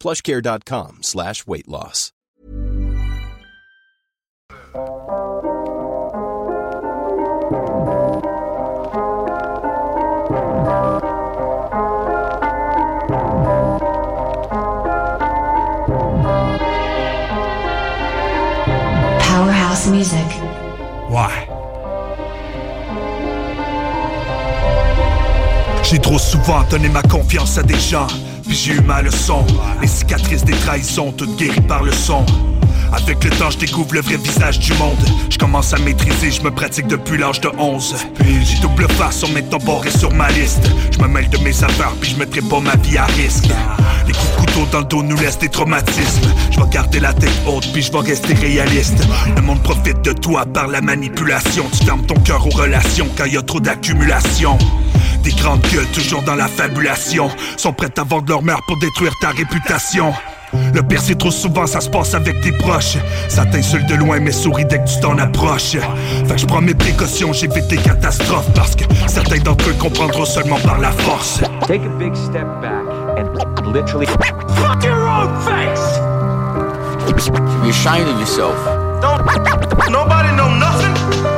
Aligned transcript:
plushcare.com 0.00 0.98
slash 1.02 1.46
weight 1.46 1.68
loss. 1.68 2.12
Powerhouse 19.20 19.86
Music. 19.88 20.18
Ouais. 21.10 21.48
J'ai 25.82 25.98
trop 25.98 26.18
souvent 26.18 26.62
donné 26.70 26.88
ma 26.88 27.02
confiance 27.02 27.58
à 27.58 27.62
des 27.64 27.78
gens, 27.78 28.06
puis 28.50 28.58
j'ai 28.58 28.72
eu 28.72 28.80
ma 28.80 29.00
leçon. 29.00 29.46
Les 29.80 29.86
cicatrices 29.86 30.44
des 30.44 30.54
trahisons, 30.54 31.12
toutes 31.12 31.36
guéries 31.36 31.60
par 31.60 31.84
le 31.84 31.92
son. 31.92 32.26
Avec 32.92 33.22
le 33.22 33.30
temps, 33.30 33.48
je 33.48 33.58
découvre 33.58 33.94
le 33.94 34.00
vrai 34.00 34.16
visage 34.16 34.58
du 34.58 34.72
monde. 34.74 34.98
Je 35.30 35.38
commence 35.38 35.72
à 35.72 35.78
maîtriser, 35.78 36.32
je 36.32 36.42
me 36.42 36.50
pratique 36.50 36.88
depuis 36.88 37.16
l'âge 37.16 37.40
de 37.40 37.48
11. 37.56 37.94
J'ai 38.42 38.58
double 38.60 38.88
face 38.88 39.18
sur 39.18 39.28
mes 39.28 39.44
tambours 39.44 39.86
et 39.86 39.96
sur 39.96 40.12
ma 40.12 40.28
liste. 40.32 40.68
Je 40.90 40.98
me 40.98 41.06
mêle 41.06 41.30
de 41.30 41.38
mes 41.38 41.62
affaires, 41.62 41.92
puis 42.00 42.10
je 42.10 42.16
mettrai 42.16 42.40
pas 42.40 42.58
ma 42.58 42.74
vie 42.74 42.98
à 42.98 43.04
risque. 43.04 43.50
Les 44.08 44.12
coups 44.12 44.30
de 44.30 44.40
couteau 44.40 44.66
dans 44.72 44.80
le 44.80 44.84
dos 44.86 45.02
nous 45.04 45.16
laissent 45.16 45.38
des 45.38 45.48
traumatismes. 45.48 46.28
Je 46.50 46.58
vais 46.58 46.70
garder 46.70 46.98
la 46.98 47.12
tête 47.12 47.30
haute, 47.46 47.70
puis 47.72 47.82
je 47.82 47.92
vais 47.92 48.00
rester 48.00 48.34
réaliste. 48.34 48.98
Le 49.36 49.42
monde 49.42 49.62
profite 49.62 50.02
de 50.02 50.12
toi 50.12 50.44
par 50.44 50.66
la 50.66 50.80
manipulation. 50.80 51.66
Tu 51.70 51.84
fermes 51.84 52.04
ton 52.04 52.16
cœur 52.16 52.44
aux 52.44 52.50
relations 52.50 53.06
quand 53.16 53.26
y 53.26 53.36
a 53.36 53.42
trop 53.42 53.60
d'accumulation. 53.60 54.58
Des 55.22 55.32
grandes 55.32 55.62
gueules 55.72 55.86
toujours 55.92 56.22
dans 56.22 56.34
la 56.34 56.48
fabulation 56.48 57.30
Sont 57.56 57.72
prêtes 57.72 57.98
à 57.98 58.04
vendre 58.04 58.28
leur 58.28 58.42
mère 58.42 58.60
pour 58.66 58.78
détruire 58.78 59.12
ta 59.20 59.30
réputation 59.30 60.12
le 60.74 60.82
pire 60.82 61.00
c'est 61.00 61.16
trop 61.16 61.30
souvent 61.30 61.64
ça 61.64 61.80
se 61.80 61.88
passe 61.88 62.12
avec 62.12 62.40
tes 62.40 62.50
proches 62.50 62.96
Ça 63.28 63.46
t'insulte 63.46 63.88
de 63.88 63.94
loin 63.94 64.18
mais 64.18 64.32
souris 64.32 64.64
dès 64.64 64.80
que 64.80 64.88
tu 64.88 64.98
t'en 64.98 65.16
approches 65.16 65.76
Fait 66.26 66.34
que 66.34 66.38
je 66.38 66.46
prends 66.46 66.60
mes 66.60 66.74
précautions, 66.74 67.32
j'évite 67.32 67.68
des 67.68 67.76
catastrophes 67.76 68.52
Parce 68.52 68.74
que 68.74 68.82
certains 69.06 69.38
d'entre 69.38 69.70
eux 69.70 69.76
comprendront 69.78 70.24
seulement 70.24 70.58
par 70.58 70.80
la 70.80 70.90
force 70.90 71.40
Take 71.68 71.86
a 71.86 71.98
big 72.00 72.16
step 72.16 72.48
back 72.60 72.82
and 73.16 73.72
literally 73.72 74.06
fuck 74.06 74.82
your 74.84 75.08
own 75.08 75.30
face. 75.42 75.98
You're 77.06 77.70
ashamed 77.70 78.08
of 78.08 78.18
yourself. 78.18 78.56
Don't 79.00 79.24
nobody 79.90 80.34
know 80.36 80.48
nothing. 80.48 81.29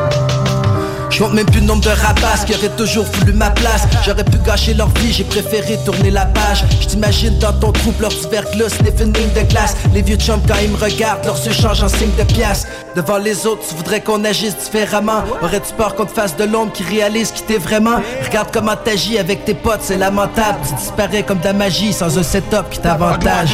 Compte 1.23 1.35
même 1.35 1.47
plus 1.47 1.61
le 1.61 1.67
nombre 1.67 1.83
de 1.83 1.89
rapaces 1.89 2.45
qui 2.45 2.53
auraient 2.53 2.77
toujours 2.77 3.05
voulu 3.05 3.33
ma 3.33 3.51
place. 3.51 3.83
J'aurais 4.05 4.25
pu 4.25 4.39
gâcher 4.39 4.75
leur 4.75 4.89
vie, 4.99 5.13
j'ai 5.13 5.23
préféré 5.23 5.79
tourner 5.85 6.11
la 6.11 6.27
page. 6.27 6.65
Je 6.81 6.87
t'imagine 6.89 7.39
dans 7.39 7.53
ton 7.53 7.71
troupe, 7.71 8.01
leur 8.01 8.11
petit 8.11 8.27
verglas, 8.29 8.71
sniffing 8.71 9.17
ligne 9.17 9.33
de 9.33 9.49
glace. 9.49 9.77
Les 9.95 10.03
vieux 10.03 10.17
chums, 10.17 10.43
quand 10.49 10.57
ils 10.61 10.71
me 10.71 10.77
regardent, 10.77 11.25
leurs 11.25 11.47
yeux 11.47 11.53
changent 11.53 11.85
en 11.85 11.89
signe 11.89 12.11
de 12.19 12.25
pièce. 12.25 12.67
Devant 12.97 13.19
les 13.19 13.47
autres, 13.47 13.63
tu 13.69 13.77
voudrais 13.77 14.01
qu'on 14.01 14.25
agisse 14.25 14.57
différemment. 14.57 15.23
Aurais-tu 15.43 15.73
peur 15.75 15.95
qu'on 15.95 16.07
te 16.07 16.11
fasse 16.11 16.37
de 16.37 16.43
l'ombre 16.43 16.73
qui 16.73 16.83
réalise 16.83 17.31
qui 17.31 17.45
t'es 17.45 17.59
vraiment? 17.59 18.03
Regarde 18.25 18.49
comment 18.53 18.75
t'agis 18.75 19.17
avec 19.17 19.45
tes 19.45 19.55
potes, 19.55 19.83
c'est 19.83 19.99
lamentable. 19.99 20.59
Tu 20.67 20.75
disparais 20.75 21.23
comme 21.23 21.39
de 21.39 21.45
la 21.45 21.53
magie 21.53 21.93
sans 21.93 22.19
un 22.19 22.23
setup 22.25 22.69
qui 22.69 22.81
t'avantage. 22.81 23.51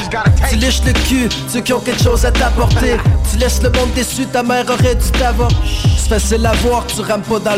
Tu 0.49 0.57
liches 0.57 0.83
le 0.87 0.95
cul, 0.95 1.29
ceux 1.47 1.61
qui 1.61 1.75
ont 1.75 1.81
quelque 1.81 2.03
chose 2.03 2.25
à 2.25 2.33
t'apporter. 2.33 2.97
Tu 3.31 3.37
laisses 3.37 3.63
le 3.63 3.69
monde 3.69 3.93
déçu, 3.95 4.25
ta 4.25 4.43
mère 4.43 4.65
aurait 4.71 4.95
dû 4.95 5.11
t'avoir. 5.11 5.51
C'est 5.99 6.09
facile 6.09 6.47
à 6.47 6.53
voir 6.55 6.87
tu 6.87 7.03
rames 7.03 7.21
pas 7.21 7.39
dans 7.39 7.58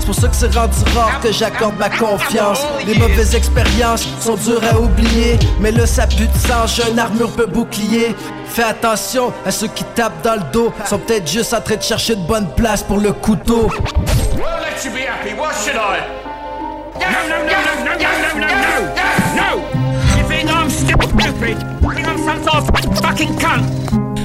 c'est 0.00 0.06
pour 0.06 0.14
ça 0.14 0.28
que 0.28 0.34
c'est 0.34 0.54
rendu 0.54 0.76
rare 0.96 1.20
que 1.20 1.32
j'accorde 1.32 1.76
ma 1.78 1.88
confiance. 1.90 2.64
Les 2.86 2.98
mauvaises 2.98 3.34
expériences 3.34 4.06
sont 4.20 4.34
dures 4.34 4.62
à 4.70 4.78
oublier, 4.78 5.38
mais 5.60 5.70
là 5.70 5.86
ça 5.86 6.06
pue 6.06 6.26
de 6.26 6.36
sang, 6.36 6.66
j'ai 6.66 6.90
une 6.90 6.98
armure 6.98 7.30
peu 7.30 7.46
bouclier. 7.46 8.14
Fais 8.46 8.64
attention 8.64 9.32
à 9.46 9.50
ceux 9.50 9.68
qui 9.68 9.84
tapent 9.94 10.22
dans 10.22 10.34
le 10.34 10.52
dos, 10.52 10.72
sont 10.86 10.98
peut-être 10.98 11.30
juste 11.30 11.54
en 11.54 11.60
train 11.60 11.76
de 11.76 11.82
chercher 11.82 12.16
de 12.16 12.26
bonnes 12.26 12.48
places 12.54 12.82
pour 12.82 12.98
le 12.98 13.12
couteau. 13.12 13.70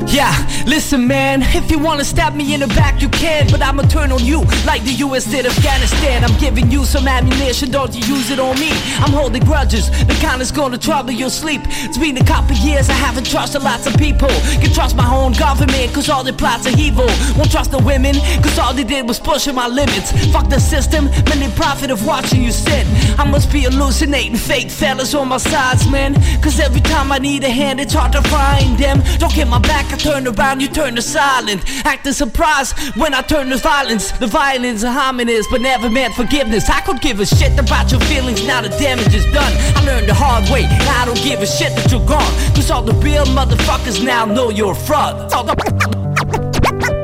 Yeah, 0.08 0.34
listen, 0.66 1.06
man. 1.06 1.44
If 1.44 1.70
you 1.70 1.80
wanna 1.80 2.06
stab 2.06 2.34
me 2.34 2.54
in 2.54 2.62
the 2.62 2.68
back, 2.68 3.02
you 3.02 3.10
can. 3.10 3.48
But 3.52 3.62
I'ma 3.62 3.84
turn 3.84 4.12
on 4.12 4.24
you 4.24 4.40
like 4.66 4.84
the 4.84 4.94
US 5.06 5.26
did 5.26 5.46
Afghanistan. 5.46 6.24
I'm 6.24 6.38
giving 6.40 6.72
you 6.72 6.86
some 6.86 7.08
ammunition, 7.08 7.72
don't 7.72 7.94
you 7.94 8.16
use 8.16 8.32
it 8.32 8.40
on 8.40 8.58
me. 8.60 8.72
I'm 9.00 9.12
holding 9.12 9.44
grudges, 9.44 9.90
the 10.08 10.18
kind 10.22 10.40
that's 10.40 10.52
gonna 10.52 10.78
trouble 10.78 11.12
your 11.12 11.30
sleep. 11.30 11.62
It's 11.86 11.98
been 11.98 12.18
a 12.18 12.24
couple 12.24 12.56
years, 12.56 12.90
I 12.90 12.94
haven't 12.94 13.30
trusted 13.30 13.64
lots 13.64 13.86
of 13.86 13.98
people. 13.98 14.30
Can 14.62 14.72
trust 14.74 14.96
my 14.96 15.14
own 15.14 15.34
government, 15.34 15.94
cause 15.94 16.10
all 16.10 16.24
their 16.24 16.34
plots 16.34 16.66
are 16.68 16.78
evil. 16.80 17.08
Won't 17.36 17.52
trust 17.52 17.72
the 17.72 17.80
women, 17.80 18.16
cause 18.42 18.58
all 18.58 18.74
they 18.74 18.86
did 18.86 19.08
was 19.08 19.20
pushing 19.20 19.56
my 19.56 19.68
limits. 19.68 20.12
Fuck 20.32 20.50
the 20.50 20.60
system, 20.60 21.06
many 21.28 21.52
profit 21.56 21.92
of 21.92 22.06
watching 22.06 22.44
you 22.44 22.52
sin. 22.52 22.88
I 23.20 23.26
must 23.30 23.52
be 23.52 23.62
hallucinating 23.62 24.38
fake 24.38 24.72
fellas 24.72 25.14
on 25.14 25.28
my 25.28 25.38
sides, 25.38 25.90
man. 25.90 26.16
Cause 26.42 26.60
every 26.60 26.82
time 26.82 27.12
I 27.12 27.20
need 27.20 27.44
a 27.44 27.50
hand, 27.50 27.80
it's 27.82 27.94
hard 27.94 28.14
to 28.14 28.22
find 28.24 28.78
them. 28.78 29.04
Don't 29.20 29.34
get 29.34 29.48
my 29.48 29.60
back, 29.60 29.97
I 29.98 30.00
turn 30.00 30.28
around, 30.28 30.62
you 30.62 30.68
turn 30.68 30.96
to 30.96 31.02
silent. 31.02 31.64
Acting 31.84 32.14
surprised 32.14 32.78
when 32.98 33.16
I 33.16 33.22
turn 33.24 33.50
to 33.50 33.58
violence. 33.58 34.12
The 34.12 34.28
violence 34.28 34.84
of 34.84 34.90
hominids, 34.90 35.46
but 35.50 35.60
never 35.60 35.90
meant 35.90 36.14
forgiveness. 36.14 36.70
I 36.70 36.82
could 36.82 37.02
give 37.02 37.20
a 37.20 37.26
shit 37.26 37.58
about 37.58 37.92
your 37.92 38.00
feelings, 38.02 38.46
now 38.46 38.62
the 38.62 38.70
damage 38.70 39.16
is 39.16 39.26
done. 39.34 39.52
I 39.76 39.84
learned 39.88 40.08
the 40.08 40.14
hard 40.14 40.48
way, 40.52 40.66
I 40.66 41.04
don't 41.06 41.18
give 41.24 41.42
a 41.42 41.48
shit 41.48 41.76
that 41.76 41.92
you're 41.92 42.06
gone. 42.06 42.32
Cause 42.54 42.70
all 42.70 42.84
the 42.84 42.94
real 42.94 43.26
motherfuckers 43.26 44.06
now 44.06 44.26
know 44.26 44.52
you're 44.52 44.74
a 44.74 44.76
fraud. 44.76 45.34
All 45.34 45.44
the 45.44 45.56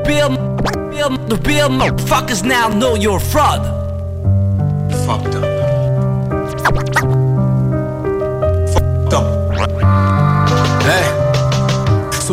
real, 0.06 0.30
real, 0.88 1.10
the 1.26 1.36
real 1.48 1.70
motherfuckers 1.70 2.44
now 2.44 2.68
know 2.68 2.94
you're 2.94 3.16
a 3.16 3.20
fraud. 3.20 3.62
Fucked 5.04 5.34
up. 5.34 7.13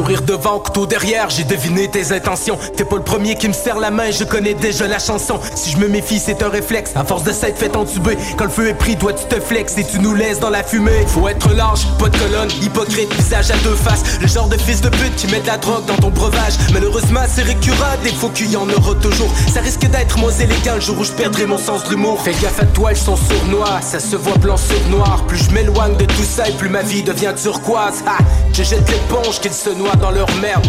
Sourire 0.01 0.23
devant, 0.23 0.57
couteau 0.57 0.87
derrière, 0.87 1.29
j'ai 1.29 1.43
deviné 1.43 1.87
tes 1.87 2.11
intentions. 2.11 2.57
T'es 2.75 2.85
pas 2.85 2.95
le 2.95 3.03
premier 3.03 3.35
qui 3.35 3.47
me 3.47 3.53
serre 3.53 3.77
la 3.77 3.91
main, 3.91 4.09
je 4.09 4.23
connais 4.23 4.55
déjà 4.55 4.87
la 4.87 4.97
chanson. 4.97 5.39
Si 5.53 5.69
je 5.69 5.77
me 5.77 5.87
méfie, 5.87 6.17
c'est 6.17 6.41
un 6.41 6.49
réflexe. 6.49 6.93
À 6.95 7.03
force 7.03 7.21
de 7.21 7.31
s'être 7.31 7.59
fait 7.59 7.75
entuber, 7.75 8.17
quand 8.35 8.45
le 8.45 8.49
feu 8.49 8.69
est 8.69 8.73
pris, 8.73 8.97
toi 8.97 9.13
tu 9.13 9.23
te 9.25 9.39
flexes 9.39 9.77
et 9.77 9.83
tu 9.83 9.99
nous 9.99 10.15
laisses 10.15 10.39
dans 10.39 10.49
la 10.49 10.63
fumée. 10.63 11.05
Faut 11.05 11.27
être 11.27 11.53
large, 11.53 11.85
pas 11.99 12.09
de 12.09 12.17
colonne, 12.17 12.49
hypocrite, 12.63 13.13
visage 13.13 13.51
à 13.51 13.57
deux 13.57 13.75
faces. 13.75 14.19
Le 14.19 14.25
genre 14.27 14.47
de 14.47 14.57
fils 14.57 14.81
de 14.81 14.89
pute 14.89 15.15
qui 15.17 15.27
met 15.27 15.39
de 15.39 15.45
la 15.45 15.59
drogue 15.59 15.85
dans 15.85 15.97
ton 15.97 16.09
breuvage. 16.09 16.53
Malheureusement, 16.73 17.21
c'est 17.31 17.43
récurrent, 17.43 17.95
des 18.03 18.09
faux 18.09 18.29
qu'il 18.29 18.49
y 18.49 18.57
en 18.57 18.67
aura 18.67 18.95
toujours. 18.95 19.29
Ça 19.53 19.61
risque 19.61 19.85
d'être 19.85 20.17
moins 20.17 20.31
élégant 20.31 20.73
le 20.73 20.81
jour 20.81 20.97
où 20.97 21.03
je 21.03 21.11
perdrai 21.11 21.45
mon 21.45 21.59
sens 21.59 21.83
de 21.83 21.91
l'humour. 21.91 22.19
Fais 22.23 22.33
gaffe 22.41 22.59
à 22.59 22.65
toi, 22.65 22.89
elles 22.89 22.97
sont 22.97 23.17
sournois, 23.17 23.81
ça 23.81 23.99
se 23.99 24.15
voit 24.15 24.37
blanc 24.37 24.57
sur 24.57 24.89
noir. 24.89 25.25
Plus 25.27 25.37
je 25.37 25.51
m'éloigne 25.51 25.95
de 25.95 26.05
tout 26.05 26.25
ça 26.27 26.49
et 26.49 26.53
plus 26.53 26.69
ma 26.69 26.81
vie 26.81 27.03
devient 27.03 27.33
turquoise. 27.39 28.01
Ha! 28.07 28.17
Je 28.51 28.63
jette 28.63 28.89
l'éponge 28.89 29.39
qu'ils 29.39 29.53
se 29.53 29.69
dans 29.95 30.11
leur 30.11 30.27
merde. 30.41 30.67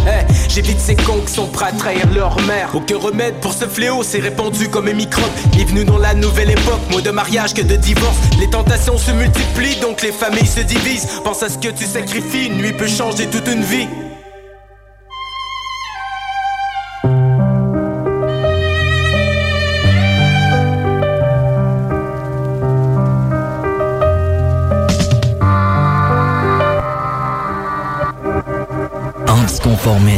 J'évite 0.48 0.80
ces 0.80 0.96
cons 0.96 1.20
qui 1.26 1.32
sont 1.32 1.46
prêts 1.46 1.66
à 1.66 1.72
trahir 1.72 2.06
leur 2.14 2.40
mère. 2.42 2.70
Aucun 2.74 2.98
remède 2.98 3.34
pour 3.40 3.52
ce 3.52 3.66
fléau, 3.66 4.02
c'est 4.02 4.20
répandu 4.20 4.68
comme 4.68 4.88
un 4.88 4.92
microbe. 4.92 5.30
Bienvenue 5.52 5.84
dans 5.84 5.98
la 5.98 6.14
nouvelle 6.14 6.50
époque, 6.50 6.80
moins 6.90 7.02
de 7.02 7.10
mariage 7.10 7.54
que 7.54 7.62
de 7.62 7.76
divorce. 7.76 8.16
Les 8.38 8.50
tentations 8.50 8.98
se 8.98 9.10
multiplient, 9.12 9.80
donc 9.80 10.02
les 10.02 10.12
familles 10.12 10.46
se 10.46 10.60
divisent. 10.60 11.06
Pense 11.24 11.42
à 11.42 11.48
ce 11.48 11.58
que 11.58 11.68
tu 11.68 11.84
sacrifies, 11.84 12.46
une 12.46 12.58
nuit 12.58 12.72
peut 12.72 12.88
changer 12.88 13.26
toute 13.26 13.48
une 13.48 13.62
vie. 13.62 13.88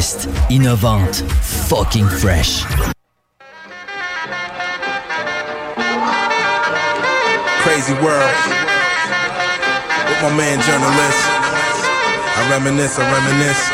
Anticonformiste, 0.05 0.29
innovante, 0.51 1.25
fucking 1.69 2.07
fresh. 2.07 2.65
Crazy 7.63 7.95
world. 8.05 8.35
With 10.09 10.21
my 10.23 10.33
man 10.37 10.61
journalist. 10.61 11.21
I 12.37 12.47
reminisce, 12.51 12.99
I 12.99 13.05
reminisce. 13.11 13.71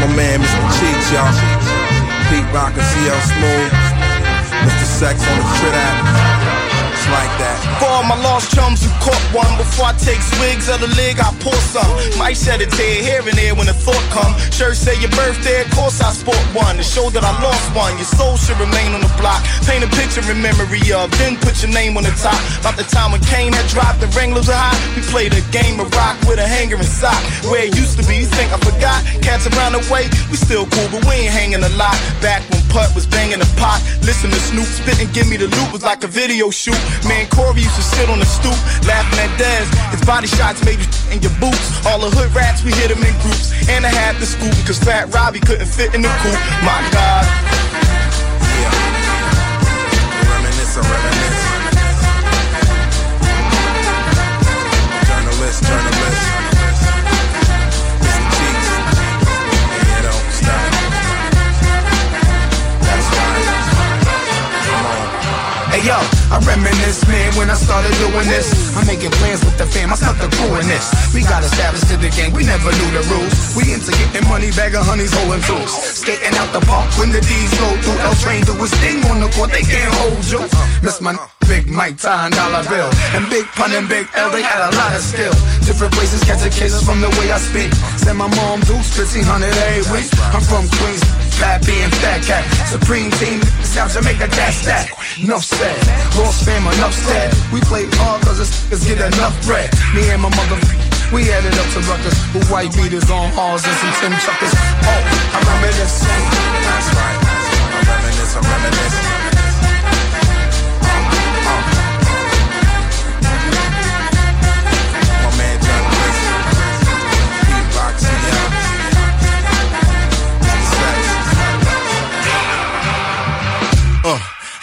My 0.00 0.16
man 0.16 0.40
Mr. 0.40 0.60
Cheeks, 0.78 1.12
y'all. 1.12 1.32
Pete 2.28 2.52
Rock 2.52 2.72
and 2.76 2.82
CL 2.82 3.20
Smooth. 3.20 3.72
Mr. 4.64 4.84
Sex 4.84 5.26
on 5.26 5.38
the 5.38 5.44
Trinidad 5.58 6.27
like 7.10 7.32
that. 7.40 7.56
For 7.80 7.88
all 7.88 8.04
my 8.04 8.18
lost 8.20 8.52
chums 8.52 8.84
who 8.84 8.90
caught 9.00 9.20
one, 9.32 9.50
before 9.56 9.90
I 9.90 9.94
take 9.96 10.20
swigs 10.20 10.68
of 10.68 10.80
the 10.80 10.90
leg, 10.94 11.20
I 11.20 11.32
pour 11.40 11.56
some. 11.72 11.88
Might 12.20 12.36
shed 12.36 12.60
a 12.60 12.68
tear 12.68 13.02
here 13.02 13.24
and 13.24 13.36
there 13.36 13.54
when 13.54 13.68
a 13.68 13.76
thought 13.76 14.02
come. 14.12 14.36
Sure 14.52 14.74
say 14.74 14.96
your 15.00 15.12
birthday, 15.16 15.62
of 15.64 15.70
course 15.72 16.00
I 16.00 16.12
sport 16.12 16.40
one. 16.52 16.76
To 16.76 16.84
show 16.84 17.10
that 17.10 17.24
I 17.24 17.32
lost 17.42 17.66
one, 17.74 17.96
your 17.96 18.08
soul 18.08 18.36
should 18.36 18.58
remain 18.60 18.92
on 18.92 19.00
the 19.00 19.12
block. 19.16 19.40
Paint 19.64 19.84
a 19.84 19.90
picture 19.96 20.24
in 20.28 20.40
memory 20.40 20.84
of, 20.92 21.10
then 21.18 21.36
put 21.40 21.60
your 21.62 21.72
name 21.72 21.96
on 21.96 22.04
the 22.04 22.14
top. 22.20 22.38
About 22.60 22.76
the 22.76 22.86
time 22.86 23.12
when 23.12 23.22
Kane 23.26 23.52
had 23.52 23.66
dropped, 23.72 24.00
the 24.00 24.08
Wranglers 24.12 24.48
were 24.48 24.58
hot. 24.58 24.76
We 24.94 25.02
played 25.08 25.32
a 25.32 25.42
game 25.50 25.80
of 25.80 25.88
rock 25.96 26.16
with 26.28 26.38
a 26.38 26.46
hanger 26.46 26.76
and 26.76 26.88
sock. 26.88 27.18
Where 27.48 27.64
it 27.64 27.74
used 27.76 27.98
to 27.98 28.04
be, 28.06 28.22
you 28.22 28.28
think 28.28 28.52
I 28.52 28.58
forgot? 28.60 29.00
Cats 29.24 29.48
around 29.48 29.72
the 29.78 29.82
way, 29.92 30.06
we 30.30 30.36
still 30.36 30.66
cool, 30.66 30.88
but 30.92 31.04
we 31.08 31.26
ain't 31.26 31.32
hanging 31.32 31.62
a 31.64 31.72
lot. 31.80 31.96
Back 32.20 32.42
when 32.50 32.57
Putt 32.68 32.94
was 32.94 33.06
banging 33.06 33.38
the 33.40 33.50
pot, 33.56 33.80
listen 34.02 34.30
to 34.30 34.40
Snoop 34.40 34.66
spit 34.66 35.00
and 35.00 35.12
give 35.12 35.28
me 35.28 35.36
the 35.36 35.48
loop 35.48 35.72
was 35.72 35.82
like 35.82 36.04
a 36.04 36.06
video 36.06 36.50
shoot. 36.50 36.78
Man, 37.04 37.26
Corey 37.28 37.60
used 37.60 37.76
to 37.76 37.82
sit 37.82 38.08
on 38.08 38.18
the 38.18 38.28
stoop, 38.28 38.56
laughing 38.86 39.18
at 39.18 39.32
Dez. 39.40 39.66
His 39.90 40.04
body 40.04 40.26
shots 40.26 40.64
made 40.64 40.78
you 40.78 40.88
in 41.12 41.22
your 41.22 41.34
boots. 41.40 41.84
All 41.86 41.98
the 41.98 42.10
hood 42.10 42.34
rats, 42.34 42.64
we 42.64 42.72
hit 42.72 42.88
them 42.88 43.02
in 43.02 43.14
groups. 43.24 43.52
And 43.68 43.84
I 43.84 43.90
had 43.90 44.16
the 44.16 44.26
scoop, 44.26 44.54
cause 44.66 44.78
Fat 44.78 45.12
Robbie 45.12 45.40
couldn't 45.40 45.68
fit 45.68 45.94
in 45.94 46.02
the 46.02 46.12
coop. 46.22 46.38
My 46.62 46.80
God. 46.92 47.87
I 66.38 66.54
reminisce, 66.54 67.02
man, 67.10 67.34
when 67.34 67.50
I 67.50 67.58
started 67.58 67.90
doing 67.98 68.28
this. 68.30 68.46
I'm 68.78 68.86
making 68.86 69.10
plans 69.18 69.42
with 69.42 69.58
the 69.58 69.66
fam, 69.66 69.90
I 69.90 69.96
start 69.98 70.22
the 70.22 70.30
crew 70.38 70.54
in 70.62 70.70
this. 70.70 70.86
We 71.10 71.26
got 71.26 71.42
established 71.42 71.90
in 71.90 71.98
the 71.98 72.14
game, 72.14 72.30
we 72.30 72.46
never 72.46 72.70
knew 72.70 72.90
the 72.94 73.02
rules. 73.10 73.34
We 73.58 73.74
into 73.74 73.90
getting 73.90 74.22
money, 74.30 74.54
bag 74.54 74.78
of 74.78 74.86
honeys, 74.86 75.10
holding 75.10 75.42
tools. 75.42 75.74
Skating 75.98 76.38
out 76.38 76.54
the 76.54 76.62
park 76.62 76.86
when 76.94 77.10
the 77.10 77.18
D's 77.18 77.50
roll 77.58 77.74
through. 77.82 77.98
L 78.06 78.14
train 78.22 78.46
do 78.46 78.54
his 78.54 78.70
thing 78.78 79.02
on 79.10 79.18
the 79.18 79.26
court, 79.34 79.50
they 79.50 79.66
can't 79.66 79.90
hold 79.98 80.22
you. 80.30 80.46
Miss 80.78 81.02
my 81.02 81.18
Big 81.48 81.66
Mike, 81.66 81.96
time 81.96 82.30
Dollar 82.30 82.62
Bill. 82.68 82.92
And 83.16 83.24
Big 83.32 83.46
Pun 83.56 83.72
and 83.72 83.88
Big 83.88 84.06
L, 84.14 84.30
they 84.30 84.44
had 84.44 84.68
a 84.68 84.70
lot 84.76 84.94
of 84.94 85.00
skill. 85.00 85.32
Different 85.66 85.90
places, 85.96 86.22
catching 86.22 86.52
cases 86.52 86.84
from 86.84 87.00
the 87.00 87.08
way 87.18 87.32
I 87.32 87.38
speak. 87.40 87.72
Send 87.98 88.18
my 88.18 88.28
mom 88.28 88.60
Dukes, 88.68 88.94
1500 88.94 89.48
every 89.48 89.82
week. 89.90 90.06
I'm 90.30 90.44
from 90.44 90.68
Queens, 90.68 91.02
Fat 91.40 91.64
B 91.64 91.72
and 91.80 91.90
Fat 91.98 92.20
Cat. 92.22 92.44
Supreme 92.68 93.10
Team, 93.16 93.40
South 93.64 93.90
Jamaica, 93.96 94.28
that's 94.28 94.62
that. 94.68 94.92
Enough 95.22 95.42
said. 95.42 95.76
Lost 96.16 96.44
fam, 96.44 96.62
enough 96.78 96.94
said. 96.94 97.34
We 97.52 97.60
play 97.62 97.86
hard 97.98 98.22
cause 98.22 98.38
us 98.38 98.68
niggas 98.70 98.86
get 98.86 99.14
enough 99.14 99.34
bread. 99.44 99.70
Me 99.94 100.08
and 100.10 100.22
my 100.22 100.30
mother, 100.30 100.60
we 101.12 101.30
added 101.32 101.54
up 101.58 101.66
to 101.74 101.80
Rutgers 101.90 102.14
with 102.34 102.48
white 102.50 102.72
beaters 102.74 103.10
on 103.10 103.30
halls 103.32 103.64
and 103.66 103.74
some 103.76 103.92
Tim 103.98 104.12
Chuckers. 104.22 104.54
Oh, 104.54 105.02
I 105.34 105.38
reminisce. 105.42 106.06
That's 106.06 106.88
right. 106.94 107.18
I 107.74 107.80
reminisce, 107.88 108.36
I 108.36 108.40
reminisce. 108.46 109.07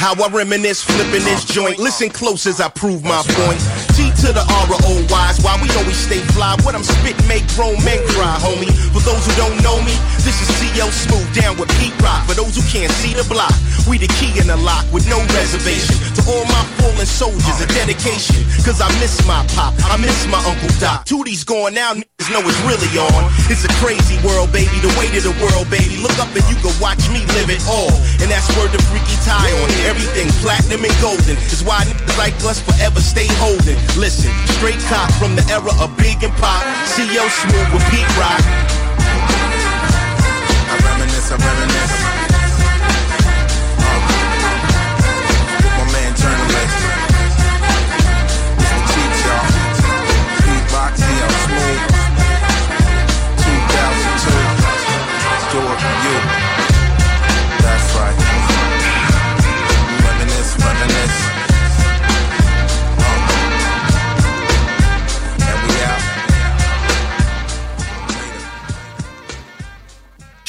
How 0.06 0.14
I 0.14 0.30
reminisce, 0.30 0.84
flipping 0.84 1.26
this 1.26 1.44
joint. 1.44 1.80
Listen 1.80 2.12
close 2.12 2.46
as 2.46 2.62
I 2.62 2.70
prove 2.70 3.02
my 3.02 3.26
point. 3.26 3.58
T 3.98 4.14
to 4.22 4.30
the 4.30 4.46
R 4.46 4.70
O 4.86 5.02
Y's, 5.10 5.42
why 5.42 5.58
we 5.58 5.66
always 5.82 5.98
stay 5.98 6.22
fly. 6.38 6.54
What 6.62 6.76
I'm 6.78 6.86
spitting 6.86 7.26
make 7.26 7.42
grown 7.58 7.74
men 7.82 7.98
cry, 8.14 8.38
homie. 8.38 8.70
For 8.94 9.02
those 9.02 9.26
who 9.26 9.34
don't 9.34 9.58
know 9.66 9.82
me, 9.82 9.98
this 10.22 10.38
is 10.38 10.48
CL 10.62 10.94
Smooth 10.94 11.34
down 11.34 11.58
with 11.58 11.74
Pete 11.82 11.98
Rock. 12.06 12.22
For 12.30 12.38
those 12.38 12.54
who 12.54 12.62
can't 12.70 12.94
see 13.02 13.18
the 13.18 13.26
block, 13.26 13.50
we 13.90 13.98
the 13.98 14.06
key 14.22 14.30
in 14.38 14.46
the 14.46 14.58
lock 14.62 14.86
with 14.94 15.10
no 15.10 15.18
reservation. 15.34 15.98
All 16.26 16.46
my 16.50 16.64
fallen 16.82 17.06
soldiers, 17.06 17.62
a 17.62 17.68
dedication. 17.70 18.42
Cause 18.66 18.82
I 18.82 18.90
miss 18.98 19.22
my 19.30 19.46
pop, 19.54 19.78
I 19.86 19.98
miss 20.02 20.26
my 20.26 20.42
Uncle 20.42 20.74
Doc. 20.82 21.06
Tootie's 21.06 21.46
going 21.46 21.78
now, 21.78 21.94
niggas 21.94 22.34
know 22.34 22.42
it's 22.42 22.58
really 22.66 22.90
on. 22.98 23.30
It's 23.46 23.62
a 23.62 23.70
crazy 23.78 24.18
world, 24.26 24.50
baby, 24.50 24.74
the 24.82 24.90
weight 24.98 25.14
of 25.14 25.22
the 25.30 25.38
world, 25.38 25.70
baby. 25.70 26.02
Look 26.02 26.18
up 26.18 26.34
and 26.34 26.42
you 26.50 26.58
can 26.58 26.74
watch 26.82 27.06
me 27.14 27.22
live 27.38 27.54
it 27.54 27.62
all. 27.70 27.94
And 28.26 28.26
that's 28.34 28.50
where 28.58 28.66
the 28.74 28.82
freaky 28.90 29.14
tie 29.22 29.54
on. 29.54 29.70
Everything 29.86 30.26
platinum 30.42 30.82
and 30.82 30.96
golden 30.98 31.38
is 31.54 31.62
why 31.62 31.86
niggas 31.86 32.18
like 32.18 32.34
us 32.42 32.58
forever 32.58 32.98
stay 33.06 33.30
holding. 33.38 33.78
Listen, 33.94 34.34
straight 34.58 34.82
cock 34.90 35.14
from 35.22 35.38
the 35.38 35.46
era 35.54 35.74
of 35.78 35.94
Big 36.02 36.26
and 36.26 36.34
Pop. 36.42 36.66
CL 36.90 37.30
Smooth 37.30 37.70
with 37.70 37.86
Pete 37.94 38.10
Rock. 38.18 38.42
I 40.74 40.76
reminisce, 40.90 41.30
I 41.30 41.38
reminisce. 41.38 42.25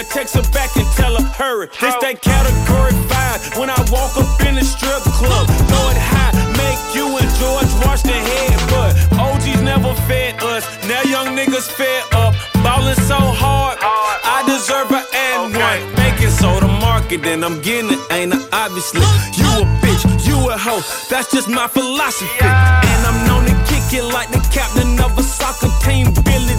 And 0.00 0.08
text 0.08 0.34
I 0.34 0.40
her 0.40 0.42
back 0.50 0.74
and 0.76 0.86
tell 0.96 1.14
her 1.14 1.28
hurry. 1.36 1.68
This 1.68 1.94
that 2.00 2.22
category 2.22 2.96
five 3.12 3.38
when 3.60 3.68
I 3.68 3.76
walk 3.92 4.16
up 4.16 4.40
in 4.48 4.56
the 4.56 4.64
strip 4.64 5.04
club, 5.20 5.46
throw 5.68 5.86
it 5.92 6.00
high, 6.00 6.32
make 6.56 6.80
you 6.96 7.04
and 7.20 7.28
George 7.36 7.68
wash 7.84 8.00
their 8.02 8.16
head, 8.16 8.56
but 8.72 8.96
OGs 9.20 9.60
never 9.60 9.92
fed 10.08 10.40
us. 10.42 10.64
Now 10.88 11.02
young 11.04 11.36
niggas 11.36 11.68
fed 11.68 12.02
up, 12.16 12.32
ballin' 12.64 12.96
so 12.96 13.20
hard 13.20 13.76
I 14.40 14.40
deserve 14.48 14.88
an 14.88 15.04
and 15.12 15.52
okay. 15.52 15.84
one. 15.84 15.94
Baking 15.96 16.32
soda 16.32 16.68
market, 16.80 17.20
and 17.26 17.44
I'm 17.44 17.60
getting 17.60 17.92
it, 17.92 18.00
ain't 18.10 18.32
it? 18.32 18.42
Obviously, 18.52 19.04
you 19.36 19.48
a 19.60 19.66
bitch, 19.84 20.02
you 20.24 20.36
a 20.48 20.56
hoe. 20.56 20.80
That's 21.10 21.30
just 21.30 21.48
my 21.48 21.68
philosophy. 21.68 22.30
Yeah. 22.40 22.80
And 22.88 23.00
I'm 23.04 23.18
known 23.28 23.44
to 23.44 23.56
kick 23.68 23.84
it 23.92 24.04
like 24.08 24.30
the 24.32 24.40
captain 24.48 24.96
of 25.04 25.18
a 25.18 25.22
soccer 25.22 25.68
team. 25.84 26.08
Billie 26.24 26.56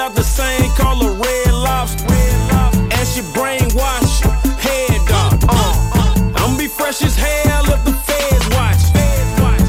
Red 0.00 0.12
leather, 0.12 0.22
same 0.22 0.70
color, 0.76 1.12
red 1.12 1.52
lobster. 1.52 2.06
And 2.10 3.06
she 3.06 3.20
brainwash, 3.36 4.22
head 4.58 5.06
dog. 5.06 5.44
Uh, 5.46 6.32
I'm 6.36 6.56
be 6.56 6.68
fresh 6.68 7.02
as 7.02 7.16
hell 7.16 7.64
if 7.66 7.84
the 7.84 7.92
feds 7.92 8.48
watch. 8.56 8.80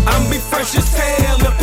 I'm 0.07 0.29
be 0.29 0.37
fresh 0.37 0.73
as 0.75 0.93
hell 0.93 1.41
if 1.41 1.60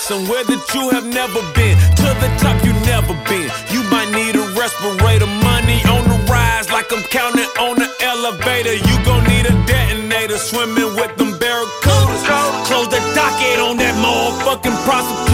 somewhere 0.00 0.44
that 0.44 0.64
you 0.72 0.88
have 0.90 1.04
never 1.04 1.40
been. 1.52 1.76
To 2.00 2.08
the 2.24 2.28
top 2.40 2.56
you 2.64 2.72
never 2.88 3.12
been. 3.28 3.52
You 3.68 3.84
might 3.92 4.08
need 4.10 4.34
a 4.34 4.44
respirator, 4.56 5.28
money 5.44 5.84
on 5.92 6.08
the 6.08 6.16
rise, 6.24 6.72
like 6.72 6.88
I'm 6.90 7.04
counting 7.12 7.50
on 7.60 7.76
the 7.76 7.88
elevator. 8.00 8.74
You 8.74 8.96
gon' 9.04 9.24
need 9.28 9.44
a 9.44 9.54
detonator, 9.68 10.38
swimming 10.38 10.96
with 10.96 11.16
them 11.20 11.36
barracudas. 11.36 12.24
Close 12.64 12.88
the 12.88 13.00
docket 13.14 13.60
on 13.60 13.76
that 13.76 13.94
motherfucking 14.00 14.76
prosecutor. 14.88 15.29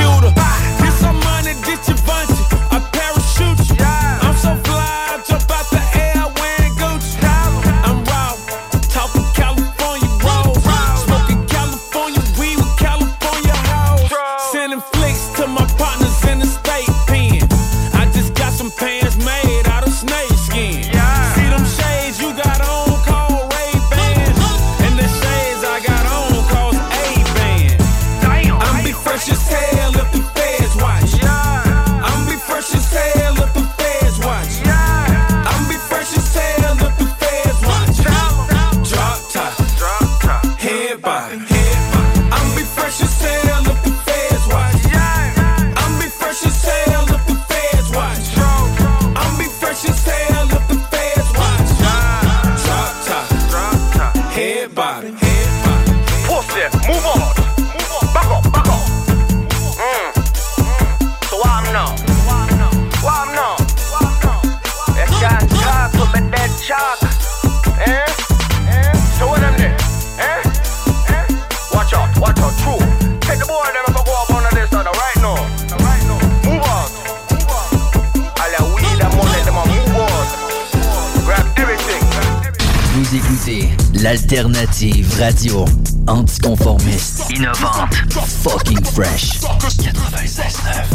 L'alternative 84.28 85.18
radio 85.18 85.64
anticonformiste, 86.06 87.32
innovante, 87.32 87.96
fucking 88.42 88.84
fresh. 88.84 89.38
96.9. 89.40 90.86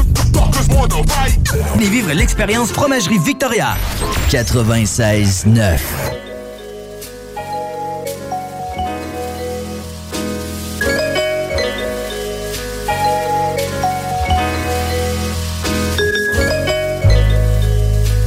Venez 1.75 1.89
vivre 1.89 2.11
l'expérience 2.11 2.71
Fromagerie 2.73 3.19
Victoria. 3.19 3.77
96.9. 4.29 5.79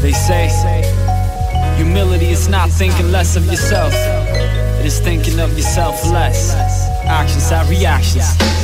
They 0.01 0.13
say 0.13 0.49
humility 1.77 2.31
is 2.31 2.49
not 2.49 2.71
thinking 2.71 3.11
less 3.11 3.37
of 3.37 3.45
yourself, 3.47 3.93
thinking 5.05 5.39
of 5.39 5.55
yourself 5.55 6.03
less. 6.11 6.55
Actions 7.05 7.51
have 7.51 7.69
reactions. 7.69 8.64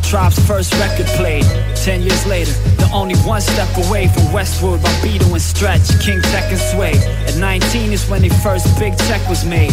Tribe's 0.00 0.38
first 0.46 0.72
record 0.74 1.06
played. 1.16 1.44
Ten 1.76 2.02
years 2.02 2.26
later, 2.26 2.52
they're 2.76 2.92
only 2.92 3.16
one 3.26 3.40
step 3.40 3.68
away 3.86 4.08
from 4.08 4.32
Westwood 4.32 4.82
by 4.82 4.90
Beto 5.00 5.30
and 5.32 5.40
Stretch, 5.40 5.86
King 6.00 6.20
Tech 6.22 6.50
and 6.50 6.60
Sway. 6.60 6.94
At 7.26 7.36
19 7.36 7.92
is 7.92 8.08
when 8.08 8.22
their 8.22 8.38
first 8.42 8.66
big 8.78 8.96
check 9.08 9.26
was 9.28 9.44
made. 9.44 9.72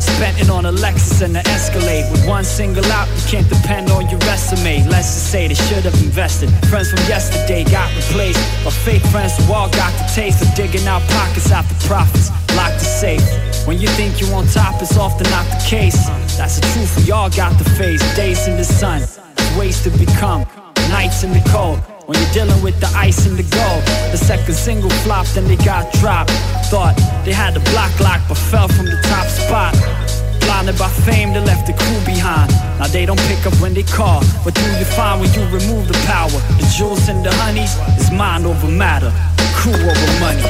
Spent 0.00 0.40
it 0.40 0.48
on 0.48 0.66
a 0.66 0.72
Lexus 0.72 1.22
and 1.22 1.36
an 1.36 1.46
Escalade. 1.48 2.10
With 2.10 2.26
one 2.26 2.44
single 2.44 2.84
out, 2.92 3.08
you 3.08 3.22
can't 3.30 3.48
depend 3.48 3.90
on 3.90 4.08
your 4.08 4.20
resume. 4.20 4.86
Let's 4.88 5.14
just 5.14 5.30
say 5.30 5.48
they 5.48 5.54
should 5.54 5.84
have 5.84 6.00
invested. 6.02 6.50
Friends 6.70 6.90
from 6.90 7.00
yesterday 7.08 7.64
got 7.64 7.90
replaced 7.96 8.40
by 8.64 8.70
fake 8.70 9.02
friends 9.10 9.36
who 9.38 9.52
all 9.52 9.68
got 9.70 9.92
the 9.98 10.10
taste 10.14 10.42
of 10.42 10.54
digging 10.54 10.86
out 10.86 11.02
pockets 11.10 11.50
after 11.50 11.74
profits. 11.86 12.30
Locked 12.56 12.78
the 12.78 12.84
safe. 12.84 13.22
When 13.66 13.78
you 13.78 13.88
think 13.88 14.20
you're 14.20 14.34
on 14.34 14.46
top, 14.46 14.80
it's 14.80 14.96
often 14.96 15.28
not 15.30 15.46
the 15.46 15.62
case. 15.68 16.06
That's 16.38 16.56
the 16.58 16.66
truth, 16.72 17.04
we 17.04 17.12
all 17.12 17.30
got 17.30 17.58
the 17.58 17.68
face. 17.70 18.02
Days 18.16 18.48
in 18.48 18.56
the 18.56 18.64
sun, 18.64 19.02
ways 19.58 19.82
to 19.82 19.90
become. 19.90 20.46
Nights 20.88 21.24
in 21.24 21.32
the 21.32 21.42
cold. 21.50 21.80
When 22.06 22.16
you're 22.16 22.32
dealing 22.32 22.62
with 22.62 22.78
the 22.80 22.86
ice 22.96 23.26
and 23.26 23.36
the 23.36 23.42
gold. 23.42 23.82
The 24.14 24.16
second 24.16 24.54
single 24.54 24.90
flopped 25.02 25.36
and 25.36 25.46
they 25.46 25.56
got 25.56 25.92
dropped. 25.94 26.30
Thought 26.70 26.94
they 27.24 27.32
had 27.32 27.54
the 27.54 27.60
block 27.72 27.92
lock, 28.00 28.20
but 28.28 28.38
fell 28.38 28.68
from 28.68 28.86
the 28.86 28.98
top 29.10 29.26
spot. 29.26 29.74
Blinded 30.40 30.78
by 30.78 30.88
fame, 30.88 31.34
they 31.34 31.40
left 31.40 31.66
the 31.66 31.74
crew 31.74 32.00
behind. 32.06 32.50
Now 32.78 32.86
they 32.86 33.04
don't 33.04 33.20
pick 33.26 33.44
up 33.44 33.54
when 33.60 33.74
they 33.74 33.82
call. 33.82 34.22
What 34.46 34.54
do 34.54 34.62
you 34.78 34.86
find 34.96 35.20
when 35.20 35.30
you 35.34 35.44
remove 35.50 35.88
the 35.88 35.98
power? 36.06 36.38
The 36.56 36.66
jewels 36.76 37.08
and 37.08 37.24
the 37.26 37.32
honeys 37.42 37.74
is 37.98 38.10
mind 38.12 38.46
over 38.46 38.68
matter. 38.68 39.12
Crew 39.58 39.74
over 39.74 40.10
money. 40.22 40.42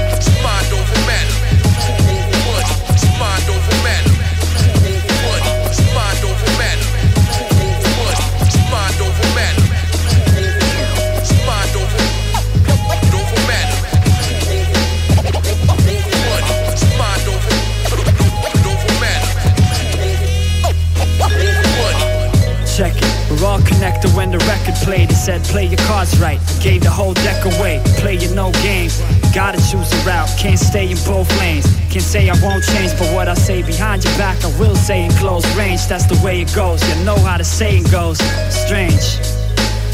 Mind 0.44 0.68
over 0.70 1.00
matter. 1.08 1.37
Check 22.78 22.94
it. 22.94 23.10
We're 23.28 23.44
all 23.44 23.60
connected 23.62 24.14
when 24.14 24.30
the 24.30 24.38
record 24.46 24.76
played. 24.86 25.10
It 25.10 25.16
said, 25.16 25.42
play 25.42 25.66
your 25.66 25.82
cards 25.90 26.16
right. 26.20 26.38
Gave 26.62 26.84
the 26.84 26.90
whole 26.90 27.12
deck 27.12 27.44
away. 27.44 27.82
Play 27.98 28.14
your 28.14 28.32
no 28.36 28.52
games. 28.62 29.02
Gotta 29.34 29.58
choose 29.58 29.90
a 29.90 29.98
route. 30.06 30.30
Can't 30.38 30.60
stay 30.60 30.88
in 30.88 30.96
both 31.02 31.26
lanes. 31.40 31.66
Can't 31.90 32.06
say 32.06 32.30
I 32.30 32.38
won't 32.40 32.62
change, 32.62 32.92
but 32.96 33.12
what 33.12 33.26
I 33.26 33.34
say 33.34 33.64
behind 33.64 34.04
your 34.04 34.16
back, 34.16 34.38
I 34.44 34.60
will 34.60 34.76
say 34.76 35.04
in 35.04 35.10
close 35.18 35.42
range. 35.56 35.88
That's 35.88 36.06
the 36.06 36.14
way 36.24 36.42
it 36.42 36.54
goes. 36.54 36.78
You 36.88 37.04
know 37.04 37.18
how 37.18 37.36
the 37.36 37.42
saying 37.42 37.90
goes. 37.90 38.18
Strange. 38.48 39.18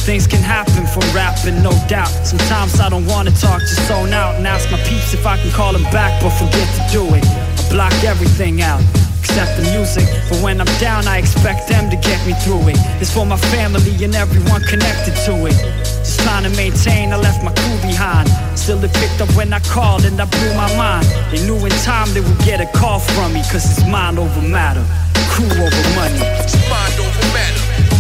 Things 0.05 0.27
can 0.27 0.43
happen 0.43 0.85
from 0.85 1.09
rapping, 1.17 1.63
no 1.63 1.73
doubt. 1.89 2.13
Sometimes 2.29 2.79
I 2.81 2.91
don't 2.91 3.07
wanna 3.07 3.31
talk, 3.31 3.61
just 3.61 3.89
zone 3.89 4.13
out 4.13 4.35
and 4.35 4.47
ask 4.47 4.71
my 4.71 4.77
peeps 4.85 5.15
if 5.15 5.27
I 5.27 5.39
can 5.39 5.51
call 5.53 5.73
them 5.73 5.85
back, 5.85 6.21
but 6.23 6.37
forget 6.37 6.69
to 6.77 6.93
do 6.93 7.15
it. 7.15 7.25
I 7.25 7.71
block 7.71 8.05
everything 8.05 8.61
out 8.61 8.83
except 9.25 9.57
the 9.57 9.65
music. 9.73 10.05
But 10.29 10.43
when 10.43 10.61
I'm 10.61 10.73
down, 10.79 11.09
I 11.09 11.17
expect 11.19 11.67
them 11.69 11.89
to 11.91 11.97
get 11.97 12.21
me 12.27 12.35
through 12.45 12.69
it. 12.69 12.77
It's 13.01 13.13
for 13.13 13.25
my 13.25 13.39
family 13.57 13.93
and 14.05 14.15
everyone 14.15 14.63
connected 14.63 15.17
to 15.25 15.47
it. 15.47 15.57
Just 16.05 16.21
trying 16.21 16.45
to 16.45 16.51
maintain, 16.51 17.13
I 17.13 17.17
left 17.17 17.43
my 17.43 17.53
crew 17.53 17.79
behind. 17.81 18.29
Still, 18.59 18.77
they 18.77 18.93
picked 19.01 19.21
up 19.21 19.31
when 19.35 19.53
I 19.53 19.61
called 19.61 20.05
and 20.05 20.21
I 20.21 20.27
blew 20.27 20.53
my 20.55 20.71
mind. 20.77 21.07
They 21.33 21.41
knew 21.47 21.57
in 21.57 21.73
time 21.83 22.13
they 22.13 22.21
would 22.21 22.39
get 22.45 22.61
a 22.61 22.69
call 22.79 23.01
from 23.01 23.33
me, 23.33 23.43
cause 23.51 23.65
it's 23.65 23.87
mind 23.89 24.19
over 24.19 24.43
matter, 24.43 24.85
crew 25.33 25.49
over 25.49 25.85
money. 25.97 26.21
It's 26.45 26.55
Mind 26.69 27.01
over 27.01 27.27
matter. 27.33 27.94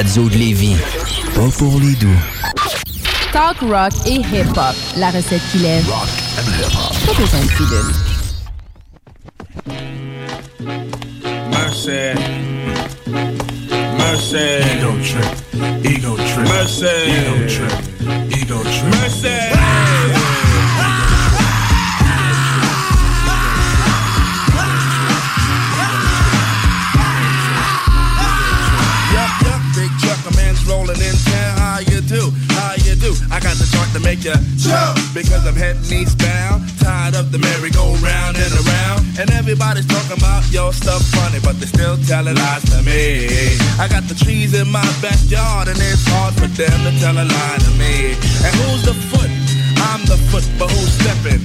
Radio 0.00 0.30
de 0.30 0.38
Lévis. 0.38 0.76
Pas 1.34 1.50
pour 1.58 1.78
les 1.78 1.94
doux. 1.96 2.08
Talk 3.34 3.58
rock 3.60 3.92
et 4.06 4.14
hip-hop. 4.14 4.74
La 4.96 5.10
recette 5.10 5.42
qui 5.52 5.58
lève. 5.58 5.86
Rock 5.86 6.08
and 6.38 6.48
hip-hop. 6.58 6.94
Pas 7.06 7.12
besoin 7.20 7.40
de 7.40 7.50
pilule. 7.58 7.92
Mercy. 11.50 12.00
Mercy. 13.98 14.46
Ego 14.72 14.92
trip. 15.04 15.32
Ego 15.84 16.16
trip. 16.16 16.48
Mercy. 16.48 16.86
Ego 17.18 17.36
trip. 17.46 17.72
Ego 18.40 18.58
trip. 18.62 18.84
Mercy. 19.02 19.59
Make 34.10 34.24
you 34.24 34.34
jump 34.58 34.98
because 35.14 35.46
I'm 35.46 35.54
heading 35.54 35.86
eastbound. 35.86 36.66
Tired 36.82 37.14
of 37.14 37.30
the 37.30 37.38
merry-go-round 37.38 38.34
and 38.34 38.52
around. 38.66 39.00
And 39.20 39.30
everybody's 39.30 39.86
talking 39.86 40.18
about 40.18 40.42
your 40.50 40.72
stuff 40.72 41.02
funny, 41.14 41.38
but 41.46 41.54
they 41.60 41.66
still 41.66 41.96
telling 42.10 42.34
lies 42.34 42.64
to 42.74 42.82
me. 42.82 43.30
I 43.78 43.86
got 43.86 44.04
the 44.10 44.16
trees 44.18 44.52
in 44.60 44.66
my 44.68 44.88
backyard, 45.00 45.68
and 45.68 45.78
it's 45.78 46.02
hard 46.10 46.34
for 46.34 46.50
them 46.58 46.78
to 46.86 46.92
tell 46.98 47.14
a 47.14 47.22
lie 47.22 47.58
to 47.66 47.72
me. 47.78 48.18
And 48.42 48.52
who's 48.58 48.82
the 48.82 48.96
foot? 49.10 49.30
I'm 49.90 50.02
the 50.10 50.18
foot, 50.30 50.46
but 50.58 50.68
who's 50.74 50.92
stepping? 50.98 51.42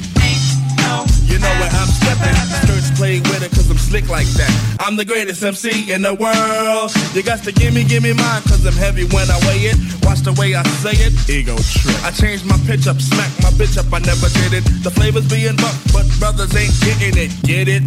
You 1.35 1.43
know 1.43 1.59
where 1.59 1.75
I'm 1.75 1.91
stepping. 1.91 2.31
Skirts 2.63 2.95
play 2.95 3.19
with 3.19 3.43
it 3.43 3.51
cause 3.51 3.67
I'm 3.67 3.75
slick 3.75 4.07
like 4.07 4.31
that. 4.39 4.47
I'm 4.79 4.95
the 4.95 5.03
greatest 5.03 5.43
MC 5.43 5.91
in 5.91 5.99
the 5.99 6.15
world. 6.15 6.95
You 7.11 7.27
got 7.27 7.43
to 7.43 7.51
give 7.51 7.75
me, 7.75 7.83
give 7.83 8.07
me 8.07 8.15
mine 8.15 8.39
cause 8.47 8.63
I'm 8.63 8.71
heavy 8.71 9.03
when 9.11 9.27
I 9.27 9.35
weigh 9.43 9.67
it. 9.67 9.75
Watch 10.07 10.23
the 10.23 10.31
way 10.39 10.55
I 10.55 10.63
say 10.79 10.95
it. 10.95 11.11
Ego 11.27 11.59
trip. 11.59 11.99
I 12.07 12.15
changed 12.15 12.47
my 12.47 12.55
pitch 12.63 12.87
up, 12.87 13.03
smack 13.03 13.27
my 13.43 13.51
bitch 13.59 13.75
up, 13.75 13.91
I 13.91 13.99
never 14.07 14.31
did 14.31 14.63
it. 14.63 14.63
The 14.79 14.87
flavors 14.95 15.27
being 15.27 15.59
buck, 15.59 15.75
but 15.91 16.07
brothers 16.23 16.55
ain't 16.55 16.71
getting 16.87 17.19
it. 17.19 17.35
Get 17.43 17.67
it? 17.67 17.83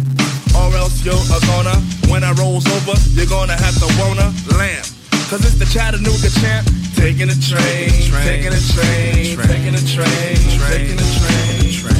Or 0.53 0.69
else 0.77 1.01
you're 1.01 1.17
a 1.17 1.39
gonna. 1.49 1.73
When 2.13 2.21
I 2.21 2.37
rolls 2.37 2.69
over, 2.69 2.93
you're 3.17 3.33
gonna 3.33 3.57
have 3.57 3.73
to 3.81 3.89
wanna 3.97 4.29
lamb. 4.61 4.85
Cause 5.25 5.41
it's 5.41 5.57
the 5.57 5.65
Chattanooga 5.65 6.29
champ. 6.37 6.69
Taking 6.93 7.33
a 7.33 7.37
train, 7.41 8.13
taking 8.13 8.53
a 8.53 8.61
train, 8.77 9.41
taking 9.41 9.73
a 9.73 9.81
train, 9.89 10.37
taking 10.69 11.01
a 11.01 11.09
train. 11.17 11.98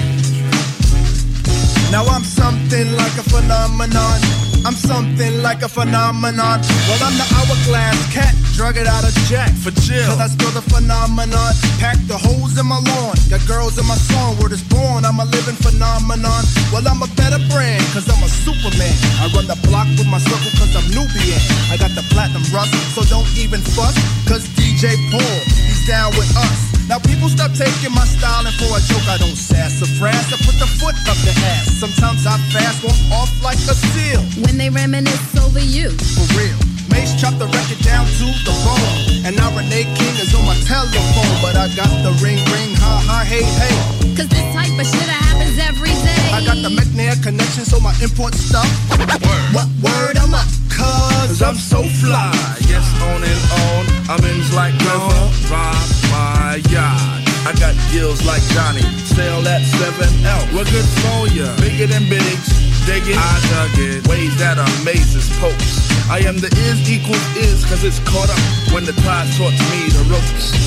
Now 1.91 2.06
I'm 2.06 2.23
something 2.23 2.93
like 2.93 3.17
a 3.17 3.25
phenomenon. 3.25 4.21
I'm 4.62 4.78
something 4.78 5.41
like 5.41 5.63
a 5.63 5.69
phenomenon. 5.69 6.62
Well, 6.86 7.02
I'm 7.02 7.17
the 7.17 7.25
hourglass 7.34 7.97
cat, 8.13 8.36
drug 8.54 8.78
it 8.78 8.86
out 8.86 9.02
of 9.02 9.13
jack. 9.25 9.49
For 9.58 9.71
chill. 9.82 10.06
Cause 10.06 10.21
I 10.21 10.28
spill 10.28 10.52
the 10.52 10.62
phenomenon. 10.62 11.49
Pack 11.82 11.97
the 12.06 12.17
holes 12.17 12.60
in 12.60 12.67
my 12.69 12.78
lawn. 12.78 13.17
Got 13.34 13.41
girls 13.47 13.82
in 13.82 13.88
my 13.89 13.97
song. 13.97 14.38
Word 14.38 14.52
is 14.52 14.62
born. 14.62 15.02
I'm 15.04 15.17
a 15.17 15.25
living 15.25 15.58
phenomenon. 15.58 16.45
Well, 16.69 16.86
I'm 16.86 17.02
a 17.02 17.10
better 17.17 17.41
brand. 17.49 17.82
Cause 17.89 18.06
I'm 18.06 18.21
a 18.21 18.30
superman. 18.30 18.93
I 19.17 19.34
run 19.34 19.49
the 19.49 19.58
block 19.65 19.89
with 19.97 20.06
my 20.06 20.21
circle 20.21 20.54
cause 20.62 20.75
I'm 20.78 20.86
Nubian. 20.93 21.41
I 21.73 21.78
got 21.82 21.97
the 21.97 22.06
platinum 22.13 22.45
rust. 22.54 22.69
So 22.93 23.02
don't 23.10 23.30
even 23.34 23.65
fuss. 23.65 23.97
Cause 24.30 24.45
DJ 24.54 24.93
Paul, 25.10 25.39
he's 25.58 25.88
down 25.89 26.13
with 26.13 26.30
us. 26.38 26.79
Now 26.89 26.97
people 26.97 27.30
stop 27.30 27.52
taking 27.54 27.93
my 27.93 28.04
style 28.04 28.47
and 28.47 28.56
for 28.56 28.65
a 28.65 28.82
joke 28.82 29.08
I 29.08 29.17
don't 29.19 29.38
sass 29.38 29.80
or 29.80 29.86
frass. 30.02 30.34
I 30.34 30.38
put 30.41 30.58
the 30.58 30.65
foot 30.82 30.97
up 31.06 31.17
the 31.21 31.34
ass. 31.54 31.78
Sometimes 31.80 32.25
I 32.25 32.36
fast, 32.49 32.84
walk 32.84 33.21
off 33.21 33.43
like 33.43 33.58
a 33.69 33.75
seal. 33.78 34.21
When 34.43 34.58
they 34.58 34.71
reminisce 34.71 35.38
over 35.38 35.60
you. 35.60 35.91
For 35.91 36.25
real. 36.36 36.68
Mace 36.91 37.13
chopped 37.19 37.39
the 37.39 37.47
record 37.47 37.80
down 37.86 38.06
to 38.19 38.25
the 38.45 38.54
bone. 38.65 39.25
And 39.25 39.36
now 39.36 39.49
Renee 39.56 39.88
King 39.97 40.15
is 40.17 40.34
on 40.34 40.45
my 40.45 40.58
telephone. 40.65 41.34
But 41.41 41.56
I 41.56 41.69
got 41.75 41.89
the 42.04 42.13
ring 42.21 42.41
ring, 42.52 42.71
ha 42.78 43.02
ha, 43.06 43.17
hey 43.25 43.45
hey. 43.45 43.75
Cause 44.17 44.30
this 44.30 44.45
type 44.54 44.73
of 44.73 44.88
shit 44.88 45.10
happens 45.10 45.58
every 45.60 45.93
day. 46.04 46.25
I 46.34 46.43
got 46.43 46.60
the 46.62 46.71
McNair 46.71 47.15
connection, 47.21 47.63
so 47.65 47.80
my 47.80 47.93
import 48.02 48.34
stuff. 48.36 48.67
Word. 48.97 49.49
What 49.56 49.69
word 49.82 50.17
I'm 50.17 50.34
up? 50.34 50.47
Cause 50.69 51.41
I'm 51.41 51.56
so 51.56 51.84
fly. 52.02 52.32
Yes, 52.67 52.86
on 53.04 53.21
and 53.23 53.43
on. 53.63 53.84
I'm 54.12 54.23
in 54.25 54.39
like 54.56 54.73
river. 54.84 55.23
Rock 55.52 55.89
my 56.12 56.62
yacht. 56.69 57.19
I 57.47 57.54
got 57.58 57.73
gills 57.91 58.25
like 58.25 58.43
Johnny. 58.54 58.84
Sail 59.15 59.41
that 59.41 59.62
7L. 59.80 60.54
We're 60.54 60.65
good 60.65 60.89
for 61.02 61.28
ya. 61.34 61.56
Bigger 61.58 61.88
than 61.88 62.10
bigs. 62.10 62.79
Dig 62.86 63.08
it. 63.08 63.18
I 63.18 63.36
dug 63.50 63.76
it. 63.80 64.08
Ways 64.08 64.36
that 64.39 64.58
amazes 64.58 65.30
popes. 65.39 65.89
I 66.10 66.20
am 66.26 66.38
the 66.38 66.50
is 66.65 66.82
equals 66.89 67.22
is 67.38 67.65
cause 67.70 67.84
it's 67.84 68.00
caught 68.02 68.30
up 68.30 68.42
when 68.74 68.86
the 68.86 68.94
tide 69.06 69.30
taught 69.38 69.54
me 69.70 69.94
the 69.94 70.04
ropes. 70.10 70.58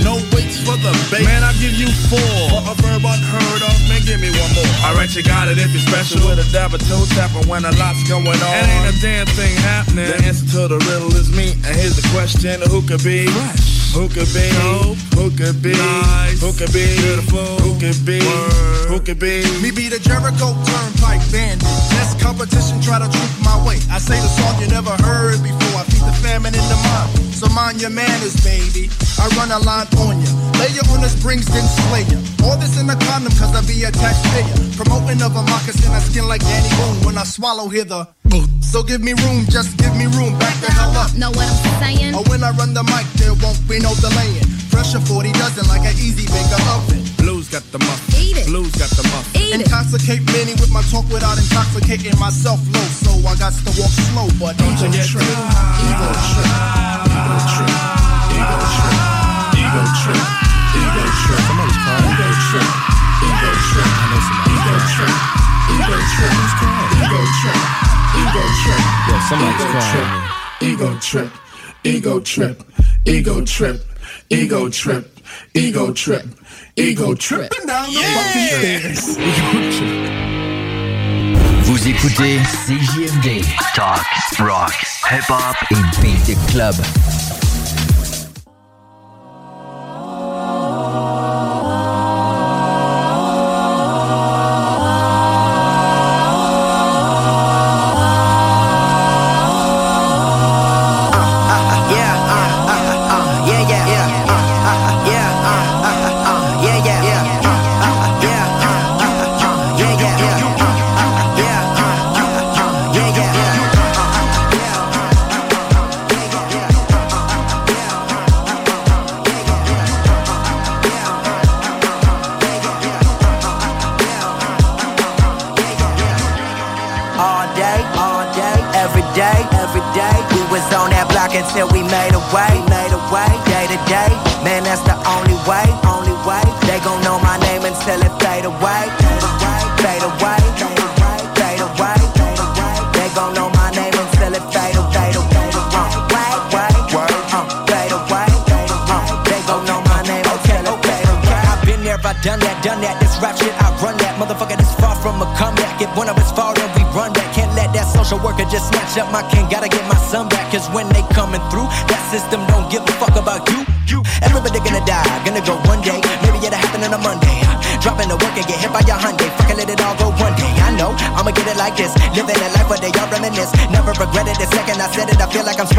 No 0.00 0.16
waits 0.32 0.60
for 0.60 0.76
the 0.80 0.92
bait. 1.12 1.24
Man, 1.24 1.44
I'll 1.44 1.56
give 1.60 1.76
you 1.76 1.88
four. 2.08 2.20
For 2.48 2.62
a 2.64 2.74
verb 2.80 3.04
unheard 3.04 3.62
of, 3.64 3.76
man, 3.88 4.00
give 4.04 4.20
me 4.20 4.32
one 4.32 4.52
more. 4.56 4.68
Alright, 4.84 5.12
you 5.16 5.22
got 5.22 5.48
it 5.48 5.58
if 5.58 5.72
you're 5.72 5.84
special. 5.84 6.20
With 6.24 6.40
a 6.40 6.48
dab 6.52 6.72
of 6.72 6.80
toe 6.88 7.04
tapper 7.16 7.44
when 7.48 7.64
a 7.64 7.72
lot's 7.76 8.04
going 8.08 8.28
on. 8.28 8.52
And 8.56 8.68
ain't 8.72 8.92
a 8.92 8.96
damn 9.00 9.26
thing 9.36 9.52
happening. 9.64 10.08
The 10.08 10.16
answer 10.24 10.46
to 10.56 10.68
the 10.68 10.80
riddle 10.88 11.12
is 11.16 11.28
me. 11.32 11.52
And 11.64 11.76
here's 11.76 11.96
the 11.96 12.06
question 12.12 12.60
who 12.68 12.80
could 12.86 13.04
be? 13.04 13.26
Fresh. 13.28 13.92
Who 13.96 14.08
could 14.08 14.28
be? 14.32 14.48
Dope. 14.60 14.96
Who 15.16 15.30
could 15.32 15.62
be? 15.62 15.72
Nice. 15.72 16.40
Who 16.40 16.52
could 16.52 16.72
be? 16.72 16.84
Beautiful. 17.00 17.56
Who 17.64 17.72
could 17.80 18.00
be? 18.04 18.20
Word. 18.20 18.88
Who 18.92 19.00
could 19.00 19.18
be? 19.18 19.44
Me 19.60 19.70
be 19.72 19.88
the 19.88 19.98
Jericho 19.98 20.52
Turnpike 20.64 21.24
Bandit. 21.32 21.65
Less 21.96 22.14
competition, 22.20 22.80
try 22.80 22.98
to 22.98 23.08
troop 23.08 23.32
my 23.42 23.56
way. 23.66 23.78
I 23.90 23.98
say 23.98 24.18
the 24.18 24.30
song 24.38 24.60
you 24.60 24.68
never 24.68 24.94
heard 25.02 25.42
before. 25.42 25.80
I 25.80 25.84
feed 25.88 26.04
the 26.04 26.16
famine 26.22 26.54
in 26.54 26.66
the 26.68 26.78
mind. 26.86 27.10
So 27.34 27.48
mind 27.52 27.80
your 27.80 27.90
manners, 27.90 28.36
baby. 28.44 28.88
I 29.18 29.28
run 29.36 29.50
a 29.50 29.60
line 29.60 29.88
on 30.02 30.20
ya. 30.20 30.30
Lay 30.58 30.72
you 30.72 30.84
on 30.92 31.00
the 31.00 31.10
springs, 31.10 31.46
then 31.46 31.64
slay 31.64 32.04
ya. 32.08 32.18
All 32.46 32.56
this 32.56 32.80
in 32.80 32.88
a 32.88 32.96
condom, 33.08 33.32
cause 33.36 33.52
I 33.52 33.60
be 33.66 33.84
a 33.84 33.90
taxpayer. 33.90 34.56
Promoting 34.76 35.20
of 35.22 35.36
a 35.36 35.42
moccasin, 35.42 35.92
I 35.92 36.00
skin 36.00 36.28
like 36.28 36.40
Danny 36.40 36.70
Boone. 36.76 37.06
When 37.06 37.18
I 37.18 37.24
swallow, 37.24 37.68
hear 37.68 37.84
the 37.84 38.08
so 38.60 38.82
give 38.82 39.00
me 39.00 39.12
room, 39.24 39.46
just 39.48 39.78
give 39.78 39.94
me 39.96 40.06
room. 40.18 40.38
Back 40.38 40.60
the 40.60 40.70
hell 40.70 40.90
up. 40.96 41.14
Know 41.14 41.30
what 41.30 41.46
I'm 41.48 41.80
saying? 41.80 42.14
Or 42.14 42.22
when 42.24 42.42
I 42.42 42.50
run 42.50 42.74
the 42.74 42.82
mic, 42.82 43.06
there 43.14 43.32
won't 43.40 43.56
be 43.68 43.78
no 43.78 43.94
delaying. 43.94 44.55
Pressure 44.76 45.00
40 45.00 45.32
dozen 45.32 45.64
like 45.72 45.88
an 45.88 45.96
easy 45.96 46.28
baker 46.28 46.60
oven. 46.76 47.00
Blues 47.16 47.48
got 47.48 47.64
the 47.72 47.80
muff. 47.80 47.96
Eat 48.12 48.36
it. 48.36 48.44
Blues 48.44 48.68
got 48.76 48.92
the 48.92 49.08
muff. 49.08 49.24
Eat 49.32 49.56
it. 49.56 49.64
Intoxicate 49.64 50.20
many 50.36 50.52
with 50.60 50.68
my 50.68 50.84
talk 50.92 51.08
without 51.08 51.40
intoxicating 51.40 52.12
myself 52.20 52.60
low. 52.76 52.84
So 53.00 53.16
I 53.24 53.40
got 53.40 53.56
to 53.56 53.72
walk 53.80 53.88
slow, 53.88 54.28
but 54.36 54.52
don't 54.60 54.76
you 54.76 54.92
get 54.92 55.08
trip. 55.08 55.24
too 55.24 55.32
Ego 55.80 56.08
trip. 56.28 56.52
Ego 57.08 57.36
trip. 57.56 57.72
Ego 58.36 58.56
trip. 58.76 58.96
Ego 59.56 59.80
trip. 59.96 60.24
Ego 60.76 61.04
trip. 61.24 61.40
Somebody's 61.48 61.80
crying. 61.80 62.12
Ego 62.12 62.28
trip. 62.36 62.68
Ego 63.24 63.50
trip. 63.56 63.88
I 63.96 64.04
know 64.12 64.20
somebody. 64.28 64.60
Ego 64.60 64.74
trip. 64.92 65.16
Ego 65.72 65.96
trip. 66.04 66.32
Who's 66.36 66.54
crying? 66.60 66.92
Ego 67.00 67.20
trip. 67.40 67.60
Ego 68.20 68.44
trip. 68.60 68.82
Yeah, 69.08 69.24
somebody's 69.24 69.56
Ego 69.56 69.72
crying. 69.72 69.88
trip. 69.88 70.12
Ego 70.68 70.88
trip. 71.00 71.30
Ego 71.80 72.14
trip. 72.20 72.56
Ego 73.08 73.36
trip. 73.40 73.95
Ego 74.30 74.68
trip. 74.68 75.06
Ego 75.54 75.92
trip. 75.92 76.26
Ego 76.76 77.14
tripping 77.14 77.66
down 77.66 77.86
the 77.92 78.00
fucking 78.00 78.48
stairs. 78.58 79.18
Ego 79.18 79.70
trip. 79.70 80.16
Vous 81.64 81.88
écoutez 81.88 82.38
CJMD. 82.66 83.44
Talk, 83.74 84.04
rock, 84.40 84.74
hip-hop 85.10 85.56
et 85.70 86.00
beat 86.00 86.36
club. 86.48 86.74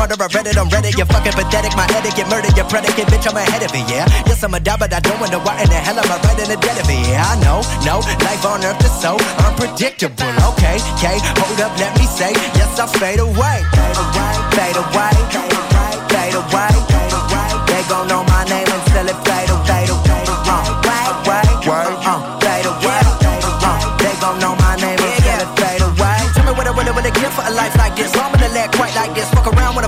I'm 0.09 0.15
smarter. 0.15 0.23
I 0.23 0.37
read 0.37 0.47
it 0.47 0.57
on 0.57 0.69
Reddit. 0.69 0.97
You're 0.97 1.05
fucking 1.07 1.33
pathetic. 1.33 1.75
My 1.75 1.87
etiquette, 1.91 2.29
murder, 2.29 2.49
your 2.55 2.65
predicate. 2.65 3.07
Bitch, 3.07 3.27
I'm 3.27 3.35
ahead 3.35 3.63
of 3.63 3.71
it, 3.73 3.85
yeah. 3.89 4.05
Yes, 4.25 4.43
I'm 4.43 4.53
a 4.53 4.59
die, 4.59 4.77
but 4.77 4.93
I 4.93 4.99
don't 4.99 5.19
wonder 5.19 5.39
why 5.39 5.61
in 5.61 5.69
the 5.69 5.75
hell 5.75 5.99
am 5.99 6.09
I 6.11 6.17
right 6.23 6.39
in 6.39 6.47
the 6.47 6.57
dead 6.57 6.77
of 6.79 6.89
it. 6.89 7.07
Yeah, 7.07 7.23
I 7.23 7.35
know, 7.43 7.59
no. 7.83 7.99
Life 8.23 8.45
on 8.45 8.63
earth 8.63 8.83
is 8.83 8.93
so 9.01 9.17
unpredictable. 9.43 10.31
Okay, 10.55 10.79
okay, 10.95 11.17
hold 11.39 11.59
up, 11.61 11.73
let 11.79 11.97
me 11.99 12.05
say. 12.05 12.31
Yes, 12.55 12.79
I'll 12.79 12.87
fade 12.87 13.19
away. 13.19 13.63
Fade 13.75 13.97
away, 13.99 14.33
fade 14.55 14.77
away, 14.79 15.11
fade 15.11 15.35
away, 15.35 15.66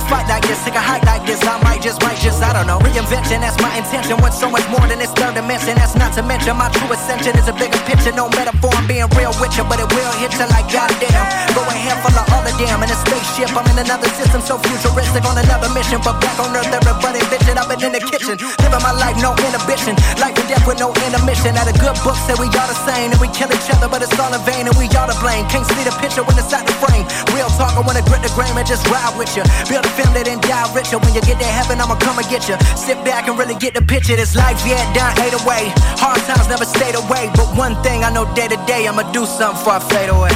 fight 0.09 0.27
like 0.27 0.43
this. 0.43 0.57
Take 0.65 0.75
a 0.75 0.81
hike 0.81 1.05
like 1.05 1.23
this. 1.25 1.39
I 1.45 1.61
might 1.61 1.81
just, 1.81 2.01
might 2.01 2.17
just, 2.17 2.41
I 2.41 2.51
don't 2.51 2.65
know. 2.65 2.79
Reinvention, 2.81 3.39
that's 3.39 3.55
my 3.61 3.71
intention. 3.77 4.17
What's 4.19 4.37
so 4.41 4.49
much 4.49 4.65
more 4.67 4.83
than 4.89 4.99
this 4.99 5.13
third 5.13 5.35
dimension? 5.37 5.77
That's 5.77 5.95
not 5.95 6.11
to 6.17 6.23
mention 6.25 6.57
my 6.57 6.67
true 6.73 6.91
ascension 6.91 7.37
is 7.37 7.47
a 7.47 7.53
bigger 7.53 7.79
picture. 7.85 8.11
No 8.11 8.27
metaphor, 8.33 8.73
I'm 8.73 8.87
being 8.89 9.07
real 9.15 9.31
with 9.39 9.53
you, 9.55 9.63
but 9.69 9.79
it 9.79 9.87
will 9.93 10.13
hit 10.17 10.33
you 10.33 10.47
like 10.49 10.67
goddamn. 10.73 11.25
Go 11.53 11.61
ahead, 11.69 12.01
follow 12.01 12.25
all 12.25 12.28
the 12.59 12.65
damn 12.65 12.83
in 12.83 12.91
a 12.91 12.97
spaceship. 13.07 13.55
I'm 13.55 13.63
in 13.71 13.79
another 13.79 14.07
system 14.19 14.41
so 14.41 14.57
futuristic 14.59 15.23
on 15.23 15.37
another 15.39 15.71
mission. 15.71 15.99
But 16.03 16.19
back 16.19 16.35
on 16.39 16.51
earth, 16.55 16.67
everybody 16.67 17.19
bitching. 17.31 17.55
I've 17.55 17.67
been 17.71 17.79
in 17.83 17.93
the 17.95 18.03
kitchen, 18.03 18.35
living 18.59 18.83
my 18.83 18.91
life, 18.91 19.15
no 19.23 19.31
inhibition. 19.39 19.95
Life 20.19 20.35
and 20.35 20.47
death 20.51 20.65
with 20.67 20.79
no 20.79 20.91
intermission. 21.07 21.55
At 21.55 21.71
a 21.71 21.75
good 21.79 21.95
book 22.03 22.19
said 22.27 22.35
we 22.39 22.51
all 22.51 22.67
the 22.67 22.79
same, 22.83 23.11
and 23.11 23.19
we 23.19 23.27
kill 23.31 23.51
each 23.51 23.69
other, 23.71 23.87
but 23.87 24.03
it's 24.03 24.15
all 24.19 24.31
in 24.31 24.41
vain, 24.43 24.67
and 24.67 24.75
we 24.75 24.91
all 24.95 25.07
to 25.07 25.15
blame. 25.23 25.47
Can't 25.47 25.65
see 25.65 25.83
the 25.87 25.95
picture 26.03 26.23
when 26.23 26.35
it's 26.35 26.51
out 26.51 26.67
the 26.67 26.75
frame. 26.83 27.07
Real 27.31 27.49
talk, 27.55 27.75
I 27.75 27.81
wanna 27.81 28.03
grit 28.03 28.21
the 28.23 28.31
grain 28.35 28.51
and 28.55 28.67
just 28.67 28.83
ride 28.91 29.15
with 29.15 29.31
you. 29.35 29.43
Build 29.71 29.85
a 29.87 29.91
family, 29.95 30.23
then 30.27 30.39
die 30.43 30.67
richer. 30.75 30.99
When 30.99 31.15
you 31.15 31.23
get 31.23 31.39
to 31.39 31.47
heaven, 31.47 31.79
I'ma 31.79 31.95
come 32.03 32.19
and 32.19 32.27
get 32.27 32.51
you. 32.51 32.59
Sit 32.75 32.99
back 33.07 33.27
and 33.27 33.39
really 33.39 33.55
get 33.55 33.73
the 33.73 33.83
picture. 33.83 34.15
This 34.19 34.35
life, 34.35 34.59
yeah, 34.67 34.83
done 34.93 35.15
ate 35.23 35.35
away. 35.35 35.71
Hard 35.99 36.19
times 36.27 36.47
never 36.51 36.65
stayed 36.65 36.95
away, 36.95 37.31
but 37.39 37.47
one 37.55 37.79
thing 37.83 38.03
I 38.03 38.11
know 38.11 38.27
day 38.35 38.47
to 38.51 38.59
day, 38.67 38.87
I'ma 38.87 39.07
do 39.15 39.23
something 39.25 39.55
before 39.55 39.79
I. 39.79 39.81
Fade 39.89 40.11
away, 40.11 40.33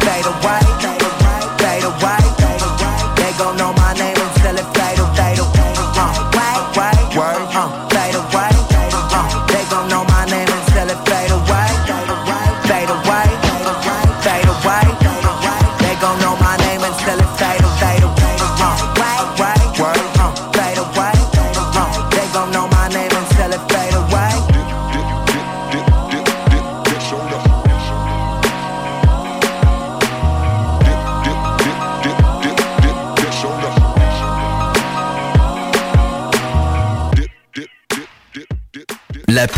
fade 0.00 0.26
away. 0.26 0.91
Gon' 3.42 3.56
know 3.56 3.72
my 3.72 3.92
name 3.94 4.11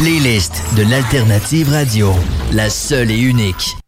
playlist 0.05 0.63
de 0.77 0.83
l'Alternative 0.83 1.71
Radio. 1.71 2.13
La 2.53 2.69
seule 2.69 3.11
et 3.11 3.19
unique. 3.19 3.84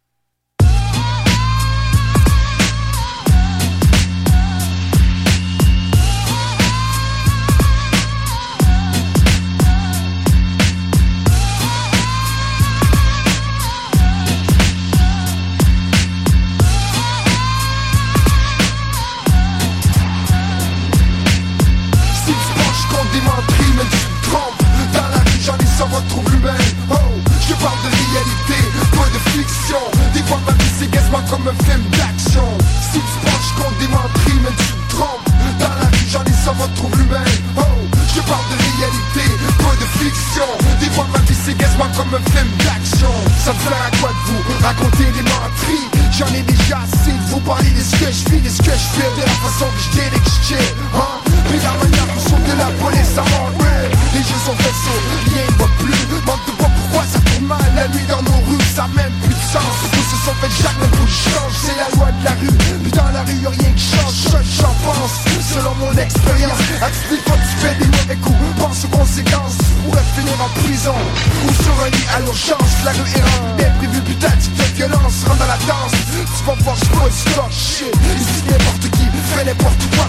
Ça 58.77 58.85
même 58.95 59.11
plus 59.25 59.33
de 59.33 59.47
sens. 59.49 59.73
Tous 59.91 60.05
se 60.05 60.17
sont 60.21 60.37
fait 60.37 60.53
Jacques, 60.61 60.77
le 60.79 60.85
bout 60.93 61.09
change. 61.09 61.55
C'est 61.65 61.77
la 61.81 61.89
loi 61.97 62.11
de 62.13 62.23
la 62.23 62.33
rue, 62.37 62.57
puis 62.83 62.91
dans 62.91 63.09
la 63.09 63.23
rue 63.25 63.41
y'a 63.41 63.49
rien 63.49 63.71
qui 63.73 63.85
change. 63.89 64.37
J'en 64.61 64.75
pense, 64.85 65.17
selon 65.49 65.73
mon 65.81 65.93
expérience. 65.97 66.61
À 66.85 66.89
toutes 66.93 67.09
les 67.09 67.21
fois 67.25 67.37
que 67.41 67.47
tu 67.49 67.57
fais 67.57 67.75
des 67.81 67.89
mauvais 67.89 68.19
coups. 68.21 68.37
Pense 68.61 68.85
aux 68.85 68.93
conséquences, 68.93 69.57
tu 69.57 69.73
pourrais 69.81 70.07
finir 70.13 70.37
en 70.45 70.49
prison. 70.61 70.93
Ou 70.93 71.49
sur 71.63 71.73
un 71.85 71.89
lit 71.89 72.07
à 72.15 72.19
l'urgence. 72.21 72.73
La 72.85 72.91
rue 72.91 73.09
est 73.17 73.25
remplie 73.25 73.65
d'imprévus, 73.65 74.03
putain 74.05 74.35
de 74.37 74.63
violence. 74.77 75.25
Rentre 75.25 75.41
dans 75.41 75.49
la 75.49 75.61
danse, 75.65 75.97
tu 76.13 76.43
vas 76.45 76.53
voir 76.61 76.75
je 76.77 76.85
du 76.85 77.31
stock 77.33 77.49
shit. 77.49 77.93
Ici 78.13 78.39
n'importe 78.45 78.85
qui 78.93 79.05
fait 79.33 79.45
n'importe 79.45 79.83
quoi. 79.97 80.05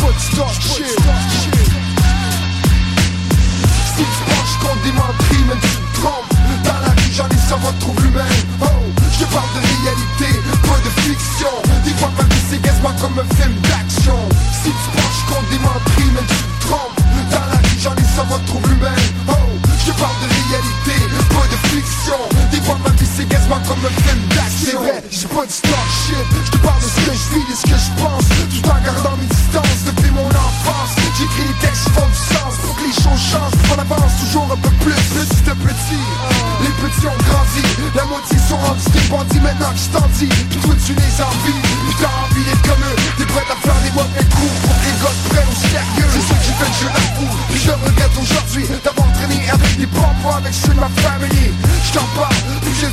Pas 0.00 0.12
du 0.16 0.24
stock 0.32 0.54
shit. 0.64 0.96
Si 3.84 4.00
tu 4.00 4.20
penches 4.24 4.56
contre 4.62 4.82
des 4.84 4.92
menteries, 4.92 5.44
même 5.44 5.60
tu 5.60 5.87
Dans 6.02 6.80
la 6.80 6.90
rue, 6.94 7.12
j'en 7.12 7.26
ai 7.26 7.38
sans 7.48 7.56
retrouve 7.56 8.00
l'humain. 8.04 8.22
Oh, 8.62 8.66
je 9.18 9.24
parle 9.34 9.50
de 9.54 9.60
réalité, 9.66 10.38
pas 10.62 10.78
de 10.78 10.90
fiction. 11.02 11.50
Des 11.84 11.90
fois 11.94 12.10
ma 12.16 12.22
vie 12.22 12.42
c'est 12.48 12.62
quasiment 12.62 12.94
comme 13.00 13.18
un 13.18 13.34
film 13.34 13.54
d'action. 13.62 14.18
Si 14.62 14.70
tu 14.70 14.88
penches 14.94 15.24
contre 15.28 15.48
des 15.50 15.58
menteries, 15.58 16.12
même 16.14 16.28
tu 16.28 16.66
trompes 16.66 17.00
Dans 17.32 17.46
la 17.50 17.58
rue, 17.58 17.78
j'en 17.82 17.94
ai 17.96 18.06
sans 18.14 18.32
retrouve 18.32 18.62
l'humain. 18.70 18.94
Oh, 19.28 19.32
je 19.86 19.92
parle 19.92 20.18
de 20.22 20.28
réalité, 20.30 20.96
pas 21.34 21.46
de 21.50 21.58
fiction 21.68 22.18
c'est 23.18 23.28
quasiment 23.28 23.58
comme 23.66 23.82
un 23.82 23.90
film 24.02 24.22
d'action 24.30 24.78
j'ai 25.10 25.26
pas 25.26 25.46
du 25.46 25.52
stock 25.52 25.88
shit. 25.90 26.22
Je 26.52 26.58
parle 26.58 26.78
de 26.78 26.86
ce 26.86 27.00
que 27.02 27.10
je 27.10 27.26
vis, 27.34 27.46
de 27.50 27.56
ce 27.56 27.64
que 27.66 27.78
je 27.78 27.90
pense. 27.98 28.26
Tout 28.30 28.68
en 28.70 28.78
gardant 28.84 29.16
mes 29.18 29.26
distances 29.26 29.82
depuis 29.86 30.10
mon 30.10 30.28
enfance. 30.28 30.94
J'écris 31.18 31.50
des 31.50 31.58
textes 31.66 31.84
qui 31.84 31.90
font 31.98 32.06
du 32.06 32.22
sens 32.30 32.54
Pour 32.62 32.76
que 32.78 32.84
les 32.86 32.94
choses 32.94 33.18
changent, 33.18 33.58
on 33.74 33.78
avance 33.80 34.14
toujours 34.22 34.46
un 34.54 34.60
peu 34.62 34.70
plus 34.86 34.94
Petit 35.18 35.50
à 35.50 35.54
petit, 35.58 36.04
les 36.62 36.74
petits 36.78 37.06
ont 37.10 37.22
grandi 37.26 37.64
La 37.98 38.04
moitié 38.06 38.38
sont 38.38 38.60
rendus 38.62 38.86
des 38.94 39.02
bandits 39.10 39.40
maintenant 39.40 39.74
que 39.74 39.82
je 39.82 39.90
t'en 39.90 40.06
dis. 40.14 40.30
Puis 40.30 40.58
toi 40.62 40.74
tu 40.78 40.94
les 40.94 41.14
envies, 41.18 41.62
puis 41.66 41.96
t'as 41.98 42.14
envie 42.22 42.44
d'être 42.46 42.62
comme 42.62 42.84
eux. 42.86 42.98
T'es 43.18 43.26
prêt 43.26 43.46
à 43.50 43.58
faire 43.58 43.80
des 43.82 43.94
mauvais 43.98 44.26
coups 44.30 44.54
pour 44.62 44.74
que 44.78 44.84
les 44.86 44.94
te 44.94 45.22
prennent 45.34 45.50
au 45.50 45.58
sérieux. 45.58 46.10
C'est 46.14 46.22
ça 46.22 46.34
que 46.38 46.44
j'ai 46.46 46.54
fait, 46.54 46.72
je 46.78 46.86
l'avoue 46.86 47.34
Puis 47.50 47.60
je 47.66 47.72
regrette 47.74 48.14
aujourd'hui 48.14 48.64
d'avoir 48.84 49.10
traîné 49.18 49.42
avec 49.50 49.74
des 49.74 49.90
bonbons 49.90 50.36
avec 50.38 50.54
ceux 50.54 50.70
de 50.70 50.78
ma 50.78 50.92
famille. 51.02 51.50
Je 51.82 51.90
t'en 51.98 52.06
parle, 52.14 52.46
puis 52.62 52.74
j'ai 52.78 52.92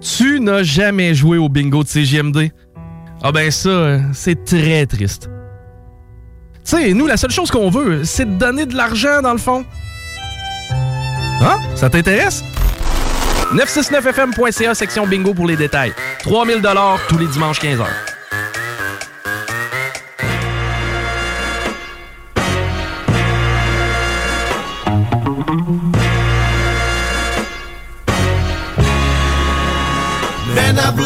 Tu 0.00 0.40
n'as 0.40 0.62
jamais 0.62 1.14
joué 1.14 1.38
au 1.38 1.48
bingo 1.48 1.82
de 1.82 1.88
CGMD 1.88 2.50
Ah 3.22 3.32
ben 3.32 3.50
ça, 3.50 3.98
c'est 4.12 4.44
très 4.44 4.86
triste. 4.86 5.28
Tu 6.64 6.76
sais, 6.76 6.92
nous 6.94 7.06
la 7.06 7.16
seule 7.16 7.30
chose 7.30 7.50
qu'on 7.50 7.70
veut, 7.70 8.04
c'est 8.04 8.24
de 8.24 8.38
donner 8.38 8.66
de 8.66 8.74
l'argent 8.74 9.20
dans 9.22 9.32
le 9.32 9.38
fond. 9.38 9.64
Hein? 11.40 11.58
Ça 11.74 11.90
t'intéresse? 11.90 12.42
969fm.ca 13.54 14.74
section 14.74 15.06
bingo 15.06 15.34
pour 15.34 15.46
les 15.46 15.56
détails. 15.56 15.92
3000 16.20 16.60
dollars 16.62 16.98
tous 17.08 17.18
les 17.18 17.26
dimanches 17.26 17.60
15h. 17.60 18.13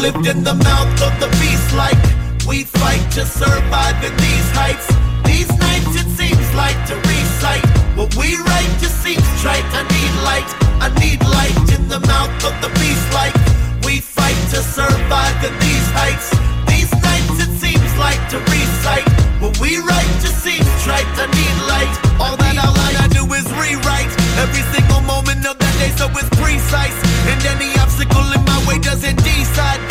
Lived 0.01 0.27
in 0.27 0.43
the 0.45 0.53
mouth 0.53 1.01
of 1.03 1.11
the 1.19 1.27
beast 1.43 1.75
like 1.75 1.99
we 2.47 2.63
fight 2.63 3.03
to 3.11 3.25
survive 3.25 3.99
in 3.99 4.15
these 4.15 4.49
heights. 4.55 4.87
These 5.27 5.51
nights 5.59 5.91
it 5.91 6.07
seems 6.15 6.47
like 6.55 6.79
to 6.87 6.95
recite 7.03 7.65
what 7.99 8.07
we 8.15 8.39
write 8.47 8.71
just 8.79 8.95
seems 9.03 9.27
trite. 9.43 9.65
I 9.75 9.83
need 9.91 10.13
light, 10.23 10.49
I 10.79 10.87
need 11.03 11.19
light 11.19 11.67
in 11.75 11.91
the 11.91 11.99
mouth 12.07 12.31
of 12.47 12.55
the 12.63 12.71
beast 12.79 13.07
like 13.11 13.35
we 13.83 13.99
fight 13.99 14.39
to 14.55 14.63
survive 14.63 15.35
in 15.43 15.51
these 15.59 15.87
heights. 15.91 16.31
These 16.63 16.91
nights 17.03 17.35
it 17.43 17.51
seems 17.59 17.91
like 17.99 18.23
to 18.31 18.39
recite 18.39 19.03
what 19.43 19.59
we 19.59 19.83
write 19.83 20.11
just 20.23 20.39
seems 20.39 20.69
trite. 20.79 21.11
I 21.19 21.27
need 21.27 21.57
light. 21.67 21.95
All 22.23 22.39
that 22.39 22.55
I 22.55 22.69
like 22.71 22.97
I 23.03 23.07
do 23.11 23.27
is 23.35 23.47
rewrite 23.51 24.11
every 24.39 24.63
single 24.71 25.03
moment 25.03 25.43
of 25.43 25.59
that 25.59 25.75
day 25.75 25.91
so 25.99 26.07
it's 26.15 26.31
precise. 26.39 26.95
And 27.27 27.39
any 27.51 27.75
obstacle 27.83 28.31
in 28.31 28.41
my 28.47 28.59
way 28.63 28.79
doesn't 28.79 29.19
decide 29.27 29.88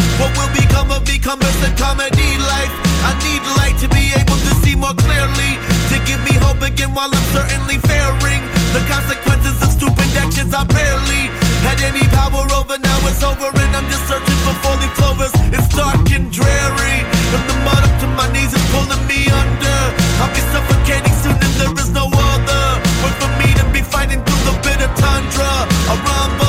become 1.09 1.41
of 1.41 1.49
me 1.49 1.49
comes 1.49 1.61
a 1.65 1.71
comedy 1.81 2.37
life. 2.37 2.73
I 3.09 3.17
need 3.25 3.43
light 3.57 3.77
to 3.81 3.89
be 3.89 4.13
able 4.13 4.37
to 4.37 4.53
see 4.61 4.77
more 4.77 4.93
clearly, 4.93 5.57
to 5.89 5.97
give 6.05 6.21
me 6.29 6.37
hope 6.45 6.61
again 6.61 6.93
while 6.93 7.09
I'm 7.09 7.29
certainly 7.33 7.81
fearing 7.89 8.43
the 8.77 8.83
consequences 8.85 9.57
of 9.65 9.73
stupid 9.73 10.11
actions 10.21 10.53
I 10.53 10.65
barely 10.69 11.33
had 11.65 11.81
any 11.81 12.05
power 12.13 12.45
over. 12.53 12.77
Now 12.77 12.99
it's 13.09 13.25
over 13.25 13.49
and 13.49 13.73
I'm 13.73 13.89
just 13.89 14.05
searching 14.05 14.41
for 14.45 14.55
four-leaf 14.61 14.93
clovers. 15.01 15.33
It's 15.57 15.69
dark 15.73 16.05
and 16.13 16.29
dreary, 16.29 17.01
and 17.33 17.43
the 17.49 17.57
mud 17.65 17.83
up 17.89 17.95
to 18.05 18.07
my 18.13 18.29
knees 18.37 18.53
is 18.53 18.65
pulling 18.69 19.05
me 19.09 19.33
under. 19.33 19.79
I'll 20.21 20.33
be 20.37 20.45
suffocating 20.53 21.17
soon 21.25 21.37
and 21.41 21.55
there 21.57 21.75
is 21.81 21.91
no 21.91 22.05
other 22.13 22.65
way 23.01 23.13
for 23.17 23.31
me 23.41 23.49
to 23.57 23.65
be 23.73 23.81
fighting 23.81 24.21
through 24.21 24.43
the 24.45 24.55
bitter 24.61 24.93
tundra. 25.01 25.53
I 25.89 25.95
run, 26.05 26.48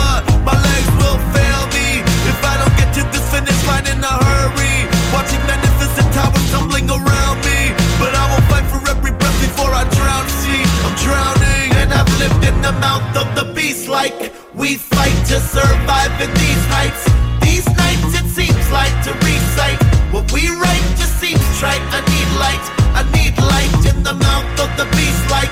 of 13.15 13.27
the 13.35 13.51
beast 13.53 13.87
like 13.87 14.33
we 14.53 14.75
fight 14.75 15.17
to 15.27 15.39
survive 15.39 16.13
in 16.21 16.31
these 16.35 16.63
heights. 16.69 17.03
These 17.41 17.65
nights 17.65 18.13
it 18.21 18.27
seems 18.29 18.65
like 18.71 18.93
to 19.05 19.11
recite 19.25 19.79
what 20.13 20.31
we 20.31 20.49
write 20.49 20.85
just 20.97 21.17
seems 21.19 21.41
trite. 21.57 21.81
I 21.89 22.01
need 22.05 22.29
light, 22.37 22.65
I 22.99 23.03
need 23.15 23.33
light 23.39 23.81
in 23.89 24.03
the 24.03 24.13
mouth 24.13 24.49
of 24.59 24.69
the 24.77 24.85
beast 24.95 25.23
like 25.29 25.51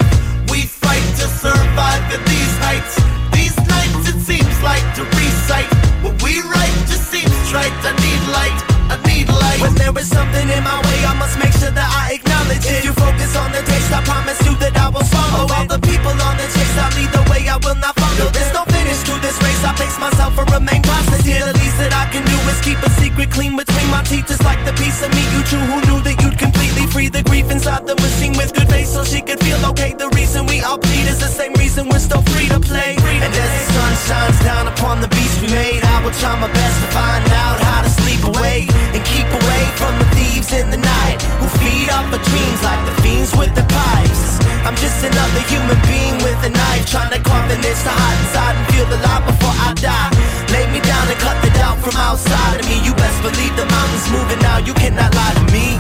we 0.52 0.64
fight 0.68 1.06
to 1.22 1.26
survive 1.28 2.06
in 2.14 2.22
these 2.26 2.56
heights. 2.62 2.96
These 3.34 3.58
nights 3.66 4.06
it 4.12 4.20
seems 4.22 4.56
like 4.62 4.86
to 4.98 5.04
recite 5.18 5.70
what 6.04 6.16
we 6.22 6.42
write 6.42 6.78
just 6.86 7.10
seems 7.10 7.34
trite. 7.50 7.74
I 7.82 7.94
need 8.06 8.24
light, 8.34 8.60
I 8.94 8.96
need 9.08 9.28
light. 9.30 9.62
When 9.62 9.76
there 9.76 9.96
is 9.98 10.10
something 10.10 10.48
in 10.50 10.64
my 10.64 10.80
way, 10.90 11.00
I 11.06 11.14
must 11.18 11.40
make 11.40 11.54
sure 11.54 11.72
that 11.72 11.90
I 11.90 12.18
acknowledge 12.18 12.66
it. 12.66 12.82
If 12.82 12.86
you 12.86 12.94
focus 12.94 13.36
on 13.36 13.52
the 13.52 13.62
taste, 13.66 13.92
I 13.92 14.02
promise 14.04 14.40
you 14.46 14.54
that 14.62 14.78
I 14.78 14.90
will 14.90 15.08
follow 15.10 15.48
all 15.54 15.66
the 15.66 15.80
people 15.80 16.14
on 16.14 16.36
the 16.38 16.47
I 16.78 16.88
lead 16.96 17.12
the 17.12 17.24
way, 17.32 17.50
I 17.50 17.58
will 17.58 17.76
not 17.76 17.96
follow. 17.98 18.30
There's 18.32 18.54
no 18.54 18.64
finish 18.70 19.02
to 19.10 19.14
this 19.20 19.38
race, 19.42 19.64
I 19.66 19.74
pace 19.74 19.98
myself 20.00 20.38
and 20.38 20.50
remain 20.52 20.82
positive. 20.84 21.44
The 21.50 21.58
least 21.58 21.78
that 21.82 21.94
I 21.94 22.06
can 22.14 22.24
do 22.26 22.38
is 22.52 22.60
keep 22.62 22.80
a 22.86 22.90
secret 23.02 23.30
clean 23.32 23.58
between 23.58 23.90
my 23.90 24.04
teeth, 24.04 24.28
just 24.28 24.44
like 24.44 24.62
the 24.66 24.74
piece 24.74 25.02
of 25.02 25.10
meat 25.14 25.30
you 25.34 25.42
chew. 25.50 25.60
Who 25.60 25.78
knew 25.90 26.00
that 26.06 26.22
you'd 26.22 26.38
completely 26.38 26.86
free 26.88 27.10
the 27.10 27.24
grief 27.24 27.50
inside 27.52 27.86
the 27.86 27.96
machine 27.96 28.34
with 28.38 28.54
good 28.54 28.70
faith, 28.70 28.88
so 28.88 29.04
she 29.04 29.22
could 29.22 29.40
feel 29.42 29.60
okay. 29.74 29.94
The 29.94 30.10
reason 30.16 30.46
we 30.46 30.62
all 30.62 30.78
bleed 30.78 31.08
is 31.10 31.20
the 31.20 31.32
same 31.32 31.54
reason 31.54 31.90
we're 31.90 32.04
still 32.04 32.22
free 32.34 32.48
to 32.50 32.60
play. 32.60 32.96
And 32.96 33.32
as 33.34 33.52
the 33.58 33.64
sun 33.74 33.94
shines 34.08 34.40
down 34.44 34.68
upon 34.68 35.02
the 35.02 35.10
beast 35.10 35.42
we 35.42 35.50
made, 35.50 35.84
I 35.84 36.04
will 36.04 36.16
try 36.22 36.38
my 36.40 36.52
best 36.52 36.78
to 36.82 36.88
find 36.94 37.26
out 37.44 37.58
how 37.60 37.82
to 37.82 37.90
sleep 37.90 38.24
away 38.24 38.68
and 38.94 39.02
keep 39.04 39.28
away 39.28 39.64
from 39.76 39.94
the 40.00 40.08
thieves 40.16 40.54
in 40.54 40.70
the 40.70 40.78
night 40.78 41.18
who 41.42 41.48
feed 41.60 41.90
off 41.90 42.08
our 42.14 42.24
dreams 42.24 42.62
like 42.64 42.82
the 42.86 42.96
fiends 43.02 43.36
with 43.36 43.54
the 43.56 43.66
pipes. 43.68 44.47
I'm 44.68 44.76
just 44.76 45.00
another 45.00 45.40
human 45.48 45.80
being 45.88 46.20
with 46.28 46.44
a 46.44 46.52
knife 46.52 46.92
trying 46.92 47.08
to 47.16 47.24
carve 47.24 47.48
an 47.56 47.64
itch 47.64 47.80
to 47.88 47.94
hide 47.96 48.20
inside 48.20 48.52
and 48.60 48.68
feel 48.68 48.84
the 48.92 49.00
light 49.00 49.24
before 49.24 49.56
I 49.64 49.72
die. 49.80 50.12
Lay 50.52 50.68
me 50.76 50.84
down 50.84 51.08
and 51.08 51.16
cut 51.24 51.40
the 51.40 51.56
doubt 51.56 51.80
from 51.80 51.96
outside 51.96 52.60
of 52.60 52.68
me. 52.68 52.84
You 52.84 52.92
best 53.00 53.16
believe 53.24 53.56
the 53.56 53.64
mountains 53.64 54.12
moving 54.12 54.44
now. 54.44 54.60
You 54.60 54.76
cannot 54.76 55.16
lie 55.16 55.36
to 55.40 55.46
me. 55.56 55.80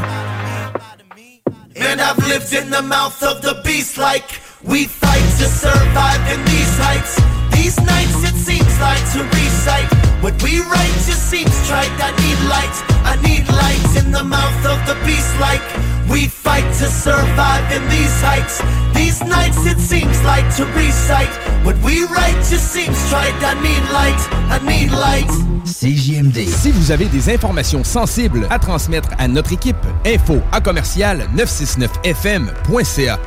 Man, 1.76 2.00
I've 2.00 2.16
lived 2.32 2.56
in 2.56 2.72
the 2.72 2.80
mouth 2.82 3.20
of 3.28 3.44
the 3.44 3.60
beast 3.68 3.98
like 3.98 4.40
we 4.64 4.88
fight 4.88 5.28
to 5.44 5.52
survive 5.52 6.24
in 6.32 6.40
these 6.48 6.74
heights. 6.80 7.20
These 7.52 7.76
nights 7.84 8.24
it 8.24 8.40
seems 8.40 8.72
like 8.80 9.04
to 9.20 9.28
recite 9.36 9.92
what 10.24 10.40
we 10.40 10.64
write 10.64 10.96
just 11.04 11.28
seems 11.28 11.52
trite. 11.68 11.92
I 12.00 12.16
need 12.24 12.40
light, 12.48 12.76
I 13.04 13.20
need 13.20 13.44
light 13.52 13.84
in 14.00 14.16
the 14.16 14.24
mouth 14.24 14.64
of 14.64 14.80
the 14.88 14.96
beast 15.04 15.36
like 15.44 15.87
we 16.10 16.28
fight 16.28 16.66
to 16.80 16.88
survive 16.88 17.72
in 17.72 17.88
these 17.90 18.22
heights. 18.22 18.62
These 18.94 19.24
nights 19.24 19.66
it 19.66 19.80
seems 19.80 20.22
like 20.24 20.54
to 20.56 20.66
recite 20.76 21.30
what 21.64 21.78
we 21.84 22.04
write 22.06 22.36
just 22.50 22.72
seems 22.72 22.98
trite. 23.10 23.34
I 23.44 23.54
need 23.62 23.84
light, 23.92 24.20
I 24.50 24.60
need 24.66 24.92
light. 24.92 25.30
CJMD. 25.66 26.48
Si 26.48 26.72
vous 26.72 26.92
avez 26.92 27.06
des 27.06 27.30
informations 27.30 27.84
sensibles 27.84 28.48
à 28.50 28.58
transmettre 28.60 29.10
à 29.18 29.28
notre 29.28 29.52
équipe, 29.54 29.76
info 30.06 30.42
à 30.52 30.62
commercial 30.62 31.28
969fm.ca. 31.36 33.20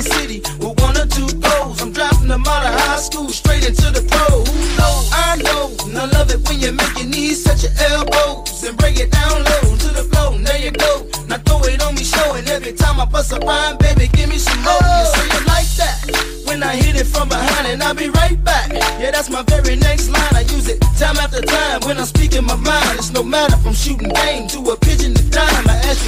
And 0.00 0.12
City 0.14 0.40
with 0.56 0.80
one 0.80 0.96
or 0.96 1.04
two 1.04 1.28
goals. 1.44 1.82
I'm 1.82 1.92
dropping 1.92 2.28
them 2.28 2.40
out 2.46 2.64
of 2.64 2.72
high 2.72 2.96
school 2.96 3.28
straight 3.28 3.68
into 3.68 3.92
the 3.92 4.00
pros. 4.08 4.48
Who 4.48 4.60
knows? 4.80 5.10
I 5.12 5.36
know. 5.44 5.68
And 5.84 5.98
I 5.98 6.06
love 6.16 6.30
it 6.32 6.40
when 6.48 6.58
you 6.58 6.72
make 6.72 6.96
your 6.96 7.06
knees 7.06 7.44
touch 7.44 7.64
your 7.64 7.72
elbows 7.76 8.64
and 8.64 8.78
break 8.78 8.98
it 8.98 9.10
down 9.10 9.44
low 9.44 9.76
to 9.76 9.88
the 9.92 10.08
floor. 10.08 10.32
And 10.32 10.46
there 10.46 10.56
you 10.56 10.70
go. 10.70 11.04
Now 11.28 11.36
throw 11.44 11.60
it 11.68 11.84
on 11.84 11.94
me, 11.96 12.04
show 12.04 12.34
it 12.36 12.48
every 12.48 12.72
time 12.72 12.98
I 12.98 13.04
bust 13.04 13.32
a 13.32 13.40
rhyme, 13.40 13.76
baby. 13.76 14.08
Give 14.08 14.30
me 14.30 14.38
some 14.38 14.62
more. 14.64 14.80
You 14.80 15.04
say 15.12 15.28
like 15.44 15.68
that. 15.76 16.00
When 16.46 16.62
I 16.62 16.76
hit 16.76 16.96
it 16.96 17.04
from 17.04 17.28
behind 17.28 17.66
and 17.66 17.82
I'll 17.82 17.92
be 17.92 18.08
right 18.08 18.42
back. 18.42 18.72
Yeah, 18.72 19.10
that's 19.10 19.28
my 19.28 19.42
very 19.42 19.76
next 19.76 20.08
line. 20.08 20.32
I 20.32 20.48
use 20.48 20.66
it 20.66 20.80
time 20.96 21.20
after 21.20 21.42
time 21.42 21.80
when 21.84 21.98
I'm 21.98 22.06
speaking 22.06 22.46
my 22.46 22.56
mind. 22.56 22.96
It's 22.96 23.12
no 23.12 23.22
matter 23.22 23.58
from 23.58 23.74
shooting 23.74 24.08
game 24.08 24.48
to 24.48 24.60
a 24.72 24.76
pigeon 24.78 25.19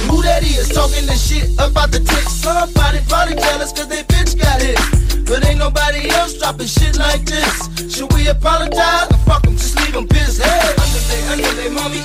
who 0.09 0.21
that 0.23 0.43
is 0.43 0.69
talking 0.69 1.05
this 1.05 1.21
shit 1.27 1.53
about 1.55 1.91
the 1.91 1.99
tick. 1.99 2.27
Somebody 2.29 2.99
probably 3.07 3.35
jealous 3.35 3.71
cause 3.71 3.87
they 3.87 4.03
bitch 4.03 4.37
got 4.39 4.61
hit. 4.61 4.79
But 5.25 5.45
ain't 5.47 5.59
nobody 5.59 6.09
else 6.09 6.37
dropping 6.37 6.67
shit 6.67 6.97
like 6.97 7.23
this. 7.25 7.69
Should 7.93 8.11
we 8.13 8.27
apologize? 8.27 9.07
Or 9.11 9.17
fuck 9.25 9.43
them, 9.43 9.55
just 9.55 9.75
leave 9.79 9.93
them 9.93 10.07
pissed. 10.07 10.41
Hey, 10.41 10.73
underlay, 10.77 11.21
underlay, 11.31 11.69
mommy, 11.69 12.01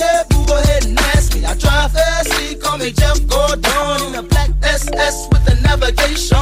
Scared, 0.00 0.28
boo, 0.30 0.46
go 0.46 0.56
ahead 0.56 0.86
and 0.86 0.98
ask 1.12 1.34
me. 1.34 1.44
I 1.44 1.52
drive 1.60 1.92
fast, 1.92 2.32
call 2.62 2.78
me 2.78 2.90
Jeff 2.90 3.20
Gordon 3.28 3.60
in 4.08 4.14
a 4.14 4.22
black 4.22 4.48
SS 4.62 5.28
with 5.28 5.44
the 5.44 5.60
navigation. 5.60 6.40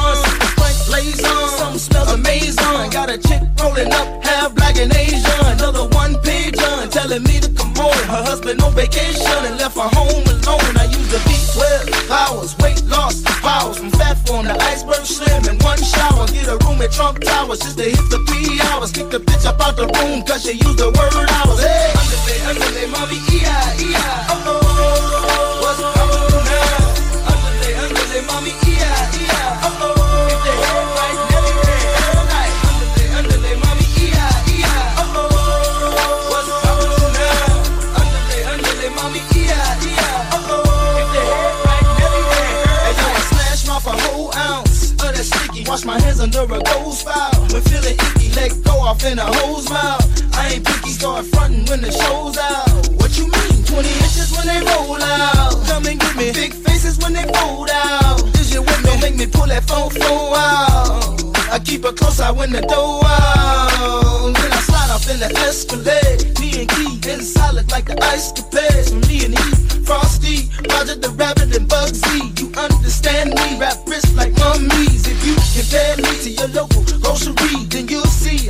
Frank 0.55 0.77
blaze 0.87 1.19
on, 1.27 1.49
something 1.59 1.79
smells 1.79 2.11
amazing. 2.13 2.89
Got 2.95 3.09
a 3.11 3.17
chick 3.17 3.43
rolling 3.59 3.91
up, 3.91 4.23
half 4.23 4.55
black 4.55 4.77
and 4.79 4.95
Asian. 4.95 5.43
Another 5.43 5.83
one 5.91 6.15
page 6.23 6.55
on, 6.57 6.87
telling 6.87 7.23
me 7.23 7.43
to 7.43 7.51
come 7.51 7.75
home. 7.75 7.99
Her 8.07 8.23
husband 8.23 8.63
on 8.63 8.71
vacation 8.79 9.27
and 9.43 9.59
left 9.59 9.75
her 9.75 9.91
home 9.91 10.23
alone. 10.23 10.71
I 10.79 10.87
used 10.87 11.11
to 11.11 11.19
be 11.27 11.35
12 11.51 12.11
hours, 12.15 12.55
weight 12.63 12.79
loss, 12.87 13.19
powers 13.43 13.77
from 13.77 13.91
fat 13.91 14.15
form 14.25 14.45
to 14.47 14.55
iceberg 14.71 15.03
slim 15.03 15.43
in 15.51 15.59
one 15.67 15.83
shower. 15.83 16.27
Get 16.31 16.47
a 16.47 16.55
room 16.63 16.79
at 16.81 16.93
Trump 16.93 17.19
Towers 17.19 17.59
just 17.59 17.77
to 17.77 17.91
hit 17.91 18.07
the 18.07 18.23
three 18.23 18.55
hours. 18.71 18.93
Kick 18.93 19.09
the 19.09 19.19
bitch 19.19 19.45
up 19.45 19.59
out 19.59 19.75
the 19.75 19.87
room 19.99 20.23
cause 20.23 20.47
she 20.47 20.55
used 20.55 20.79
the 20.79 20.95
word 20.95 21.27
hours. 21.43 21.59
Hey, 21.59 21.91
underlay, 21.99 22.39
underlay, 22.47 22.87
mommy, 22.87 23.18
off 48.89 49.05
in 49.05 49.19
a 49.19 49.29
hose 49.37 49.69
mouth. 49.69 50.01
I 50.33 50.53
ain't 50.53 50.65
picky, 50.65 50.89
start 50.89 51.25
frontin' 51.27 51.65
when 51.69 51.81
the 51.81 51.91
show's 51.91 52.37
out. 52.37 52.89
What 52.97 53.15
you 53.17 53.25
mean? 53.29 53.61
20 53.63 53.85
inches 53.85 54.33
when 54.33 54.47
they 54.49 54.59
roll 54.65 54.97
out. 54.97 55.53
Come 55.67 55.85
and 55.85 55.99
get 55.99 56.15
me. 56.17 56.33
Big 56.33 56.53
faces 56.53 56.97
when 56.97 57.13
they 57.13 57.27
fold 57.37 57.69
out. 57.69 58.23
Is 58.39 58.51
you 58.51 58.61
with 58.61 58.81
make 59.01 59.15
me 59.15 59.27
pull 59.27 59.45
that 59.45 59.63
phone 59.69 59.91
phone 59.91 60.33
out. 60.33 61.21
I 61.53 61.59
keep 61.63 61.85
it 61.85 61.97
close 61.97 62.19
out 62.19 62.35
when 62.35 62.51
the 62.51 62.61
door 62.61 63.01
out. 63.05 64.33
Then 64.33 64.51
I 64.57 64.61
slide 64.69 64.89
off 64.89 65.05
in 65.13 65.19
the 65.19 65.29
Escalade. 65.45 66.39
Me 66.39 66.49
and 66.61 66.69
Key 66.73 67.11
in 67.11 67.21
solid 67.21 67.69
like 67.69 67.85
the 67.85 67.97
ice 68.03 68.33
capades. 68.33 68.89
Me 69.07 69.25
and 69.25 69.37
E, 69.37 69.85
Frosty, 69.85 70.49
Roger 70.73 70.95
the 70.95 71.11
Rabbit 71.13 71.55
and 71.55 71.69
Bugsy. 71.69 72.33
You 72.39 72.49
understand 72.57 73.37
me? 73.37 73.59
Rap 73.59 73.77
wrist 73.85 74.15
like 74.15 74.33
mummies. 74.39 75.05
If 75.05 75.19
you 75.27 75.35
compare 75.53 75.95
me 75.97 76.11
to 76.25 76.29
your 76.29 76.49
local 76.57 76.81
grocery, 77.01 77.68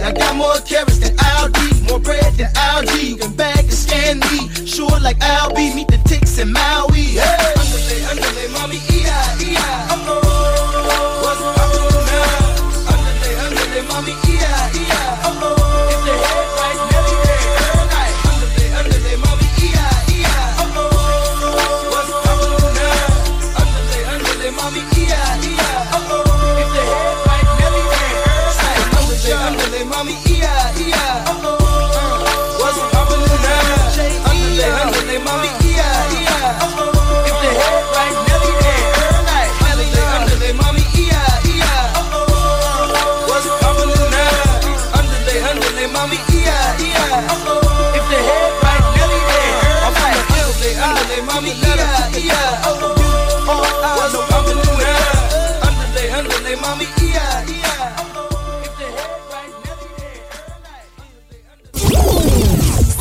I 0.01 0.11
got 0.11 0.35
more 0.35 0.59
carrots 0.65 0.99
than 0.99 1.15
Aldi, 1.17 1.89
more 1.89 1.99
bread 1.99 2.33
than 2.35 2.49
algae. 2.55 3.07
You 3.07 3.17
can 3.17 3.33
bag 3.35 3.59
and 3.59 3.73
scan 3.73 4.19
me, 4.31 4.49
sure 4.65 4.99
like 5.01 5.17
Albie. 5.19 5.75
Meet 5.75 5.87
the 5.89 5.97
ticks 6.05 6.37
in 6.39 6.51
Maui. 6.51 7.19
Hey, 7.19 7.53
underlay, 7.57 8.03
underlay, 8.09 8.47
mommy, 8.53 8.79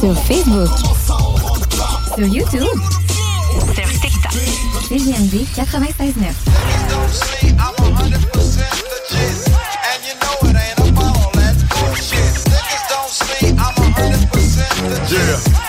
Sur 0.01 0.15
Facebook. 0.27 0.69
Sur 2.15 2.27
YouTube. 2.27 2.63
Sur 3.75 3.89
TikTok. 4.01 4.33
CGMD 4.89 5.45
96.9. 5.57 6.59
Yeah. 15.11 15.68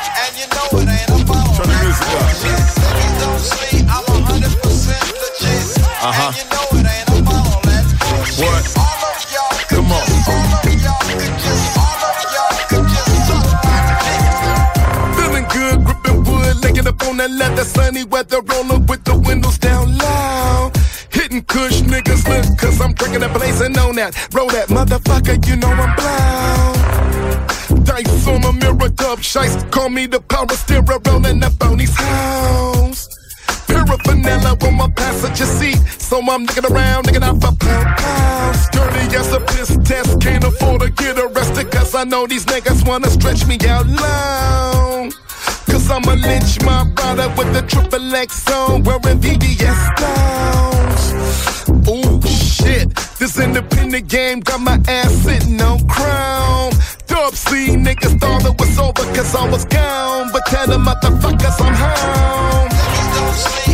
On 17.21 17.37
leather, 17.37 17.63
sunny 17.63 18.03
weather, 18.05 18.41
rolling 18.41 18.85
with 18.85 19.03
the 19.03 19.15
windows 19.17 19.57
down 19.57 19.97
loud. 19.97 20.71
Hitting 21.11 21.43
kush 21.43 21.81
niggas 21.81 22.27
look, 22.27 22.57
cause 22.57 22.79
I'm 22.79 22.93
drinking 22.93 23.23
and 23.23 23.33
blazing 23.33 23.77
on 23.77 23.95
that. 23.95 24.15
Roll 24.33 24.49
that 24.49 24.69
motherfucker, 24.69 25.45
you 25.47 25.55
know 25.57 25.69
I'm 25.69 25.95
blown. 25.95 27.83
Dice 27.83 28.27
on 28.27 28.43
a 28.43 28.53
mirror, 28.53 28.89
dub 28.89 29.19
shice. 29.19 29.69
Call 29.71 29.89
me 29.89 30.05
the 30.05 30.21
power 30.21 30.47
steerer, 30.49 30.99
rolling 31.05 31.43
up 31.43 31.61
on 31.61 31.77
these 31.77 31.95
house. 31.95 33.07
Paraphernalia 33.67 34.55
on 34.65 34.75
my 34.75 34.89
passenger 34.89 35.45
seat. 35.45 35.77
So 35.99 36.21
I'm 36.21 36.45
nicking 36.45 36.65
around, 36.71 37.05
nicking 37.05 37.23
out 37.23 37.41
for 37.41 37.55
pound 37.55 37.97
pounds. 37.97 38.69
Dirty 38.71 39.15
as 39.15 39.31
a 39.33 39.39
piss 39.41 39.77
test. 39.83 40.21
Can't 40.21 40.43
afford 40.43 40.81
to 40.81 40.89
get 40.89 41.17
arrested. 41.19 41.69
Cause 41.71 41.93
I 41.95 42.03
know 42.03 42.27
these 42.27 42.45
niggas 42.45 42.87
wanna 42.87 43.09
stretch 43.09 43.45
me 43.45 43.57
out 43.67 43.87
long. 43.87 45.11
Cause 45.89 46.07
I'm 46.07 46.13
a 46.13 46.21
lynch 46.21 46.61
my 46.63 46.83
brother 46.93 47.29
with 47.35 47.51
the 47.51 47.63
triple 47.63 48.15
X 48.15 48.47
on. 48.51 48.83
Wearing 48.83 49.19
VVS 49.19 49.79
stones. 49.97 51.89
Ooh, 51.89 52.21
shit. 52.27 52.95
This 53.17 53.39
independent 53.39 54.07
game 54.07 54.41
got 54.41 54.61
my 54.61 54.79
ass 54.87 55.11
sitting 55.23 55.59
on 55.59 55.87
crown. 55.87 56.73
Dub 57.07 57.33
C 57.33 57.75
niggas 57.75 58.19
thought 58.19 58.45
it 58.45 58.59
was 58.59 58.77
over 58.77 59.03
cause 59.15 59.33
I 59.33 59.49
was 59.49 59.65
gone. 59.65 60.29
But 60.31 60.45
tell 60.45 60.67
them 60.67 60.85
motherfuckers 60.85 61.59
I'm 61.59 61.73
home. 61.73 63.68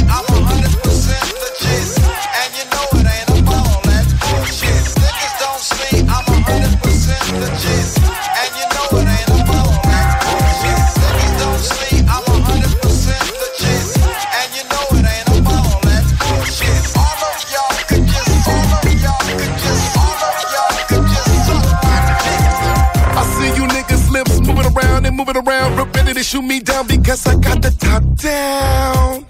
Moving 25.16 25.38
around 25.38 25.72
and 25.72 25.76
moving 25.76 25.86
around, 25.86 25.96
ready 25.96 26.14
to 26.14 26.24
shoot 26.24 26.42
me 26.42 26.60
down 26.60 26.88
because 26.88 27.26
I 27.26 27.36
got 27.36 27.62
the 27.62 27.72
top 27.72 28.04
down. 28.16 29.26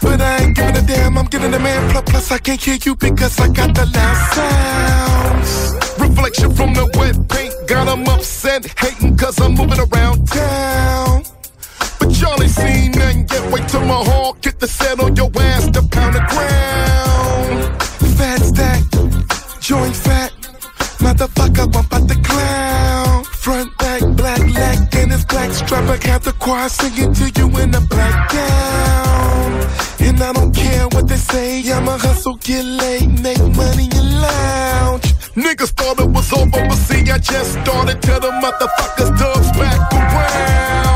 But 0.00 0.20
I 0.20 0.44
ain't 0.44 0.56
giving 0.56 0.76
a 0.76 0.82
damn, 0.82 1.18
I'm 1.18 1.26
getting 1.26 1.52
a 1.52 1.58
man. 1.58 1.90
Plus, 1.90 2.04
plus 2.10 2.30
I 2.32 2.38
can't 2.38 2.60
hear 2.60 2.78
you 2.84 2.94
because 2.96 3.38
I 3.40 3.48
got 3.48 3.74
the 3.74 3.86
loud 3.86 4.18
sounds. 4.34 6.00
Reflection 6.00 6.54
from 6.54 6.74
the 6.74 6.86
wet 6.98 7.16
paint 7.28 7.54
got 7.66 7.84
them 7.86 8.06
upset, 8.08 8.66
hating 8.78 9.16
cause 9.16 9.40
I'm 9.40 9.54
moving 9.54 9.80
around 9.80 10.28
town. 10.28 11.22
But 11.98 12.20
y'all 12.20 12.42
ain't 12.42 12.50
seen 12.50 12.92
nothing 12.92 13.26
yet. 13.30 13.52
Wait 13.52 13.68
till 13.68 13.84
my 13.84 14.02
hawk 14.10 14.40
get 14.40 14.58
the 14.60 14.68
set 14.68 15.00
on 15.00 15.14
your 15.16 15.30
ass 15.40 15.66
to 15.70 15.82
pound 15.88 16.14
the 16.14 16.24
ground. 16.32 17.82
Fat 18.16 18.40
stack, 18.40 18.82
joint 19.60 19.96
fat. 19.96 20.32
Motherfucker, 21.02 21.66
I'm 21.74 21.84
about 21.84 22.08
to 22.08 22.16
clown. 22.22 23.17
Front, 23.40 23.76
back, 23.78 24.02
black 24.16 24.40
leg, 24.40 24.78
and 24.94 25.12
his 25.12 25.24
black 25.24 25.52
strap. 25.52 25.84
I 25.88 26.08
have 26.08 26.24
the 26.24 26.32
choir 26.32 26.68
singing 26.68 27.14
to 27.14 27.30
you 27.38 27.46
in 27.58 27.74
a 27.74 27.80
black 27.80 28.30
gown. 28.32 29.52
And 30.00 30.20
I 30.20 30.32
don't 30.32 30.54
care 30.54 30.86
what 30.88 31.06
they 31.08 31.16
say, 31.16 31.70
I'ma 31.70 31.98
hustle, 31.98 32.36
get 32.36 32.64
laid, 32.64 33.22
make 33.22 33.38
money 33.38 33.88
and 33.92 34.20
lounge. 34.20 35.14
Niggas 35.34 35.70
thought 35.70 36.00
it 36.00 36.10
was 36.10 36.32
over, 36.32 36.50
but 36.50 36.74
see, 36.74 37.10
I 37.10 37.18
just 37.18 37.52
started. 37.52 38.02
Tell 38.02 38.20
the 38.20 38.32
motherfuckers, 38.42 39.18
dubs 39.18 39.50
back 39.56 39.92
around. 39.92 40.87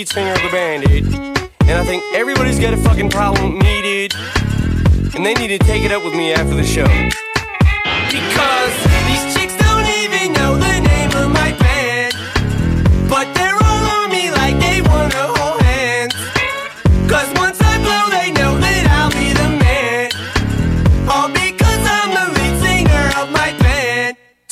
Lead 0.00 0.08
singer 0.08 0.32
of 0.32 0.40
the 0.40 0.48
band, 0.48 0.82
dude. 0.84 1.04
And 1.68 1.72
I 1.72 1.84
think 1.84 2.02
everybody's 2.14 2.58
got 2.58 2.72
a 2.72 2.76
fucking 2.78 3.10
problem 3.10 3.58
dude. 3.58 4.14
And 5.14 5.26
they 5.26 5.34
need 5.34 5.48
to 5.48 5.58
take 5.58 5.84
it 5.84 5.92
up 5.92 6.02
with 6.02 6.14
me 6.14 6.32
after 6.32 6.54
the 6.54 6.64
show. 6.64 6.86
Because 8.08 8.89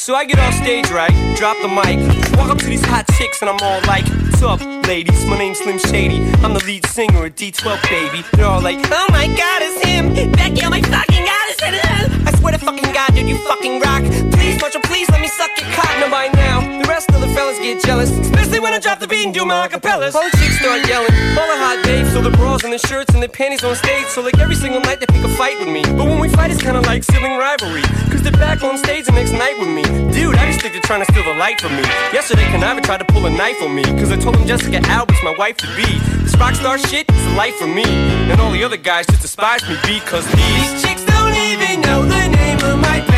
So 0.09 0.15
I 0.15 0.25
get 0.25 0.39
off 0.39 0.55
stage, 0.55 0.89
right? 0.89 1.13
Drop 1.37 1.61
the 1.61 1.69
mic, 1.69 2.01
walk 2.39 2.49
up 2.49 2.57
to 2.61 2.65
these 2.65 2.83
hot 2.83 3.07
chicks, 3.19 3.43
and 3.43 3.51
I'm 3.51 3.59
all 3.61 3.83
like, 3.83 4.09
What's 4.09 4.41
up, 4.41 4.65
ladies? 4.87 5.27
My 5.27 5.37
name's 5.37 5.59
Slim 5.59 5.79
Shady. 5.79 6.25
I'm 6.41 6.55
the 6.55 6.65
lead 6.65 6.87
singer 6.87 7.27
at 7.27 7.37
D12, 7.37 7.83
baby. 7.91 8.25
They're 8.33 8.47
all 8.47 8.63
like, 8.63 8.79
Oh 8.89 9.07
my 9.11 9.27
god, 9.27 9.61
it's 9.61 9.85
him! 9.85 10.33
Becky, 10.33 10.65
oh 10.65 10.71
my 10.71 10.81
fucking 10.81 11.25
god, 11.27 11.47
it's 11.51 11.63
him! 11.63 12.27
I 12.27 12.33
swear 12.41 12.53
to 12.55 12.59
fucking 12.59 12.91
god, 12.95 13.15
dude, 13.15 13.29
you 13.29 13.37
fucking 13.37 13.81
rock. 13.81 14.03
Please, 14.33 14.59
Marshall, 14.63 14.81
please 14.81 15.11
let 15.11 15.21
me 15.21 15.29
suck 15.29 15.51
your. 15.61 15.69
Now 15.69 16.09
by 16.11 16.29
now, 16.29 16.78
rest 16.89 17.11
of 17.12 17.20
the 17.20 17.28
fellas 17.28 17.59
get 17.59 17.84
jealous, 17.84 18.11
especially 18.11 18.59
when 18.59 18.72
I 18.72 18.78
drop 18.78 18.99
the 18.99 19.07
beat 19.07 19.24
and 19.24 19.34
do 19.34 19.45
my 19.45 19.68
acapellas. 19.68 20.14
All 20.14 20.24
the 20.24 20.34
chicks 20.41 20.59
start 20.59 20.89
yelling, 20.89 21.12
all 21.36 21.47
the 21.47 21.61
hot 21.61 21.84
babes, 21.84 22.11
so 22.12 22.22
the 22.22 22.30
bras 22.30 22.64
and 22.64 22.72
the 22.72 22.78
shirts 22.78 23.12
and 23.12 23.22
the 23.22 23.28
panties 23.28 23.62
on 23.62 23.76
stage. 23.76 24.07
So 24.07 24.22
like 24.22 24.39
every 24.39 24.57
single 24.57 24.80
night 24.80 24.99
they 24.99 25.07
pick 25.07 25.22
a 25.22 25.28
fight 25.28 25.59
with 25.61 25.68
me. 25.68 25.82
But 25.84 26.09
when 26.09 26.18
we 26.18 26.28
fight, 26.30 26.51
it's 26.51 26.62
kinda 26.62 26.80
like 26.80 27.05
sibling 27.05 27.36
rivalry. 27.36 27.82
Cause 28.11 28.22
they're 28.22 28.32
back 28.32 28.64
on 28.64 28.78
stage 28.78 29.05
the 29.05 29.12
next 29.12 29.32
night 29.32 29.59
with 29.61 29.68
me. 29.68 29.84
Dude, 30.16 30.34
I 30.34 30.49
just 30.49 30.62
think 30.62 30.72
they're 30.72 30.89
trying 30.89 31.05
to 31.05 31.12
steal 31.12 31.24
the 31.24 31.34
light 31.34 31.61
from 31.61 31.76
me. 31.76 31.84
Yesterday, 32.16 32.47
Kuniva 32.49 32.82
tried 32.82 32.99
to 33.05 33.09
pull 33.12 33.26
a 33.26 33.30
knife 33.30 33.61
on 33.62 33.74
me. 33.74 33.84
Cause 34.01 34.11
I 34.11 34.16
told 34.16 34.36
him 34.36 34.47
Jessica 34.47 34.80
Alba's 34.89 35.22
my 35.22 35.34
wife 35.36 35.59
to 35.59 35.68
be. 35.76 35.89
This 36.24 36.34
rock 36.36 36.55
star 36.55 36.78
shit 36.78 37.05
is 37.12 37.26
a 37.26 37.34
life 37.36 37.55
for 37.57 37.66
me. 37.68 37.84
And 38.32 38.41
all 38.41 38.51
the 38.51 38.64
other 38.64 38.78
guys 38.78 39.07
just 39.07 39.20
despise 39.20 39.62
me 39.68 39.76
because 39.84 40.24
these 40.32 40.82
chicks 40.82 41.05
don't 41.05 41.36
even 41.36 41.82
know 41.82 42.03
the 42.03 42.28
name 42.28 42.59
of 42.64 42.78
my 42.80 43.05
band. 43.07 43.18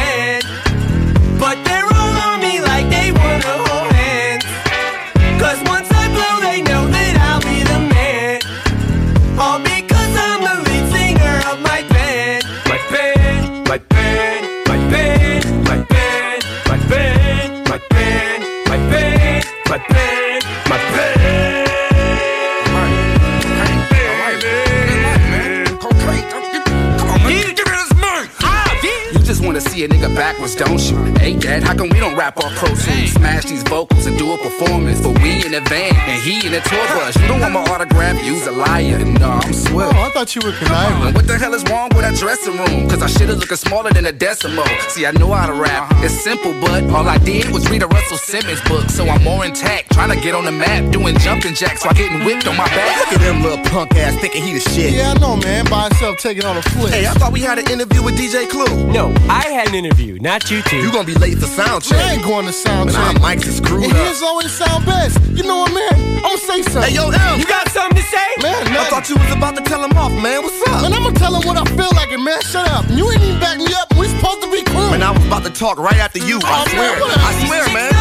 Rap 32.21 32.37
off 32.37 32.55
Pro 32.57 32.69
Tools? 32.69 33.13
Smash 33.13 33.45
these 33.47 33.63
vocals 33.63 34.05
and 34.05 34.19
do 34.19 34.31
a 34.31 34.37
performance. 34.37 35.01
But 35.01 35.17
we 35.23 35.43
in 35.43 35.53
the 35.53 35.63
van 35.73 35.97
and 36.05 36.21
he 36.21 36.45
in 36.47 36.53
the 36.53 36.61
tour 36.61 36.87
bus. 36.93 37.17
You 37.17 37.27
don't 37.27 37.41
want 37.41 37.55
my 37.55 37.65
autograph, 37.73 38.23
you's 38.23 38.47
a 38.47 38.53
liar. 38.53 38.99
No, 38.99 39.25
uh, 39.25 39.41
I'm 39.43 39.55
swift. 39.55 39.95
Oh, 39.95 40.05
I 40.05 40.11
thought 40.11 40.37
you 40.37 40.43
were 40.45 40.53
Kuniva. 40.53 41.15
What 41.15 41.27
the 41.27 41.39
hell 41.39 41.55
is 41.55 41.65
wrong 41.65 41.89
with 41.97 42.03
that 42.05 42.17
dressing 42.17 42.59
room? 42.59 42.91
Cause 42.91 43.01
I 43.01 43.07
shit 43.07 43.31
is 43.31 43.39
looking 43.39 43.57
smaller 43.57 43.91
than 43.91 44.05
a 44.05 44.13
decimal. 44.13 44.67
See, 44.91 45.07
I 45.07 45.13
know 45.13 45.33
how 45.33 45.47
to 45.47 45.55
rap. 45.55 45.91
Uh-huh. 45.91 46.05
It's 46.05 46.13
simple, 46.13 46.53
but 46.61 46.85
all 46.91 47.09
I 47.09 47.17
did 47.17 47.49
was 47.49 47.67
read 47.71 47.83
a 47.83 47.87
Russell 47.87 48.19
Simmons 48.19 48.61
book. 48.69 48.91
So 48.91 49.09
I'm 49.09 49.25
more 49.25 49.47
intact, 49.47 49.93
trying 49.95 50.11
to 50.11 50.21
get 50.21 50.35
on 50.35 50.45
the 50.45 50.53
map, 50.53 50.93
doing 50.93 51.17
jumping 51.21 51.55
jacks 51.55 51.87
while 51.87 51.95
getting 51.95 52.23
whipped 52.27 52.47
on 52.47 52.55
my 52.55 52.69
back. 52.69 53.01
Look 53.01 53.19
at 53.19 53.25
them 53.25 53.41
little 53.41 53.65
punk 53.73 53.97
ass 53.97 54.15
thinking 54.21 54.43
he 54.43 54.53
the 54.53 54.61
shit. 54.61 54.93
Yeah, 54.93 55.15
I 55.17 55.19
know, 55.21 55.37
man. 55.39 55.65
By 55.71 55.85
himself 55.85 56.19
taking 56.19 56.45
on 56.45 56.59
a 56.59 56.63
flip. 56.63 56.93
Hey, 56.93 57.07
I 57.07 57.15
thought 57.15 57.33
we 57.33 57.41
had 57.41 57.59
an 57.59 57.71
interview 57.71 58.03
with 58.05 58.19
DJ 58.19 58.47
Clue. 58.47 58.93
No, 58.93 59.09
I 59.31 59.49
had 59.49 59.69
an 59.69 59.75
interview, 59.75 60.19
not 60.21 60.51
you 60.51 60.61
two. 60.61 60.77
You 60.85 60.93
gonna 60.93 61.07
be 61.07 61.15
late 61.15 61.39
for 61.39 61.47
sound 61.47 61.83
check. 61.83 62.10
I 62.11 62.15
ain't 62.15 62.25
going 62.25 62.47
to 62.47 62.53
sound 62.53 62.91
Man, 62.91 62.97
our 62.99 63.13
check. 63.13 63.23
mics 63.23 63.47
is 63.47 63.59
screwed 63.59 63.85
And 63.85 63.93
up. 63.95 64.09
his 64.09 64.21
always 64.21 64.51
sound 64.51 64.85
best. 64.85 65.15
You 65.31 65.45
know 65.45 65.63
what, 65.63 65.71
man? 65.73 66.19
I'ma 66.27 66.35
say 66.43 66.61
something. 66.63 66.91
Hey, 66.91 66.97
yo, 66.99 67.07
M. 67.09 67.39
You 67.39 67.47
got 67.47 67.69
something 67.71 67.97
to 67.97 68.03
say? 68.03 68.27
Man, 68.43 68.67
I 68.75 68.85
thought 68.91 69.09
you 69.09 69.15
was 69.15 69.31
about 69.31 69.55
to 69.55 69.63
tell 69.63 69.79
him 69.85 69.97
off, 69.97 70.11
man. 70.19 70.43
What's 70.43 70.59
up? 70.69 70.83
Man, 70.83 70.93
I'ma 70.93 71.11
tell 71.15 71.39
him 71.39 71.47
what 71.47 71.55
I 71.57 71.65
feel 71.79 71.91
like, 71.95 72.11
and 72.11 72.25
man, 72.25 72.41
shut 72.43 72.67
up. 72.69 72.83
You 72.91 73.07
ain't 73.13 73.23
even 73.23 73.39
back 73.39 73.59
me 73.59 73.67
up. 73.79 73.95
We 73.95 74.09
supposed 74.09 74.43
to 74.43 74.51
be 74.51 74.63
cool. 74.67 74.91
Man, 74.91 75.03
I 75.07 75.13
was 75.13 75.25
about 75.25 75.45
to 75.45 75.51
talk 75.55 75.79
right 75.79 75.97
after 76.03 76.19
you. 76.19 76.41
I 76.43 76.51
Oh, 76.51 76.67
swear. 76.67 76.99
man. 76.99 77.15
I 77.15 77.31
swear, 77.47 77.65
man. 77.79 77.93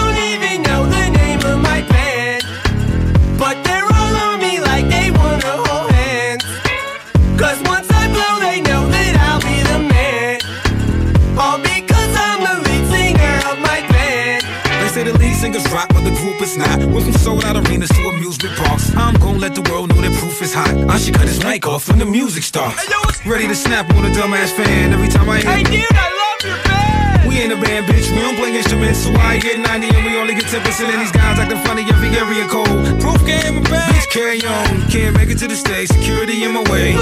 But 16.58 16.78
the 16.78 16.78
not. 16.78 16.94
Went 16.94 17.06
from 17.06 17.14
sold 17.14 17.46
out 17.46 17.56
arenas 17.56 17.90
to 17.90 18.10
amusement 18.10 18.56
parks. 18.58 18.96
I'm 18.96 19.16
gonna 19.16 19.38
let 19.38 19.56
the 19.56 19.62
world 19.70 19.90
know 19.90 20.02
that 20.02 20.14
proof 20.20 20.42
is 20.42 20.54
hot. 20.54 20.74
I 20.90 20.98
should 20.98 21.16
cut 21.16 21.28
his 21.28 21.44
mic 21.44 21.68
off 21.68 21.90
when 21.90 22.00
the 22.00 22.06
music 22.06 22.44
starts. 22.44 22.88
Ready 23.26 23.48
to 23.48 23.56
snap 23.56 23.90
on 23.94 24.06
a 24.06 24.10
dumbass 24.10 24.52
fan 24.52 24.94
every 24.94 25.10
time 25.10 25.30
I 25.30 25.40
hear. 25.40 25.52
Hey 25.52 25.64
dude, 25.64 25.86
I 25.92 26.08
love 26.22 26.40
your 26.46 26.64
band! 26.64 27.28
We 27.28 27.38
ain't 27.40 27.54
a 27.54 27.58
band, 27.58 27.86
bitch. 27.88 28.10
We 28.12 28.22
don't 28.22 28.36
play 28.36 28.56
instruments, 28.56 29.00
so 29.00 29.14
I 29.14 29.40
get 29.40 29.60
90 29.60 29.96
and 29.96 30.06
we 30.06 30.18
only 30.18 30.34
get 30.34 30.46
10%. 30.46 30.90
And 30.90 31.02
these 31.02 31.12
guys 31.12 31.40
acting 31.40 31.60
funny 31.66 31.84
every 31.84 32.10
area 32.18 32.48
code. 32.48 32.68
Proof 33.00 33.20
game, 33.26 33.56
my 33.56 33.62
bad. 33.70 33.94
Bitch, 33.94 34.10
carry 34.10 34.42
on. 34.46 34.90
Can't 34.90 35.16
make 35.16 35.30
it 35.30 35.38
to 35.40 35.48
the 35.48 35.56
stage. 35.56 35.90
Security 35.90 36.44
in 36.44 36.54
my 36.54 36.64
way. 36.72 36.94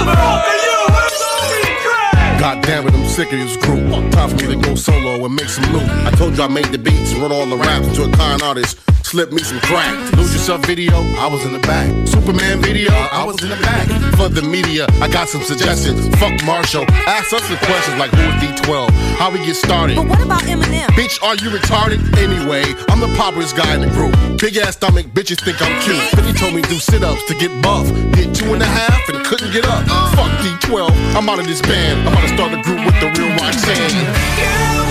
God 2.40 2.62
damn 2.62 2.88
it, 2.88 2.94
I'm 2.94 3.06
sick 3.08 3.34
of 3.34 3.40
this 3.40 3.58
group. 3.58 3.90
Time 4.12 4.30
for 4.30 4.36
me 4.36 4.56
to 4.56 4.62
go 4.62 4.76
solo 4.76 5.26
and 5.26 5.36
make 5.36 5.50
some 5.50 5.66
loot. 5.74 5.90
I 6.06 6.12
told 6.12 6.38
you 6.38 6.44
I 6.44 6.48
made 6.48 6.66
the 6.66 6.78
beats 6.78 7.12
and 7.14 7.22
wrote 7.22 7.32
all 7.32 7.48
the 7.48 7.58
raps 7.58 7.96
to 7.96 8.04
a 8.04 8.12
con 8.12 8.42
artist. 8.42 8.78
Slip 9.08 9.32
me 9.32 9.42
some 9.42 9.62
crack. 9.62 9.96
Lose 10.18 10.34
yourself 10.34 10.66
video, 10.66 10.92
I 11.16 11.32
was 11.32 11.46
in 11.46 11.54
the 11.54 11.64
back. 11.64 11.88
Superman 12.06 12.60
video, 12.60 12.92
I 12.92 13.24
was 13.24 13.42
in 13.42 13.48
the 13.48 13.56
back. 13.64 13.88
For 14.20 14.28
the 14.28 14.42
media, 14.42 14.86
I 15.00 15.08
got 15.08 15.30
some 15.30 15.44
suggestions. 15.44 16.12
Fuck 16.20 16.44
Marshall. 16.44 16.84
Ask 17.08 17.32
us 17.32 17.42
some 17.48 17.56
questions 17.56 17.96
like 17.96 18.12
who 18.12 18.28
is 18.28 18.60
D12? 18.60 18.92
How 19.16 19.32
we 19.32 19.40
get 19.46 19.56
started? 19.56 19.96
But 19.96 20.10
what 20.10 20.20
about 20.20 20.42
Eminem? 20.44 20.92
Bitch, 20.92 21.24
are 21.24 21.36
you 21.36 21.48
retarded? 21.56 22.04
Anyway, 22.20 22.68
I'm 22.92 23.00
the 23.00 23.08
poppiest 23.16 23.56
guy 23.56 23.76
in 23.76 23.80
the 23.80 23.88
group. 23.96 24.12
Big 24.42 24.58
ass 24.58 24.76
stomach, 24.76 25.06
bitches 25.16 25.40
think 25.40 25.62
I'm 25.62 25.72
cute. 25.84 26.04
50 26.12 26.34
told 26.34 26.54
me 26.54 26.62
do 26.64 26.76
sit 26.76 27.02
ups 27.02 27.24
to 27.32 27.36
get 27.36 27.48
buff. 27.64 27.88
Did 28.12 28.36
two 28.36 28.52
and 28.52 28.62
a 28.62 28.66
half 28.68 29.08
and 29.08 29.26
couldn't 29.26 29.54
get 29.54 29.64
up. 29.64 29.88
Fuck 30.20 30.36
D12, 30.44 30.92
I'm 31.16 31.30
out 31.30 31.40
of 31.40 31.48
this 31.48 31.62
band. 31.62 32.02
I'm 32.02 32.12
about 32.12 32.28
to 32.28 32.34
start 32.36 32.52
a 32.52 32.62
group 32.62 32.84
with 32.84 33.00
the 33.00 33.08
real 33.16 33.32
Roxanne. 33.40 34.04
Girl, 34.36 34.87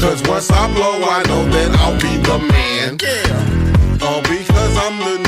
Cause 0.00 0.22
once 0.28 0.48
I 0.50 0.72
blow, 0.72 1.02
I 1.02 1.24
know 1.24 1.44
that 1.50 1.70
I'll 1.80 1.98
be 1.98 2.16
the 2.22 2.38
man. 2.38 2.98
Yeah. 3.02 4.06
All 4.06 4.22
because 4.22 4.76
I'm 4.78 4.96
the. 5.00 5.18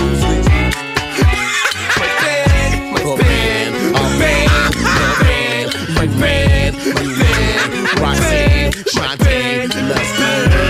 My 1.98 2.06
band, 2.22 2.94
my 2.94 3.02
band, 3.18 3.74
my 3.92 4.06
band, 4.18 4.50
my 4.84 5.06
band, 5.20 5.74
my 5.94 6.06
band, 6.06 6.76
my 8.00 8.18
band, 8.20 8.84
my 8.94 9.16
band, 9.16 9.72
band, 9.72 9.88
let's 9.88 10.69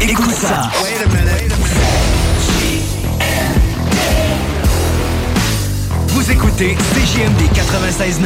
Écoute 0.00 0.34
ça. 0.34 0.70
Vous 6.08 6.30
écoutez 6.30 6.76
CGMD 6.94 7.40
96.9. 7.54 8.22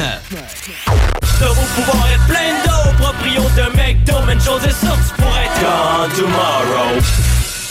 De 1.41 1.47
vos 1.47 1.55
pouvoirs 1.75 2.07
être 2.13 2.27
plein 2.27 2.53
d'eau, 2.65 2.91
proprio 2.99 3.43
de 3.43 3.77
McDo, 3.77 4.21
man, 4.27 4.41
chose 4.41 4.63
est 4.65 4.69
être 4.69 5.61
gone 5.61 6.11
tomorrow. 6.17 7.01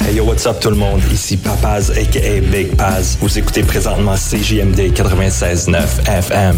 Hey 0.03 0.15
yo, 0.15 0.25
what's 0.25 0.45
up 0.45 0.59
tout 0.59 0.71
le 0.71 0.75
monde? 0.75 1.01
Ici 1.11 1.37
Papaz 1.37 1.91
aka 1.91 2.41
Big 2.51 2.75
Paz. 2.75 3.17
Vous 3.21 3.37
écoutez 3.37 3.63
présentement 3.63 4.15
CJMD 4.15 4.91
96.9 4.93 6.07
FM. 6.07 6.55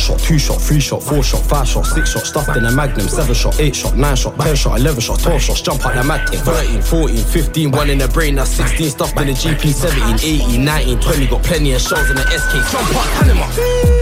Shot, 0.00 0.18
two 0.18 0.38
shot, 0.38 0.60
three 0.60 0.80
shot, 0.80 1.02
four 1.02 1.22
shot, 1.22 1.42
five 1.42 1.68
shot, 1.68 1.86
six 1.86 2.12
shot, 2.12 2.24
stuffed 2.24 2.56
in 2.56 2.64
a 2.64 2.72
magnum, 2.72 3.06
seven 3.08 3.34
shot, 3.34 3.60
eight 3.60 3.76
shot, 3.76 3.96
nine 3.96 4.16
shot, 4.16 4.38
ten 4.40 4.56
shot, 4.56 4.80
eleven 4.80 5.00
shot, 5.00 5.20
twelve 5.20 5.40
shots, 5.40 5.60
jump 5.60 5.84
out 5.84 5.94
the 5.94 6.04
mat 6.04 6.28
thing. 6.28 6.40
13, 6.40 6.82
14, 6.82 7.16
15, 7.16 7.70
one 7.70 7.90
in 7.90 7.98
the 7.98 8.08
brain, 8.08 8.34
that's 8.34 8.50
16, 8.50 8.90
stuffed 8.90 9.20
in 9.20 9.28
the 9.28 9.32
GP, 9.32 9.72
17, 9.72 10.14
18, 10.16 10.64
19, 10.64 11.00
20, 11.00 11.26
got 11.26 11.42
plenty 11.42 11.72
of 11.72 11.80
shows 11.80 12.10
in 12.10 12.16
the 12.16 12.22
SK, 12.22 12.72
jump 12.72 12.96
out, 12.96 13.06
Panama. 13.20 13.99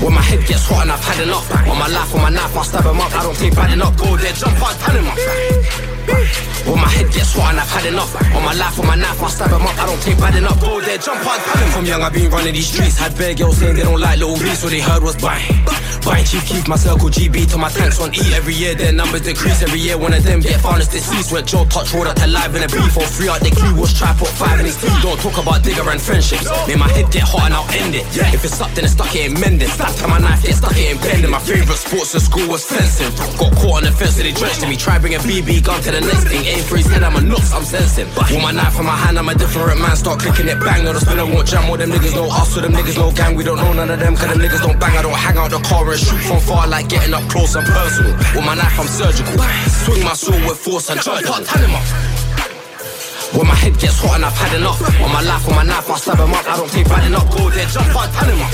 When 0.00 0.14
my 0.14 0.22
head 0.22 0.46
gets 0.46 0.64
hot 0.64 0.82
and 0.82 0.92
I've 0.92 1.04
had 1.04 1.20
enough. 1.22 1.50
On 1.68 1.78
my 1.78 1.88
life, 1.88 2.14
on 2.14 2.22
my 2.22 2.30
knife, 2.30 2.56
I'll 2.56 2.64
stab 2.64 2.86
'em 2.86 3.00
up. 3.00 3.12
I 3.14 3.22
don't 3.22 3.36
take 3.36 3.54
bad 3.54 3.70
enough, 3.72 3.96
go 3.96 4.16
there, 4.16 4.32
jump 4.32 4.62
out, 4.62 4.78
Panama 4.80 5.12
when 6.66 6.80
my 6.80 6.88
head 6.88 7.12
gets 7.12 7.32
hot 7.34 7.50
and 7.50 7.60
I've 7.60 7.70
had 7.70 7.86
enough. 7.86 8.14
On 8.36 8.42
my 8.44 8.54
life, 8.54 8.78
on 8.78 8.86
my 8.86 8.94
knife, 8.94 9.22
I'll 9.22 9.28
stab 9.28 9.52
'em 9.52 9.62
up. 9.62 9.78
I 9.78 9.86
don't 9.86 10.02
take 10.02 10.18
bad 10.18 10.34
enough, 10.36 10.60
go 10.60 10.80
there, 10.80 10.98
jump 10.98 11.26
out, 11.26 11.40
Panama 11.44 11.72
From 11.72 11.86
young 11.86 12.02
I've 12.02 12.12
been 12.12 12.30
running 12.30 12.54
these 12.54 12.68
streets. 12.68 12.96
Had 12.96 13.16
bare 13.16 13.34
girls 13.34 13.58
saying 13.58 13.76
they 13.76 13.82
don't 13.82 14.00
like 14.00 14.18
little 14.18 14.38
B 14.38 14.54
So 14.54 14.68
they 14.68 14.80
heard 14.80 15.02
was 15.02 15.16
bang 15.16 15.44
Buying 16.04 16.24
keep 16.24 16.68
my 16.68 16.76
circle 16.76 17.08
GB 17.08 17.50
to 17.50 17.58
my 17.58 17.68
tanks 17.68 18.00
on 18.00 18.14
E 18.14 18.22
Every 18.32 18.54
year. 18.54 18.74
Their 18.74 18.92
numbers 18.92 19.22
decrease 19.22 19.62
Every 19.62 19.80
year. 19.80 19.98
One 19.98 20.14
of 20.14 20.22
them 20.24 20.40
get 20.40 20.60
found 20.60 20.80
as 20.80 20.88
deceased. 20.88 21.32
Went 21.32 21.46
Joe 21.46 21.64
touch 21.66 21.92
road 21.92 22.14
to 22.14 22.26
live 22.26 22.54
in 22.54 22.62
a 22.62 22.68
beef 22.68 22.96
or 22.96 23.06
free 23.06 23.28
out 23.28 23.40
the 23.40 23.50
clue 23.50 23.74
was 23.74 23.92
try 23.92 24.12
put 24.14 24.28
five 24.28 24.60
in 24.60 24.66
his 24.66 24.76
teeth 24.80 24.94
Don't 25.02 25.18
talk 25.20 25.36
about 25.42 25.62
digger 25.62 25.88
and 25.88 26.00
friendships. 26.00 26.46
Make 26.66 26.78
my 26.78 26.88
head 26.88 27.10
get 27.10 27.24
hot 27.24 27.50
and 27.50 27.54
I'll 27.54 27.68
end 27.74 27.94
it. 27.94 28.06
If 28.34 28.44
it's 28.44 28.54
stuck 28.54 28.72
then 28.74 28.84
it's 28.84 28.94
stuck, 28.94 29.14
it 29.14 29.30
ain't 29.30 29.40
mending 29.40 29.68
Stab 29.68 29.94
to 29.96 30.08
my 30.08 30.18
knife, 30.18 30.42
get 30.42 30.56
stuck, 30.56 30.76
it 30.76 30.94
ain't 30.94 31.00
bending 31.02 31.30
My 31.30 31.38
favourite 31.38 31.78
sports 31.78 32.14
at 32.14 32.22
school 32.22 32.48
was 32.48 32.64
fencing. 32.64 33.10
Got 33.38 33.54
caught 33.56 33.76
on 33.80 33.84
the 33.84 33.92
fence 33.92 34.16
so 34.16 34.22
they 34.22 34.32
drenched 34.32 34.62
me. 34.68 34.76
Try 34.76 34.98
bring 34.98 35.14
a 35.14 35.18
BB 35.18 35.64
gun 35.64 35.80
to 35.82 35.90
the 35.90 36.00
next 36.00 36.28
thing. 36.28 36.44
Aim 36.44 36.62
for 36.64 36.76
his 36.76 36.86
head, 36.86 37.02
I'm 37.02 37.16
a 37.16 37.20
nuts, 37.20 37.52
I'm 37.52 37.64
sensing. 37.64 38.06
With 38.06 38.42
my 38.42 38.52
knife 38.52 38.78
in 38.78 38.84
my 38.84 38.96
hand, 38.96 39.18
I'm 39.18 39.28
a 39.28 39.34
different 39.34 39.80
man. 39.80 39.96
Start 39.96 40.20
clicking 40.20 40.48
it, 40.48 40.58
bang, 40.60 40.84
no 40.84 40.92
the 40.92 41.00
spinner 41.00 41.26
won't 41.26 41.46
jam. 41.48 41.70
All 41.70 41.76
them 41.76 41.90
niggas 41.90 42.14
know 42.14 42.28
us, 42.28 42.54
so 42.54 42.60
them 42.60 42.72
niggas 42.72 42.96
know 42.96 43.10
gang. 43.12 43.34
We 43.34 43.44
don't 43.44 43.56
know 43.56 43.72
none 43.72 43.90
of 43.90 43.98
them, 43.98 44.16
cause 44.16 44.28
them 44.28 44.38
niggas 44.38 44.62
don't 44.62 44.78
bang. 44.78 44.96
I 44.96 45.02
don't 45.02 45.14
hang 45.14 45.36
out 45.36 45.50
the 45.50 45.60
car 45.60 45.84
shoot 45.98 46.20
from 46.20 46.40
far 46.40 46.68
Like 46.68 46.88
getting 46.88 47.14
up 47.14 47.28
close 47.28 47.54
and 47.54 47.66
personal. 47.66 48.12
With 48.34 48.44
my 48.44 48.54
knife, 48.54 48.78
I'm 48.78 48.86
surgical. 48.86 49.38
Swing 49.84 50.04
my 50.04 50.14
sword 50.14 50.42
with 50.44 50.58
force 50.58 50.90
and 50.90 51.00
charge. 51.00 51.24
Hot 51.26 51.44
animal 51.56 51.80
when 53.32 53.46
my 53.46 53.54
head 53.54 53.78
gets 53.78 54.00
hot 54.00 54.16
and 54.16 54.24
I've 54.24 54.36
had 54.36 54.58
enough. 54.58 54.82
On 55.00 55.12
my 55.12 55.22
life, 55.22 55.48
on 55.48 55.54
my 55.54 55.62
knife, 55.62 55.88
I'll 55.88 55.96
stab 55.96 56.18
'em 56.18 56.34
up. 56.34 56.46
I 56.48 56.56
don't 56.56 56.70
take 56.70 56.88
bad 56.88 57.06
enough, 57.06 57.30
go 57.30 57.48
there, 57.50 57.66
jump 57.66 57.86
Panama 57.92 58.46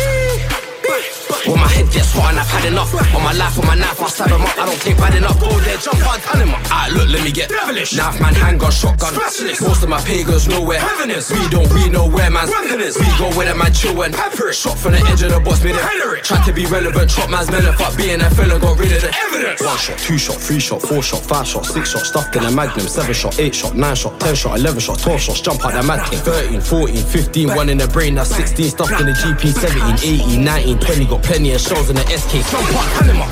when 1.47 1.59
my 1.59 1.69
head 1.69 1.91
gets 1.91 2.13
hot 2.13 2.31
and 2.31 2.41
I've 2.41 2.49
had 2.49 2.65
enough. 2.67 2.91
On 3.15 3.23
my 3.23 3.33
life, 3.33 3.59
on 3.59 3.67
my 3.67 3.75
knife, 3.75 4.01
I'll 4.01 4.09
stab 4.09 4.31
'em 4.31 4.43
up. 4.43 4.59
I 4.59 4.67
don't 4.67 4.81
take 4.81 4.97
bad 4.97 5.15
enough, 5.15 5.39
go 5.41 5.51
there, 5.61 5.79
jump 5.79 6.07
on 6.07 6.21
Panama 6.21 6.59
Alright, 6.71 6.93
look, 6.93 7.09
let 7.09 7.23
me 7.25 7.33
get 7.33 7.49
devilish. 7.49 7.95
Knife 7.95 8.21
man, 8.21 8.35
handgun, 8.35 8.71
shotgun. 8.71 9.15
Most 9.15 9.83
of 9.83 9.89
my 9.89 10.01
pagans 10.03 10.49
nowhere. 10.49 10.81
We 11.07 11.49
don't, 11.49 11.73
we 11.73 11.89
know 11.89 12.07
where 12.07 12.31
man's 12.31 12.51
We 12.51 13.09
go 13.19 13.31
where 13.37 13.47
the 13.47 13.55
man 13.55 13.73
chillin' 13.73 14.15
Shot 14.53 14.79
from 14.79 14.93
the 14.93 15.01
edge 15.07 15.23
of 15.23 15.33
the 15.33 15.41
boss, 15.41 15.63
made 15.63 15.75
it. 15.75 16.25
Tried 16.25 16.45
to 16.47 16.53
be 16.53 16.67
relevant, 16.67 17.11
chop 17.11 17.31
man's 17.31 17.51
melon 17.51 17.75
Fuck 17.75 17.97
being 17.97 18.21
a 18.21 18.31
fella, 18.31 18.59
got 18.59 18.79
rid 18.79 18.93
of 18.93 19.03
the 19.03 19.13
evidence. 19.27 19.63
One 19.63 19.77
shot, 19.79 19.99
two 19.99 20.19
shot, 20.19 20.37
three 20.37 20.61
shot, 20.61 20.83
four 20.83 21.03
shot, 21.03 21.23
five 21.23 21.47
shot, 21.47 21.67
six 21.67 21.91
shot. 21.91 22.03
Stuffed 22.03 22.37
in 22.37 22.45
a 22.45 22.51
magnum, 22.51 22.87
seven 22.87 23.15
shot, 23.15 23.39
eight 23.39 23.55
shot, 23.55 23.75
nine 23.75 23.97
shot, 23.97 24.19
ten 24.21 24.35
shot, 24.35 24.59
eleven 24.59 24.81
shot, 24.81 24.99
twelve 24.99 25.21
shots. 25.21 25.41
Jump 25.41 25.65
out 25.65 25.73
that 25.73 25.85
mad 25.85 26.07
thing 26.09 26.19
13, 26.19 26.61
14, 26.61 26.97
15, 26.97 27.49
one 27.55 27.69
in 27.69 27.79
the 27.79 27.87
brain, 27.89 28.15
that's 28.15 28.35
16 28.35 28.71
Stuffed 28.71 29.01
in 29.01 29.07
the 29.07 29.13
GP, 29.13 29.53
17, 29.53 30.21
18, 30.21 30.45
19, 30.45 30.79
20 30.79 31.05
Got 31.07 31.16
plenty 31.23 31.53
of 31.53 31.61
shows 31.61 31.91
in 31.91 31.97
the 31.97 32.03
SK, 32.03 32.43
jump 32.51 32.69
out 32.75 32.89
Panama 32.97 33.27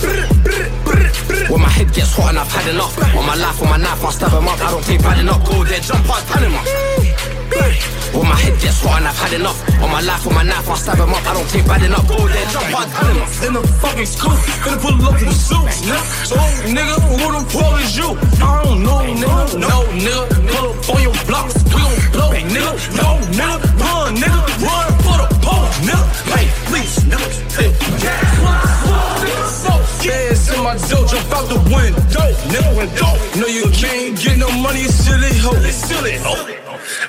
when 1.50 1.60
my 1.60 1.68
head 1.68 1.92
gets 1.92 2.14
hot 2.16 2.30
and 2.30 2.38
I've 2.38 2.50
had 2.50 2.66
enough 2.72 2.96
On 3.16 3.26
my 3.26 3.34
life, 3.34 3.60
on 3.62 3.68
my 3.68 3.76
knife, 3.76 4.04
I'll 4.04 4.12
stab 4.12 4.32
'em 4.32 4.48
up 4.48 4.60
I 4.60 4.70
don't 4.70 4.84
take 4.84 5.02
bad 5.02 5.18
enough, 5.18 5.44
go 5.44 5.64
there, 5.64 5.80
jump 5.80 6.08
out 6.08 6.24
Panama 6.26 6.60
when 8.14 8.28
my 8.28 8.36
head 8.36 8.58
gets 8.60 8.80
hot 8.80 8.98
and 8.98 9.08
I've 9.08 9.18
had 9.18 9.32
enough 9.32 9.58
On 9.82 9.90
my 9.90 10.00
life, 10.00 10.26
on 10.26 10.34
my 10.34 10.42
knife, 10.42 10.68
I'll 10.68 10.76
stab 10.76 11.00
'em 11.00 11.12
up 11.12 11.26
I 11.26 11.34
don't 11.34 11.48
take 11.50 11.66
bad 11.66 11.82
enough, 11.82 12.06
go 12.08 12.16
there, 12.28 12.46
jump 12.50 12.74
out 12.74 12.88
Panama 12.90 13.26
In 13.46 13.52
the 13.54 13.62
fucking 13.82 14.06
school, 14.06 14.38
gonna 14.64 14.78
pull 14.78 14.94
up 15.06 15.20
in 15.20 15.28
the 15.28 15.34
nigga. 15.84 16.26
So, 16.26 16.36
nigga, 16.68 16.96
who 17.08 17.26
the 17.32 17.42
fuck 17.50 17.80
is 17.80 17.96
you? 17.96 18.08
I 18.42 18.62
don't 18.64 18.82
know, 18.82 19.00
nigga. 19.04 19.58
No, 19.58 19.84
nigga. 19.92 20.46
Pull 20.48 20.70
up 20.70 20.90
on 20.90 21.02
your 21.02 21.14
blocks, 21.26 21.54
we 21.64 21.70
gon' 21.70 22.10
blow, 22.12 22.30
nigga. 22.32 22.72
No, 22.96 23.08
nigga. 23.38 23.80
Run, 23.80 24.16
nigga. 24.16 24.40
Run 24.64 24.88
for 25.04 25.16
the 25.20 25.33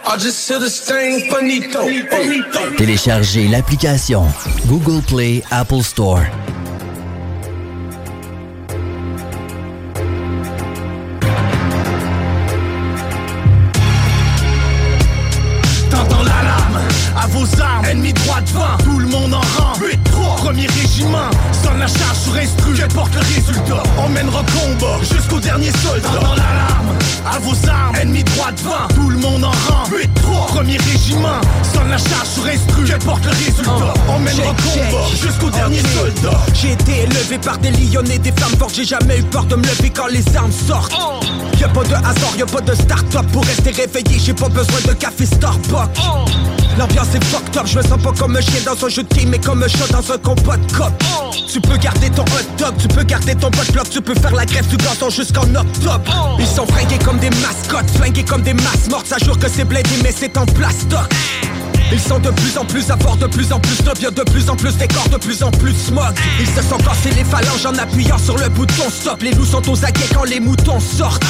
I 0.07 0.18
just. 0.18 0.45
Téléchargez 2.78 3.47
l'application 3.47 4.26
Google 4.68 5.01
Play 5.01 5.43
Apple 5.51 5.82
Store. 5.84 6.22
Sonne 21.64 21.80
la 21.80 21.88
charge 21.88 22.18
sur 22.18 22.36
instru, 22.36 22.74
qu'importe 22.74 23.14
le 23.16 23.22
résultat. 23.22 23.84
On 23.97 24.10
combat 24.43 24.99
jusqu'au 25.01 25.39
dernier 25.39 25.72
soldat. 25.72 26.10
T'entends 26.10 26.36
l'alarme 26.36 26.95
à 27.26 27.39
vos 27.39 27.56
armes, 27.68 27.95
ennemi 27.95 28.24
droit 28.24 28.51
devant, 28.51 28.88
tout 28.93 29.10
le 29.10 29.18
monde 29.18 29.43
en 29.43 29.51
rang. 29.51 29.86
8-3, 30.36 30.48
premier 30.48 30.78
régiment, 30.78 31.42
sonne 31.74 31.90
la 31.90 31.98
charge 31.98 32.28
sur 32.34 32.46
instru, 32.46 32.86
qu'importe 32.86 33.26
le 33.26 33.32
résultat. 33.32 33.94
On 34.08 34.20
mènera 34.20 34.54
combat 34.54 35.06
jusqu'au 35.22 35.50
dernier 35.50 35.80
soldat. 35.80 36.40
J'ai 36.54 36.72
été 36.74 37.04
élevé 37.04 37.38
par 37.38 37.58
des 37.58 37.72
lions 37.72 38.04
et 38.04 38.20
des 38.20 38.32
femmes 38.32 38.58
fortes. 38.58 38.76
J'ai 38.76 38.86
jamais 38.86 39.20
eu 39.20 39.24
peur 39.24 39.46
de 39.46 39.56
me 39.56 39.64
lever 39.64 39.90
quand 39.90 40.08
les 40.08 40.24
armes 40.36 40.52
sortent. 40.52 40.94
Y'a 41.60 41.70
pas 41.70 41.84
de 41.84 41.94
hasard, 41.94 42.36
y'a 42.38 42.46
pas 42.46 42.62
de 42.62 42.76
start-up 42.76 43.26
Pour 43.32 43.46
rester 43.46 43.72
réveillé, 43.72 44.20
j'ai 44.20 44.34
pas 44.34 44.50
besoin 44.50 44.80
de 44.88 44.94
café 44.94 45.26
Starbucks. 45.26 46.00
L'ambiance 46.78 47.16
est 47.16 47.24
fucked 47.24 47.56
up, 47.56 47.66
je 47.66 47.78
me 47.78 47.84
sens 47.84 48.02
pas 48.02 48.12
comme 48.12 48.36
un 48.36 48.42
chien 48.42 48.60
dans 48.66 48.86
un 48.86 48.90
jeu 48.90 49.04
de 49.04 49.08
team 49.08 49.30
Mais 49.30 49.40
comme 49.40 49.64
un 49.64 49.68
chat 49.68 49.88
dans 49.92 50.12
un 50.12 50.18
combat 50.18 50.58
de 50.58 50.72
cop. 50.74 50.92
Tu 51.48 51.62
peux 51.62 51.78
garder 51.78 52.10
ton 52.10 52.24
hot 52.24 52.58
dog, 52.58 52.74
tu 52.78 52.88
peux 52.90 53.04
garder 53.04 53.34
ton 53.36 53.50
bot 53.50 53.72
block 53.72 53.90
Tu 53.90 54.02
peux 54.02 54.14
faire 54.16 54.36
la 54.36 54.46
grève 54.46 54.68
du 54.68 54.76
gazon 54.76 55.10
jusqu'en 55.10 55.44
octobre. 55.56 56.36
Ils 56.38 56.46
sont 56.46 56.68
fringués 56.68 57.00
comme 57.04 57.18
des 57.20 57.30
mascottes, 57.30 57.90
flingués 57.96 58.26
comme 58.26 58.42
des 58.42 58.54
masses 58.54 58.90
mortes. 58.90 59.08
Ça 59.08 59.18
jure 59.24 59.40
que 59.40 59.48
c'est 59.48 59.64
blindé 59.64 59.90
mais 60.04 60.12
c'est 60.12 60.24
ils 61.91 61.99
sont 61.99 62.19
de 62.19 62.32
plus 62.32 62.57
en 62.57 62.65
plus 62.65 62.89
à 62.89 62.97
fort, 62.97 63.15
de 63.17 63.28
plus 63.28 63.51
en 63.51 63.59
plus 63.59 63.78
de 63.78 64.09
de 64.09 64.23
plus 64.23 64.49
en 64.49 64.55
plus 64.55 64.76
décor, 64.76 65.07
de 65.09 65.17
plus 65.17 65.43
en 65.43 65.51
plus 65.51 65.73
smog. 65.73 66.13
Ils 66.39 66.47
se 66.47 66.61
sont 66.61 66.78
cassés 66.78 67.11
les 67.15 67.23
phalanges 67.23 67.65
en 67.65 67.78
appuyant 67.78 68.17
sur 68.17 68.38
le 68.38 68.49
bouton 68.49 68.89
stop. 68.89 69.21
Les 69.21 69.32
loups 69.32 69.45
sont 69.45 69.69
aux 69.69 69.86
aguets 69.86 70.09
quand 70.13 70.23
les 70.23 70.39
moutons 70.39 70.80
sortent. 70.80 71.23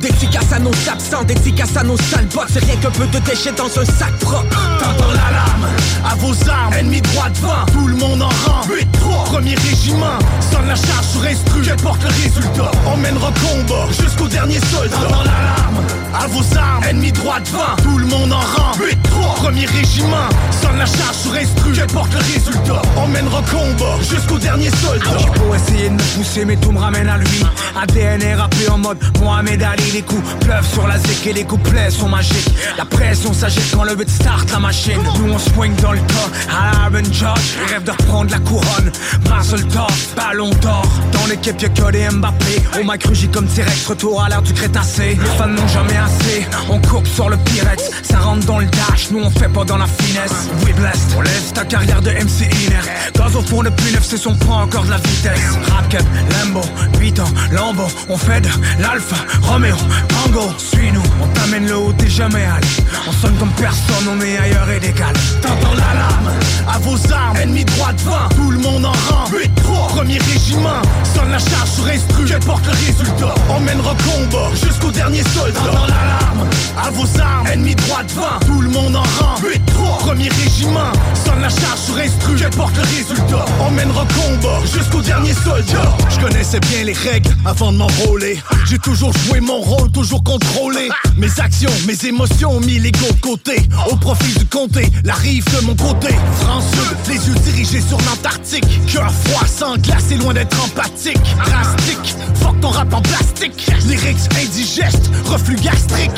D'efficace 0.00 0.52
à 0.52 0.58
nos 0.58 0.70
absents, 0.90 1.24
d'efficace 1.24 1.76
à 1.76 1.82
nos 1.82 1.96
sales 1.96 2.26
bottes. 2.34 2.48
C'est 2.52 2.64
rien 2.64 2.76
qu'un 2.76 2.90
peu 2.90 3.06
de 3.06 3.18
déchets 3.18 3.52
dans 3.52 3.66
un 3.66 3.84
sac 3.84 4.16
propre. 4.20 4.58
T'entends 4.78 5.10
l'alarme 5.10 5.66
à 6.04 6.14
vos 6.14 6.34
armes, 6.48 6.72
ennemi 6.72 7.00
droit 7.02 7.28
devant, 7.28 7.66
tout 7.72 7.86
le 7.86 7.96
monde 7.96 8.22
en 8.22 8.28
rang. 8.28 8.62
8-3, 8.66 9.24
premier 9.26 9.54
régiment, 9.54 10.18
sonne 10.50 10.66
la 10.66 10.74
charge 10.74 11.06
sur 11.12 11.22
instru, 11.22 11.62
qu'importe 11.62 12.02
le 12.02 12.08
résultat. 12.08 12.70
On 12.86 12.96
mènera 12.96 13.30
combat 13.32 13.86
jusqu'au 13.88 14.26
dernier 14.26 14.58
soldat. 14.60 14.96
Dans 15.10 15.22
l'alarme, 15.22 15.84
à 16.14 16.26
vos 16.28 16.56
armes, 16.56 16.84
ennemi 16.88 17.12
droit 17.12 17.40
devant, 17.40 17.76
tout 17.82 17.98
le 17.98 18.06
monde 18.06 18.32
en 18.32 18.40
rang. 18.40 18.72
8-3, 18.78 19.34
premier 19.42 19.66
régiment, 19.66 20.28
sonne 20.62 20.78
la 20.78 20.86
charge 20.86 21.16
sur 21.16 21.34
instru, 21.34 21.72
qu'importe 21.72 22.12
le 22.14 22.32
résultat. 22.32 22.82
On 22.96 23.06
mènera 23.06 23.42
combat 23.42 23.98
jusqu'au 24.00 24.38
dernier 24.38 24.70
soldat. 24.70 25.18
J'ai 25.18 25.38
beau 25.38 25.54
essayer 25.54 25.88
de 25.90 25.94
me 25.94 26.16
pousser, 26.16 26.44
mais 26.46 26.56
tout 26.56 26.72
me 26.72 26.78
ramène 26.78 27.08
à 27.08 27.18
lui. 27.18 27.44
ADN 27.80 28.22
est 28.22 28.34
rappelé 28.34 28.68
en 28.68 28.78
mode 28.78 28.98
Mohamed 29.20 29.62
Ali. 29.62 29.89
Les 29.92 30.02
coups 30.02 30.22
pleuvent 30.40 30.68
sur 30.72 30.86
la 30.86 30.98
zik 30.98 31.26
et 31.26 31.32
les 31.32 31.44
couplets 31.44 31.90
sont 31.90 32.08
magiques. 32.08 32.54
La 32.78 32.84
pression 32.84 33.32
s'agite 33.32 33.74
quand 33.74 33.82
le 33.82 33.96
beat 33.96 34.08
start 34.08 34.48
la 34.52 34.60
machine. 34.60 35.00
Nous 35.18 35.32
on 35.32 35.38
swing 35.38 35.74
dans 35.82 35.92
le 35.92 35.98
tas 35.98 36.30
à 36.48 36.86
Aaron 36.86 37.04
Judge. 37.04 37.56
Rêve 37.68 37.82
de 37.82 37.90
reprendre 37.90 38.30
la 38.30 38.38
couronne. 38.38 38.92
Marcel 39.28 39.66
top, 39.66 39.90
ballon 40.16 40.50
d'or. 40.62 40.86
Dans 41.12 41.26
l'équipe, 41.26 41.60
y'a 41.60 41.68
que 41.68 41.90
des 41.90 42.08
Mbappé. 42.08 42.62
On 42.80 42.84
m'a 42.84 42.98
cru, 42.98 43.14
comme 43.32 43.46
T-Rex, 43.46 43.86
retour 43.86 44.22
à 44.22 44.28
l'ère 44.28 44.42
du 44.42 44.52
Crétacé. 44.52 45.18
Les 45.20 45.38
fans 45.38 45.48
n'ont 45.48 45.68
jamais 45.68 45.96
assez. 45.96 46.46
On 46.68 46.78
coupe 46.80 47.06
sur 47.08 47.28
le 47.28 47.36
Pyrex. 47.38 47.90
Ça 48.02 48.18
rentre 48.18 48.46
dans 48.46 48.58
le 48.58 48.66
dash, 48.66 49.10
nous 49.10 49.20
on 49.20 49.30
fait 49.30 49.48
pas 49.48 49.64
dans 49.64 49.78
la 49.78 49.86
finesse. 49.86 50.48
We 50.64 50.74
blessed, 50.74 51.16
on 51.16 51.22
laisse 51.22 51.52
ta 51.52 51.64
carrière 51.64 52.00
de 52.00 52.10
MC 52.10 52.42
Iner. 52.64 52.80
Gaz 53.14 53.34
au 53.34 53.42
fond 53.42 53.62
depuis 53.62 53.92
neuf, 53.92 54.06
c'est 54.08 54.16
son 54.16 54.34
prend 54.36 54.62
encore 54.62 54.84
de 54.84 54.90
la 54.90 54.98
vitesse. 54.98 55.58
Rap 55.68 55.90
Lambo, 56.30 56.60
Python, 56.98 57.24
Lambo. 57.50 57.84
On 58.08 58.16
fait 58.16 58.40
de 58.40 58.48
l'Alpha, 58.80 59.16
Romeo, 59.42 59.76
Tango. 60.08 60.52
Suis-nous, 60.58 61.02
on 61.22 61.26
t'amène 61.28 61.66
le 61.66 61.76
haut, 61.76 61.92
t'es 61.92 62.08
jamais 62.08 62.44
allé. 62.44 62.66
On 63.08 63.12
sonne 63.12 63.36
comme 63.38 63.52
personne, 63.52 64.06
on 64.10 64.20
est 64.20 64.38
ailleurs 64.38 64.70
et 64.70 64.80
décalé. 64.80 65.18
T'entends 65.42 65.74
l'alarme, 65.74 66.30
à 66.68 66.78
vos 66.78 66.96
armes, 67.12 67.36
ennemi 67.36 67.64
droit 67.64 67.92
devant, 67.92 68.28
tout 68.36 68.50
le 68.50 68.58
monde 68.58 68.84
en 68.84 68.92
rang. 68.92 69.24
8-3, 69.30 69.96
premier 69.96 70.18
régiment, 70.18 70.82
sonne 71.14 71.30
la 71.30 71.38
charge 71.38 71.70
sur 71.70 71.86
instru, 71.86 72.24
qu'importe 72.26 72.66
le 72.66 72.72
résultat. 72.72 73.34
On 73.48 73.60
mènera 73.60 73.94
combat 73.94 74.50
jusqu'au 74.54 74.90
dernier 74.90 75.22
soldat. 75.34 75.60
Dans 75.72 75.86
l'alarme, 75.86 76.48
à 76.82 76.90
vos 76.90 77.20
armes, 77.20 77.46
ennemi 77.46 77.74
droit 77.74 78.02
devant, 78.04 78.38
tout 78.46 78.60
le 78.60 78.68
monde 78.68 78.96
en 78.96 79.02
rang. 79.02 79.36
8-3, 79.42 79.98
premier 80.06 80.28
régiment, 80.28 80.92
sonne 81.24 81.40
la 81.40 81.48
charge 81.48 81.80
sur 81.86 81.96
instru, 81.96 82.36
qu'importe 82.36 82.76
le 82.76 82.82
résultat. 82.82 83.44
On 83.60 83.70
mènera 83.70 84.04
combat 84.14 84.60
jusqu'au 84.72 85.00
dernier 85.00 85.32
soldat. 85.32 85.96
Je 86.08 86.20
connaissais 86.20 86.60
bien 86.60 86.84
les 86.84 86.92
règles 86.92 87.34
avant 87.44 87.72
de 87.72 87.78
m'enrôler. 87.78 88.42
J'ai 88.66 88.78
toujours 88.78 89.12
joué 89.26 89.40
mon 89.40 89.58
rôle, 89.58 89.69
toujours 89.92 90.22
contrôlé. 90.22 90.88
Mes 91.16 91.40
actions, 91.40 91.70
mes 91.86 92.06
émotions 92.06 92.52
ont 92.52 92.60
mis 92.60 92.78
l'ego 92.78 93.06
de 93.10 93.20
côté. 93.20 93.56
Au 93.90 93.96
profit 93.96 94.38
du 94.38 94.46
comté, 94.46 94.90
la 95.04 95.14
rive 95.14 95.44
de 95.54 95.66
mon 95.66 95.74
côté. 95.74 96.08
Français, 96.40 96.96
les 97.08 97.28
yeux 97.28 97.34
dirigés 97.44 97.80
sur 97.80 97.98
l'Antarctique. 97.98 98.64
Cœur 98.86 99.12
froid, 99.24 99.46
sans 99.46 99.76
glace 99.76 100.10
et 100.10 100.16
loin 100.16 100.32
d'être 100.32 100.56
empathique. 100.64 101.18
Drastique, 101.44 102.14
fuck 102.36 102.58
ton 102.60 102.70
rap 102.70 102.92
en 102.94 103.02
plastique. 103.02 103.70
Lyrics 103.86 104.16
indigestes, 104.42 105.10
reflux 105.26 105.56
gastrique. 105.56 106.10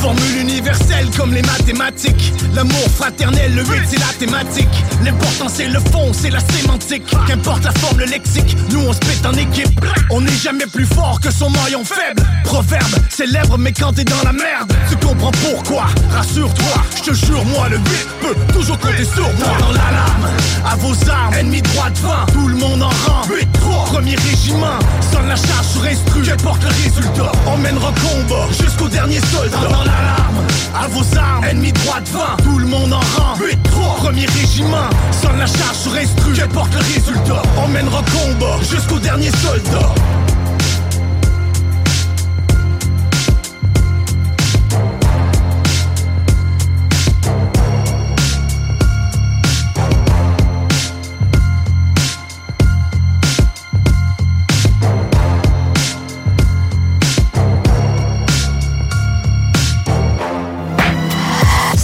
Formule 0.00 0.38
universelle 0.40 1.08
comme 1.16 1.32
les 1.34 1.42
mathématiques. 1.42 2.32
L'amour 2.54 2.88
fraternel, 2.96 3.54
le 3.54 3.64
8 3.64 3.82
c'est 3.88 3.98
la 3.98 4.12
thématique. 4.18 4.84
L'important 5.04 5.48
c'est 5.48 5.68
le 5.68 5.80
fond, 5.80 6.12
c'est 6.12 6.30
la 6.30 6.40
sémantique. 6.40 7.04
Qu'importe 7.26 7.64
la 7.64 7.72
forme, 7.72 7.98
le 7.98 8.06
lexique, 8.06 8.56
nous 8.70 8.80
on 8.86 8.92
se 8.92 9.00
pète 9.00 9.26
en 9.26 9.32
équipe. 9.32 9.80
On 10.10 10.20
n'est 10.20 10.36
jamais 10.36 10.66
plus 10.66 10.86
fort 10.86 11.20
que 11.20 11.32
son 11.32 11.50
maillon 11.50 11.84
faible. 11.84 12.22
Proverbe 12.44 12.93
célèbre, 13.10 13.56
mais 13.58 13.72
quand 13.72 13.92
t'es 13.92 14.04
dans 14.04 14.22
la 14.24 14.32
merde, 14.32 14.72
tu 14.88 14.96
comprends 14.96 15.30
pourquoi. 15.30 15.86
Rassure-toi, 16.10 16.82
je 16.96 17.10
te 17.10 17.14
jure, 17.14 17.44
moi 17.46 17.68
le 17.68 17.76
8 17.76 17.84
peut 18.20 18.52
toujours 18.52 18.78
compter 18.78 19.04
sur 19.04 19.22
moi. 19.34 19.56
Dans 19.58 19.72
l'alarme, 19.72 20.28
à 20.70 20.76
vos 20.76 20.94
armes, 21.10 21.34
ennemi 21.34 21.62
droit 21.62 21.90
devant, 21.90 22.26
tout 22.32 22.48
le 22.48 22.56
monde 22.56 22.82
en 22.82 22.88
rang. 22.88 23.22
8-3, 23.28 23.92
premier 23.92 24.16
régiment, 24.16 24.78
sonne 25.12 25.28
la 25.28 25.36
charge 25.36 25.66
sur 25.72 25.84
instru, 25.84 26.22
qu'importe 26.22 26.62
le 26.62 26.68
résultat? 26.68 27.32
On 27.46 27.56
mènera 27.58 27.92
combat 27.92 28.46
jusqu'au 28.50 28.88
dernier 28.88 29.20
soldat. 29.20 29.58
Dans 29.70 29.84
l'alarme, 29.84 30.44
à 30.74 30.88
vos 30.88 31.04
armes, 31.16 31.44
ennemi 31.44 31.72
droit 31.72 32.00
devant, 32.00 32.36
tout 32.42 32.58
le 32.58 32.66
monde 32.66 32.92
en 32.92 33.00
rang. 33.00 33.36
8-3, 33.38 33.96
premier 33.98 34.26
régiment, 34.26 34.88
sonne 35.22 35.38
la 35.38 35.46
charge 35.46 35.76
sur 35.76 35.94
instru, 35.94 36.32
qu'importe 36.34 36.72
le 36.74 36.80
résultat? 36.80 37.42
On 37.56 37.68
mènera 37.68 38.02
combat 38.02 38.58
jusqu'au 38.70 38.98
dernier 38.98 39.30
soldat. 39.30 39.94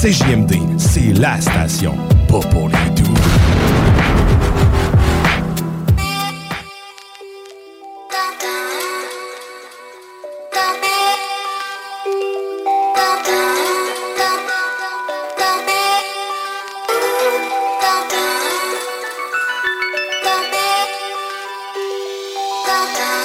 CJMD, 0.00 0.54
c'est 0.78 1.12
la 1.18 1.38
station, 1.38 1.94
pas 2.26 2.40
pour 2.40 2.70
les 2.70 2.90
doux. 2.94 3.14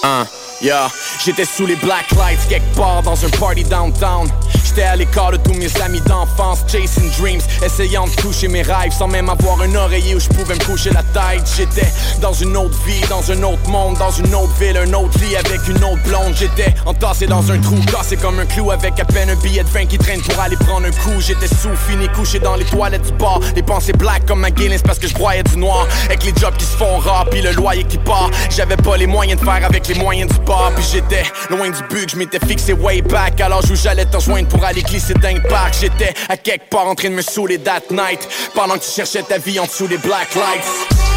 Hein, 0.04 0.26
yeah. 0.62 0.90
J'étais 1.24 1.46
sous 1.46 1.66
les 1.66 1.78
black 1.78 2.12
lights 2.12 2.38
quelque 2.50 2.76
part 2.76 3.02
dans 3.02 3.26
un 3.26 3.30
party 3.30 3.64
downtown. 3.64 4.28
J'étais 4.76 4.90
à 4.90 4.98
l'écart 4.98 5.32
de 5.32 5.38
tous 5.38 5.54
mes 5.54 5.70
amis 5.82 6.02
d'enfance, 6.02 6.66
chasing 6.68 7.10
dreams, 7.18 7.40
essayant 7.64 8.08
de 8.08 8.12
toucher 8.16 8.50
mes 8.50 8.62
rêves 8.62 8.92
sans 8.92 9.08
même 9.08 9.30
avoir 9.30 9.62
un 9.62 9.74
oreiller 9.74 10.16
où 10.16 10.20
je 10.20 10.28
pouvais 10.28 10.54
me 10.54 10.66
coucher 10.66 10.90
la 10.90 11.02
tête. 11.02 11.50
J'étais 11.56 11.88
dans 12.20 12.34
une 12.34 12.58
autre 12.58 12.78
vie, 12.86 13.00
dans 13.08 13.32
un 13.32 13.42
autre 13.44 13.70
monde, 13.70 13.98
dans 13.98 14.12
une 14.12 14.36
autre 14.36 14.52
ville, 14.60 14.76
un 14.76 14.92
autre 14.92 15.18
lit 15.20 15.38
avec 15.38 15.66
une 15.70 15.82
autre 15.82 16.04
blonde. 16.04 16.36
J'étais 16.38 16.74
entassé 16.86 17.26
dans 17.26 17.50
un 17.54 17.58
trou, 17.60 17.78
cassé 17.90 18.18
comme 18.18 18.38
un 18.38 18.46
clou 18.46 18.70
avec 18.70 19.00
à 19.00 19.06
peine 19.06 19.30
un 19.30 19.36
billet 19.36 19.64
de 19.64 19.70
vin 19.70 19.86
qui 19.86 19.98
traîne 19.98 20.22
pour 20.22 20.38
aller 20.42 20.58
prendre 20.58 20.86
un 20.86 20.92
coup. 20.92 21.22
J'étais 21.22 21.48
sous, 21.48 21.74
fini, 21.88 22.10
couché 22.10 22.40
dans 22.40 22.58
les 22.58 22.66
toilettes 22.66 23.06
du 23.06 23.14
bar, 23.14 23.40
les 23.56 23.64
pensées 23.64 23.94
black 23.94 24.26
comme 24.26 24.42
ma 24.42 24.52
Guinness 24.52 24.82
parce 24.82 25.00
que 25.00 25.08
je 25.08 25.14
broyais 25.14 25.44
du 25.44 25.56
noir. 25.56 25.88
Avec 26.08 26.26
les 26.26 26.34
jobs 26.36 26.58
qui 26.58 26.66
se 26.66 26.76
font 26.76 26.98
rap, 26.98 27.30
puis 27.30 27.42
le 27.42 27.54
loyer 27.54 27.86
qui 27.86 27.98
part. 27.98 28.30
J'avais 28.50 28.76
pas 28.76 28.98
les 28.98 29.08
moyens 29.08 29.40
de 29.40 29.46
faire 29.46 29.66
avec 29.66 29.88
les 29.88 29.96
moyens 29.96 30.30
du 30.34 30.40
bar, 30.42 30.74
puis 30.76 30.84
j'étais 30.92 31.24
loin 31.50 31.70
du 31.70 31.82
but, 31.90 32.12
je 32.12 32.18
m'étais 32.18 32.46
fixé 32.46 32.74
way 32.74 33.02
back. 33.02 33.40
Alors 33.40 33.62
où 33.72 33.76
j'allais 33.76 34.04
te 34.04 34.18
rejoindre 34.18 34.50
pour 34.50 34.65
aller 34.66 34.84
glisser 34.84 35.14
d'un 35.14 35.40
parc. 35.40 35.76
J'étais 35.80 36.14
à 36.30 36.38
quelque 36.38 36.70
part 36.70 36.88
en 36.88 36.96
train 36.96 37.10
de 37.10 37.16
me 37.16 37.22
saouler 37.22 37.60
that 37.60 37.84
night. 37.92 38.28
Pendant 38.54 38.76
que 38.76 38.84
tu 38.84 38.92
cherchais 38.92 39.24
ta 39.24 39.38
vie 39.38 39.60
en 39.60 39.66
dessous 39.66 39.88
des 39.88 39.98
black 39.98 40.34
lights. 40.36 41.15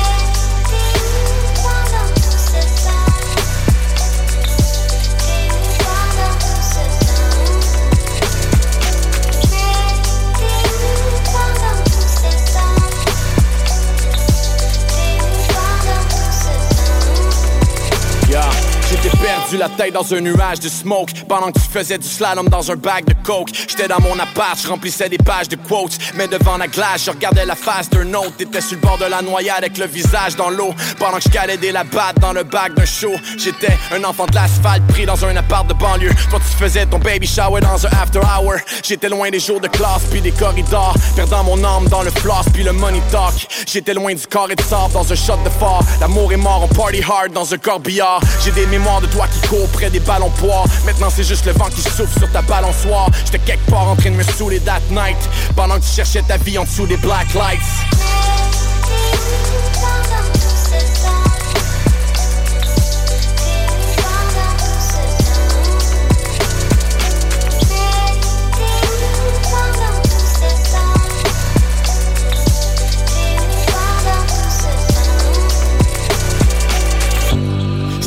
Perdu 19.48 19.56
la 19.56 19.68
tête 19.68 19.94
dans 19.94 20.14
un 20.14 20.20
nuage 20.20 20.60
de 20.60 20.68
smoke. 20.68 21.12
Pendant 21.28 21.50
que 21.50 21.58
tu 21.58 21.68
faisais 21.70 21.98
du 21.98 22.06
slalom 22.06 22.48
dans 22.48 22.70
un 22.70 22.76
bag 22.76 23.04
de 23.06 23.14
coke 23.24 23.50
J'étais 23.52 23.88
dans 23.88 24.00
mon 24.00 24.18
appart, 24.18 24.58
je 24.60 24.68
remplissais 24.68 25.08
des 25.08 25.18
pages 25.18 25.48
de 25.48 25.56
quotes. 25.56 25.96
Mais 26.14 26.26
devant 26.28 26.56
la 26.56 26.66
glace, 26.66 27.04
je 27.06 27.10
regardais 27.10 27.44
la 27.44 27.54
face 27.54 27.88
d'un 27.90 28.12
autre. 28.14 28.36
T'étais 28.36 28.60
sur 28.60 28.76
le 28.76 28.82
bord 28.82 28.98
de 28.98 29.04
la 29.04 29.22
noyade 29.22 29.58
avec 29.58 29.78
le 29.78 29.86
visage 29.86 30.36
dans 30.36 30.50
l'eau. 30.50 30.74
Pendant 30.98 31.18
que 31.18 31.24
je 31.24 31.28
calais 31.28 31.56
des 31.56 31.72
labattes 31.72 32.18
dans 32.20 32.32
le 32.32 32.44
bac 32.44 32.74
d'un 32.74 32.84
show 32.84 33.12
J'étais 33.38 33.76
un 33.94 34.02
enfant 34.04 34.26
de 34.26 34.34
l'asphalte 34.34 34.86
pris 34.88 35.06
dans 35.06 35.24
un 35.24 35.36
appart 35.36 35.66
de 35.66 35.74
banlieue. 35.74 36.12
Toi 36.30 36.40
tu 36.40 36.56
faisais 36.56 36.86
ton 36.86 36.98
baby 36.98 37.26
shower 37.26 37.60
dans 37.60 37.86
un 37.86 37.90
after 38.02 38.20
hour. 38.20 38.56
J'étais 38.82 39.08
loin 39.08 39.30
des 39.30 39.40
jours 39.40 39.60
de 39.60 39.68
classe 39.68 40.02
puis 40.10 40.20
des 40.20 40.32
corridors. 40.32 40.94
Perdant 41.16 41.44
mon 41.44 41.62
âme 41.64 41.88
dans 41.88 42.02
le 42.02 42.10
floss 42.10 42.46
puis 42.52 42.64
le 42.64 42.72
money 42.72 43.02
talk. 43.10 43.46
J'étais 43.66 43.94
loin 43.94 44.14
du 44.14 44.26
corps 44.26 44.50
et 44.50 44.56
de 44.56 44.62
sable 44.62 44.92
dans 44.92 45.10
un 45.10 45.16
shot 45.16 45.38
de 45.44 45.50
phare. 45.50 45.82
L'amour 46.00 46.32
est 46.32 46.36
mort, 46.36 46.68
on 46.70 46.74
party 46.74 47.02
hard 47.02 47.32
dans 47.32 47.52
un 47.52 47.58
corbillard. 47.58 48.20
J'ai 48.44 48.50
des 48.52 48.66
mémoires 48.66 49.00
de 49.00 49.06
toi 49.06 49.26
qui 49.28 49.37
court 49.46 49.68
près 49.68 49.90
des 49.90 50.00
ballons 50.00 50.30
poids. 50.30 50.64
Maintenant 50.84 51.08
c'est 51.10 51.24
juste 51.24 51.46
le 51.46 51.52
vent 51.52 51.68
qui 51.68 51.82
souffle 51.82 52.18
sur 52.18 52.30
ta 52.30 52.42
balançoire. 52.42 53.10
J'étais 53.24 53.38
quelque 53.38 53.70
part 53.70 53.88
en 53.88 53.96
train 53.96 54.10
de 54.10 54.16
me 54.16 54.22
saouler 54.22 54.60
that 54.60 54.80
night. 54.90 55.18
Pendant 55.56 55.76
que 55.76 55.84
tu 55.84 55.92
cherchais 55.94 56.22
ta 56.22 56.36
vie 56.36 56.58
en 56.58 56.64
dessous 56.64 56.86
des 56.86 56.96
black 56.96 57.32
lights 57.34 57.58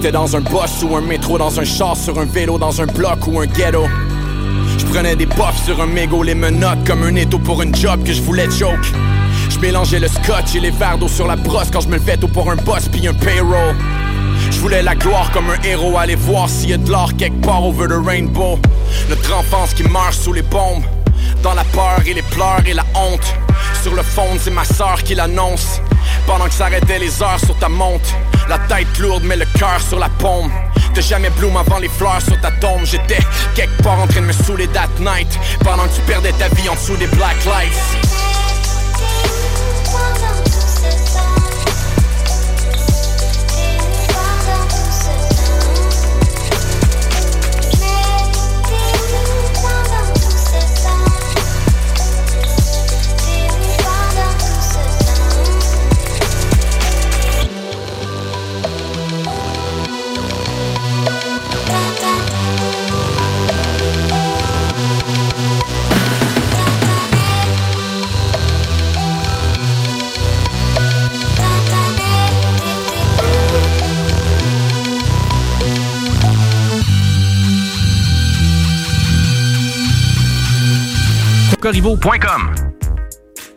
J'étais 0.01 0.13
dans 0.13 0.35
un 0.35 0.41
bus 0.41 0.81
ou 0.81 0.95
un 0.95 1.01
métro, 1.01 1.37
dans 1.37 1.59
un 1.59 1.63
char, 1.63 1.95
sur 1.95 2.17
un 2.17 2.25
vélo, 2.25 2.57
dans 2.57 2.81
un 2.81 2.87
bloc 2.87 3.27
ou 3.27 3.39
un 3.39 3.45
ghetto. 3.45 3.85
Je 4.79 4.83
prenais 4.87 5.15
des 5.15 5.27
puffs 5.27 5.63
sur 5.63 5.79
un 5.79 5.85
mégot, 5.85 6.23
les 6.23 6.33
menottes 6.33 6.83
comme 6.87 7.03
un 7.03 7.13
étau 7.13 7.37
pour 7.37 7.61
une 7.61 7.75
job 7.75 8.03
que 8.03 8.11
je 8.11 8.19
voulais 8.23 8.49
choke. 8.49 8.91
Je 9.51 9.59
mélangeais 9.59 9.99
le 9.99 10.07
scotch 10.07 10.55
et 10.55 10.59
les 10.59 10.71
verres 10.71 10.97
d'eau 10.97 11.07
sur 11.07 11.27
la 11.27 11.35
brosse 11.35 11.69
quand 11.71 11.81
je 11.81 11.87
me 11.87 11.97
levais 11.97 12.17
tôt 12.17 12.27
pour 12.27 12.49
un 12.49 12.55
boss 12.55 12.89
puis 12.91 13.07
un 13.07 13.13
payroll. 13.13 13.75
Je 14.49 14.59
voulais 14.59 14.81
la 14.81 14.95
gloire 14.95 15.29
comme 15.33 15.51
un 15.51 15.61
héros, 15.63 15.95
aller 15.99 16.15
voir 16.15 16.49
s'il 16.49 16.71
y 16.71 16.73
a 16.73 16.77
de 16.77 16.89
l'or 16.89 17.15
quelque 17.15 17.39
part 17.45 17.63
over 17.63 17.87
the 17.87 18.03
rainbow. 18.03 18.57
Notre 19.07 19.35
enfance 19.35 19.75
qui 19.75 19.83
marche 19.83 20.17
sous 20.17 20.33
les 20.33 20.41
bombes, 20.41 20.83
dans 21.43 21.53
la 21.53 21.63
peur 21.65 22.01
et 22.05 22.13
les 22.13 22.21
pleurs 22.21 22.61
et 22.65 22.73
la 22.73 22.85
honte. 22.95 23.33
Sur 23.81 23.95
le 23.95 24.03
fond, 24.03 24.37
c'est 24.39 24.51
ma 24.51 24.63
soeur 24.63 25.01
qui 25.03 25.15
l'annonce. 25.15 25.81
Pendant 26.27 26.45
que 26.45 26.53
s'arrêtaient 26.53 26.99
les 26.99 27.21
heures 27.21 27.39
sur 27.39 27.57
ta 27.57 27.69
montre, 27.69 28.09
la 28.47 28.59
tête 28.59 28.99
lourde 28.99 29.23
mais 29.23 29.37
le 29.37 29.45
cœur 29.57 29.81
sur 29.81 29.99
la 29.99 30.09
paume. 30.09 30.51
De 30.93 31.01
jamais 31.01 31.29
bloom 31.31 31.55
avant 31.55 31.79
les 31.79 31.89
fleurs 31.89 32.21
sur 32.21 32.39
ta 32.41 32.51
tombe. 32.51 32.85
J'étais 32.85 33.19
quelque 33.55 33.81
part 33.81 33.99
en 33.99 34.07
train 34.07 34.21
de 34.21 34.25
me 34.25 34.33
saouler 34.33 34.67
that 34.67 34.89
night. 34.99 35.39
Pendant 35.63 35.83
que 35.83 35.95
tu 35.95 36.01
perdais 36.01 36.33
ta 36.33 36.49
vie 36.49 36.67
en 36.69 36.75
dessous 36.75 36.97
des 36.97 37.07
black 37.07 37.37
lights. 37.45 38.11
Corriveau.com. 81.61 82.55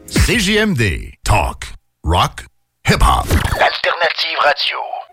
CJMD. 0.06 1.14
Talk. 1.24 1.68
Rock. 2.04 2.44
Hip-hop. 2.84 3.26
Alternative 3.30 4.38
radio. 4.44 5.03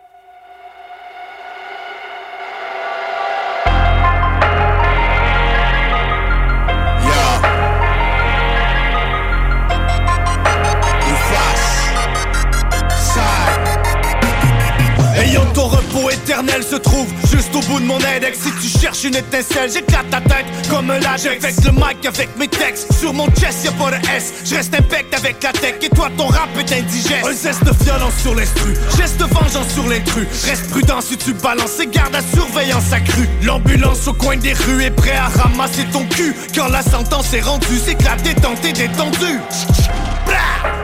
Éternel 16.41 16.63
se 16.63 16.75
trouve 16.75 17.07
juste 17.31 17.53
au 17.55 17.59
bout 17.61 17.79
de 17.79 17.85
mon 17.85 17.97
index. 17.97 18.39
Si 18.39 18.51
tu 18.61 18.79
cherches 18.79 19.03
une 19.03 19.15
étincelle, 19.15 19.71
j'éclate 19.71 20.09
ta 20.09 20.21
tête 20.21 20.45
comme 20.69 20.89
un 20.89 20.99
lagex 20.99 21.43
Avec 21.43 21.63
le 21.63 21.71
mic, 21.71 22.05
avec 22.05 22.29
mes 22.37 22.47
textes, 22.47 22.91
sur 22.93 23.13
mon 23.13 23.27
chest 23.27 23.63
y'a 23.63 23.71
pas 23.71 23.91
de 23.91 24.07
S. 24.07 24.33
Je 24.45 24.55
reste 24.55 24.73
impact 24.73 25.13
avec 25.13 25.43
la 25.43 25.51
tech. 25.53 25.75
Et 25.81 25.89
toi 25.89 26.09
ton 26.17 26.27
rap 26.27 26.49
est 26.57 26.73
indigeste. 26.73 27.25
Un 27.25 27.33
zeste 27.33 27.63
de 27.63 27.83
violence 27.83 28.13
sur 28.21 28.35
l'instru, 28.35 28.73
geste 28.97 29.19
de 29.19 29.25
vengeance 29.25 29.73
sur 29.73 29.87
l'intrus. 29.87 30.27
Reste 30.45 30.69
prudent 30.69 31.01
si 31.01 31.17
tu 31.17 31.33
balances 31.33 31.79
et 31.79 31.87
garde 31.87 32.15
à 32.15 32.21
surveillance 32.21 32.91
accrue. 32.91 33.29
L'ambulance 33.43 34.07
au 34.07 34.13
coin 34.13 34.37
des 34.37 34.53
rues 34.53 34.83
est 34.83 34.91
prêt 34.91 35.15
à 35.15 35.27
ramasser 35.27 35.85
ton 35.91 36.05
cul 36.05 36.35
Quand 36.55 36.67
la 36.67 36.81
sentence 36.81 37.33
est 37.33 37.41
rendue, 37.41 37.79
c'est 37.83 37.95
que 37.95 38.03
la 38.03 38.15
détente 38.15 38.63
est 38.65 38.73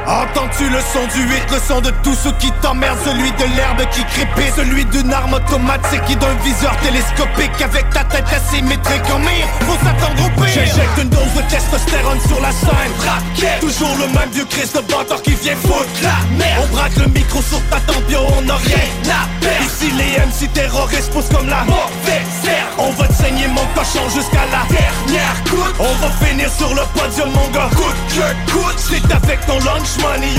Entends-tu 0.07 0.69
le 0.69 0.79
son 0.93 1.05
du 1.13 1.21
8, 1.27 1.51
le 1.51 1.59
son 1.59 1.81
de 1.81 1.91
tout 2.01 2.15
ce 2.15 2.29
qui 2.39 2.49
t'emmerde 2.61 2.97
Celui 3.03 3.29
de 3.31 3.55
l'herbe 3.57 3.81
qui 3.91 4.05
crépit, 4.05 4.49
celui 4.55 4.85
d'une 4.85 5.11
arme 5.11 5.33
automatique 5.33 6.01
qui 6.05 6.15
d'un 6.15 6.33
viseur 6.45 6.73
télescopique 6.77 7.61
Avec 7.61 7.89
ta 7.89 8.05
tête 8.05 8.23
asymétrique 8.31 9.03
en 9.13 9.19
mire, 9.19 9.47
faut 9.67 9.75
s'attendre 9.83 10.23
au 10.25 10.41
pire. 10.41 10.53
J'injecte 10.53 10.97
une 11.01 11.09
dose 11.09 11.33
de 11.35 11.41
testostérone 11.49 12.21
sur 12.25 12.39
la 12.39 12.51
scène. 12.53 12.93
Raquette, 13.03 13.59
toujours 13.59 13.97
le 13.99 14.07
même 14.17 14.29
vieux 14.31 14.45
Christ 14.45 14.77
de 14.77 15.21
qui 15.23 15.31
vient 15.43 15.55
foutre 15.57 16.01
la 16.01 16.37
merde. 16.37 16.63
On 16.63 16.73
braque 16.73 16.95
le 16.95 17.07
micro 17.07 17.41
sur 17.41 17.59
ta 17.69 17.81
tempe, 17.81 18.09
yo, 18.09 18.19
on 18.19 18.47
a 18.47 18.55
rien 18.55 19.11
à 19.11 19.27
perdre. 19.41 19.65
Ici 19.65 19.91
les 19.91 20.23
MC 20.23 20.53
terroristes 20.53 21.11
poussent 21.11 21.35
comme 21.35 21.49
la 21.49 21.65
mauvaise 21.65 22.47
On 22.77 22.91
va 22.91 23.07
te 23.09 23.13
saigner 23.13 23.47
mon 23.49 23.65
cochon 23.75 24.07
jusqu'à 24.15 24.45
la 24.55 24.63
dernière 24.71 25.35
goutte. 25.49 25.75
On 25.79 25.93
va 26.01 26.09
finir 26.25 26.49
sur 26.49 26.73
le 26.73 26.83
podium 26.95 27.29
mon 27.31 27.49
gars. 27.49 27.69
Coûte 27.75 27.95
que 28.07 28.51
coûte, 28.51 28.77
c'est 28.77 29.13
avec 29.13 29.45
ton 29.45 29.59
lunch 29.59 29.96
money 30.01 30.37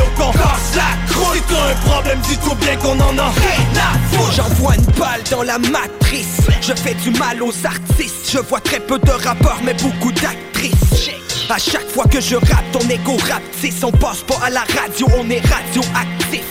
casse 0.49 0.77
la 0.77 1.13
croûte. 1.13 1.43
T'as 1.49 1.71
un 1.71 1.75
problème 1.91 2.19
dis-toi 2.29 2.55
bien 2.61 2.77
qu'on 2.77 2.99
en 3.01 3.19
a 3.19 3.31
rien 3.31 3.83
à 3.83 4.17
foutre 4.17 4.33
J'envoie 4.33 4.75
une 4.77 4.85
balle 4.99 5.23
dans 5.31 5.43
la 5.43 5.59
matrice. 5.59 6.41
Je 6.61 6.75
fais 6.75 6.95
du 6.95 7.11
mal 7.19 7.43
aux 7.43 7.55
artistes. 7.65 8.31
Je 8.31 8.39
vois 8.39 8.61
très 8.61 8.81
peu 8.81 8.99
de 8.99 9.11
rappeurs 9.11 9.61
mais 9.65 9.75
beaucoup 9.75 10.13
d'actrices. 10.13 11.11
À 11.51 11.59
chaque 11.59 11.89
fois 11.89 12.05
que 12.05 12.21
je 12.21 12.37
rappe 12.37 12.71
ton 12.73 12.87
ego 12.89 13.17
rapetisse. 13.17 13.83
On 13.83 13.93
passe 13.93 14.23
pas 14.23 14.39
à 14.45 14.51
la 14.51 14.61
radio 14.61 15.07
on 15.17 15.29
est 15.31 15.41
radioactif. 15.41 16.45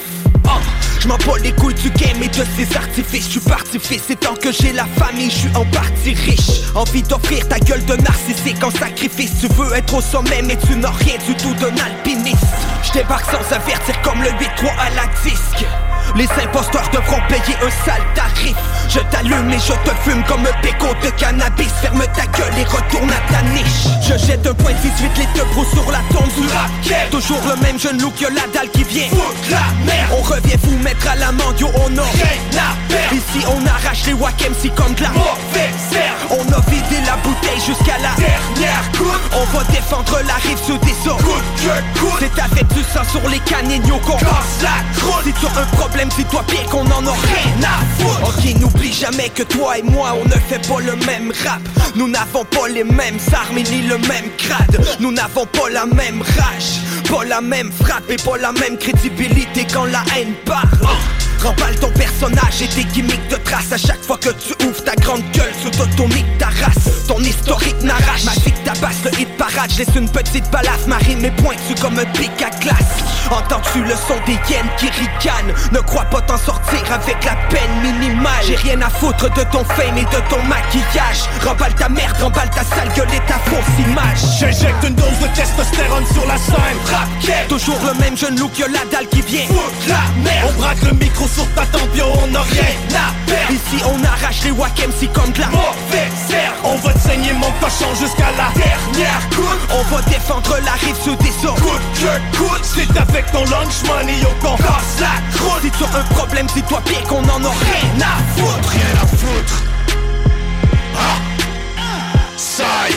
Oh, 0.46 0.60
je 1.00 1.08
m'en 1.08 1.18
bats 1.18 1.40
les 1.44 1.52
couilles 1.52 1.76
du 1.76 1.90
game 1.92 2.22
et 2.24 2.30
de 2.30 2.44
ses 2.56 2.76
artifices. 2.76 3.26
Je 3.26 3.32
suis 3.32 3.40
parti 3.42 3.80
fils 3.80 4.10
et 4.10 4.16
tant 4.16 4.34
que 4.34 4.52
j'ai 4.52 4.74
la 4.74 4.86
famille 4.86 5.30
Je 5.30 5.38
suis 5.38 5.56
en 5.56 5.66
partie 5.66 6.14
riche. 6.14 6.62
Envie 6.74 7.04
d'offrir 7.04 7.48
ta 7.48 7.60
gueule 7.60 7.86
de 7.86 7.96
narcissique 7.98 8.64
en 8.64 8.72
sacrifice. 8.72 9.32
Tu 9.40 9.48
veux 9.54 9.74
être 9.76 9.94
au 9.94 10.02
sommet 10.02 10.42
mais 10.42 10.58
tu 10.58 10.76
n'as 10.76 10.90
rien 10.90 11.18
du 11.28 11.36
tout 11.36 11.54
d'un 11.56 11.76
alpiniste 11.84 12.67
Je 12.84 12.92
débarque 12.92 13.26
sans 13.26 13.56
avertir 13.56 14.02
comme 14.02 14.22
le 14.22 14.30
8-3 14.30 14.70
à 14.80 14.90
la 14.92 15.08
disque 15.24 15.66
les 16.18 16.28
imposteurs 16.44 16.90
devront 16.92 17.22
payer 17.30 17.56
un 17.62 17.86
sale 17.86 18.02
tarif. 18.16 18.56
Je 18.90 19.00
t'allume 19.12 19.52
et 19.52 19.60
je 19.60 19.74
te 19.74 19.96
fume 20.04 20.24
comme 20.24 20.46
un 20.46 20.62
péco 20.62 20.88
de 21.04 21.10
cannabis. 21.12 21.72
Ferme 21.82 22.04
ta 22.16 22.26
gueule 22.38 22.58
et 22.60 22.64
retourne 22.64 23.12
à 23.12 23.32
ta 23.32 23.42
niche. 23.54 23.88
Je 24.02 24.18
jette 24.26 24.46
un 24.48 24.54
point 24.54 24.74
18 24.82 25.18
litres 25.18 25.34
de 25.34 25.54
brou 25.54 25.66
sur 25.66 25.92
la 25.92 26.00
tombe 26.12 26.32
du 26.34 26.48
racket 26.48 27.10
Toujours 27.12 27.42
le 27.48 27.62
même 27.62 27.80
jeune 27.80 28.02
loup 28.02 28.12
que 28.12 28.26
la 28.26 28.48
dalle 28.54 28.70
qui 28.72 28.84
vient 28.84 29.10
Foutre 29.10 29.52
la 29.52 29.86
merde. 29.86 30.14
On 30.18 30.22
revient 30.22 30.58
vous 30.64 30.78
mettre 30.80 31.08
à 31.08 31.16
l'amende 31.16 31.60
yo 31.60 31.68
on 31.76 31.98
a 31.98 32.02
rien 32.02 32.62
à 32.62 32.92
perdre. 32.92 33.14
Ici 33.14 33.46
on 33.48 33.66
arrache 33.68 34.06
les 34.06 34.14
wack 34.14 34.40
MC 34.42 34.74
comme 34.76 34.94
de 34.96 35.04
la 35.04 35.10
mauvaise 35.10 36.02
On 36.32 36.54
a 36.54 36.60
vidé 36.72 37.06
la 37.06 37.18
bouteille 37.18 37.62
jusqu'à 37.66 37.98
la 38.02 38.16
dernière 38.18 38.84
goutte 38.98 39.22
On 39.34 39.58
va 39.58 39.64
défendre 39.66 40.20
la 40.26 40.36
rive 40.36 40.60
sous 40.66 40.78
des 40.78 41.10
eaux. 41.10 41.18
C'est 42.20 42.42
avec 42.42 42.68
du 42.74 42.82
sang 42.82 43.04
sur 43.12 43.28
les 43.30 43.40
canignos 43.40 44.00
qu'on 44.00 44.18
casse 44.18 44.62
la 44.62 45.00
croûte. 45.00 45.26
Si 45.26 45.34
tu 45.34 45.46
as 45.46 45.60
un 45.60 45.66
problème 45.78 46.07
dis-toi 46.16 46.44
bien 46.50 46.64
qu'on 46.70 46.86
en 46.86 47.06
a 47.08 47.12
rien 47.12 47.64
à 47.64 48.02
foutre. 48.02 48.30
Ok 48.30 48.60
n'oublie 48.60 48.94
jamais 48.94 49.30
que 49.30 49.44
toi 49.44 49.78
et 49.78 49.84
moi 49.84 50.16
on 50.20 50.26
ne 50.26 50.40
fait 50.50 50.66
pas 50.68 50.80
le 50.80 50.96
même 51.06 51.32
rap. 51.44 51.62
Nous 51.96 52.08
n'avons 52.08 52.46
pas 52.46 52.68
les 52.68 52.84
mêmes 52.84 53.20
armes 53.34 53.56
ni 53.56 53.82
le 53.82 53.98
même 53.98 54.30
grade 54.38 54.80
Nous 55.00 55.12
n'avons 55.12 55.46
pas 55.46 55.70
la 55.72 55.86
même 55.86 56.22
rage 56.22 56.82
Pas 57.10 57.24
la 57.24 57.42
même 57.42 57.72
frappe 57.72 58.10
et 58.10 58.18
pas 58.18 58.38
la 58.38 58.52
même 58.52 58.78
crédibilité 58.78 59.66
quand 59.72 59.86
la 59.86 60.04
haine 60.16 60.34
parle 60.46 60.68
Remballe 61.44 61.76
ton 61.80 61.92
personnage 61.92 62.62
et 62.62 62.68
tes 62.68 62.84
gimmicks 62.86 63.28
de 63.30 63.36
trace 63.38 63.72
À 63.72 63.78
chaque 63.78 64.04
fois 64.04 64.18
que 64.18 64.30
tu 64.30 64.54
ouvres 64.66 64.84
ta 64.84 64.96
grande 64.96 65.24
gueule 65.32 65.54
Sous 65.62 65.70
t'automique 65.70 66.38
ta 66.40 66.48
race 66.48 67.06
Ton 67.08 67.20
historique 67.20 67.82
n'arrache. 67.84 68.26
Ma 68.26 68.34
vie 68.34 68.54
tabasse 68.66 69.04
le 69.06 69.20
hit 69.20 69.38
parade. 69.38 69.72
Laisse 69.78 69.96
une 69.96 70.10
petite 70.10 70.50
balafre 70.52 70.88
Marie 70.88 71.16
mes 71.16 71.32
pointus 71.32 71.80
comme 71.80 72.00
un 72.00 72.06
pic 72.06 72.32
à 72.42 72.50
glace. 72.60 73.04
Entends-tu 73.30 73.84
le 73.84 73.94
son 74.08 74.16
des 74.26 74.38
hyènes 74.50 74.70
qui 74.78 74.88
ricanent? 74.88 75.54
Ne 75.72 75.80
crois 75.80 76.06
pas 76.06 76.22
t'en 76.22 76.38
sortir 76.38 76.80
avec 76.92 77.24
la 77.24 77.36
peine 77.50 77.82
minimale. 77.82 78.32
J'ai 78.46 78.56
rien 78.56 78.82
à 78.82 78.90
foutre 78.90 79.32
de 79.34 79.44
ton 79.52 79.64
fame 79.66 79.98
et 79.98 80.06
de 80.06 80.22
ton 80.30 80.42
maquillage. 80.44 81.28
Remballe 81.46 81.76
ta 81.76 81.90
merde, 81.90 82.16
remballe 82.22 82.50
ta 82.50 82.64
sale 82.64 82.90
gueule 82.96 83.14
et 83.14 83.28
ta 83.28 83.38
fausse 83.50 83.86
image. 83.88 84.20
J'injecte 84.40 84.84
une 84.88 84.96
dose 84.96 85.20
de 85.22 85.28
testostérone 85.36 86.06
sur 86.14 86.26
la 86.26 86.38
scène. 86.38 86.78
Raquette, 86.86 87.48
Toujours 87.50 87.80
le 87.86 88.00
même 88.00 88.18
jeune 88.18 88.40
loup 88.40 88.50
que 88.50 88.64
la 88.64 88.86
dalle 88.92 89.08
qui 89.08 89.22
vient. 89.22 89.46
Foutre 89.48 89.88
la 89.88 90.24
merde. 90.24 90.50
On 90.50 90.62
braque 90.62 90.82
le 90.84 90.94
micro 90.94 91.27
sur 91.28 91.48
ta 91.54 91.66
tempe, 91.66 91.96
yo, 91.96 92.06
on 92.06 92.34
a 92.36 92.42
rien 92.42 92.76
à 92.96 93.14
perdre. 93.30 93.52
Ici 93.52 93.84
on 93.86 94.04
arrache 94.04 94.44
les 94.44 94.52
wack 94.52 94.78
MC 94.80 95.12
comme 95.14 95.32
de 95.32 95.40
la 95.42 95.48
mauvaise 95.48 96.32
herbe. 96.32 96.56
On 96.64 96.76
va 96.76 96.94
te 96.94 97.00
saigner 97.00 97.34
mon 97.34 97.52
cochon 97.60 97.94
jusqu'à 98.00 98.32
la 98.38 98.50
dernière 98.56 99.22
goutte. 99.36 99.68
On 99.72 99.96
va 99.96 100.02
défendre 100.04 100.58
la 100.64 100.74
rive 100.74 100.96
sous 101.04 101.16
des 101.16 101.48
eaux 101.48 101.54
Coûte 101.54 101.82
que 101.96 102.38
coûte, 102.38 102.64
c'est 102.64 102.98
avec 103.00 103.32
ton 103.32 103.44
lunch 103.46 103.84
money, 103.86 104.20
yo, 104.22 104.30
qu'on 104.42 104.56
casse 104.58 105.00
la 105.00 105.38
croûte. 105.38 105.62
Si 105.64 105.72
tu 105.72 105.84
as 105.84 106.00
un 106.00 106.04
problème, 106.16 106.48
dis-toi 106.54 106.82
bien 106.86 107.02
qu'on 107.08 107.24
en 107.24 107.44
a 107.44 107.50
rien 107.50 108.02
à 108.02 108.40
foutre. 108.40 108.70
Rien 108.70 109.02
à 109.02 109.08
foutre. 109.08 109.64
Ah. 110.96 111.82
Sai. 112.38 112.96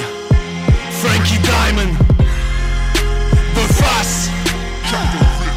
Frankie 1.02 1.38
Diamond. 1.38 1.94
The 3.54 3.72
Face 3.72 4.30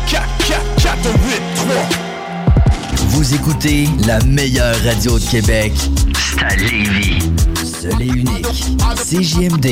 4, 0.07 0.26
4, 0.47 0.76
4, 0.82 0.97
8, 1.03 1.41
3 1.55 2.12
vous 3.14 3.36
écoutez 3.36 3.88
la 4.07 4.20
meilleure 4.26 4.76
radio 4.84 5.20
de 5.20 5.24
Québec. 5.24 5.72
C'est 6.16 6.43
à 6.43 6.55
Lévis. 6.55 7.20
Seul 7.64 8.01
unique. 8.01 8.47
CJMD. 8.95 9.72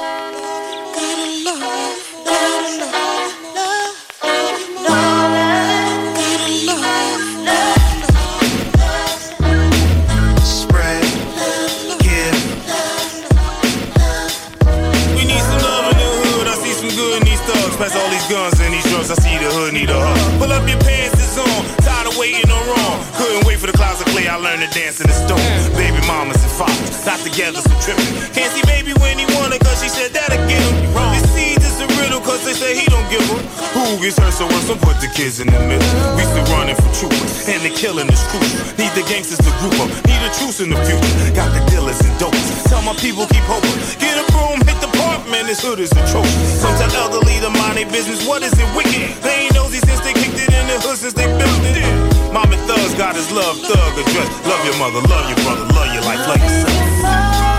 Dance 24.81 24.97
in 24.97 25.07
the 25.07 25.13
stone. 25.13 25.41
Baby 25.77 26.01
mamas 26.09 26.41
and 26.41 26.53
fathers, 26.57 27.05
got 27.05 27.21
together 27.21 27.61
some 27.61 27.77
tripping. 27.77 28.09
Can't 28.33 28.49
see 28.49 28.65
baby 28.65 28.97
when 28.97 29.21
he 29.21 29.25
wanted, 29.37 29.61
cause 29.61 29.77
she 29.77 29.89
said 29.89 30.09
that'll 30.09 30.41
get 30.49 30.57
him. 30.57 30.75
This 31.13 31.25
seed 31.33 31.61
is 31.61 31.77
a 31.85 31.87
riddle, 32.01 32.21
cause 32.21 32.41
they 32.41 32.57
say 32.57 32.73
he 32.73 32.85
don't 32.89 33.05
give 33.13 33.21
her. 33.29 33.41
Who 33.77 34.01
gets 34.01 34.17
hurt 34.17 34.33
so 34.33 34.49
worse? 34.49 34.65
Don't 34.65 34.81
put 34.81 34.97
the 34.97 35.09
kids 35.13 35.39
in 35.39 35.47
the 35.53 35.61
middle. 35.69 35.85
We 36.17 36.25
still 36.25 36.45
running 36.49 36.77
for 36.81 36.89
troopers, 36.97 37.45
and 37.45 37.61
the 37.61 37.69
killing 37.77 38.09
is 38.09 38.21
crucial. 38.33 38.57
Need 38.81 38.93
the 38.97 39.05
gangsters 39.05 39.41
to 39.45 39.51
group 39.61 39.77
up, 39.85 39.89
need 40.09 40.21
a 40.25 40.31
truce 40.41 40.59
in 40.63 40.73
the 40.73 40.79
future. 40.81 41.13
Got 41.37 41.53
the 41.53 41.61
dealers 41.69 42.01
and 42.01 42.13
dopes. 42.17 42.41
Tell 42.65 42.81
my 42.81 42.97
people 42.97 43.29
keep 43.29 43.45
hoping. 43.45 43.77
Get 44.01 44.17
a 44.17 44.25
broom, 44.33 44.65
hit 44.65 44.79
the 44.81 44.89
park, 44.97 45.29
man, 45.29 45.45
this 45.45 45.61
hood 45.61 45.79
is 45.79 45.93
atrocious. 45.93 46.61
Some 46.61 46.73
tell 46.81 46.89
elderly 47.05 47.37
to 47.45 47.53
mind 47.53 47.85
business, 47.93 48.25
what 48.25 48.41
is 48.41 48.53
it 48.57 48.69
wicked? 48.73 49.13
They 49.21 49.45
ain't 49.45 49.53
nosy 49.53 49.77
since 49.85 50.01
they 50.01 50.13
kicked 50.13 50.41
it 50.41 50.49
in 50.49 50.65
the 50.65 50.77
hood 50.81 50.97
since 50.97 51.13
they 51.13 51.29
built 51.37 51.61
it. 51.69 52.10
Mom 52.33 52.51
and 52.53 52.61
thugs 52.61 52.93
got 52.95 53.15
his 53.15 53.29
love, 53.31 53.57
thug 53.57 53.99
address. 53.99 54.29
Love 54.47 54.65
your 54.65 54.77
mother, 54.79 55.01
love 55.07 55.27
your 55.27 55.39
brother, 55.43 55.65
love 55.73 55.93
your 55.93 56.03
life, 56.03 56.27
love 56.27 56.39
yourself. 56.39 57.50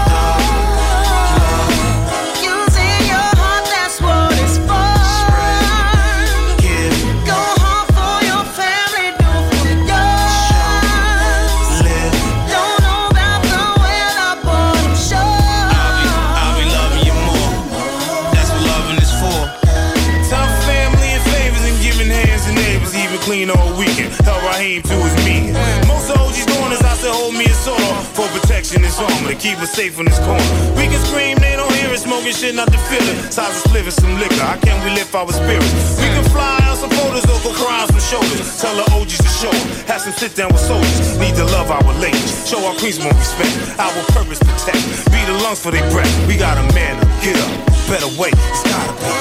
Most 25.86 26.10
of 26.10 26.18
OG's 26.18 26.46
doing 26.46 26.72
is 26.72 26.82
I 26.82 26.94
said 26.98 27.12
hold 27.14 27.34
me 27.34 27.44
a 27.46 27.54
sword 27.54 27.78
for 28.16 28.26
protection 28.34 28.82
and 28.82 28.92
home 28.92 29.28
to 29.28 29.34
keep 29.34 29.58
us 29.58 29.72
safe 29.72 29.98
in 29.98 30.06
this 30.06 30.18
corner. 30.22 30.42
We 30.74 30.90
can 30.90 30.98
scream, 31.06 31.38
they 31.38 31.54
don't 31.54 31.72
hear 31.78 31.92
it, 31.92 32.00
smoking 32.00 32.32
shit, 32.32 32.54
not 32.54 32.70
the 32.70 32.78
feeling. 32.90 33.16
Size 33.30 33.62
is 33.62 33.66
living 33.72 33.94
some 33.94 34.18
liquor. 34.18 34.42
How 34.42 34.58
can 34.58 34.76
we 34.84 34.90
lift 34.94 35.14
our 35.14 35.30
spirits? 35.30 35.70
We 36.00 36.08
can 36.10 36.24
fly 36.30 36.58
out 36.66 36.78
some 36.78 36.90
photos 36.90 37.26
over 37.30 37.54
crimes 37.54 37.90
from 37.90 38.02
shoulders. 38.02 38.60
Tell 38.60 38.74
the 38.74 38.86
OGs 38.96 39.18
to 39.18 39.30
show 39.30 39.52
them. 39.52 39.66
Have 39.86 40.02
some 40.02 40.14
sit 40.14 40.34
down 40.34 40.50
with 40.50 40.62
soldiers. 40.62 41.18
Need 41.18 41.34
to 41.36 41.46
love 41.54 41.70
our 41.70 41.82
ladies. 42.00 42.48
Show 42.48 42.60
our 42.66 42.74
queens 42.78 42.98
more 42.98 43.14
respect. 43.14 43.54
Our 43.78 43.92
purpose 44.14 44.40
protect. 44.40 44.82
Be 45.10 45.20
the 45.26 45.36
lungs 45.42 45.60
for 45.60 45.70
their 45.70 45.86
breath. 45.90 46.10
We 46.26 46.36
got 46.36 46.58
a 46.58 46.66
man 46.74 46.98
up. 46.98 47.10
Get 47.22 47.36
up. 47.38 47.52
Better 47.90 48.10
wait. 48.18 48.34
It's 48.34 48.64
gotta 48.64 48.94
be. 48.98 49.12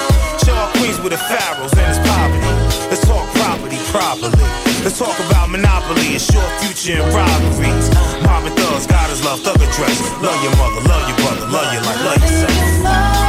Show 0.45 0.55
our 0.55 0.72
queens 0.78 0.97
with 1.01 1.14
the 1.14 1.22
pharaohs 1.30 1.74
and 1.74 1.86
his 1.89 1.99
poverty. 2.05 2.49
Let's 2.89 3.05
talk 3.05 3.26
property 3.38 3.81
properly. 3.92 4.39
Let's 4.84 4.98
talk 4.98 5.20
about 5.28 5.50
monopoly 5.50 6.16
and 6.16 6.22
short 6.22 6.50
future 6.64 7.04
and 7.04 7.14
robberies. 7.14 7.92
Mom 8.24 8.48
and 8.48 8.56
thugs, 8.56 8.88
God 8.88 9.12
is 9.12 9.24
love, 9.24 9.42
thug 9.42 9.58
address. 9.58 10.00
Love 10.24 10.42
your 10.42 10.56
mother, 10.56 10.82
love 10.88 11.08
your 11.08 11.18
brother, 11.20 11.46
love 11.52 11.74
your 11.74 11.84
life, 11.84 12.02
love 12.06 12.22
yourself. 12.22 13.21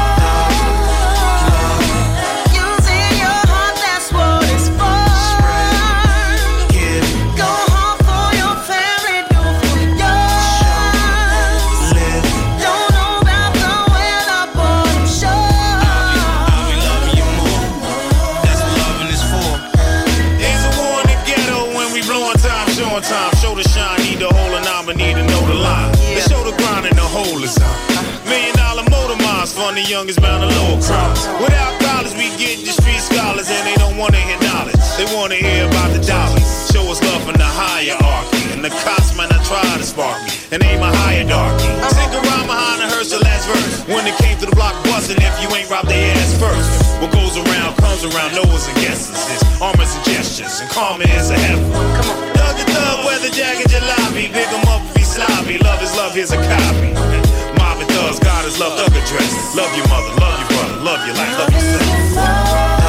They 35.02 35.10
wanna 35.18 35.34
hear 35.34 35.66
about 35.66 35.90
the 35.90 35.98
dollars. 35.98 36.70
Show 36.70 36.86
us 36.86 37.02
love 37.02 37.26
in 37.26 37.34
the 37.34 37.42
hierarchy. 37.42 38.54
And 38.54 38.62
the 38.62 38.70
cops 38.86 39.10
might 39.18 39.34
not 39.34 39.42
try 39.42 39.58
to 39.58 39.82
spark 39.82 40.14
me. 40.22 40.30
And 40.54 40.62
aim 40.62 40.78
a 40.78 40.94
higher 41.02 41.26
darky. 41.26 41.66
Stick 41.90 42.14
around 42.22 42.46
behind 42.46 42.78
the 42.78 42.86
hearse 42.86 43.10
the 43.10 43.18
last 43.18 43.50
verse. 43.50 43.82
When 43.90 44.06
it 44.06 44.14
came 44.22 44.38
to 44.38 44.46
the 44.46 44.54
block 44.54 44.78
busting, 44.86 45.18
if 45.18 45.34
you 45.42 45.50
ain't 45.58 45.66
robbed 45.66 45.90
their 45.90 46.14
ass 46.14 46.38
first. 46.38 47.02
What 47.02 47.10
goes 47.10 47.34
around 47.34 47.74
comes 47.82 48.06
around, 48.06 48.38
Noah's 48.38 48.70
and 48.70 48.78
guesses. 48.78 49.18
It's 49.26 49.42
armors 49.58 49.90
and 49.90 50.04
gestures, 50.06 50.62
and 50.62 50.70
karma 50.70 51.02
is 51.02 51.34
a 51.34 51.38
heifer. 51.50 51.82
Come 51.98 52.06
on. 52.06 52.38
Thug 52.38 52.54
to 52.62 52.64
thug, 52.70 53.02
weather 53.02 53.34
jacket, 53.34 53.74
jalopy. 53.74 54.30
Pick 54.30 54.54
'em 54.54 54.62
up 54.70 54.86
if 54.86 55.02
he's 55.02 55.10
sloppy. 55.10 55.58
Love 55.66 55.82
is 55.82 55.90
love, 55.98 56.14
here's 56.14 56.30
a 56.30 56.38
copy. 56.46 56.94
Mob 57.58 57.82
and 57.82 57.90
thugs, 57.90 58.22
God 58.22 58.46
is 58.46 58.54
love, 58.62 58.78
thug 58.78 58.94
address. 58.94 59.34
Love 59.58 59.72
your 59.74 59.88
mother, 59.90 60.14
love 60.22 60.38
your 60.38 60.48
brother, 60.54 60.76
love 60.86 61.00
your 61.10 61.16
life, 61.18 61.34
love 61.42 61.50
yourself. 61.50 62.81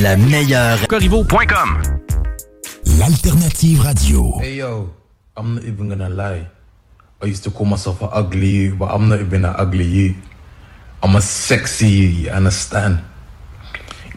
La 0.00 0.16
meilleure. 0.16 0.86
Corriveau.com 0.88 1.82
L'alternative 2.98 3.82
radio. 3.82 4.40
Hey 4.40 4.56
yo, 4.56 4.88
I'm 5.36 5.56
not 5.56 5.64
even 5.64 5.88
gonna 5.90 6.08
lie. 6.08 6.46
I 7.20 7.26
used 7.26 7.44
to 7.44 7.50
call 7.50 7.66
myself 7.66 8.00
an 8.00 8.08
ugly 8.10 8.48
you, 8.48 8.76
but 8.76 8.90
I'm 8.90 9.10
not 9.10 9.20
even 9.20 9.44
an 9.44 9.54
ugly 9.58 9.84
you. 9.84 10.14
I'm 11.02 11.16
a 11.16 11.20
sexy 11.20 11.86
you, 11.86 12.08
you 12.08 12.30
understand? 12.30 13.00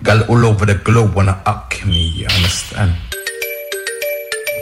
Girl 0.03 0.23
all 0.29 0.45
over 0.45 0.65
the 0.65 0.75
globe 0.75 1.15
wanna 1.15 1.41
up 1.45 1.73
me, 1.85 2.07
you 2.15 2.27
understand? 2.27 2.95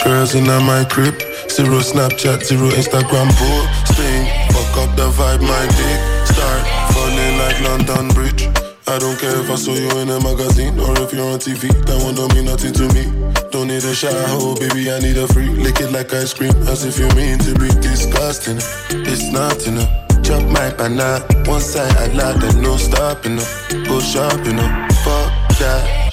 Girls 0.03 0.33
in 0.33 0.45
my 0.45 0.85
crib, 0.89 1.21
zero 1.49 1.81
Snapchat, 1.81 2.43
zero 2.43 2.69
Instagram 2.69 3.29
posting. 3.37 4.25
Fuck 4.53 4.89
up 4.89 4.95
the 4.95 5.11
vibe, 5.11 5.41
my 5.41 5.67
dick 5.77 6.01
start 6.25 6.93
falling 6.93 7.37
like 7.37 7.61
London 7.61 8.07
Bridge. 8.15 8.50
I 8.87 8.97
don't 8.99 9.17
care 9.19 9.39
if 9.39 9.49
I 9.49 9.55
saw 9.55 9.73
you 9.73 9.89
in 9.99 10.09
a 10.09 10.19
magazine 10.21 10.79
or 10.79 10.91
if 10.99 11.13
you're 11.13 11.25
on 11.31 11.39
TV. 11.39 11.69
That 11.85 12.03
one 12.03 12.15
don't 12.15 12.33
mean 12.33 12.45
nothing 12.45 12.73
to 12.73 12.85
me. 12.93 13.05
Don't 13.51 13.67
need 13.67 13.83
a 13.83 13.93
shower, 13.93 14.13
oh 14.41 14.55
baby, 14.59 14.91
I 14.91 14.99
need 14.99 15.17
a 15.17 15.27
free. 15.27 15.49
Lick 15.49 15.79
it 15.79 15.91
like 15.91 16.13
ice 16.13 16.33
cream, 16.33 16.51
as 16.67 16.83
if 16.83 16.97
you 16.97 17.07
mean 17.15 17.37
to 17.39 17.53
be 17.59 17.69
disgusting. 17.79 18.57
It's 19.05 19.31
not 19.31 19.65
enough. 19.67 19.89
Chop 20.23 20.43
my 20.49 20.71
banana, 20.73 21.25
one 21.45 21.61
side 21.61 21.95
I 21.97 22.07
like, 22.13 22.37
then 22.41 22.61
no 22.61 22.77
stopping 22.77 23.39
up. 23.39 23.47
Go 23.87 23.99
shopping 23.99 24.59
up, 24.59 24.91
fuck 25.03 25.31
that. 25.59 26.11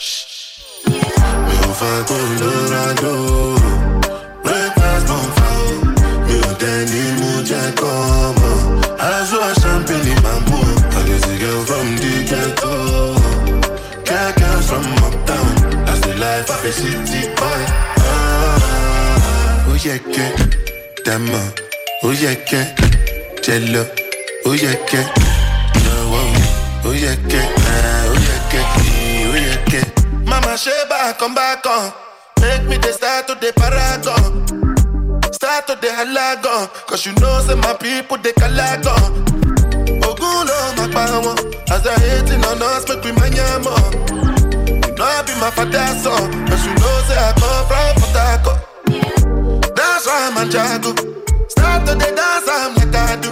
Mi 0.87 1.57
ò 1.67 1.73
fa 1.73 2.05
Colorado, 2.05 3.57
breakfast 3.59 3.78
of 16.69 16.75
a 16.75 16.81
city 16.81 17.29
boy. 17.35 17.65
Oh 19.67 19.77
yeah, 19.85 19.99
que, 19.99 20.25
que, 22.45 22.65
jello. 23.43 23.87
Oh 24.45 24.53
yeah, 24.53 24.75
que, 24.87 24.99
que, 25.73 25.91
oh 26.85 26.95
yeah, 29.35 29.65
que. 29.65 29.81
Mama 30.25 30.57
Sheba, 30.57 31.15
come 31.19 31.35
back 31.35 31.67
on. 31.67 31.93
Make 32.41 32.65
me 32.65 32.77
the 32.77 32.93
start 32.93 33.27
to 33.29 33.35
the 33.35 33.53
paragon. 33.55 34.47
Start 35.33 35.67
to 35.69 35.75
the 35.77 35.89
halagon. 35.89 36.69
Cause 36.87 37.07
you 37.07 37.13
know, 37.15 37.41
say 37.41 37.55
my 37.55 37.75
people, 37.75 38.19
they 38.19 38.33
calagon. 38.33 39.25
Ogun 40.05 40.47
lo 40.47 40.75
ma. 40.77 41.35
As 41.71 41.83
they 41.83 41.95
hating 41.95 42.45
on 42.45 42.63
us, 42.63 42.89
make 42.89 43.05
we 43.05 43.13
mind 43.13 44.38
Now 44.99 45.07
I 45.07 45.23
be 45.23 45.33
my 45.41 45.51
father's 45.51 46.03
son. 46.03 46.27
Cause 46.49 46.67
you 46.67 46.75
know, 46.75 46.95
say 47.07 47.19
I 47.19 47.33
come 47.39 47.65
from 47.71 47.95
Potako. 48.03 48.53
That's 49.75 50.07
why 50.07 50.27
I'm 50.27 50.37
a 50.37 50.45
jago. 50.51 50.91
Start 51.49 51.87
to 51.87 51.95
the 51.95 52.09
dance, 52.19 52.49
I'm 52.51 52.75
like 52.75 52.95
I 52.95 53.17
do. 53.23 53.31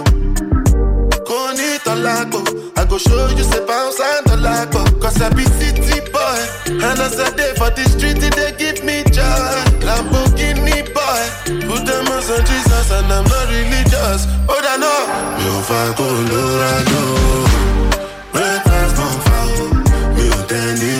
Conito 1.27 1.93
lago. 2.01 2.39
I 2.77 2.85
go 2.85 2.97
show 2.97 3.27
you, 3.35 3.43
say 3.43 3.65
bounce 3.65 3.99
and 3.99 4.25
the 4.27 4.37
lago. 4.37 4.79
Cause 5.01 5.21
I 5.21 5.29
be 5.35 5.43
city 5.59 5.99
boy. 6.11 6.39
And 6.71 6.99
as 7.03 7.19
I 7.19 7.35
day 7.35 7.53
for 7.59 7.69
the 7.71 7.83
street, 7.83 8.19
they 8.21 8.51
give 8.57 8.83
me 8.85 9.03
joy. 9.11 9.51
Lamborghini 9.83 10.87
boy. 10.95 11.23
Put 11.67 11.85
them 11.85 12.07
on 12.07 12.21
some 12.21 12.45
Jesus 12.45 12.91
and 12.91 13.11
I'm 13.11 13.25
not 13.25 13.45
religious. 13.51 14.23
Oh, 14.47 14.61
I 14.63 14.77
know. 14.79 15.01
Yo, 15.43 15.51
fuck, 15.67 15.99
oh, 15.99 16.15
Lord, 16.31 16.61
I 16.63 16.79
know. 16.87 18.31
Breakfast, 18.31 18.95
don't 18.95 19.19
fall. 19.27 19.67
Mutiny. 20.15 20.96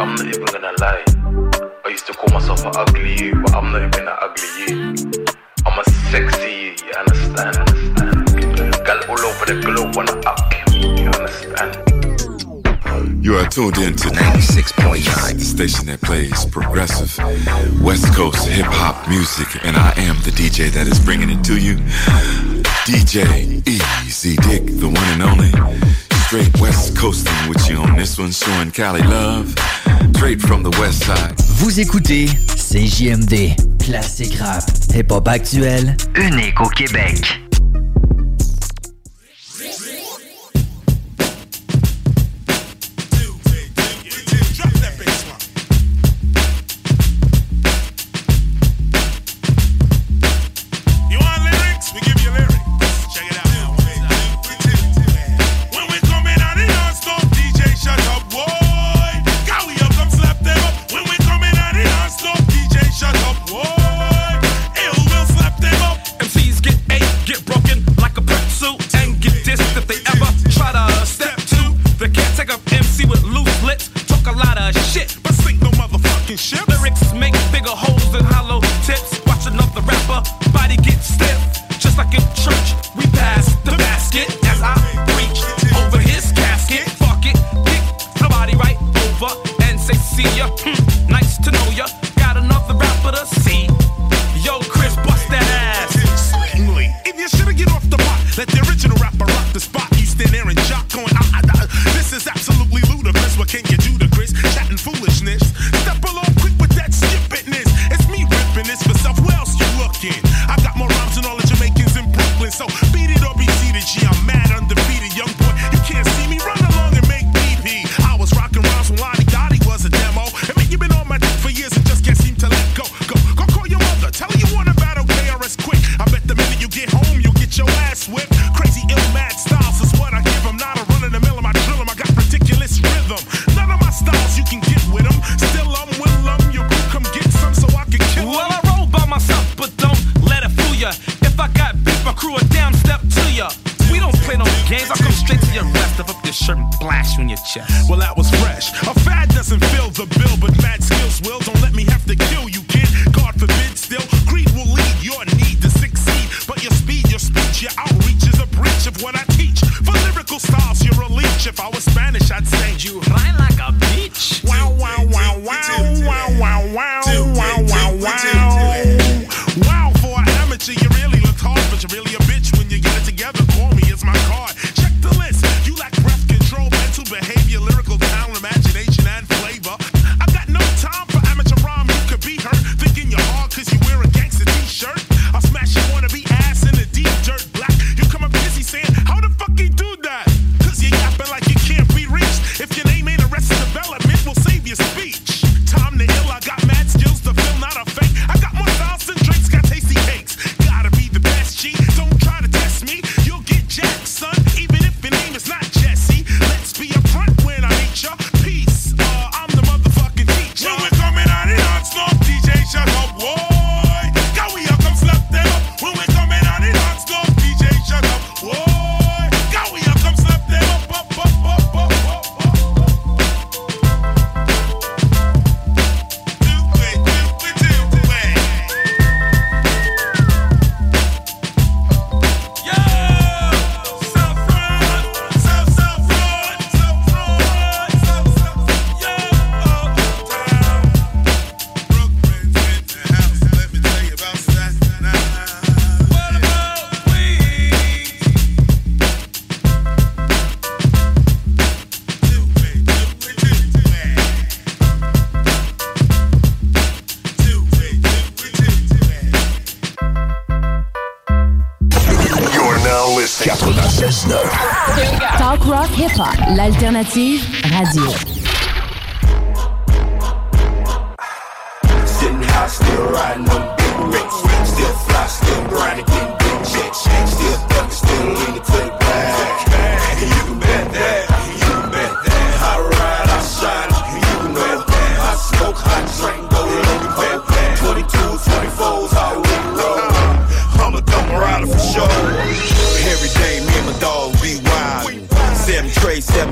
I'm 0.00 0.14
not 0.14 0.26
even 0.26 0.44
gonna 0.44 0.72
lie. 0.80 1.04
I 1.84 1.88
used 1.88 2.06
to 2.06 2.12
call 2.12 2.32
myself 2.32 2.64
an 2.64 2.72
ugly, 2.76 3.32
but 3.32 3.54
I'm 3.54 3.72
not 3.72 3.82
even 3.82 4.06
an 4.06 4.16
ugly 4.20 4.97
sexy, 6.10 6.74
you 6.86 6.92
understand? 6.98 7.56
understand? 7.56 8.86
Girl 8.86 9.00
all 9.08 9.20
over 9.20 9.44
the 9.46 9.60
globe 9.60 9.94
wanna 9.94 10.12
up 10.24 10.52
you, 10.72 11.08
understand? 11.08 11.84
You 13.22 13.36
are 13.36 13.46
tuned 13.48 13.76
in 13.78 13.94
to 13.96 14.08
96.9, 14.08 15.34
the 15.34 15.44
station 15.44 15.86
that 15.86 16.00
plays 16.00 16.46
progressive 16.46 17.18
West 17.82 18.14
Coast 18.14 18.48
hip 18.48 18.66
hop 18.66 19.08
music, 19.08 19.48
and 19.64 19.76
I 19.76 19.92
am 19.98 20.16
the 20.22 20.30
DJ 20.30 20.70
that 20.70 20.86
is 20.88 20.98
bringing 20.98 21.30
it 21.30 21.44
to 21.44 21.58
you. 21.58 21.76
DJ 22.86 23.62
Easy 23.68 24.36
Dick, 24.36 24.64
the 24.66 24.88
one 24.88 25.08
and 25.12 25.22
only 25.22 25.52
straight 26.26 26.58
West 26.60 26.96
Coasting 26.96 27.48
with 27.48 27.68
you 27.68 27.76
on 27.76 27.96
this 27.96 28.18
one, 28.18 28.30
showing 28.30 28.70
Cali 28.70 29.02
love, 29.02 29.54
straight 30.16 30.40
from 30.40 30.62
the 30.62 30.70
West 30.80 31.04
Side. 31.04 31.34
Vous 31.58 31.80
écoutez 31.80 32.28
CJMD 32.56 33.67
classique 33.88 34.34
rap, 34.34 34.64
hip-hop 34.94 35.26
actuel, 35.26 35.96
unique 36.14 36.60
au 36.60 36.68
Québec. 36.68 37.47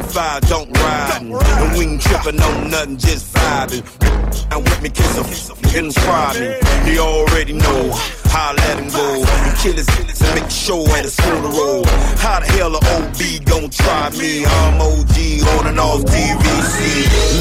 5 0.07 0.41
don't 0.49 0.71
ride. 0.79 1.23
And 1.23 1.79
we 1.79 1.87
ain't 1.87 2.01
tripping 2.01 2.41
on 2.41 2.71
nothing, 2.71 2.97
just 2.97 3.35
vibing. 3.35 3.85
And 4.53 4.63
with 4.65 4.83
me, 4.83 4.91
kiss 4.91 5.17
him, 5.17 5.57
and 5.77 5.93
try 5.93 6.33
me. 6.39 6.91
He 6.91 6.99
already 6.99 7.53
know 7.53 7.93
how 8.31 8.51
I 8.51 8.55
let 8.55 8.79
him 8.79 8.89
go. 8.91 9.25
And 9.25 9.57
kill 9.59 9.75
his 9.75 9.89
and 10.23 10.35
make 10.35 10.51
sure 10.51 10.89
at 10.97 11.05
his 11.05 11.17
funeral. 11.17 11.85
How 12.19 12.41
the 12.41 12.47
hell 12.47 12.75
a 12.75 12.81
OB 12.97 13.21
gon' 13.45 13.71
try 13.71 14.11
me? 14.11 14.45
I'm 14.45 14.81
OG 14.81 15.17
on 15.59 15.67
and 15.67 15.81
off 15.81 16.03
DVC. 16.05 16.77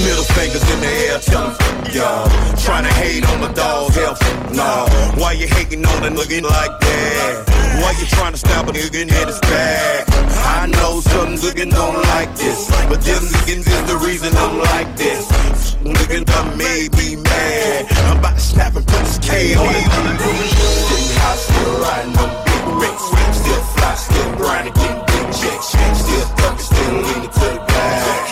Middle 0.06 0.28
fingers 0.36 0.66
in 0.74 0.80
the 0.82 0.92
air, 1.08 1.20
tell 1.20 1.50
him, 1.50 1.94
y'all. 1.94 2.28
Tryna 2.66 2.92
hate 3.02 3.26
on 3.30 3.42
my 3.42 3.52
dog's 3.54 3.96
hell 3.96 4.16
nah. 4.56 4.88
Why 5.20 5.34
you 5.34 5.48
hating 5.48 5.86
on 5.86 6.04
a 6.04 6.10
nigga 6.10 6.42
like 6.42 6.80
that? 6.80 7.56
Why 7.82 7.92
you 8.00 8.08
tryna 8.08 8.38
stop 8.38 8.66
stab 8.66 8.70
a 8.70 8.72
nigga 8.72 9.02
in 9.02 9.10
his 9.10 9.40
back? 9.42 10.06
I 10.58 10.68
know 10.68 11.02
some 11.02 11.36
nigga 11.36 11.70
don't 11.70 12.02
like 12.14 12.32
this 12.36 12.55
but 12.90 13.02
them 13.02 13.24
niggas 13.24 13.68
is 13.68 13.84
the 13.92 13.98
reason 14.06 14.36
I'm 14.38 14.58
like 14.60 14.96
this. 14.96 15.28
Niggas 15.84 16.26
done 16.26 16.58
made 16.58 16.96
me 16.96 17.16
mad. 17.18 17.86
I'm 18.10 18.20
about 18.20 18.36
to 18.36 18.42
snap 18.42 18.76
and 18.76 18.88
put 18.88 19.00
this 19.00 19.20
K 19.20 19.56
on 19.56 19.68
it. 19.68 19.84
Sitting 19.84 21.18
high, 21.20 21.36
still 21.36 21.74
riding 21.84 22.14
them 22.14 22.32
big 22.48 22.64
ricks. 22.80 23.04
Still 23.40 23.64
fly, 23.76 23.94
still 23.96 24.32
grinding, 24.38 24.74
getting 24.74 25.04
big 25.06 25.28
checks. 25.36 25.68
Still 26.00 26.26
thugging, 26.40 26.64
still 26.64 26.96
leaning 27.06 27.34
to 27.36 27.48
the 27.54 27.60
back. 27.68 28.24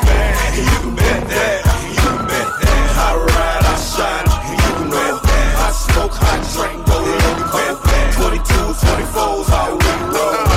You 0.56 0.78
can 0.82 0.95
bet 0.95 1.22
that, 1.28 1.60
you 1.91 2.00
can 2.00 2.24
bet 2.32 2.50
that. 2.64 2.88
I 2.95 3.12
ride, 3.28 3.64
I 3.68 3.76
shine, 3.91 4.28
you 4.56 4.72
can 4.78 4.88
bet 4.88 5.16
that. 5.20 5.52
I 5.60 5.70
smoke, 5.76 6.16
I 6.16 6.40
drink, 6.56 6.80
go 6.88 6.95
you 7.04 7.45
bet 7.52 7.76
that. 7.91 8.08
22, 8.16 8.40
24's 8.88 9.48
how 9.52 9.76
we 9.76 9.91
roll. 10.16 10.48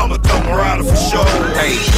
I'm 0.00 0.10
a 0.12 0.18
dumb 0.18 0.46
rider 0.48 0.84
for 0.84 0.96
sure. 0.96 1.28
Hey, 1.60 1.93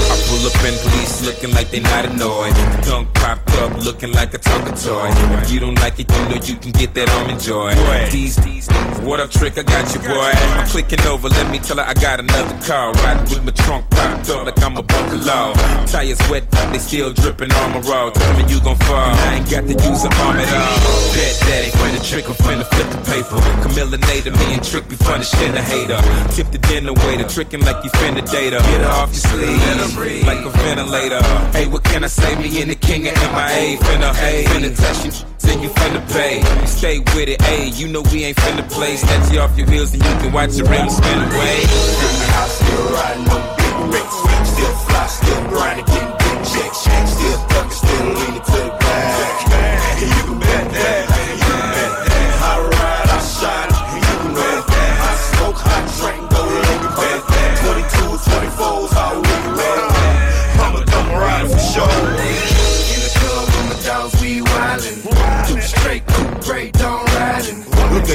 looking 1.26 1.50
like 1.50 1.70
they 1.70 1.80
not 1.80 2.06
annoyed. 2.06 2.54
Tongue 2.86 3.08
popped 3.14 3.50
up 3.58 3.74
looking 3.84 4.12
like 4.12 4.32
a 4.32 4.38
talking 4.38 4.74
toy. 4.74 5.10
If 5.42 5.50
you 5.50 5.58
don't 5.58 5.74
like 5.82 5.98
it, 5.98 6.08
you 6.08 6.22
know 6.30 6.38
you 6.40 6.54
can 6.54 6.70
get 6.70 6.94
that 6.94 7.10
on 7.10 7.30
enjoy. 7.30 7.74
These, 8.10 8.36
these, 8.46 8.68
what 9.02 9.18
up, 9.18 9.30
trick? 9.30 9.58
I 9.58 9.62
got 9.62 9.92
you, 9.92 10.00
boy. 10.00 10.32
I'm 10.54 10.66
clicking 10.68 11.00
over, 11.06 11.28
let 11.28 11.50
me 11.50 11.58
tell 11.58 11.78
her 11.78 11.82
I 11.82 11.94
got 11.94 12.20
another 12.20 12.54
car. 12.62 12.92
Riding 13.02 13.26
with 13.26 13.44
my 13.44 13.50
trunk 13.66 13.90
popped 13.90 14.30
up 14.30 14.46
like 14.46 14.62
I'm 14.62 14.76
a 14.76 14.82
buffalo. 14.82 15.52
Tires 15.90 16.22
wet, 16.30 16.48
they 16.70 16.78
still 16.78 17.12
dripping 17.12 17.52
on 17.52 17.70
my 17.74 17.80
road. 17.80 18.14
Tell 18.14 18.32
me 18.38 18.46
you 18.46 18.60
gon' 18.62 18.78
fall. 18.86 19.10
I 19.10 19.42
ain't 19.42 19.50
got 19.50 19.66
to 19.66 19.74
use 19.74 20.04
a 20.06 20.10
arm 20.22 20.38
at 20.38 20.46
all. 20.46 20.78
Bet 21.10 21.34
that 21.42 21.60
ain't 21.66 21.74
finna 21.74 22.00
trick, 22.06 22.26
I'm 22.30 22.38
finna 22.38 22.66
flip 22.70 22.88
the 22.94 23.02
paper. 23.02 23.38
Camilla 23.66 23.98
Nader, 23.98 24.30
me 24.38 24.54
and 24.54 24.62
Trick 24.62 24.88
be 24.88 24.96
funny 24.96 25.24
shit 25.24 25.54
a 25.54 25.62
hater. 25.62 25.98
Tip 26.34 26.50
the 26.50 26.58
dinner 26.58 26.92
waiter, 26.92 27.26
tricking 27.28 27.62
like 27.66 27.82
you 27.82 27.90
finna 27.98 28.22
date 28.30 28.52
her. 28.52 28.60
Get 28.60 28.80
her 28.80 28.94
off 28.94 29.10
your 29.10 29.26
sleeve, 29.26 30.26
like 30.26 30.44
a 30.44 30.50
ventilator. 30.50 31.15
Hey, 31.52 31.66
what 31.66 31.84
can 31.84 32.04
I 32.04 32.08
say? 32.08 32.34
Me 32.36 32.60
and 32.62 32.70
the 32.70 32.74
king 32.74 33.06
of 33.08 33.14
MIA 33.14 33.78
finna, 33.78 34.14
hey, 34.14 34.44
finna 34.44 34.74
touch 34.76 35.04
you. 35.04 35.12
Then 35.40 35.62
you 35.62 35.68
finna 35.70 36.02
pay. 36.12 36.42
Stay 36.66 36.98
with 36.98 37.28
it, 37.28 37.40
hey. 37.42 37.68
You 37.68 37.88
know 37.88 38.02
we 38.12 38.24
ain't 38.24 38.36
finna 38.36 38.68
play. 38.70 38.96
Snatch 38.96 39.32
you 39.32 39.40
off 39.40 39.56
your 39.56 39.68
heels 39.70 39.92
and 39.94 40.02
you 40.02 40.10
can 40.20 40.32
watch 40.32 40.56
your 40.56 40.68
ring 40.68 40.90
spin 40.90 41.18
away. 41.18 41.62
I 41.64 42.48
still 42.48 42.84
riding 42.92 43.24
them 43.24 43.42
big 43.56 43.76
ricks. 43.94 44.16
Still 44.50 44.74
fly, 44.86 45.06
still 45.06 45.42
grinding, 45.48 45.86
getting 45.86 46.12
big 46.18 46.38
checks. 46.44 46.78
Still 47.14 47.38
thugging, 47.48 47.72
still 47.72 48.06
leaning 48.06 48.42
to 48.42 48.58
the 48.66 48.70
back. 48.80 50.00
You 50.00 50.22
can 50.26 50.38
bet 50.40 50.66
that, 50.72 51.08
you 51.30 51.46
can 51.46 51.66
bet 51.72 51.90
that. 52.04 52.30
I 52.42 52.60
ride, 52.60 53.08
I 53.08 53.18
shine, 53.22 53.70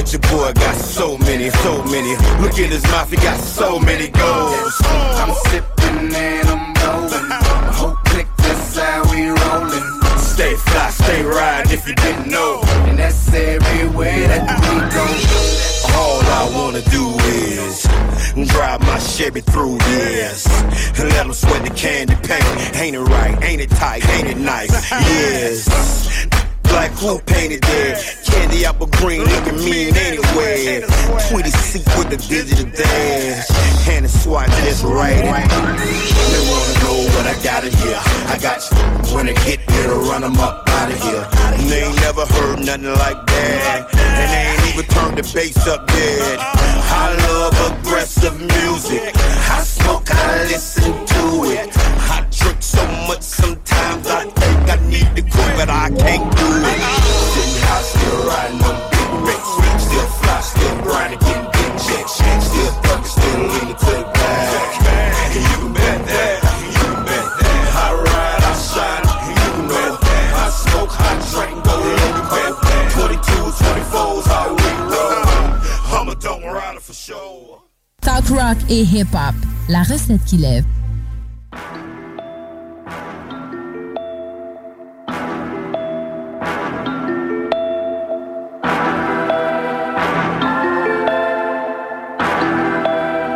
At 0.02 0.12
your 0.12 0.20
boy, 0.22 0.52
got 0.54 0.74
so 0.74 1.16
many, 1.18 1.48
so 1.62 1.80
many. 1.84 2.16
Look 2.42 2.58
at 2.58 2.70
his 2.70 2.82
mouth, 2.90 3.08
he 3.08 3.14
got 3.18 3.38
so 3.38 3.78
many 3.78 4.08
goals. 4.08 4.74
I'm 4.82 5.32
sipping 5.46 6.12
and 6.12 6.48
I'm 6.48 6.74
blowing. 6.74 7.30
Whole 7.70 7.94
clique, 8.06 8.26
that's 8.38 8.76
how 8.76 9.04
we 9.12 9.28
rollin'. 9.28 10.18
Stay 10.18 10.56
fly, 10.56 10.90
stay 10.90 11.22
ride 11.22 11.70
if 11.70 11.86
you 11.86 11.94
didn't 11.94 12.28
know. 12.28 12.62
And 12.88 12.98
that's 12.98 13.32
everywhere 13.32 14.26
that 14.26 14.42
we 14.66 14.80
go. 14.90 15.06
All 15.94 16.20
I 16.20 16.50
wanna 16.52 16.82
do 16.90 17.06
is 17.38 17.86
drive 18.50 18.80
my 18.80 18.98
Chevy 18.98 19.40
through 19.40 19.78
this 19.78 20.48
and 20.98 21.10
let 21.10 21.22
them 21.22 21.32
sweat 21.32 21.62
the 21.62 21.70
candy 21.76 22.16
paint. 22.16 22.74
Ain't 22.74 22.96
it 22.96 23.00
right? 23.02 23.40
Ain't 23.44 23.60
it 23.60 23.70
tight? 23.70 24.04
Ain't 24.08 24.26
it 24.26 24.38
nice? 24.38 24.90
Yes. 24.90 26.41
Black 26.72 26.90
who 26.92 27.18
painted 27.20 27.60
there? 27.64 28.00
Candy 28.24 28.64
apple 28.64 28.86
green, 28.86 29.20
looking 29.20 29.56
mean 29.56 29.94
anyway. 29.94 30.80
Tweety 31.28 31.50
seat 31.50 31.86
with 31.98 32.08
the 32.08 32.16
digital 32.16 32.64
dash. 32.72 33.88
And 33.88 34.06
a 34.06 34.08
swatch 34.08 34.48
just 34.64 34.82
right. 34.82 35.20
They 35.20 36.42
wanna 36.48 36.74
know 36.80 36.98
what 37.12 37.26
I 37.26 37.36
got 37.44 37.64
in 37.64 37.72
here. 37.74 38.00
I 38.26 38.38
got 38.40 38.64
you. 38.70 39.14
When 39.14 39.26
get 39.26 39.60
here 39.70 39.88
to 39.88 39.96
run 40.08 40.22
them 40.22 40.38
up 40.38 40.71
out 40.82 40.90
of 40.90 41.02
here. 41.02 41.26
And 41.54 41.70
they 41.70 41.82
ain't 41.84 41.96
never 42.00 42.26
heard 42.26 42.58
nothing 42.66 42.94
like 43.04 43.20
that. 43.26 43.86
And 43.94 44.14
they 44.18 44.42
ain't 44.50 44.74
even 44.74 44.86
turned 44.90 45.16
the 45.18 45.22
bass 45.34 45.66
up 45.68 45.88
yet. 45.90 46.38
I 46.40 47.14
love 47.28 47.54
aggressive 47.70 48.36
music. 48.40 49.14
I 49.14 49.62
smoke, 49.62 50.10
I 50.10 50.42
listen 50.50 50.92
to 51.14 51.24
it. 51.54 51.70
I 52.10 52.26
drink 52.30 52.62
so 52.62 52.84
much 53.06 53.22
sometimes 53.22 54.06
I 54.08 54.24
think 54.26 54.62
I 54.74 54.76
need 54.90 55.08
to 55.16 55.22
quit, 55.22 55.52
but 55.56 55.70
I 55.70 55.88
can't 55.90 56.26
do 56.36 56.48
it. 56.50 56.80
Sitting 57.30 57.62
high, 57.62 57.82
still 57.86 58.18
riding 58.26 58.58
them 58.58 58.78
big 58.90 59.10
ricks. 59.28 59.50
Still 59.86 60.08
fly, 60.18 60.40
still 60.40 60.76
grinding, 60.82 61.20
getting 61.20 61.46
big 61.54 61.72
checks. 61.78 62.12
Still 62.18 62.72
thugging, 62.82 63.06
still 63.06 63.42
to 63.54 63.60
the 63.70 63.91
Talk 78.02 78.26
rock 78.30 78.56
et 78.68 78.82
hip 78.82 79.14
hop, 79.14 79.34
la 79.68 79.84
recette 79.84 80.24
qui 80.26 80.36
lève. 80.36 80.64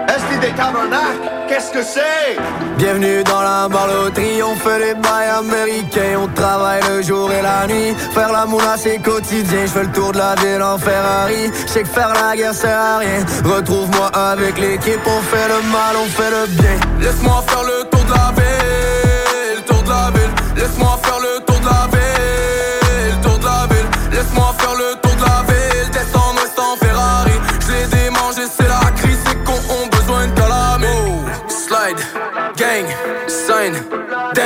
STD 0.08 0.52
Tabernacle, 0.56 1.30
qu'est-ce 1.48 1.70
que 1.70 1.82
c'est? 1.84 2.36
Bienvenue 2.76 3.24
dans 3.24 3.40
la 3.40 3.68
loterie, 3.68 4.42
on 4.42 4.54
fait 4.54 4.78
les 4.78 4.94
bails 4.94 5.30
américains, 5.30 6.20
on 6.22 6.28
travaille 6.28 6.82
le 6.90 7.00
jour 7.00 7.32
et 7.32 7.40
la 7.40 7.66
nuit. 7.66 7.94
Faire 8.12 8.30
la 8.30 8.44
moula 8.44 8.76
c'est 8.76 8.98
quotidien, 8.98 9.62
je 9.64 9.70
fais 9.70 9.84
le 9.84 9.92
tour 9.92 10.12
de 10.12 10.18
la 10.18 10.34
ville 10.34 10.62
en 10.62 10.76
Ferrari. 10.76 11.50
Je 11.66 11.72
sais 11.72 11.82
que 11.84 11.88
faire 11.88 12.12
la 12.12 12.36
guerre 12.36 12.52
sert 12.52 12.78
à 12.78 12.98
rien. 12.98 13.24
Retrouve-moi 13.44 14.08
avec 14.08 14.58
l'équipe, 14.58 15.00
on 15.06 15.22
fait 15.22 15.48
le 15.48 15.62
mal, 15.72 15.96
on 15.96 16.06
fait 16.06 16.30
le 16.30 16.46
bien. 16.48 16.76
Laisse-moi 17.00 17.42
faire 17.46 17.62
le 17.62 17.88
tour 17.88 18.04
de 18.04 18.10
la 18.10 18.32
ville, 18.36 19.64
tour 19.64 19.82
de 19.82 19.88
la 19.88 20.10
ville. 20.10 20.34
Laisse-moi 20.56 20.98
faire 21.02 21.20
le 21.20 21.44
tour 21.46 21.58
de 21.60 21.64
la 21.64 21.88
ville, 21.96 23.20
tour 23.22 23.38
de 23.38 23.44
la 23.44 23.66
ville. 23.74 23.88
Laisse-moi 24.12 24.54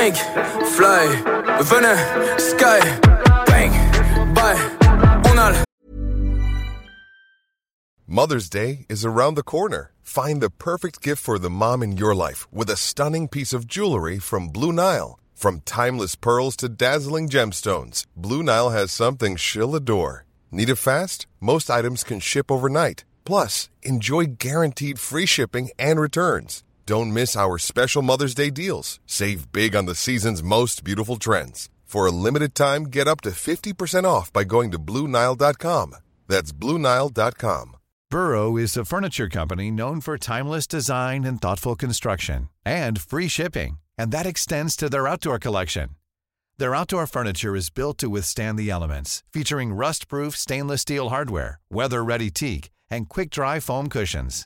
fly, 0.09 1.05
venin, 1.61 2.39
sky, 2.39 2.79
bye, 4.33 4.57
on 5.29 5.37
a 5.37 5.63
Mother's 8.07 8.49
Day 8.49 8.85
is 8.89 9.05
around 9.05 9.35
the 9.35 9.43
corner. 9.43 9.91
Find 10.01 10.41
the 10.41 10.49
perfect 10.49 11.01
gift 11.01 11.23
for 11.23 11.37
the 11.37 11.49
mom 11.49 11.83
in 11.83 11.97
your 11.97 12.15
life 12.15 12.51
with 12.51 12.69
a 12.69 12.75
stunning 12.75 13.27
piece 13.27 13.53
of 13.53 13.67
jewelry 13.67 14.17
from 14.19 14.49
Blue 14.49 14.73
Nile. 14.73 15.19
From 15.35 15.61
timeless 15.61 16.15
pearls 16.15 16.55
to 16.57 16.69
dazzling 16.69 17.29
gemstones, 17.29 18.05
Blue 18.15 18.43
Nile 18.43 18.71
has 18.71 18.91
something 18.91 19.35
she'll 19.35 19.75
adore. 19.75 20.25
Need 20.51 20.69
it 20.69 20.75
fast? 20.75 21.27
Most 21.39 21.69
items 21.69 22.03
can 22.03 22.19
ship 22.19 22.51
overnight. 22.51 23.05
Plus, 23.23 23.69
enjoy 23.83 24.25
guaranteed 24.25 24.99
free 24.99 25.25
shipping 25.25 25.69
and 25.79 25.99
returns. 25.99 26.63
Don't 26.91 27.13
miss 27.13 27.37
our 27.37 27.57
special 27.57 28.01
Mother's 28.01 28.35
Day 28.35 28.49
deals. 28.49 28.99
Save 29.05 29.53
big 29.53 29.77
on 29.77 29.85
the 29.85 29.95
season's 29.95 30.43
most 30.43 30.83
beautiful 30.83 31.15
trends. 31.15 31.69
For 31.85 32.05
a 32.05 32.11
limited 32.11 32.53
time, 32.53 32.87
get 32.87 33.07
up 33.07 33.21
to 33.21 33.29
50% 33.29 34.03
off 34.03 34.33
by 34.33 34.43
going 34.43 34.71
to 34.71 34.77
BlueNile.com. 34.77 35.95
That's 36.27 36.51
BlueNile.com. 36.51 37.77
Burrow 38.09 38.57
is 38.57 38.75
a 38.75 38.83
furniture 38.83 39.29
company 39.29 39.71
known 39.71 40.01
for 40.01 40.17
timeless 40.17 40.67
design 40.67 41.23
and 41.23 41.39
thoughtful 41.39 41.77
construction 41.77 42.49
and 42.65 42.99
free 42.99 43.29
shipping, 43.29 43.79
and 43.97 44.11
that 44.11 44.25
extends 44.25 44.75
to 44.75 44.89
their 44.89 45.07
outdoor 45.07 45.39
collection. 45.39 45.91
Their 46.57 46.75
outdoor 46.75 47.07
furniture 47.07 47.55
is 47.55 47.69
built 47.69 47.97
to 47.99 48.09
withstand 48.09 48.59
the 48.59 48.69
elements, 48.69 49.23
featuring 49.31 49.71
rust-proof 49.71 50.35
stainless 50.35 50.81
steel 50.81 51.07
hardware, 51.07 51.57
weather-ready 51.71 52.31
teak, 52.31 52.69
and 52.89 53.07
quick-dry 53.07 53.61
foam 53.61 53.87
cushions. 53.87 54.45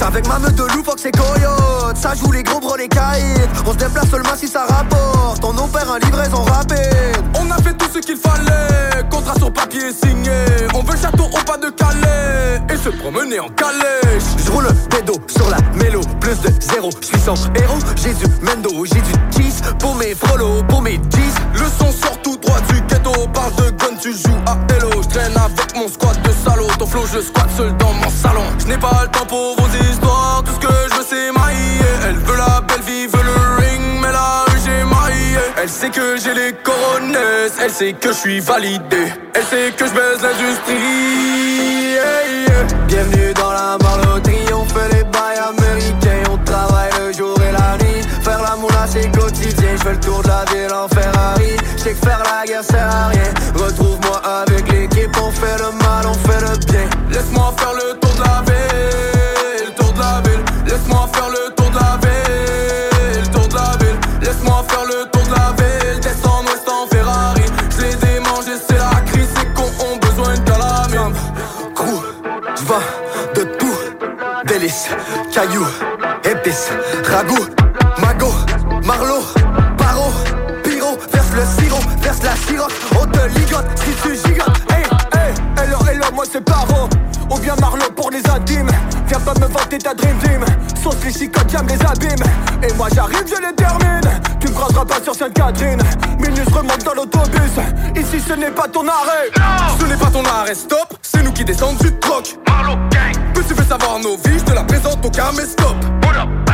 Avec 0.00 0.26
ma 0.28 0.38
meute 0.38 0.54
de 0.54 0.62
loup, 0.74 0.82
fuck 0.84 0.98
c'est 0.98 1.10
coyote. 1.10 1.96
Ça 1.96 2.14
joue 2.14 2.32
les 2.32 2.42
gros 2.42 2.60
bros, 2.60 2.76
les 2.76 2.88
caïds. 2.88 3.48
On 3.66 3.72
se 3.72 3.78
déplace 3.78 4.08
seulement 4.10 4.36
si 4.36 4.48
ça 4.48 4.64
rapporte. 4.66 5.44
On 5.44 5.56
opère 5.58 5.90
en 5.90 5.96
livraison 5.96 6.42
rapide. 6.42 7.22
On 7.38 7.50
a 7.50 7.56
fait 7.56 7.74
tout 7.74 7.88
ce 7.92 7.98
qu'il 7.98 8.16
fallait. 8.16 9.02
Contrat 9.10 9.34
sur 9.36 9.52
papier 9.52 9.92
signé. 9.92 10.44
On 10.74 10.82
veut 10.82 10.96
château 10.96 11.24
au 11.24 11.44
pas 11.44 11.58
de 11.58 11.70
Calais. 11.70 12.62
Et 12.72 12.76
se 12.76 12.90
promener 12.90 13.40
en 13.40 13.48
calèche. 13.48 14.24
J'roule 14.44 14.64
le 14.64 14.74
pédo 14.88 15.14
sur 15.26 15.48
la 15.50 15.58
mélo. 15.74 16.00
Plus 16.20 16.40
de 16.40 16.50
zéro, 16.60 16.90
j'suis 17.00 17.20
sans 17.20 17.34
héros. 17.54 17.78
Du 17.78 18.26
Mendo, 18.42 18.84
j'ai 18.84 19.00
du 19.00 19.12
cheese. 19.36 19.62
Pour 19.78 19.94
mes 19.96 20.14
frolos, 20.14 20.62
pour 20.68 20.80
mes 20.82 20.94
jeans. 20.94 21.34
Le 21.54 21.66
son 21.78 21.92
sort 21.92 22.18
tout 22.22 22.36
droit 22.36 22.60
du 22.68 22.80
ghetto. 22.82 23.12
Parle 23.34 23.54
de 23.56 23.70
gun, 23.70 23.96
tu 24.00 24.12
joues 24.12 24.38
à 24.46 24.56
Hello. 24.72 25.02
J'traîne 25.02 25.36
avec 25.36 25.76
mon 25.76 25.88
squad 25.88 26.20
de 26.22 26.30
salauds. 26.44 26.68
Ton 26.78 26.86
flow, 26.86 27.04
je 27.12 27.20
squatte 27.20 27.50
seul 27.56 27.76
dans 27.76 27.92
mon 27.92 28.10
salon. 28.10 28.44
J'n'ai 28.58 28.78
pas 28.78 29.02
le 29.02 29.08
temps 29.08 29.26
pour 29.26 29.56
vos 29.56 29.68
Tout 29.96 30.54
ce 30.54 30.60
que 30.66 30.72
je 30.90 30.94
veux, 30.96 31.04
c'est 31.08 31.32
mailler. 31.32 31.80
Elle 32.06 32.16
veut 32.18 32.36
la 32.36 32.60
belle 32.60 32.82
vie, 32.82 33.06
veut 33.06 33.22
le 33.22 33.56
ring. 33.56 34.00
Mais 34.00 34.12
la 34.12 34.44
rue, 34.46 34.60
j'ai 34.64 34.84
maillé. 34.84 35.38
Elle 35.60 35.68
sait 35.68 35.90
que 35.90 36.16
j'ai 36.16 36.34
les 36.34 36.52
coronesses. 36.62 37.54
Elle 37.62 37.70
sait 37.70 37.92
que 37.92 38.08
je 38.08 38.14
suis 38.14 38.40
validé. 38.40 39.12
Elle 39.34 39.44
sait 39.44 39.72
que 39.76 39.86
je 39.86 39.92
baise 39.92 40.22
l'industrie. 40.22 41.98
Bienvenue 42.86 43.34
dans 43.34 43.52
la 43.52 43.76
marloterie. 43.82 44.52
On 44.52 44.64
fait 44.64 44.88
les 44.94 45.04
bails 45.04 45.38
américains. 45.38 46.30
On 46.30 46.38
travaille 46.44 46.90
le 47.00 47.12
jour 47.12 47.36
et 47.42 47.52
la 47.52 47.76
nuit. 47.84 48.02
Faire 48.22 48.42
la 48.42 48.56
moula, 48.56 48.86
c'est 48.86 49.10
quotidien. 49.10 49.76
Je 49.76 49.82
fais 49.82 49.92
le 49.92 50.00
tour 50.00 50.22
de 50.22 50.28
la 50.28 50.44
ville 50.52 50.72
en 50.72 50.88
Ferrari. 50.88 51.56
Je 51.76 51.82
sais 51.82 51.94
que 51.94 52.06
faire 52.06 52.22
la 52.24 52.46
guerre 52.46 52.64
sert 52.64 52.88
à 52.90 53.08
rien. 53.08 53.30
Retrouve-moi 53.54 54.20
avec 54.24 54.70
l'équipe. 54.72 55.16
On 55.22 55.30
fait 55.30 55.58
le 55.58 55.72
mal, 55.78 56.06
on 56.06 56.14
fait 56.14 56.40
le 56.40 56.56
bien. 56.66 56.88
Laisse-moi 57.10 57.54
faire 57.58 57.74
le 57.74 57.98
tour 57.98 58.14
de 58.14 58.20
la 58.20 58.42
ville. 58.46 58.57
Délices, 74.68 74.90
cailloux, 75.32 75.66
épices, 76.24 76.70
ragoût, 77.04 77.46
magot, 78.02 78.34
marlot, 78.84 79.22
paro, 79.78 80.12
pyro, 80.62 80.98
verse 81.10 81.32
le 81.34 81.62
sirop, 81.62 81.80
verse 82.02 82.22
la 82.22 82.36
siroc, 82.36 82.70
on 83.00 83.06
te 83.06 83.38
ligote 83.38 83.64
si 83.76 83.92
tu 84.02 84.14
gigotes. 84.14 84.60
Hey, 84.70 84.82
hey, 85.14 85.34
hello, 85.56 85.78
hello, 85.90 86.04
moi 86.14 86.24
c'est 86.30 86.44
paro. 86.44 86.86
Ou 87.30 87.38
bien 87.38 87.54
Marlot 87.60 87.90
pour 87.96 88.10
les 88.10 88.20
intimes. 88.28 88.70
Viens 89.06 89.20
pas 89.20 89.34
me 89.40 89.46
vanter 89.46 89.78
ta 89.78 89.94
dream 89.94 90.16
team 90.18 90.44
Sauce 90.82 90.96
les 91.04 91.12
chicotes, 91.12 91.50
j'aime 91.50 91.66
les 91.66 91.86
abîmes. 91.86 92.26
Et 92.62 92.72
moi 92.74 92.88
j'arrive, 92.94 93.24
je 93.26 93.40
les 93.40 93.54
termine 93.54 94.20
Tu 94.40 94.48
me 94.48 94.52
croiseras 94.52 94.84
pas 94.84 95.02
sur 95.02 95.14
Sainte-Catherine. 95.14 95.80
Minus 96.18 96.48
remonte 96.48 96.84
dans 96.84 96.94
l'autobus 96.94 97.56
Ici 97.96 98.22
ce 98.26 98.34
n'est 98.34 98.50
pas 98.50 98.68
ton 98.68 98.86
arrêt. 98.86 99.30
Ce 99.78 99.84
n'est 99.86 99.96
pas 99.96 100.10
ton 100.10 100.24
arrêt, 100.24 100.54
stop 100.54 100.94
C'est 101.02 101.22
nous 101.22 101.32
qui 101.32 101.44
descendons 101.44 101.78
du 101.78 101.98
troc 102.00 102.36
Marlot 102.46 102.76
gang 102.90 103.27
Tu 103.46 103.54
veux 103.54 103.64
savoir 103.64 104.00
nos 104.00 104.16
vies, 104.16 104.38
je 104.38 104.44
te 104.44 104.52
la 104.52 104.64
présente 104.64 105.04
au 105.04 105.10
caméscope 105.10 105.76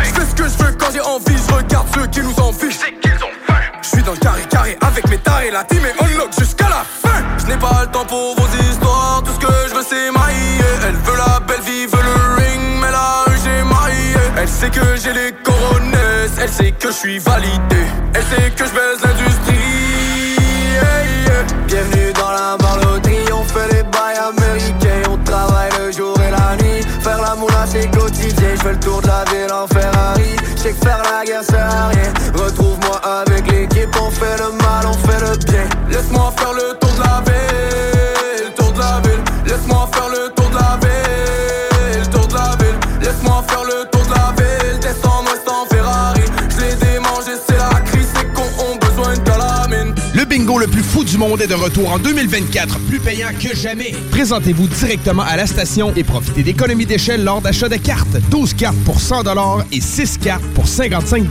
Je 0.02 0.08
fais 0.10 0.26
ce 0.26 0.34
que 0.34 0.44
je 0.44 0.64
veux 0.64 0.72
quand 0.78 0.92
j'ai 0.92 1.00
envie 1.00 1.36
Je 1.48 1.54
regarde 1.54 1.86
ceux 1.94 2.06
qui 2.08 2.20
nous 2.20 2.34
envient. 2.38 2.72
C'est 2.72 3.00
qu'ils 3.00 3.24
ont 3.24 3.32
faim. 3.46 3.60
Je 3.80 3.88
suis 3.88 4.02
dans 4.02 4.12
le 4.12 4.18
carré 4.18 4.42
carré 4.50 4.76
avec 4.82 5.08
mes 5.08 5.18
tarés 5.18 5.50
La 5.50 5.64
team 5.64 5.80
est 5.84 5.94
on 5.98 6.18
lock 6.18 6.30
jusqu'à 6.38 6.68
la 6.68 6.84
fin. 6.84 7.22
Je 7.38 7.46
n'ai 7.46 7.56
pas 7.56 7.82
le 7.82 7.90
temps 7.90 8.04
pour 8.04 8.36
vos 8.36 8.48
histoires 8.70 9.22
Tout 9.24 9.32
ce 9.32 9.46
que 9.46 9.52
je 9.70 9.74
veux 9.74 9.84
c'est 9.88 10.10
mailler 10.10 10.60
Elle 10.86 10.96
veut 10.96 11.16
la 11.16 11.40
belle 11.40 11.62
vie, 11.62 11.86
veut 11.86 12.02
le 12.02 12.42
ring 12.42 12.60
Mais 12.80 12.90
la 12.90 13.24
rue 13.26 13.38
j'ai 13.42 13.62
maillé 13.64 14.16
Elle 14.36 14.48
sait 14.48 14.70
que 14.70 14.96
j'ai 15.02 15.12
les 15.14 15.32
coronesses 15.42 16.36
Elle 16.38 16.52
sait 16.52 16.72
que 16.72 16.88
je 16.88 16.94
suis 16.94 17.18
validé. 17.18 17.82
Elle 18.14 18.22
sait 18.24 18.50
que 18.50 18.64
je 18.66 18.70
baise 18.70 19.00
l'industrie. 19.02 20.36
Yeah, 20.74 21.04
yeah. 21.26 21.44
Bienvenue 21.66 22.12
dans 22.12 22.30
la 22.30 22.56
marloterie 22.60 23.03
fais 28.64 28.72
le 28.72 28.80
tour 28.80 29.02
de 29.02 29.06
la 29.06 29.24
ville 29.24 29.52
en 29.52 29.66
Ferrari. 29.66 30.36
Je 30.56 30.62
sais 30.62 30.72
que 30.72 30.84
faire 30.84 31.02
la 31.02 31.24
guerre 31.24 31.44
sert 31.44 31.68
à 31.70 31.88
rien. 31.88 32.12
Retrouve-moi 32.34 32.96
avec 33.04 33.50
l'équipe 33.50 33.94
On 34.00 34.10
fait 34.10 34.36
le 34.38 34.52
mal, 34.52 34.86
on 34.86 34.98
fait 35.06 35.20
le 35.20 35.36
bien. 35.50 35.68
Laisse-moi 35.90 36.32
faire 36.38 36.54
le 36.54 36.74
tour 36.78 36.83
Le 50.64 50.70
plus 50.70 50.82
fou 50.82 51.04
du 51.04 51.18
monde 51.18 51.42
est 51.42 51.46
de 51.46 51.52
retour 51.52 51.92
en 51.92 51.98
2024, 51.98 52.78
plus 52.88 52.98
payant 52.98 53.28
que 53.38 53.54
jamais. 53.54 53.92
Présentez-vous 54.10 54.66
directement 54.66 55.22
à 55.22 55.36
la 55.36 55.46
station 55.46 55.92
et 55.94 56.02
profitez 56.02 56.42
d'économies 56.42 56.86
d'échelle 56.86 57.22
lors 57.22 57.42
d'achat 57.42 57.68
de 57.68 57.76
cartes. 57.76 58.16
12 58.30 58.54
cartes 58.54 58.78
pour 58.86 58.98
100 58.98 59.24
et 59.72 59.82
6 59.82 60.16
cartes 60.22 60.42
pour 60.54 60.66
55 60.66 61.28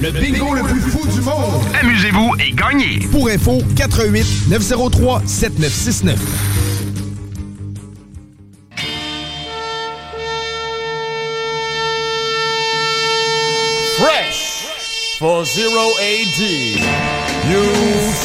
Le 0.00 0.10
bingo 0.10 0.54
le 0.54 0.62
plus 0.62 0.80
fou 0.80 1.06
du 1.06 1.20
monde. 1.20 1.62
Amusez-vous 1.82 2.32
et 2.40 2.52
gagnez. 2.52 3.06
Pour 3.10 3.28
info, 3.28 3.58
88 3.76 4.48
903 4.48 5.22
7969. 5.26 6.18
Fresh 13.98 14.51
for 15.22 15.44
Zero 15.44 15.94
AD. 16.02 16.42
You 17.46 17.62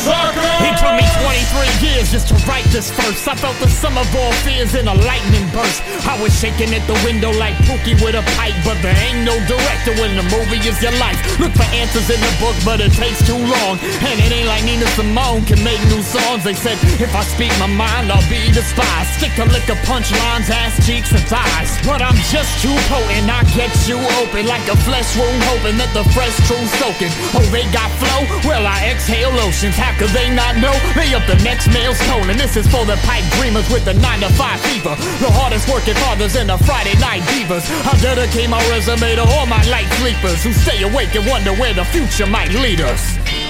sucker! 0.01 0.57
It 0.65 0.73
took 0.81 0.97
me 0.97 1.05
23 1.21 1.89
years 1.89 2.09
just 2.09 2.29
to 2.29 2.35
write 2.49 2.65
this 2.73 2.89
verse. 2.89 3.21
I 3.27 3.37
felt 3.37 3.57
the 3.61 3.69
sum 3.69 3.97
of 3.97 4.09
all 4.17 4.33
fears 4.41 4.73
in 4.73 4.87
a 4.87 4.93
lightning 5.05 5.45
burst. 5.53 5.85
I 6.09 6.17
was 6.21 6.33
shaking 6.33 6.73
at 6.73 6.81
the 6.89 6.97
window 7.05 7.29
like 7.37 7.53
Pookie 7.69 7.97
with 8.01 8.17
a 8.17 8.25
pipe, 8.37 8.57
but 8.65 8.81
there 8.81 8.97
ain't 8.97 9.21
no 9.25 9.37
director 9.45 9.93
when 10.01 10.17
the 10.17 10.25
movie 10.33 10.57
is 10.65 10.81
your 10.81 10.93
life. 10.97 11.17
Look 11.37 11.53
for 11.53 11.69
answers 11.69 12.09
in 12.09 12.17
the 12.17 12.33
book, 12.41 12.57
but 12.65 12.81
it 12.81 12.93
takes 12.93 13.21
too 13.21 13.37
long. 13.37 13.77
And 14.01 14.17
it 14.17 14.33
ain't 14.33 14.49
like 14.49 14.65
Nina 14.65 14.89
Simone 14.97 15.45
can 15.45 15.61
make 15.61 15.81
new 15.93 16.01
songs. 16.01 16.45
They 16.45 16.57
said 16.57 16.77
if 16.97 17.13
I 17.13 17.21
speak 17.25 17.53
my 17.61 17.69
mind, 17.69 18.09
I'll 18.09 18.25
be 18.25 18.41
despised. 18.49 19.21
Stick 19.21 19.37
to 19.37 19.45
lick 19.49 19.69
a 19.69 19.77
punchlines, 19.85 20.49
ass 20.49 20.81
cheeks 20.85 21.13
and 21.13 21.25
thighs. 21.29 21.77
But 21.85 22.01
I'm 22.01 22.17
just 22.33 22.57
too 22.61 22.73
potent. 22.89 23.29
I 23.29 23.45
get 23.53 23.73
you 23.85 24.01
open 24.21 24.49
like 24.49 24.65
a 24.69 24.77
flesh 24.85 25.13
wound, 25.17 25.41
hoping 25.45 25.77
that 25.77 25.93
the 25.93 26.05
fresh 26.13 26.33
truth 26.49 26.69
Oh, 26.87 27.43
they 27.51 27.67
got 27.75 27.91
flow? 27.99 28.23
Well, 28.47 28.65
I 28.65 28.91
exhale 28.91 29.35
oceans. 29.43 29.75
How 29.75 29.91
could 29.99 30.09
they 30.15 30.29
not 30.33 30.55
know? 30.55 30.71
They 30.95 31.13
up 31.13 31.27
the 31.27 31.35
next 31.43 31.67
male's 31.67 31.99
tone. 32.07 32.29
And 32.29 32.39
this 32.39 32.55
is 32.55 32.65
for 32.67 32.85
the 32.85 32.95
pipe 33.03 33.25
dreamers 33.35 33.67
with 33.69 33.83
the 33.83 33.93
9 33.93 34.19
to 34.21 34.29
5 34.29 34.61
fever. 34.61 34.95
The 35.19 35.31
hardest 35.31 35.67
working 35.67 35.95
fathers 35.95 36.35
and 36.35 36.49
the 36.49 36.57
Friday 36.63 36.95
night 36.99 37.23
divas. 37.27 37.67
I 37.83 37.99
dedicate 37.99 38.49
my 38.49 38.63
resume 38.69 39.15
to 39.15 39.23
all 39.35 39.45
my 39.45 39.61
light 39.67 39.91
sleepers 39.99 40.43
who 40.43 40.53
stay 40.53 40.83
awake 40.83 41.13
and 41.15 41.27
wonder 41.27 41.51
where 41.55 41.73
the 41.73 41.83
future 41.85 42.25
might 42.25 42.51
lead 42.53 42.79
us. 42.79 43.46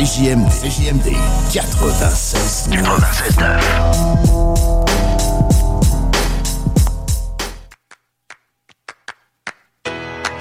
CJMD. 0.00 0.48
CJMD 0.62 1.12
96 1.52 2.68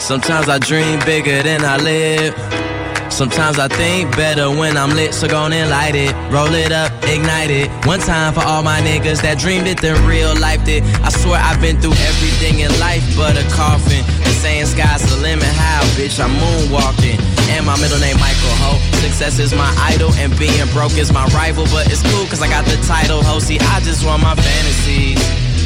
Sometimes 0.01 0.47
I 0.47 0.59
dream 0.59 0.99
bigger 1.01 1.43
than 1.43 1.65
I 1.65 1.75
live. 1.75 2.68
Sometimes 3.09 3.59
I 3.59 3.67
think 3.67 4.15
better 4.15 4.49
when 4.49 4.77
I'm 4.77 4.91
lit, 4.91 5.13
so 5.13 5.27
gon' 5.27 5.51
and 5.51 5.69
light 5.69 5.95
it. 5.95 6.13
Roll 6.31 6.53
it 6.53 6.71
up, 6.71 6.91
ignite 7.03 7.49
it. 7.49 7.69
One 7.85 7.99
time 7.99 8.33
for 8.33 8.41
all 8.41 8.63
my 8.63 8.79
niggas 8.81 9.21
that 9.23 9.39
dreamed 9.39 9.67
it, 9.67 9.81
then 9.81 9.97
real 10.07 10.33
life 10.39 10.65
it. 10.67 10.83
I 11.03 11.09
swear 11.09 11.41
I've 11.41 11.59
been 11.59 11.81
through 11.81 11.97
everything 12.05 12.59
in 12.59 12.71
life 12.79 13.03
but 13.17 13.35
a 13.35 13.43
coffin. 13.51 14.05
The 14.23 14.31
saying 14.39 14.67
sky's 14.67 15.03
the 15.09 15.17
limit, 15.17 15.49
how, 15.57 15.81
bitch, 15.97 16.21
I'm 16.21 16.31
moonwalking. 16.37 17.19
And 17.49 17.65
my 17.65 17.75
middle 17.81 17.99
name 17.99 18.17
Michael 18.21 18.55
Ho. 18.61 18.77
Success 19.01 19.39
is 19.39 19.53
my 19.53 19.73
idol, 19.89 20.13
and 20.21 20.31
being 20.37 20.67
broke 20.71 20.95
is 20.97 21.11
my 21.11 21.25
rival. 21.33 21.65
But 21.73 21.91
it's 21.91 22.05
cool, 22.13 22.25
cause 22.29 22.41
I 22.41 22.47
got 22.47 22.63
the 22.65 22.77
title, 22.85 23.23
ho. 23.23 23.39
See, 23.39 23.59
I 23.59 23.81
just 23.81 24.05
want 24.05 24.21
my 24.21 24.35
fantasies 24.35 25.19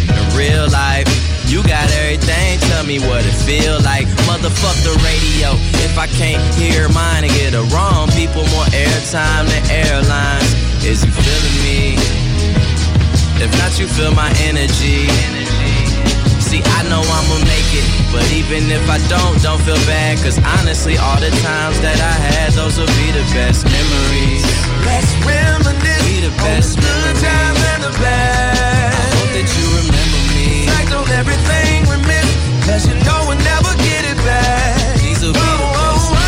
in 0.07 0.38
real 0.38 0.70
life. 0.72 1.32
You 1.54 1.62
got 1.62 1.86
everything, 2.02 2.58
tell 2.74 2.84
me 2.84 2.98
what 2.98 3.22
it 3.22 3.38
feel 3.46 3.78
like. 3.86 4.10
Motherfuck 4.26 4.74
the 4.82 4.98
radio. 5.06 5.54
If 5.86 6.00
I 6.02 6.08
can't 6.10 6.42
hear 6.58 6.90
mine 6.90 7.30
and 7.30 7.34
get 7.38 7.54
it 7.54 7.62
wrong, 7.70 8.10
people 8.10 8.42
more 8.50 8.66
airtime 8.74 9.46
than 9.46 9.62
airlines. 9.70 10.50
Is 10.82 11.06
you 11.06 11.14
feeling 11.14 11.58
me? 11.62 11.94
If 13.38 13.54
not, 13.62 13.78
you 13.78 13.86
feel 13.86 14.10
my 14.18 14.34
energy. 14.42 15.06
See, 16.42 16.66
I 16.74 16.90
know 16.90 17.06
I'ma 17.06 17.38
make 17.46 17.70
it, 17.78 17.86
but 18.10 18.26
even 18.34 18.74
if 18.74 18.90
I 18.90 18.98
don't, 19.06 19.38
don't 19.46 19.62
feel 19.62 19.78
bad. 19.86 20.18
Cause 20.26 20.42
honestly, 20.58 20.98
all 20.98 21.22
the 21.22 21.30
times 21.46 21.78
that 21.86 22.02
I 22.02 22.16
had, 22.34 22.58
those 22.58 22.82
will 22.82 22.90
be 22.98 23.14
the 23.14 23.22
best 23.30 23.62
memories. 23.70 24.42
Let's 24.90 25.14
reminisce 25.22 26.02
Be 26.02 26.18
the 26.18 26.34
best 26.42 26.82
on 26.82 26.82
the 26.82 27.14
good 27.14 27.22
times 27.22 27.62
and 27.78 27.84
the 27.86 27.94
bad. 28.02 28.90
I 28.90 29.06
hope 29.22 29.30
that 29.38 29.46
you 29.46 29.66
remember 29.70 29.78
me. 29.78 29.82
Act 29.82 29.82
on 30.94 31.07
everything 31.22 31.84
we 31.90 31.98
miss, 32.07 32.28
cause 32.65 32.84
you 32.88 32.95
know 33.06 33.20
we'll 33.28 33.38
never 33.44 33.74
get 33.84 34.03
it 34.11 34.18
back. 34.26 34.99
These 35.02 35.22
will 35.24 35.34
be 35.34 35.40
the 35.40 35.45
Oh, 35.45 35.74
best 35.74 36.10
oh, 36.14 36.20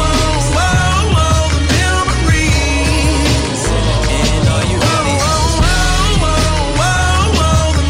oh, 0.00 0.56
oh, 0.56 1.22
oh, 1.24 1.44
the 1.54 1.60
memories. 1.76 3.62
And 4.16 4.46
are 4.54 4.66
you 4.70 4.78
ready? 4.86 5.14
Oh, 5.20 5.26
oh, 5.26 6.26
oh, 6.30 6.86
oh, 6.90 7.46
oh, 7.48 7.68
the 7.78 7.86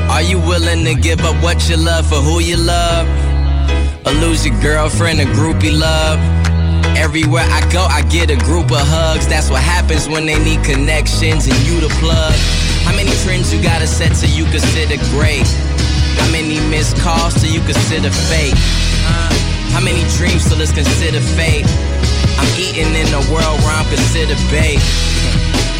memories. 0.00 0.10
Are 0.10 0.22
you 0.22 0.38
willing 0.40 0.84
to 0.84 0.94
give 0.94 1.20
up 1.20 1.36
what 1.42 1.68
you 1.68 1.76
love 1.76 2.06
for 2.06 2.16
who 2.16 2.40
you 2.40 2.56
love? 2.56 3.06
Or 4.06 4.12
lose 4.12 4.46
your 4.46 4.58
girlfriend, 4.60 5.20
a 5.20 5.24
groupie 5.24 5.72
love? 5.76 6.18
Everywhere 6.96 7.44
I 7.44 7.60
go, 7.70 7.84
I 7.84 8.00
get 8.08 8.32
a 8.32 8.40
group 8.40 8.72
of 8.72 8.80
hugs. 8.80 9.28
That's 9.28 9.50
what 9.52 9.60
happens 9.62 10.08
when 10.08 10.24
they 10.24 10.40
need 10.42 10.64
connections 10.64 11.46
and 11.46 11.56
you 11.68 11.78
to 11.84 11.92
plug. 12.00 12.32
How 12.88 12.96
many 12.96 13.12
trends 13.20 13.52
you 13.52 13.60
gotta 13.62 13.86
set 13.86 14.16
till 14.16 14.32
you 14.32 14.48
consider 14.48 14.96
great? 15.12 15.46
How 16.16 16.28
many 16.32 16.56
missed 16.72 16.96
calls 17.04 17.36
till 17.36 17.52
you 17.52 17.60
consider 17.68 18.08
fake? 18.32 18.56
Uh, 19.04 19.28
how 19.76 19.84
many 19.84 20.08
dreams 20.16 20.48
till 20.48 20.56
it's 20.60 20.72
considered 20.72 21.22
fate? 21.36 21.68
I'm 22.40 22.48
eating 22.56 22.88
in 22.96 23.08
a 23.12 23.22
world 23.28 23.60
where 23.60 23.76
I'm 23.76 23.88
considered 23.92 24.40
bait. 24.48 24.80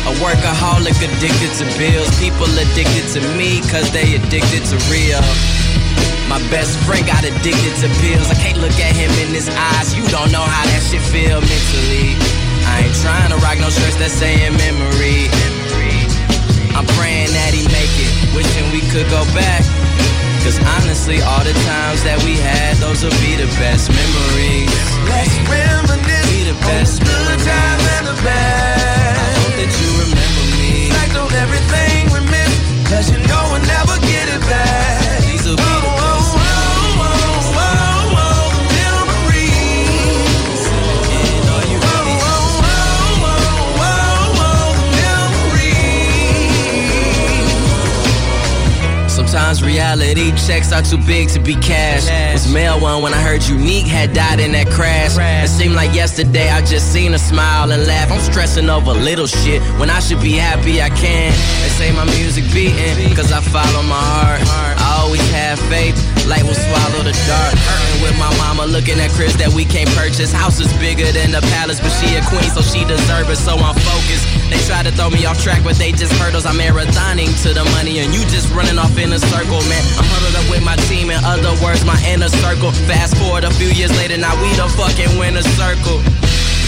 A 0.06 0.12
workaholic 0.20 1.00
addicted 1.00 1.52
to 1.58 1.66
bills. 1.80 2.12
People 2.20 2.46
addicted 2.60 3.08
to 3.16 3.20
me 3.34 3.64
cause 3.72 3.88
they 3.90 4.14
addicted 4.14 4.62
to 4.68 4.76
real. 4.92 5.24
My 6.28 6.42
best 6.50 6.78
friend 6.84 7.06
got 7.06 7.22
addicted 7.24 7.74
to 7.82 7.88
pills. 8.02 8.28
I 8.30 8.34
can't 8.34 8.58
look 8.58 8.74
at 8.82 8.92
him 8.94 9.10
in 9.22 9.32
his 9.34 9.48
eyes. 9.48 9.94
You 9.94 10.04
don't 10.10 10.30
know 10.32 10.42
how 10.42 10.64
that 10.66 10.82
shit 10.82 11.02
feel 11.14 11.38
mentally. 11.40 12.18
I 12.66 12.82
ain't 12.86 12.96
trying 12.98 13.30
to 13.30 13.38
rock 13.38 13.58
no 13.62 13.70
shirts 13.70 13.96
that 14.02 14.10
saying 14.10 14.54
memory. 14.58 15.30
I'm 16.74 16.84
praying 16.98 17.30
that 17.32 17.54
he 17.54 17.62
make 17.70 17.94
it. 17.94 18.10
Wishing 18.34 18.66
we 18.74 18.82
could 18.92 19.06
go 19.08 19.22
back. 19.32 19.62
Cause 20.42 20.58
honestly, 20.78 21.22
all 21.22 21.42
the 21.42 21.54
times 21.66 22.02
that 22.06 22.18
we 22.22 22.38
had, 22.38 22.76
those 22.78 23.02
will 23.02 23.14
be 23.22 23.34
the 23.38 23.48
best 23.58 23.90
memories. 23.90 24.70
Let's 25.10 25.34
reminisce 25.50 26.26
Be 26.30 26.46
the 26.46 26.54
on 26.54 26.66
best 26.70 27.02
the 27.02 27.06
good 27.06 27.22
memories. 27.22 27.46
times 27.50 27.84
and 27.98 28.04
the 28.10 28.16
bad. 28.22 29.14
I 29.18 29.26
Hope 29.42 29.54
that 29.58 29.72
you 29.74 29.88
remember 30.06 30.44
me. 30.58 30.70
Act 31.02 31.14
on 31.18 31.30
everything 31.34 31.98
we 32.14 32.20
miss, 32.30 32.52
cause 32.90 33.06
you 33.10 33.18
know 33.26 33.42
we'll 33.54 33.66
never 33.66 33.96
get 34.06 34.26
it 34.30 34.42
back. 34.46 35.26
These 35.26 35.42
will 35.50 35.58
be 35.58 35.72
the 35.82 35.95
Sometimes 49.26 49.60
reality 49.60 50.30
checks 50.46 50.72
are 50.72 50.82
too 50.82 50.98
big 50.98 51.28
to 51.30 51.40
be 51.40 51.56
cash. 51.56 52.06
Was 52.32 52.46
mail 52.52 52.80
one 52.80 53.02
when 53.02 53.12
I 53.12 53.20
heard 53.20 53.42
Unique 53.48 53.86
had 53.86 54.12
died 54.12 54.38
in 54.38 54.52
that 54.52 54.68
crash. 54.70 55.18
It 55.18 55.48
seemed 55.48 55.74
like 55.74 55.92
yesterday 55.92 56.48
I 56.48 56.64
just 56.64 56.92
seen 56.92 57.10
her 57.10 57.18
smile 57.18 57.72
and 57.72 57.88
laugh. 57.88 58.12
I'm 58.12 58.20
stressing 58.20 58.70
over 58.70 58.92
little 58.92 59.26
shit 59.26 59.60
when 59.80 59.90
I 59.90 59.98
should 59.98 60.20
be 60.20 60.34
happy 60.34 60.80
I 60.80 60.90
can. 60.90 61.32
They 61.60 61.70
say 61.74 61.90
my 61.90 62.04
music 62.04 62.44
beating, 62.54 63.16
cause 63.16 63.32
I 63.32 63.40
follow 63.40 63.82
my 63.82 63.98
heart. 63.98 64.42
I 64.78 65.02
always 65.02 65.28
have 65.30 65.58
faith, 65.66 65.98
light 66.26 66.42
will 66.42 66.58
swallow 66.58 67.02
the 67.06 67.14
dark. 67.26 67.54
Hurting 67.54 68.02
with 68.02 68.16
my 68.18 68.30
mama 68.38 68.66
looking 68.66 68.98
at 68.98 69.10
cribs 69.14 69.38
that 69.38 69.50
we 69.54 69.64
can't 69.64 69.88
purchase. 69.94 70.30
House 70.30 70.58
is 70.60 70.70
bigger 70.78 71.06
than 71.14 71.30
the 71.30 71.42
palace, 71.54 71.80
but 71.80 71.90
she 71.98 72.14
a 72.18 72.22
queen, 72.26 72.50
so 72.50 72.60
she 72.62 72.84
deserve 72.84 73.30
it, 73.30 73.38
so 73.38 73.54
I'm 73.56 73.74
focused. 73.74 74.26
They 74.50 74.58
try 74.66 74.82
to 74.82 74.92
throw 74.92 75.10
me 75.10 75.24
off 75.26 75.38
track, 75.42 75.62
but 75.62 75.78
they 75.78 75.90
just 75.90 76.12
hurdles. 76.18 76.44
I'm 76.46 76.58
marathoning 76.58 77.30
to 77.46 77.54
the 77.54 77.64
money, 77.78 78.02
and 78.02 78.12
you 78.12 78.20
just 78.28 78.50
running 78.52 78.78
off 78.78 78.94
in 78.98 79.14
a 79.14 79.18
circle, 79.18 79.62
man. 79.70 79.82
I'm 79.98 80.06
huddled 80.10 80.36
up 80.36 80.46
with 80.50 80.62
my 80.66 80.76
team, 80.90 81.10
in 81.10 81.22
other 81.22 81.54
words, 81.62 81.86
my 81.86 81.98
inner 82.06 82.30
circle. 82.42 82.74
Fast 82.90 83.16
forward 83.16 83.44
a 83.44 83.52
few 83.54 83.70
years 83.70 83.94
later, 83.96 84.18
now 84.18 84.34
we 84.42 84.50
the 84.58 84.66
fucking 84.74 85.18
winner 85.18 85.46
circle. 85.54 86.02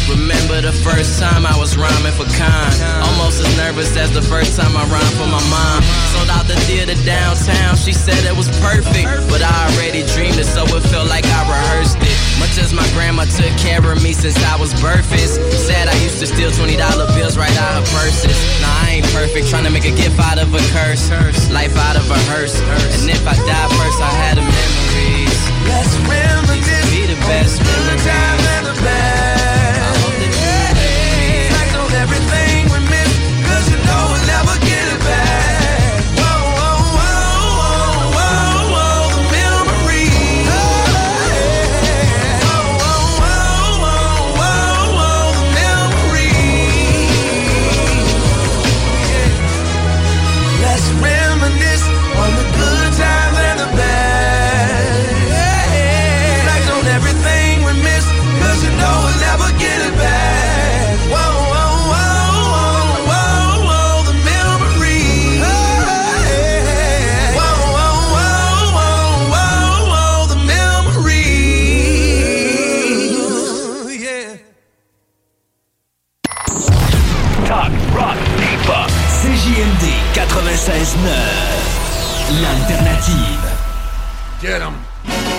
Remember 0.09 0.65
the 0.65 0.73
first 0.73 1.21
time 1.21 1.45
I 1.45 1.53
was 1.61 1.77
rhyming 1.77 2.17
for 2.17 2.25
Khan. 2.33 2.73
Almost 3.13 3.45
as 3.45 3.51
nervous 3.61 3.93
as 3.97 4.09
the 4.11 4.25
first 4.25 4.57
time 4.57 4.73
I 4.73 4.89
rhymed 4.89 5.15
for 5.21 5.29
my 5.29 5.43
mom. 5.53 5.85
Sold 6.17 6.33
out 6.33 6.49
the 6.49 6.57
theater 6.65 6.97
downtown, 7.05 7.77
she 7.77 7.93
said 7.93 8.17
it 8.25 8.33
was 8.33 8.49
perfect. 8.65 9.05
But 9.29 9.45
I 9.45 9.53
already 9.69 10.09
dreamed 10.17 10.41
it, 10.41 10.49
so 10.49 10.65
it 10.65 10.85
felt 10.89 11.13
like 11.13 11.29
I 11.29 11.41
rehearsed 11.45 12.01
it. 12.01 12.17
Much 12.41 12.57
as 12.57 12.73
my 12.73 12.89
grandma 12.97 13.29
took 13.29 13.53
care 13.61 13.85
of 13.85 14.01
me 14.03 14.17
since 14.17 14.41
I 14.49 14.57
was 14.57 14.73
birthless. 14.81 15.37
Said 15.69 15.93
I 15.93 15.97
used 16.01 16.25
to 16.25 16.27
steal 16.27 16.51
$20 16.57 16.81
bills 17.13 17.37
right 17.37 17.53
out 17.61 17.77
her 17.77 17.87
purses. 18.01 18.33
Nah, 18.65 18.89
I 18.89 19.05
ain't 19.05 19.09
perfect, 19.13 19.53
trying 19.53 19.69
to 19.69 19.71
make 19.71 19.85
a 19.85 19.93
gift 19.93 20.17
out 20.19 20.41
of 20.41 20.49
a 20.57 20.63
curse. 20.73 21.13
Life 21.53 21.77
out 21.77 22.01
of 22.01 22.09
a 22.09 22.19
hearse. 22.33 22.57
And 22.97 23.13
if 23.13 23.21
I 23.29 23.37
die 23.45 23.69
first, 23.77 24.01
I 24.01 24.13
had 24.25 24.41
the 24.41 24.45
memories. 24.49 25.37
Let's 25.69 25.93
reminisce 26.09 26.89
Be 26.89 27.05
the 27.05 27.21
best 27.29 27.61
good 27.61 27.99
times 28.01 28.45
and 28.57 28.67
the 28.73 28.75
bad. 28.81 29.28
96.9. 80.69 82.41
L'alternative. 82.43 83.41
Get 84.43 84.61
'em. 84.61 84.75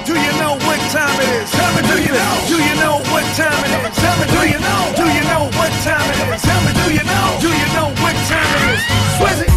Do 0.04 0.14
you 0.18 0.32
know 0.42 0.58
what 0.66 0.80
time 0.90 1.20
it 1.22 1.30
is? 1.38 1.52
Tell 1.52 1.72
me, 1.76 1.82
do 1.86 2.02
you 2.02 2.14
know? 2.18 2.34
Do 2.50 2.58
you 2.58 2.76
know 2.82 2.96
what 3.14 3.26
time 3.38 3.62
it 3.66 3.72
is? 3.78 3.96
Tell 4.02 4.18
me, 4.18 4.26
do 4.26 4.42
you 4.54 4.60
know? 4.60 4.82
Do 4.98 5.06
you 5.06 5.24
know 5.30 5.44
what 5.60 5.72
time 5.86 6.10
it 6.10 6.18
is? 6.34 6.42
Tell 6.42 6.62
me, 6.66 6.72
do 6.82 6.86
you 6.98 7.04
know? 7.14 7.28
Do 7.46 7.50
you 7.62 7.68
know 7.78 7.88
what 8.02 8.16
time 8.26 8.52
it 8.58 8.64
is? 8.74 8.82
Swizzy, 9.18 9.49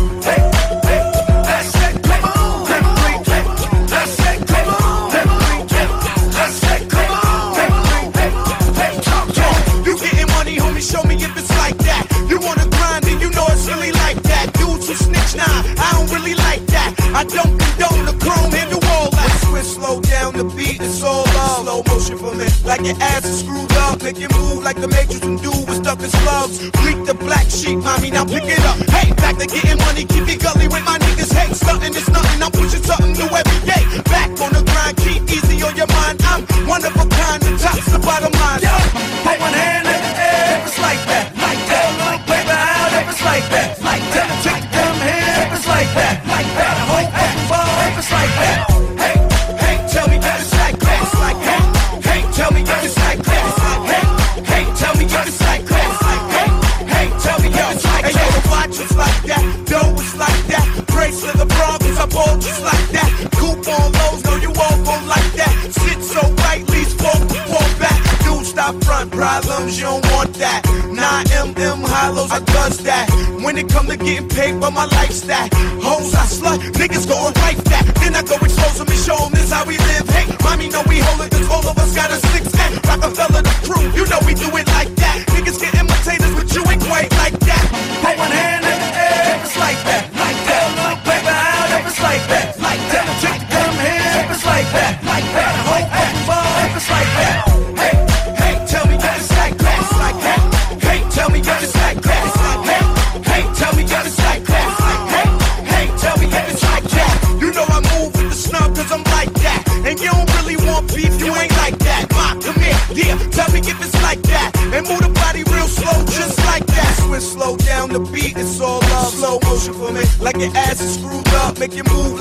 I 17.23 17.24
don't 17.24 17.55
condone 17.55 18.03
the 18.03 18.16
chrome 18.19 18.51
in 18.51 18.66
the 18.66 18.82
wall. 18.82 19.07
Like 19.15 19.31
switch, 19.47 19.78
slow 19.78 20.01
down 20.03 20.35
the 20.35 20.43
beat, 20.59 20.82
it's 20.82 21.05
all 21.07 21.23
love. 21.39 21.62
Slow 21.62 21.78
motion 21.86 22.19
for 22.19 22.35
me, 22.35 22.51
like 22.66 22.82
your 22.82 22.99
ass 22.99 23.23
is 23.24 23.47
screwed 23.47 23.70
up. 23.86 24.03
Make 24.03 24.19
it 24.19 24.35
move 24.35 24.65
like 24.65 24.74
the 24.74 24.89
matrix 24.89 25.20
from 25.23 25.39
dude 25.39 25.55
was 25.70 25.78
stuck 25.78 26.03
in 26.03 26.11
slugs. 26.11 26.59
Bleak 26.82 26.99
the 27.07 27.15
black 27.15 27.47
sheep, 27.47 27.78
mommy, 27.78 28.11
now 28.11 28.27
pick 28.27 28.43
it 28.43 28.59
up. 28.66 28.74
Hey, 28.90 29.15
back 29.23 29.39
to 29.39 29.47
getting 29.47 29.78
money, 29.86 30.03
keep 30.03 30.27
it 30.27 30.43
gully 30.43 30.66
with 30.66 30.82
my 30.82 30.99
niggas. 30.99 31.31
Hey, 31.31 31.55
something 31.55 31.94
is 31.94 32.11
nothing, 32.11 32.43
I'm 32.43 32.51
pushing 32.51 32.82
something 32.82 33.15
new 33.15 33.31
every 33.31 33.61
day. 33.70 33.86
Back 34.11 34.35
on 34.43 34.51
the 34.51 34.66
grind, 34.66 34.99
keep 34.99 35.23
easy 35.31 35.62
on 35.62 35.78
your 35.78 35.86
mind. 35.94 36.19
I'm 36.27 36.43
one 36.66 36.82
of 36.82 36.90
a 36.90 37.07
kind, 37.07 37.39
the 37.39 37.55
top's 37.55 37.86
the 37.86 38.03
bottom 38.03 38.35
line. 38.35 38.66
Yeah. 38.66 38.82
when 73.53 73.66
it 73.66 73.70
come 73.70 73.87
to 73.87 73.97
getting 73.97 74.29
paid, 74.29 74.59
but 74.61 74.73
my 74.73 74.87
lifestyle, 74.87 75.49
that. 75.49 75.53
Hoes 75.83 76.15
I 76.15 76.24
slut, 76.24 76.59
niggas 76.73 77.07
go 77.07 77.27
and 77.27 77.37
wipe 77.37 77.59
that. 77.69 77.85
Then 78.01 78.15
I 78.15 78.23
go 78.23 78.37
expose 78.37 78.79
them 78.79 78.89
and 78.89 78.99
show 78.99 79.16
them 79.16 79.33
this 79.33 79.53
how 79.53 79.65
we 79.66 79.77
live. 79.77 80.09
Hey, 80.09 80.27
mommy 80.43 80.69
know 80.69 80.83
we 80.89 80.99
hold 81.01 81.20
it 81.27 81.32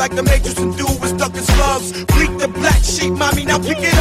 like 0.02 0.16
the 0.16 0.24
matrix 0.24 0.58
and 0.58 0.76
dude 0.76 1.00
was 1.00 1.12
stuck 1.12 1.36
in 1.36 1.44
slums. 1.44 1.92
Bleak 2.06 2.36
the 2.40 2.48
black 2.48 2.82
sheep, 2.84 3.14
mommy, 3.14 3.46
now 3.46 3.60
pick 3.60 3.78
it 3.78 3.94
up. 4.00 4.01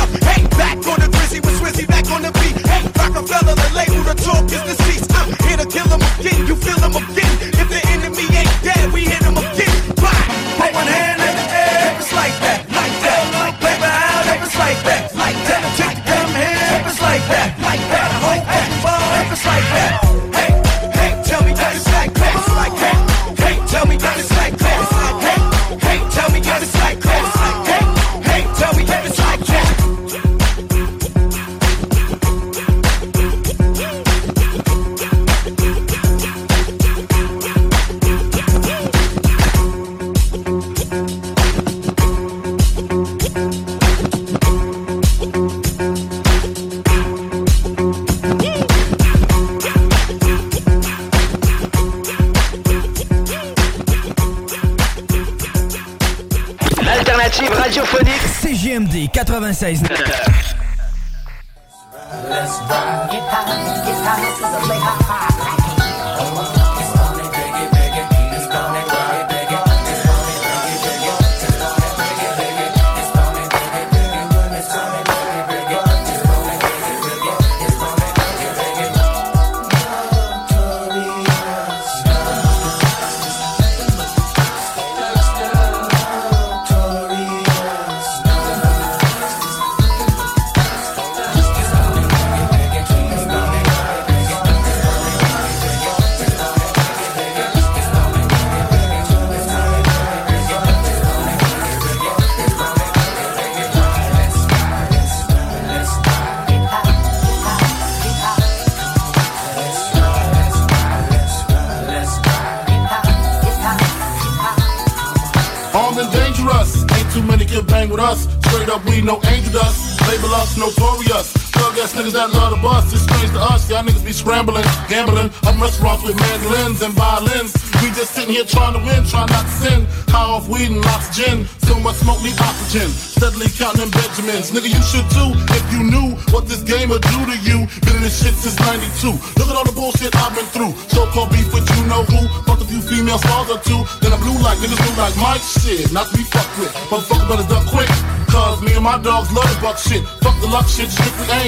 says 59.60 59.82
no. 59.82 59.99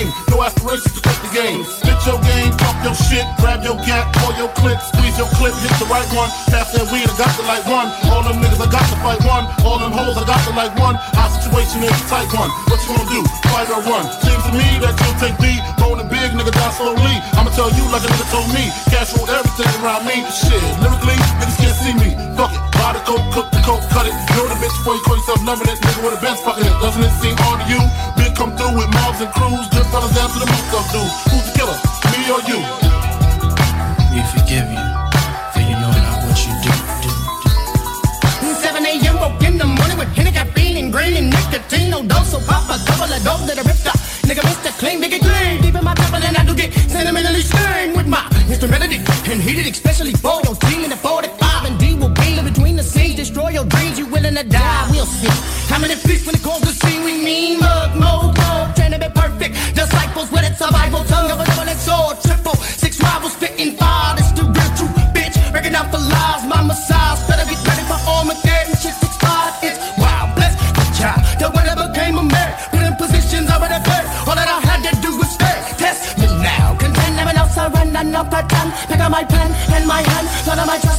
game. 0.04 0.31
With 48.60 48.70
my 48.70 48.76
instrumentality. 48.76 49.32
And 49.32 49.40
heated, 49.40 49.66
especially 49.66 50.12
for 50.12 50.40
your 50.44 50.54
team 50.56 50.84
in 50.84 50.90
the 50.90 50.96
45. 50.96 51.64
And 51.64 51.78
D 51.78 51.94
will 51.94 52.10
be 52.10 52.38
in 52.38 52.44
between 52.44 52.76
the 52.76 52.82
scenes, 52.82 53.16
destroy 53.16 53.50
your 53.50 53.64
dreams. 53.64 53.98
You 53.98 54.06
willing 54.06 54.34
to 54.34 54.44
die? 54.44 54.88
We'll 54.90 55.06
see. 55.06 55.28
How 55.72 55.78
many 55.78 55.94
feast 55.94 56.26
when 56.26 56.34
it 56.34 56.42
calls 56.42 56.60
the 56.60 56.72
one 80.52 80.58
of 80.58 80.66
my 80.66 80.91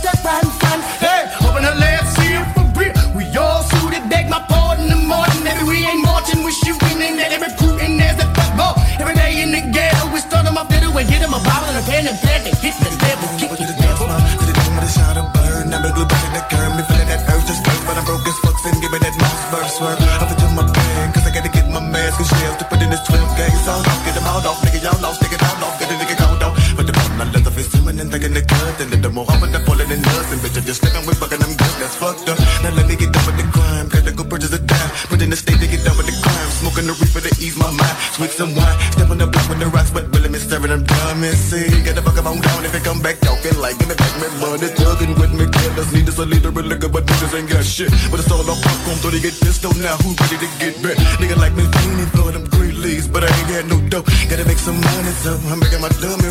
shit. 47.74 47.90
But 48.14 48.22
it's 48.22 48.30
all 48.30 48.46
on 48.46 48.60
popcorn, 48.62 48.98
so 49.02 49.10
they 49.10 49.20
get 49.20 49.34
pissed 49.42 49.66
on 49.66 49.74
now. 49.82 49.98
Who 50.06 50.14
ready 50.22 50.38
to 50.38 50.50
get 50.62 50.78
back? 50.86 50.98
Nigga 51.18 51.38
like 51.42 51.58
me, 51.58 51.66
feeling 51.82 52.12
for 52.14 52.30
them 52.30 52.46
green 52.54 52.78
leaves, 52.78 53.08
but 53.10 53.26
I 53.26 53.30
ain't 53.34 53.50
got 53.50 53.66
no 53.66 53.78
dough. 53.90 54.06
Gotta 54.30 54.46
make 54.46 54.62
some 54.62 54.78
money, 54.78 55.14
so 55.26 55.34
I'm 55.50 55.58
making 55.58 55.82
my 55.82 55.90
dummy 55.98 56.23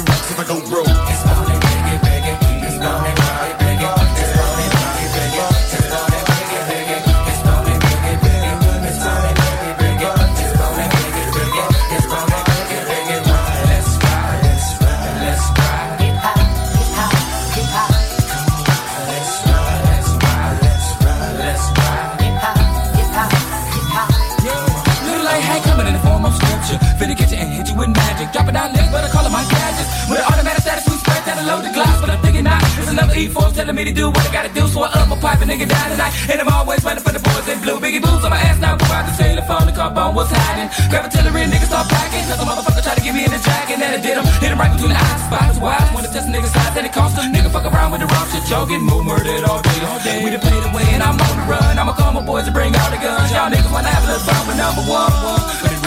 Grab 40.89 41.05
artillery, 41.05 41.45
niggas 41.49 41.69
start 41.69 41.89
packing. 41.89 42.25
Cause 42.29 42.41
a 42.41 42.47
motherfucker 42.47 42.83
try 42.83 42.95
to 42.95 43.03
get 43.05 43.15
me 43.15 43.25
in 43.25 43.33
the 43.33 43.41
jacket, 43.41 43.81
and 43.81 43.93
I 43.97 44.01
did 44.01 44.17
him. 44.17 44.25
Hit 44.41 44.51
him 44.53 44.59
right 44.59 44.73
between 44.73 44.93
the 44.93 44.99
eyes, 44.99 45.21
spots 45.25 45.59
wise. 45.59 45.89
Wanna 45.93 46.09
test 46.09 46.29
a 46.29 46.33
nigga 46.33 46.49
size, 46.49 46.77
and 46.77 46.87
it 46.87 46.93
cost 46.93 47.17
him. 47.17 47.33
Nigga 47.33 47.51
fuck 47.53 47.67
around 47.69 47.93
with 47.93 48.01
the 48.01 48.09
wrong 48.09 48.27
shit, 48.33 48.45
jogging, 48.49 48.83
move 48.83 49.05
murdered 49.05 49.45
all 49.45 49.61
day, 49.61 49.79
all 49.85 50.01
day. 50.01 50.25
We 50.25 50.31
done 50.31 50.41
played 50.41 50.65
away, 50.65 50.87
and 50.97 51.03
I'm 51.03 51.21
on 51.21 51.35
the 51.37 51.45
run. 51.49 51.79
I'ma 51.79 51.93
call 51.93 52.13
my 52.13 52.25
boys 52.25 52.47
to 52.47 52.53
bring 52.53 52.75
all 52.77 52.91
the 52.91 53.01
guns. 53.01 53.31
Y'all 53.33 53.51
niggas 53.53 53.73
wanna 53.73 53.89
have 53.89 54.05
a 54.05 54.09
little 54.13 54.25
fun 54.25 54.43
with 54.49 54.57
number 54.57 54.85
one, 54.89 55.13
one. 55.21 55.43
But 55.61 55.73
it's 55.73 55.83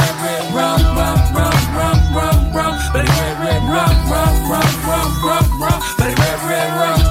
rum, 0.53 0.81
rum, 0.97 1.17
rum, 1.33 1.57
rum, 1.77 1.97
rum, 2.13 2.37
rum. 2.53 2.73
But 2.93 3.03
red, 3.09 3.35
red, 3.41 3.61
rum, 3.65 3.95
rum, 4.09 4.33
rum, 4.49 4.71
rum, 4.85 5.09
rum, 5.25 5.45
rum. 5.61 5.79
But 5.97 6.09
red, 6.19 6.39
red, 6.49 6.69
rum. 6.79 7.04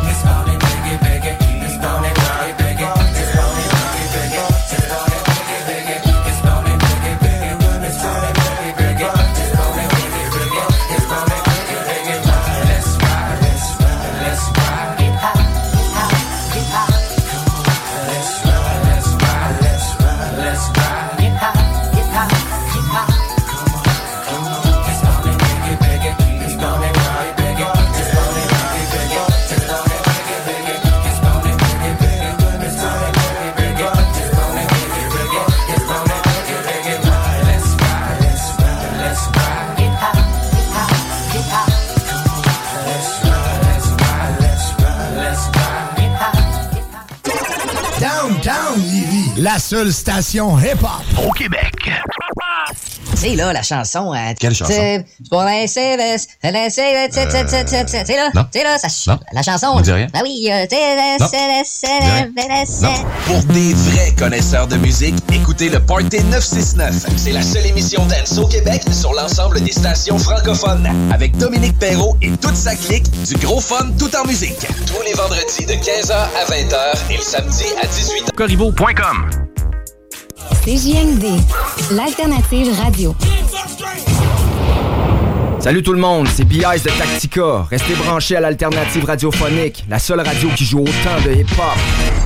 Seule 49.64 49.92
station 49.94 50.58
hip-hop 50.58 51.26
au 51.26 51.30
Québec. 51.32 51.72
Sais, 53.14 53.34
là, 53.34 53.52
la 53.52 53.62
chanson. 53.62 54.12
euh, 54.12 54.32
Quelle 54.38 54.54
chanson? 54.54 54.72
C'est 54.72 55.04
là. 58.16 58.30
non. 58.34 58.44
Là, 58.54 58.78
ça. 58.78 59.12
Non. 59.12 59.18
La 59.32 59.42
chanson. 59.42 59.80
Dis 59.80 59.92
rien. 59.92 60.08
Ah 60.12 60.20
oui, 60.22 60.48
euh, 60.50 60.66
Non. 61.20 61.26
laisser. 61.32 61.86
Pour 63.26 63.42
des 63.54 63.72
vrais 63.74 64.12
connaisseurs 64.18 64.66
de 64.66 64.76
musique, 64.76 65.14
écoutez 65.32 65.70
le 65.70 65.80
Party 65.80 66.22
969. 66.24 67.06
C'est 67.16 67.32
la 67.32 67.42
seule 67.42 67.66
émission 67.66 68.04
dance 68.06 68.36
au 68.36 68.46
Québec 68.46 68.82
sur 68.92 69.14
l'ensemble 69.14 69.62
des 69.62 69.72
stations 69.72 70.18
francophones. 70.18 70.88
Avec 71.12 71.36
Dominique 71.38 71.78
Perrault 71.78 72.16
et 72.20 72.30
toute 72.32 72.56
sa 72.56 72.74
clique, 72.74 73.10
du 73.26 73.34
gros 73.36 73.60
fun 73.60 73.90
tout 73.98 74.14
en 74.16 74.26
musique. 74.26 74.58
Tous 74.86 75.02
les 75.06 75.14
vendredis 75.14 75.64
de 75.66 75.72
15h 75.72 76.12
à 76.12 76.44
20h 76.50 77.10
et 77.10 77.16
le 77.16 77.22
samedi 77.22 77.64
à 77.82 77.86
18h. 77.86 78.34
Corriveau.com 78.36 79.43
CJMD, 80.64 81.26
l'alternative 81.90 82.72
radio. 82.82 83.14
Salut 85.58 85.82
tout 85.82 85.92
le 85.92 86.00
monde, 86.00 86.26
c'est 86.26 86.44
B.I.S. 86.44 86.84
de 86.84 86.88
Tactica. 86.88 87.66
Restez 87.70 87.92
branchés 87.94 88.36
à 88.36 88.40
l'alternative 88.40 89.04
radiophonique, 89.04 89.84
la 89.90 89.98
seule 89.98 90.20
radio 90.20 90.48
qui 90.56 90.64
joue 90.64 90.80
autant 90.80 91.20
de 91.26 91.32
hip-hop. 91.32 92.23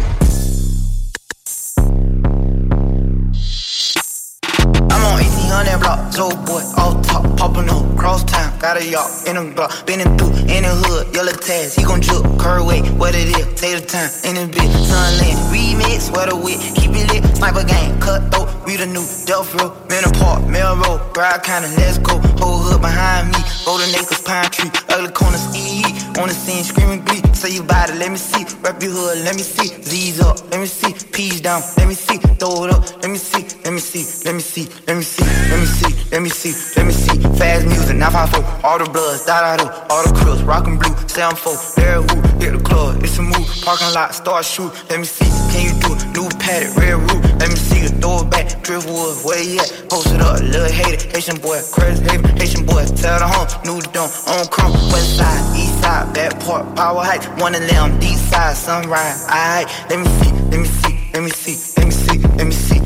In 9.27 9.37
a 9.37 9.45
block, 9.55 9.87
been 9.87 10.01
through 10.17 10.35
in 10.51 10.63
the 10.67 10.75
hood, 10.85 11.15
yellow 11.15 11.33
tags, 11.33 11.75
he 11.75 11.83
gon' 11.85 12.01
drip, 12.01 12.23
curve 12.39 12.67
way, 12.67 12.81
what 12.99 13.15
it 13.15 13.29
is, 13.29 13.47
take 13.55 13.79
the 13.79 13.85
time, 13.87 14.11
in 14.25 14.35
the 14.35 14.47
bitch, 14.51 14.73
sunland, 14.87 15.39
remix, 15.53 16.11
what 16.11 16.33
a 16.33 16.37
wit, 16.37 16.59
keep 16.75 16.91
it 16.91 17.07
lit, 17.13 17.23
sniper 17.37 17.65
game, 17.65 17.99
cut 18.01 18.33
throat, 18.33 18.49
we 18.67 18.77
the 18.77 18.87
new 18.87 19.05
Delph 19.27 19.55
Road, 19.59 19.73
Manor 19.89 20.13
Park, 20.19 20.47
Melrose, 20.49 21.01
Bride 21.15 21.43
County, 21.43 21.69
let's 21.77 21.99
go, 21.99 22.19
whole 22.41 22.59
hood 22.59 22.81
behind 22.81 23.29
me, 23.31 23.41
golden 23.65 23.91
acres, 23.95 24.21
pine 24.23 24.51
tree, 24.51 24.71
ugly 24.89 25.13
corners, 25.13 25.47
E, 25.55 25.83
on 26.19 26.29
the 26.29 26.35
scene, 26.35 26.65
screaming 26.65 27.03
glee, 27.05 27.23
say 27.33 27.55
you 27.55 27.63
it, 27.63 27.97
let 27.97 28.11
me 28.11 28.19
see, 28.19 28.45
rep 28.61 28.83
your 28.83 28.93
hood, 28.93 29.25
let 29.25 29.35
me 29.37 29.43
see, 29.43 29.69
Z's 29.83 30.21
up, 30.21 30.37
let 30.51 30.61
me 30.61 30.67
see, 30.67 30.93
P's 31.13 31.41
down, 31.41 31.63
let 31.77 31.87
me 31.87 31.95
see, 31.95 32.19
throw 32.39 32.65
it 32.65 32.71
up, 32.75 32.83
let 33.03 33.11
me 33.11 33.19
see, 33.19 33.43
me 33.79 33.83
see, 33.83 34.25
let 34.25 34.35
me 34.35 34.41
see, 34.41 34.67
let 34.89 34.97
me 34.97 35.03
see, 35.05 35.25
let 35.51 35.61
me 35.61 35.67
see, 35.67 36.11
let 36.11 36.21
me 36.21 36.29
see, 36.29 36.53
let 36.77 36.87
me 36.87 36.93
see, 36.93 37.15
fast 37.39 37.65
music, 37.65 37.95
954, 37.95 38.67
all 38.67 38.79
the 38.79 38.91
bloods, 38.91 39.25
da 39.25 39.39
da 39.39 39.63
do, 39.63 39.71
all 39.89 40.03
the 40.03 40.11
crips, 40.19 40.43
rockin' 40.43 40.79
blue, 40.79 40.97
7 41.07 41.37
4, 41.37 41.55
Larry 41.79 42.01
Woo, 42.01 42.19
hit 42.43 42.59
the 42.59 42.63
club, 42.65 43.01
it's 43.05 43.17
a 43.19 43.23
move, 43.23 43.47
parking 43.63 43.95
lot, 43.95 44.13
start 44.13 44.45
shoot, 44.45 44.75
let 44.91 44.99
me 44.99 45.07
see, 45.07 45.31
can 45.55 45.63
you 45.71 45.75
do 45.79 45.95
it, 45.95 46.03
new 46.11 46.27
it, 46.27 46.75
red 46.77 46.99
roof. 46.99 47.23
Let 47.39 47.51
me 47.51 47.57
see 47.57 47.83
you 47.83 47.89
throw 48.03 48.27
it 48.27 48.31
back. 48.31 48.63
Driftwood, 48.63 49.25
where 49.25 49.43
you 49.43 49.61
at? 49.61 49.71
Post 49.89 50.13
it 50.13 50.21
up, 50.21 50.41
little 50.41 50.67
hater. 50.67 51.07
Haitian 51.15 51.39
boy, 51.39 51.61
crazy 51.71 52.03
haven. 52.03 52.37
Haitian 52.37 52.67
boy, 52.67 52.85
tell 52.99 53.19
the 53.23 53.29
home. 53.31 53.47
New 53.63 53.81
dome, 53.95 54.11
on 54.27 54.45
come. 54.51 54.73
West 54.91 55.17
side, 55.17 55.57
east 55.57 55.81
side, 55.81 56.13
back 56.15 56.41
part, 56.41 56.67
power 56.75 57.03
heights. 57.05 57.27
One 57.41 57.55
of 57.55 57.63
them, 57.69 57.99
deep 58.01 58.19
side, 58.19 58.57
sunrise. 58.57 59.25
Alright, 59.31 59.69
let 59.89 60.01
me 60.01 60.07
see, 60.19 60.33
let 60.51 60.61
me 60.61 60.67
see, 60.67 60.99
let 61.15 61.23
me 61.23 61.31
see, 61.31 61.57
let 61.79 61.87
me 61.87 61.93
see, 61.93 62.19
let 62.19 62.47
me 62.47 62.53
see, 62.53 62.78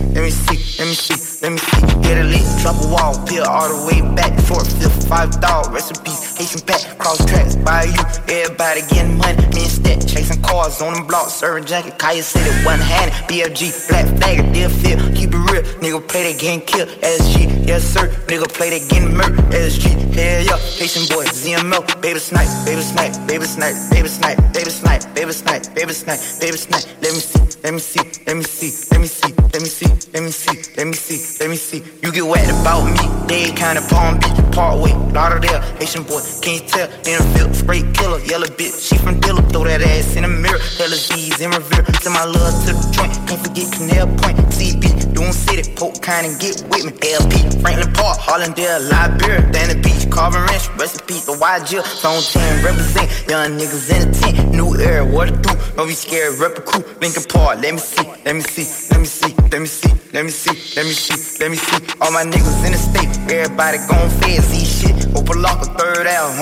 let 0.78 0.88
me 0.88 0.94
see, 0.94 1.14
let 1.42 1.52
me 1.52 1.58
see. 1.58 1.82
Get 2.02 2.18
a 2.18 2.24
leak, 2.24 2.44
drop 2.62 2.76
a 2.82 2.86
wall, 2.88 3.14
peel 3.26 3.44
all 3.44 3.68
the 3.68 3.86
way 3.86 4.00
back. 4.14 4.32
Four, 4.48 4.64
fifth, 4.64 5.08
five 5.08 5.30
dog, 5.40 5.72
recipes, 5.72 6.36
Haitian 6.36 6.60
pack, 6.66 6.98
cross 6.98 7.24
tracks, 7.26 7.56
by 7.56 7.84
you. 7.84 8.02
Everybody 8.28 8.80
getting 8.88 9.16
money, 9.16 9.36
me 9.54 9.68
and 9.68 9.72
Stat, 9.72 10.06
chasing 10.08 10.42
cars 10.42 10.80
on 10.82 10.94
them 10.94 11.06
blocks, 11.06 11.34
serving 11.34 11.66
junkie. 11.66 11.90
Kaya 11.92 12.22
City, 12.22 12.50
one 12.64 12.78
handed, 12.80 13.14
BFG, 13.28 13.88
black 13.88 14.06
flag, 14.18 14.52
deal 14.52 14.70
feel, 14.70 14.98
keep 15.14 15.34
it 15.34 15.42
real. 15.52 15.62
Nigga 15.82 16.00
play 16.08 16.32
that 16.32 16.40
getting 16.40 16.60
killed, 16.62 16.88
SG, 17.00 17.66
yes 17.66 17.84
sir. 17.84 18.08
Nigga 18.26 18.48
play 18.48 18.70
that 18.70 18.88
getting 18.88 19.12
murked, 19.12 19.38
SG, 19.52 19.92
hell 20.14 20.42
yeah. 20.42 20.58
Haitian 20.78 21.06
boy, 21.08 21.24
ZMO, 21.26 21.84
baby 22.00 22.18
snipe, 22.18 22.48
baby 22.64 22.82
snipe, 22.82 23.12
baby 23.28 23.44
snipe, 23.44 23.74
baby 23.90 24.08
snipe, 24.08 24.38
baby 24.52 24.70
snipe, 24.70 25.02
baby 25.14 25.32
snipe, 25.32 25.74
baby 25.74 25.92
snipe, 25.92 26.20
baby 26.40 26.56
snipe. 26.56 26.84
Let 27.02 27.12
me 27.14 27.20
see, 27.20 27.40
let 27.62 27.74
me 27.74 27.80
see, 27.80 28.00
let 28.26 28.36
me 28.36 28.44
see, 28.44 28.70
let 28.90 29.00
me 29.00 29.06
see, 29.06 29.32
let 29.52 29.62
me 29.62 29.68
see, 29.68 29.86
let 30.12 30.22
me 30.22 30.30
see, 30.30 30.61
let 30.76 30.86
me 30.86 30.94
see, 30.94 31.18
let 31.40 31.50
me 31.50 31.56
see. 31.56 31.82
You 32.02 32.12
get 32.12 32.24
wet 32.26 32.48
about 32.48 32.84
me, 32.84 33.00
they 33.26 33.52
kinda 33.52 33.82
Palm 33.88 34.18
Beach, 34.18 34.38
Parkway, 34.52 34.92
Lauderdale, 35.12 35.60
Haitian 35.78 36.04
boy, 36.04 36.20
can 36.40 36.54
you 36.54 36.60
tell? 36.68 36.88
In 37.06 37.20
a 37.20 37.24
field, 37.34 37.54
spray 37.54 37.82
killer, 37.92 38.20
yellow 38.20 38.46
bitch, 38.46 38.88
she 38.88 38.96
from 38.98 39.20
Dilla, 39.20 39.42
throw 39.50 39.64
that 39.64 39.82
ass 39.82 40.16
in 40.16 40.22
the 40.22 40.28
mirror, 40.28 40.58
hella 40.78 40.96
Z's 40.96 41.40
in 41.40 41.50
revere. 41.50 41.84
Send 42.00 42.14
my 42.14 42.24
love 42.24 42.54
to 42.66 42.72
the 42.72 42.90
joint, 42.92 43.12
can't 43.28 43.40
forget 43.44 43.72
Canal 43.72 44.06
Point, 44.18 44.38
CB, 44.52 45.01
doing 45.22 45.32
city, 45.32 45.62
kind 46.00 46.26
and 46.26 46.40
get 46.40 46.62
with 46.70 46.84
me. 46.84 46.92
LP, 47.14 47.34
Franklin 47.60 47.92
Park, 47.94 48.18
Hollandale, 48.18 48.80
Liberia, 48.90 49.40
Danny 49.52 49.80
Beach, 49.80 50.10
Carvin 50.10 50.42
Ranch, 50.42 50.68
recipe, 50.78 51.14
the 51.28 51.34
YG, 51.38 51.78
Zone 52.02 52.22
10, 52.22 52.64
represent 52.64 53.06
young 53.28 53.58
niggas 53.58 53.86
in 53.94 54.10
the 54.10 54.18
tent, 54.18 54.50
new 54.50 54.74
era, 54.76 55.04
to 55.04 55.32
do, 55.32 55.50
don't 55.76 55.86
be 55.86 55.94
scared, 55.94 56.38
rep 56.38 56.58
a 56.58 56.62
crew, 56.62 56.82
Lincoln 57.00 57.24
Park, 57.28 57.60
let 57.62 57.74
me 57.74 57.78
see, 57.78 58.08
let 58.24 58.34
me 58.34 58.42
see, 58.42 58.66
let 58.90 59.00
me 59.00 59.06
see, 59.06 59.34
let 59.50 59.60
me 59.60 59.66
see, 59.66 59.92
let 60.12 60.24
me 60.24 60.30
see, 60.30 60.56
let 60.76 60.86
me 60.86 60.92
see, 60.92 61.38
let 61.40 61.50
me 61.50 61.56
see, 61.56 61.80
all 62.00 62.10
my 62.12 62.24
niggas 62.24 62.64
in 62.66 62.72
the 62.72 62.78
state, 62.78 63.12
everybody 63.30 63.78
gon' 63.88 64.10
fed, 64.20 64.42
see 64.42 64.64
shit, 64.64 64.91
a 65.14 65.64
third 65.78 66.06
out. 66.06 66.32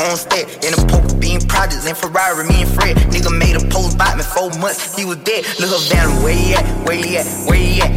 In 0.64 0.72
a 0.74 0.76
poker 0.86 1.10
projects 1.48 1.84
Ferrari, 2.00 2.48
me 2.48 2.62
and 2.62 2.70
Fred. 2.70 2.96
Nigga 3.12 3.30
made 3.36 3.56
a 3.56 3.60
post 3.68 3.98
by 3.98 4.14
me 4.14 4.22
four 4.22 4.50
months, 4.58 4.96
he 4.96 5.04
was 5.04 5.18
dead. 5.18 5.44
Where 6.22 6.34
he 6.34 6.54
at, 6.54 6.64
where 6.86 6.96
he 6.96 7.16
at, 7.18 7.26
where 7.46 7.58
he 7.58 7.82
at. 7.82 7.90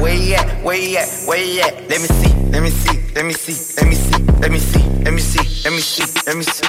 Where 0.00 0.14
he 0.14 0.34
at, 0.34 0.62
where 0.64 0.76
he 0.76 0.96
at, 0.96 1.08
where 1.26 1.38
he 1.38 1.60
at. 1.62 1.88
Let 1.88 2.00
me 2.00 2.08
see, 2.08 2.34
let 2.50 2.62
me 2.62 2.70
see, 2.70 3.14
let 3.14 3.24
me 3.24 3.32
see, 3.32 3.54
let 3.76 3.88
me 3.88 3.94
see, 3.94 4.22
let 4.40 4.50
me 4.50 4.58
see, 4.58 4.82
let 5.04 5.12
me 5.12 5.20
see, 5.20 5.38
let 5.64 5.72
me 5.72 5.80
see, 5.80 6.04
let 6.26 6.36
me 6.36 6.42
see. 6.44 6.68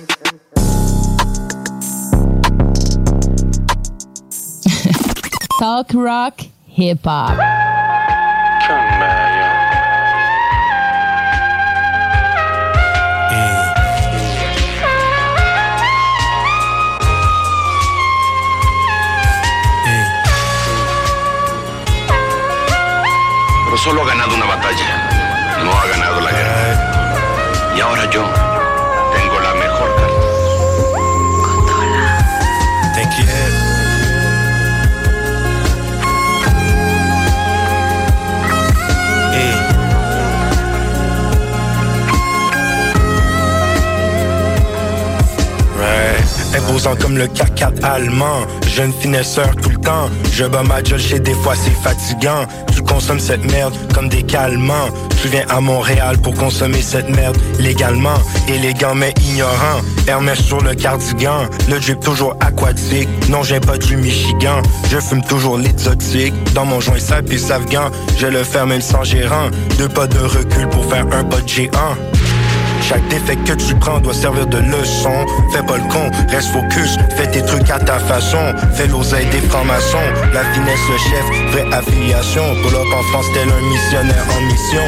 Talk 5.59 5.93
rock 5.93 6.41
hip 6.65 7.03
hop. 7.03 7.72
Solo 23.83 24.01
ha 24.01 24.05
ganado 24.05 24.33
una 24.33 24.45
batalla, 24.45 25.61
no 25.61 25.71
ha 25.77 25.85
ganado 25.87 26.21
la 26.21 26.31
guerra. 26.31 27.75
Y 27.75 27.81
ahora 27.81 28.09
yo 28.09 28.42
Imposant 46.55 46.95
comme 46.95 47.17
le 47.17 47.27
CAC 47.27 47.63
allemand, 47.81 48.41
jeune 48.67 48.93
finesseur 48.93 49.55
tout 49.61 49.69
le 49.69 49.77
temps. 49.77 50.09
Je 50.31 50.45
bats 50.45 50.63
ma 50.63 50.83
chez 50.83 51.19
des 51.19 51.33
fois 51.33 51.55
c'est 51.55 51.71
fatigant. 51.71 52.45
Tu 52.75 52.81
consommes 52.81 53.19
cette 53.19 53.43
merde 53.51 53.73
comme 53.93 54.09
des 54.09 54.23
calmants. 54.23 54.89
Tu 55.21 55.29
viens 55.29 55.45
à 55.49 55.59
Montréal 55.59 56.17
pour 56.19 56.33
consommer 56.35 56.81
cette 56.81 57.09
merde 57.09 57.37
légalement. 57.59 58.17
Élégant 58.47 58.93
mais 58.93 59.13
ignorant. 59.27 59.81
Hermès 60.07 60.39
sur 60.39 60.61
le 60.61 60.75
cardigan. 60.75 61.45
Le 61.69 61.79
drip 61.79 61.99
toujours 62.01 62.35
aquatique. 62.39 63.09
Non, 63.29 63.41
j'ai 63.43 63.59
pas 63.59 63.77
du 63.77 63.97
Michigan. 63.97 64.61
Je 64.91 64.99
fume 64.99 65.23
toujours 65.23 65.57
l'exotique. 65.57 66.33
Dans 66.53 66.65
mon 66.65 66.79
joint 66.79 66.99
sale 66.99 67.23
puis 67.23 67.51
afghan. 67.51 67.89
Je 68.17 68.27
le 68.27 68.43
faire 68.43 68.67
même 68.67 68.81
sans 68.81 69.03
gérant. 69.03 69.49
Deux 69.77 69.89
pas 69.89 70.07
de 70.07 70.19
recul 70.19 70.67
pour 70.69 70.85
faire 70.85 71.05
un 71.11 71.23
pas 71.23 71.41
de 71.41 71.47
géant. 71.47 71.95
Chaque 72.87 73.07
défaite 73.07 73.41
que 73.45 73.53
tu 73.53 73.73
prends 73.75 73.99
doit 73.99 74.13
servir 74.13 74.45
de 74.45 74.57
leçon. 74.57 75.25
Fais 75.53 75.63
pas 75.63 75.77
le 75.77 75.83
con, 75.83 76.11
reste 76.29 76.49
focus, 76.49 76.97
fais 77.15 77.27
tes 77.27 77.41
trucs 77.41 77.69
à 77.69 77.79
ta 77.79 77.97
façon. 77.97 78.53
Fais 78.73 78.87
l'oseille 78.87 79.25
des 79.27 79.39
francs-maçons, 79.39 79.97
la 80.33 80.43
finesse 80.53 80.79
le 80.89 80.97
chef, 80.97 81.51
vraie 81.51 81.73
affiliation. 81.73 82.43
Pull 82.61 82.75
en 82.75 83.03
France 83.03 83.25
tel 83.33 83.47
un 83.49 83.69
missionnaire 83.69 84.25
en 84.35 84.41
mission. 84.41 84.83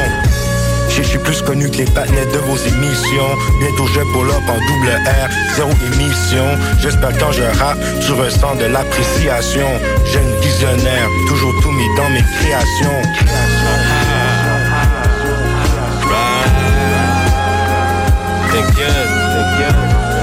Je 0.90 1.02
suis 1.02 1.18
plus 1.18 1.40
connu 1.40 1.70
que 1.70 1.78
les 1.78 1.84
panettes 1.86 2.32
de 2.32 2.38
vos 2.38 2.56
émissions. 2.56 3.32
Bientôt 3.60 3.86
je 3.86 4.00
pull 4.12 4.30
en 4.30 4.40
double 4.40 4.90
R, 5.06 5.56
zéro 5.56 5.70
émission. 5.94 6.44
J'espère 6.78 7.16
quand 7.18 7.32
je 7.32 7.44
rappe, 7.58 7.78
tu 8.04 8.12
ressens 8.12 8.56
de 8.56 8.66
l'appréciation. 8.66 9.68
Jeune 10.04 10.40
visionnaire, 10.42 11.08
toujours 11.28 11.54
tout 11.62 11.72
mis 11.72 11.96
dans 11.96 12.10
mes 12.10 12.24
créations. 12.40 13.95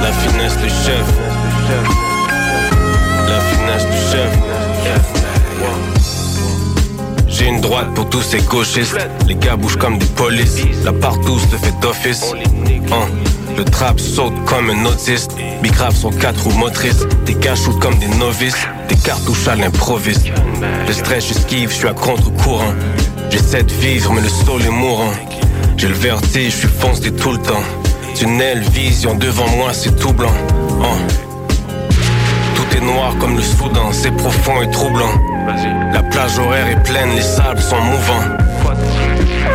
La 0.02 0.12
finesse 0.12 0.58
du 0.58 0.68
chef. 0.68 1.06
La 3.28 3.40
finesse 3.40 3.86
du 3.86 3.98
chef. 4.12 4.32
J'ai 7.28 7.46
une 7.46 7.62
droite 7.62 7.94
pour 7.94 8.10
tous 8.10 8.24
ces 8.24 8.42
gauchistes. 8.42 8.98
Les 9.28 9.36
gars 9.36 9.56
bougent 9.56 9.78
comme 9.78 10.00
des 10.00 10.08
polices. 10.08 10.64
La 10.84 10.92
partout 10.94 11.38
se 11.38 11.56
fait 11.58 11.80
d'office. 11.80 12.34
Hein. 12.92 13.08
Le 13.56 13.64
trap 13.66 14.00
saute 14.00 14.34
comme 14.46 14.72
un 14.72 14.86
autiste. 14.86 15.36
Bicrave 15.62 15.96
sont 15.96 16.10
quatre 16.10 16.44
roues 16.44 16.58
motrices. 16.58 17.06
Des 17.28 17.36
gars 17.36 17.54
comme 17.80 18.00
des 18.00 18.08
novices. 18.18 18.68
Des 18.90 18.96
cartouches 18.96 19.48
à 19.48 19.56
l'improviste. 19.56 20.32
Le 20.88 20.94
stress, 20.94 21.28
j'esquive, 21.28 21.70
je 21.70 21.76
suis 21.76 21.88
à 21.88 21.94
contre-courant. 21.94 22.74
J'essaie 23.30 23.62
de 23.62 23.74
vivre, 23.74 24.12
mais 24.12 24.22
le 24.22 24.30
sol 24.30 24.64
est 24.64 24.72
mourant. 24.72 25.14
J'ai 25.78 25.88
le 25.88 25.94
vertige, 25.94 26.54
je 26.54 26.58
suis 26.58 26.68
foncé 26.68 27.12
tout 27.12 27.34
le 27.34 27.40
temps. 27.40 27.64
Tunnel, 28.16 28.62
vision, 28.72 29.16
devant 29.16 29.48
moi 29.58 29.74
c'est 29.74 29.96
tout 29.98 30.14
blanc. 30.14 30.34
Hein. 30.84 30.98
Tout 32.56 32.78
est 32.78 32.82
noir 32.82 33.16
comme 33.20 33.36
le 33.36 33.42
Soudan, 33.42 33.92
c'est 33.92 34.12
profond 34.12 34.62
et 34.62 34.70
troublant. 34.70 35.14
La 35.92 36.04
plage 36.04 36.38
horaire 36.38 36.68
est 36.68 36.84
pleine, 36.84 37.10
les 37.16 37.22
sables 37.22 37.62
sont 37.62 37.82
mouvants. 37.82 38.38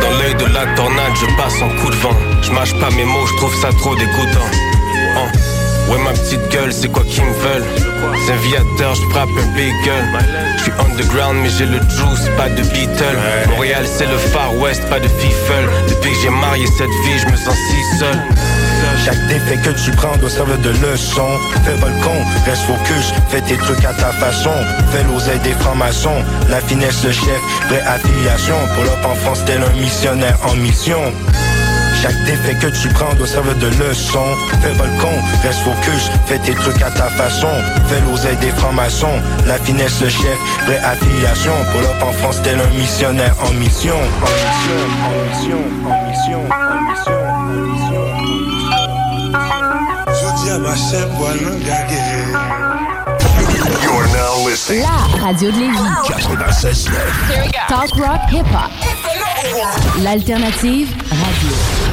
Dans 0.01 0.17
l'œil 0.17 0.35
de 0.35 0.53
la 0.53 0.65
tornade, 0.75 1.13
je 1.15 1.25
passe 1.35 1.61
en 1.61 1.69
coup 1.81 1.89
de 1.89 1.95
vent. 1.95 2.15
Je 2.41 2.51
mâche 2.51 2.73
pas 2.79 2.89
mes 2.91 3.05
mots, 3.05 3.25
je 3.27 3.35
trouve 3.37 3.55
ça 3.61 3.69
trop 3.69 3.95
dégoûtant. 3.95 4.49
Hein. 5.17 5.58
Ouais, 5.89 5.97
ma 6.03 6.11
petite 6.11 6.47
gueule, 6.49 6.71
c'est 6.71 6.87
quoi 6.87 7.03
qu'ils 7.03 7.23
me 7.23 7.33
veulent? 7.33 7.65
C'est 8.25 8.33
un 8.33 8.35
viateur, 8.37 8.93
je 8.93 9.01
frappe 9.09 9.29
un 9.29 9.85
gueule. 9.85 10.05
Je 10.57 10.63
suis 10.63 10.71
underground, 10.79 11.39
mais 11.41 11.49
j'ai 11.49 11.65
le 11.65 11.79
juice, 11.79 12.29
pas 12.37 12.49
de 12.49 12.61
Beatle. 12.61 13.17
Montréal, 13.49 13.85
c'est 13.87 14.05
le 14.05 14.17
Far 14.17 14.55
West, 14.55 14.87
pas 14.89 14.99
de 14.99 15.07
Fifle. 15.07 15.67
Depuis 15.89 16.11
que 16.11 16.17
j'ai 16.21 16.29
marié 16.29 16.67
cette 16.77 16.89
vie, 16.89 17.17
je 17.17 17.25
me 17.25 17.35
sens 17.35 17.55
si 17.55 17.97
seul. 17.97 18.17
Chaque 19.03 19.27
défaite 19.27 19.61
que 19.63 19.83
tu 19.83 19.91
prends 19.91 20.15
doit 20.17 20.29
servir 20.29 20.57
de 20.59 20.69
leçon. 20.69 21.27
Fais 21.65 21.79
pas 21.79 21.87
le 21.87 22.03
con, 22.03 22.23
reste 22.45 22.63
focus, 22.63 23.13
fais 23.29 23.41
tes 23.41 23.57
trucs 23.57 23.83
à 23.83 23.93
ta 23.93 24.11
façon. 24.11 24.53
Fais 24.91 25.03
l'oseille 25.03 25.39
des 25.39 25.53
francs-maçons, 25.53 26.23
la 26.49 26.59
finesse 26.61 27.03
le 27.03 27.11
chef, 27.11 27.41
vraie 27.67 27.81
affiliation. 27.81 28.55
Pour 28.75 28.83
up 28.83 29.05
en 29.05 29.15
France, 29.15 29.39
tel 29.45 29.61
un 29.63 29.79
missionnaire 29.79 30.37
en 30.45 30.55
mission. 30.55 31.01
Chaque 32.01 32.23
défaite 32.23 32.59
que 32.59 32.67
tu 32.67 32.87
prends 32.89 33.13
doit 33.15 33.27
servir 33.27 33.55
de 33.55 33.67
leçon. 33.67 34.23
Fais 34.61 34.73
pas 34.77 34.85
le 34.85 35.01
con, 35.01 35.11
reste 35.43 35.59
focus, 35.59 36.09
fais 36.27 36.39
tes 36.39 36.53
trucs 36.53 36.81
à 36.81 36.89
ta 36.91 37.09
façon. 37.09 37.49
Fais 37.87 37.99
l'oseille 38.09 38.37
des 38.37 38.51
francs-maçons, 38.51 39.19
la 39.45 39.57
finesse 39.57 39.99
le 40.01 40.09
chef, 40.09 40.37
vraie 40.65 40.79
affiliation. 40.79 41.53
Pour 41.71 41.81
up 41.81 42.01
en 42.01 42.13
France, 42.13 42.41
tel 42.41 42.59
un 42.59 42.69
missionnaire 42.77 43.35
en 43.41 43.51
mission. 43.53 43.95
En 43.95 44.31
mission, 44.31 44.81
en 45.05 45.11
mission, 45.29 45.59
en 45.85 46.05
mission, 46.09 46.39
en 46.49 46.79
mission, 46.89 47.19
en 47.35 47.51
mission. 47.51 48.19
Ma. 50.59 50.75
You're 53.83 54.07
now 54.07 54.47
listening 54.47 54.81
La 54.81 55.21
radio 55.21 55.51
de 55.51 55.57
Lévis. 55.57 55.77
96.9. 56.07 56.89
Talk 57.67 57.95
rock 57.95 58.21
hip 58.31 58.45
hop. 58.51 58.71
L'alternative 60.03 60.89
radio. 61.09 61.88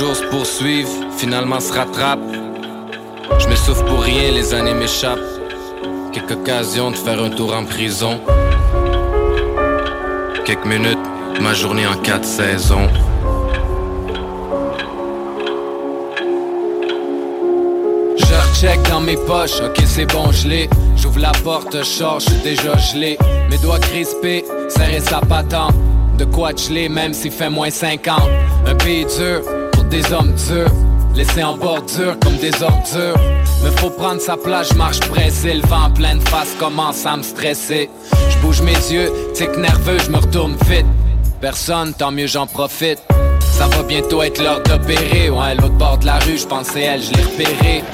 Jours 0.00 0.16
se 0.16 0.24
poursuivent, 0.24 0.88
finalement 1.18 1.60
se 1.60 1.74
rattrapent. 1.74 2.32
Je 3.38 3.46
m'essouffle 3.48 3.84
pour 3.84 4.00
rien, 4.00 4.30
les 4.32 4.54
années 4.54 4.72
m'échappent. 4.72 5.18
Quelques 6.10 6.32
occasions 6.32 6.90
de 6.90 6.96
faire 6.96 7.22
un 7.22 7.28
tour 7.28 7.54
en 7.54 7.66
prison. 7.66 8.18
Quelques 10.46 10.64
minutes, 10.64 11.06
ma 11.42 11.52
journée 11.52 11.86
en 11.86 11.96
quatre 11.98 12.24
saisons. 12.24 12.88
Je 18.16 18.48
recheck 18.48 18.80
dans 18.88 19.02
mes 19.02 19.16
poches, 19.16 19.60
ok 19.60 19.82
c'est 19.84 20.06
bon 20.06 20.32
je 20.32 20.48
l'ai 20.48 20.70
J'ouvre 20.96 21.20
la 21.20 21.32
porte, 21.44 21.76
je 21.76 22.20
suis 22.20 22.40
déjà 22.42 22.74
gelé 22.78 23.18
Mes 23.50 23.58
doigts 23.58 23.78
crispés, 23.78 24.46
serrer 24.68 25.00
sa 25.00 25.20
patente 25.20 25.74
De 26.16 26.24
quoi 26.24 26.52
geler 26.56 26.88
même 26.88 27.12
s'il 27.12 27.32
fait 27.32 27.50
moins 27.50 27.70
50 27.70 28.18
Un 28.66 28.74
pays 28.76 29.04
dur, 29.04 29.42
des 29.90 30.12
hommes 30.12 30.32
durs 30.48 30.72
Laissés 31.14 31.42
en 31.42 31.56
bordure 31.56 32.18
comme 32.20 32.36
des 32.36 32.62
ordures. 32.62 33.18
Me 33.64 33.70
faut 33.72 33.90
prendre 33.90 34.20
sa 34.20 34.36
place, 34.36 34.74
marche 34.76 35.00
pressé 35.00 35.54
Le 35.54 35.66
vent 35.66 35.86
en 35.86 35.90
pleine 35.90 36.20
face 36.20 36.54
commence 36.58 37.04
à 37.04 37.16
me 37.16 37.22
stresser. 37.22 37.90
Je 38.30 38.38
bouge 38.38 38.62
mes 38.62 38.72
yeux, 38.72 39.12
tic 39.34 39.56
nerveux, 39.56 39.98
je 39.98 40.10
me 40.10 40.18
retourne 40.18 40.56
vite. 40.68 40.86
Personne, 41.40 41.92
tant 41.94 42.12
mieux 42.12 42.28
j'en 42.28 42.46
profite. 42.46 43.00
Ça 43.58 43.66
va 43.66 43.82
bientôt 43.82 44.22
être 44.22 44.40
l'heure 44.40 44.62
d'opérer. 44.62 45.30
Ouais, 45.30 45.54
l'autre 45.56 45.74
bord 45.74 45.98
de 45.98 46.06
la 46.06 46.18
rue, 46.20 46.38
je 46.38 46.46
pensais 46.46 46.82
elle, 46.82 47.02
je 47.02 47.12
l'ai 47.12 47.22
repéré 47.22 47.84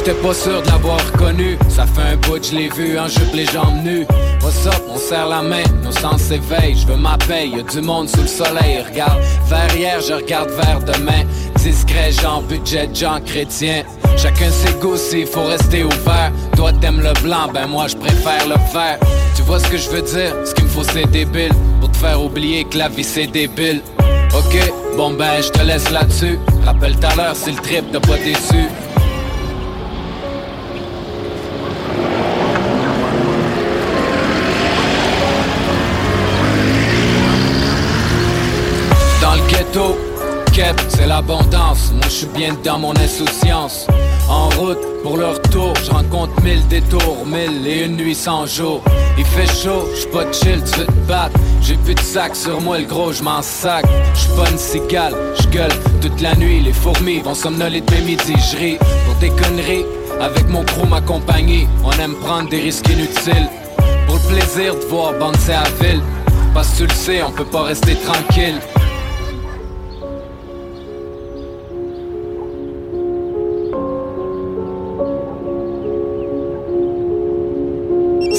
j'étais 0.00 0.18
pas 0.20 0.32
sûr 0.32 0.62
de 0.62 0.66
l'avoir 0.68 0.98
reconnu. 1.12 1.58
Ça 1.68 1.84
fait 1.84 2.12
un 2.12 2.16
bout, 2.16 2.42
je 2.42 2.56
l'ai 2.56 2.68
vu 2.68 2.98
en 2.98 3.06
jupe 3.06 3.34
les 3.34 3.44
jambes 3.46 3.82
nues. 3.84 4.06
What's 4.42 4.66
up, 4.66 4.82
on 4.88 4.98
serre 4.98 5.28
la 5.28 5.42
main, 5.42 5.62
nos 5.84 5.92
sens 5.92 6.22
s'éveillent. 6.22 6.76
Je 6.76 6.86
veux 6.86 6.96
ma 6.96 7.18
paye, 7.18 7.50
y 7.50 7.60
a 7.60 7.62
du 7.62 7.80
monde 7.80 8.08
sous 8.08 8.22
le 8.22 8.26
soleil. 8.26 8.82
Regarde 8.90 9.20
vers 9.46 9.76
hier, 9.76 10.00
je 10.00 10.14
regarde 10.14 10.50
vers 10.50 10.80
demain. 10.80 11.24
Discret, 11.56 12.12
genre 12.12 12.42
budget, 12.42 12.88
genre 12.94 13.22
chrétien. 13.24 13.82
Chacun 14.16 14.50
ses 14.50 14.72
goûts, 14.74 14.96
s'il 14.96 15.26
faut 15.26 15.44
rester 15.44 15.84
ouvert. 15.84 16.32
Toi, 16.56 16.72
t'aimes 16.80 17.00
le 17.00 17.12
blanc, 17.22 17.48
ben 17.52 17.66
moi, 17.66 17.86
je 17.86 17.96
préfère 17.96 18.46
le 18.48 18.56
vert. 18.72 18.98
Tu 19.36 19.42
vois 19.42 19.58
ce 19.60 19.68
que 19.68 19.76
je 19.76 19.90
veux 19.90 20.02
dire? 20.02 20.34
Ce 20.46 20.54
qu'il 20.54 20.64
me 20.64 20.70
faut, 20.70 20.84
c'est 20.84 21.10
débile. 21.10 21.52
Pour 21.80 21.90
te 21.90 21.96
faire 21.98 22.22
oublier 22.22 22.64
que 22.64 22.78
la 22.78 22.88
vie, 22.88 23.04
c'est 23.04 23.26
débile. 23.26 23.82
Ok, 24.32 24.56
bon 24.96 25.10
ben, 25.10 25.42
je 25.42 25.50
te 25.50 25.62
laisse 25.62 25.90
là-dessus. 25.90 26.38
Rappelle 26.64 26.96
tout 26.96 27.06
à 27.06 27.16
l'heure, 27.16 27.34
c'est 27.34 27.50
le 27.50 27.58
trip, 27.58 27.84
t'as 27.92 28.00
pas 28.00 28.16
déçu. 28.16 28.68
L'abondance. 41.10 41.90
Moi, 41.92 42.04
je 42.04 42.18
suis 42.20 42.26
bien 42.26 42.56
dans 42.64 42.78
mon 42.78 42.94
insouciance. 42.96 43.86
En 44.28 44.48
route 44.50 44.78
pour 45.02 45.16
le 45.16 45.26
retour, 45.26 45.72
je 45.84 45.90
rencontre 45.90 46.40
mille 46.42 46.64
détours, 46.68 47.26
mille 47.26 47.66
et 47.66 47.84
une 47.86 47.96
nuit 47.96 48.14
sans 48.14 48.46
jour. 48.46 48.80
Il 49.18 49.24
fait 49.24 49.52
chaud, 49.62 49.88
je 49.98 50.06
pas 50.06 50.30
chill, 50.32 50.62
tu 50.62 50.78
veux 50.78 50.86
te 50.86 51.00
battre. 51.08 51.36
J'ai 51.62 51.74
plus 51.74 51.96
de 51.96 52.00
sac 52.00 52.36
sur 52.36 52.60
moi, 52.60 52.78
le 52.78 52.84
gros, 52.84 53.12
je 53.12 53.24
m'en 53.24 53.42
sac. 53.42 53.84
Je 54.14 54.28
pas 54.36 54.48
une 54.50 54.58
cigale, 54.58 55.14
je 55.40 55.48
gueule 55.48 55.76
toute 56.00 56.20
la 56.20 56.36
nuit. 56.36 56.60
Les 56.60 56.72
fourmis 56.72 57.18
vont 57.18 57.34
somnoler 57.34 57.82
mes 57.90 58.02
midi, 58.02 58.34
je 58.52 58.56
ris 58.56 58.78
pour 59.04 59.16
des 59.16 59.30
conneries. 59.30 59.86
Avec 60.20 60.48
mon 60.48 60.64
crew, 60.64 60.86
ma 60.88 61.00
compagnie, 61.00 61.66
on 61.84 61.90
aime 61.92 62.14
prendre 62.26 62.48
des 62.50 62.60
risques 62.60 62.88
inutiles. 62.88 63.48
Pour 64.06 64.16
le 64.16 64.34
plaisir 64.34 64.76
de 64.76 64.86
voir 64.86 65.14
bouncer 65.18 65.54
à 65.54 65.64
ville. 65.82 66.02
Parce 66.54 66.68
que 66.70 66.76
tu 66.78 66.86
le 66.86 66.94
sais, 66.94 67.22
on 67.22 67.32
peut 67.32 67.50
pas 67.56 67.62
rester 67.62 67.96
tranquille. 67.96 68.60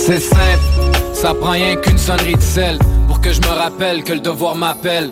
C'est 0.03 0.19
simple, 0.19 1.13
ça 1.13 1.35
prend 1.35 1.51
rien 1.51 1.75
qu'une 1.75 1.99
sonnerie 1.99 2.33
de 2.33 2.41
sel 2.41 2.79
Pour 3.07 3.21
que 3.21 3.31
je 3.31 3.39
me 3.39 3.49
rappelle 3.49 4.03
que 4.03 4.13
le 4.13 4.19
devoir 4.19 4.55
m'appelle 4.55 5.11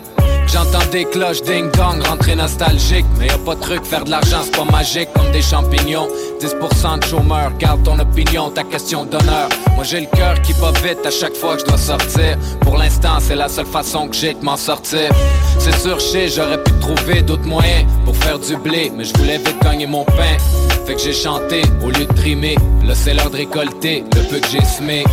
J'entends 0.52 0.84
des 0.90 1.04
cloches 1.04 1.42
ding-dong 1.42 2.02
rentrer 2.04 2.34
nostalgique. 2.34 3.06
Mais 3.18 3.28
y 3.28 3.30
a 3.30 3.38
pas 3.38 3.54
de 3.54 3.60
truc, 3.60 3.84
faire 3.84 4.04
de 4.04 4.10
l'argent 4.10 4.40
c'est 4.42 4.56
pas 4.56 4.64
magique. 4.64 5.08
Comme 5.14 5.30
des 5.30 5.42
champignons 5.42 6.08
10% 6.40 6.98
de 6.98 7.04
chômeurs, 7.04 7.52
garde 7.58 7.84
ton 7.84 7.96
opinion, 8.00 8.50
ta 8.50 8.64
question 8.64 9.04
d'honneur. 9.04 9.48
Moi 9.76 9.84
j'ai 9.84 10.00
le 10.00 10.06
cœur 10.06 10.42
qui 10.42 10.52
bat 10.54 10.72
vite 10.82 11.06
à 11.06 11.10
chaque 11.10 11.36
fois 11.36 11.54
que 11.54 11.60
je 11.60 11.66
dois 11.66 11.78
sortir. 11.78 12.36
Pour 12.62 12.78
l'instant 12.78 13.18
c'est 13.20 13.36
la 13.36 13.48
seule 13.48 13.66
façon 13.66 14.08
que 14.08 14.16
j'ai 14.16 14.34
de 14.34 14.44
m'en 14.44 14.56
sortir. 14.56 15.10
C'est 15.58 15.76
sûr 15.78 15.98
j'aurais 16.34 16.62
pu 16.64 16.72
trouver 16.80 17.22
d'autres 17.22 17.46
moyens 17.46 17.86
Pour 18.04 18.16
faire 18.16 18.38
du 18.38 18.56
blé, 18.56 18.90
mais 18.96 19.04
je 19.04 19.14
voulais 19.18 19.38
vite 19.38 19.62
gagner 19.62 19.86
mon 19.86 20.04
pain. 20.04 20.36
Fait 20.84 20.94
que 20.94 21.00
j'ai 21.00 21.12
chanté 21.12 21.62
au 21.84 21.90
lieu 21.90 22.06
de 22.06 22.12
trimer. 22.14 22.56
Là 22.84 22.94
c'est 22.96 23.14
l'heure 23.14 23.30
de 23.30 23.36
récolter 23.36 24.04
le 24.16 24.22
peu 24.28 24.40
que 24.40 24.48
j'ai 24.48 24.64
semé 24.64 25.04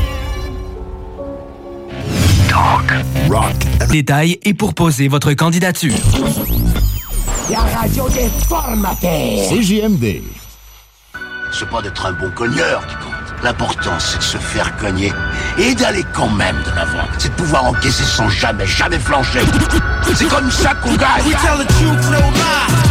Rock. 2.58 3.54
Détails 3.92 4.40
et 4.44 4.54
pour 4.54 4.74
poser 4.74 5.08
votre 5.08 5.34
candidature. 5.34 5.94
La 7.52 7.60
radio 7.60 8.10
des 8.10 8.30
formateurs. 8.48 9.50
CJMD. 9.50 10.24
C'est 11.52 11.70
pas 11.70 11.82
d'être 11.82 12.06
un 12.06 12.14
bon 12.14 12.32
cogneur 12.32 12.86
qui 12.88 12.96
compte. 12.96 13.44
L'important, 13.44 14.00
c'est 14.00 14.18
de 14.18 14.24
se 14.24 14.38
faire 14.38 14.76
cogner 14.78 15.14
et 15.60 15.76
d'aller 15.76 16.04
quand 16.14 16.30
même 16.30 16.58
de 16.66 16.76
l'avant. 16.76 17.08
C'est 17.20 17.30
de 17.30 17.36
pouvoir 17.36 17.66
encaisser 17.66 18.04
sans 18.04 18.30
jamais, 18.30 18.66
jamais 18.66 19.00
flancher. 19.00 19.42
C'est 20.16 20.28
comme 20.28 20.50
ça 20.50 20.74
qu'on 20.76 20.96
gagne. 20.96 21.26
We 21.26 21.36
tell 21.36 21.64
the 21.64 21.68
truth, 21.68 22.12
no 22.12 22.32
lie. 22.32 22.87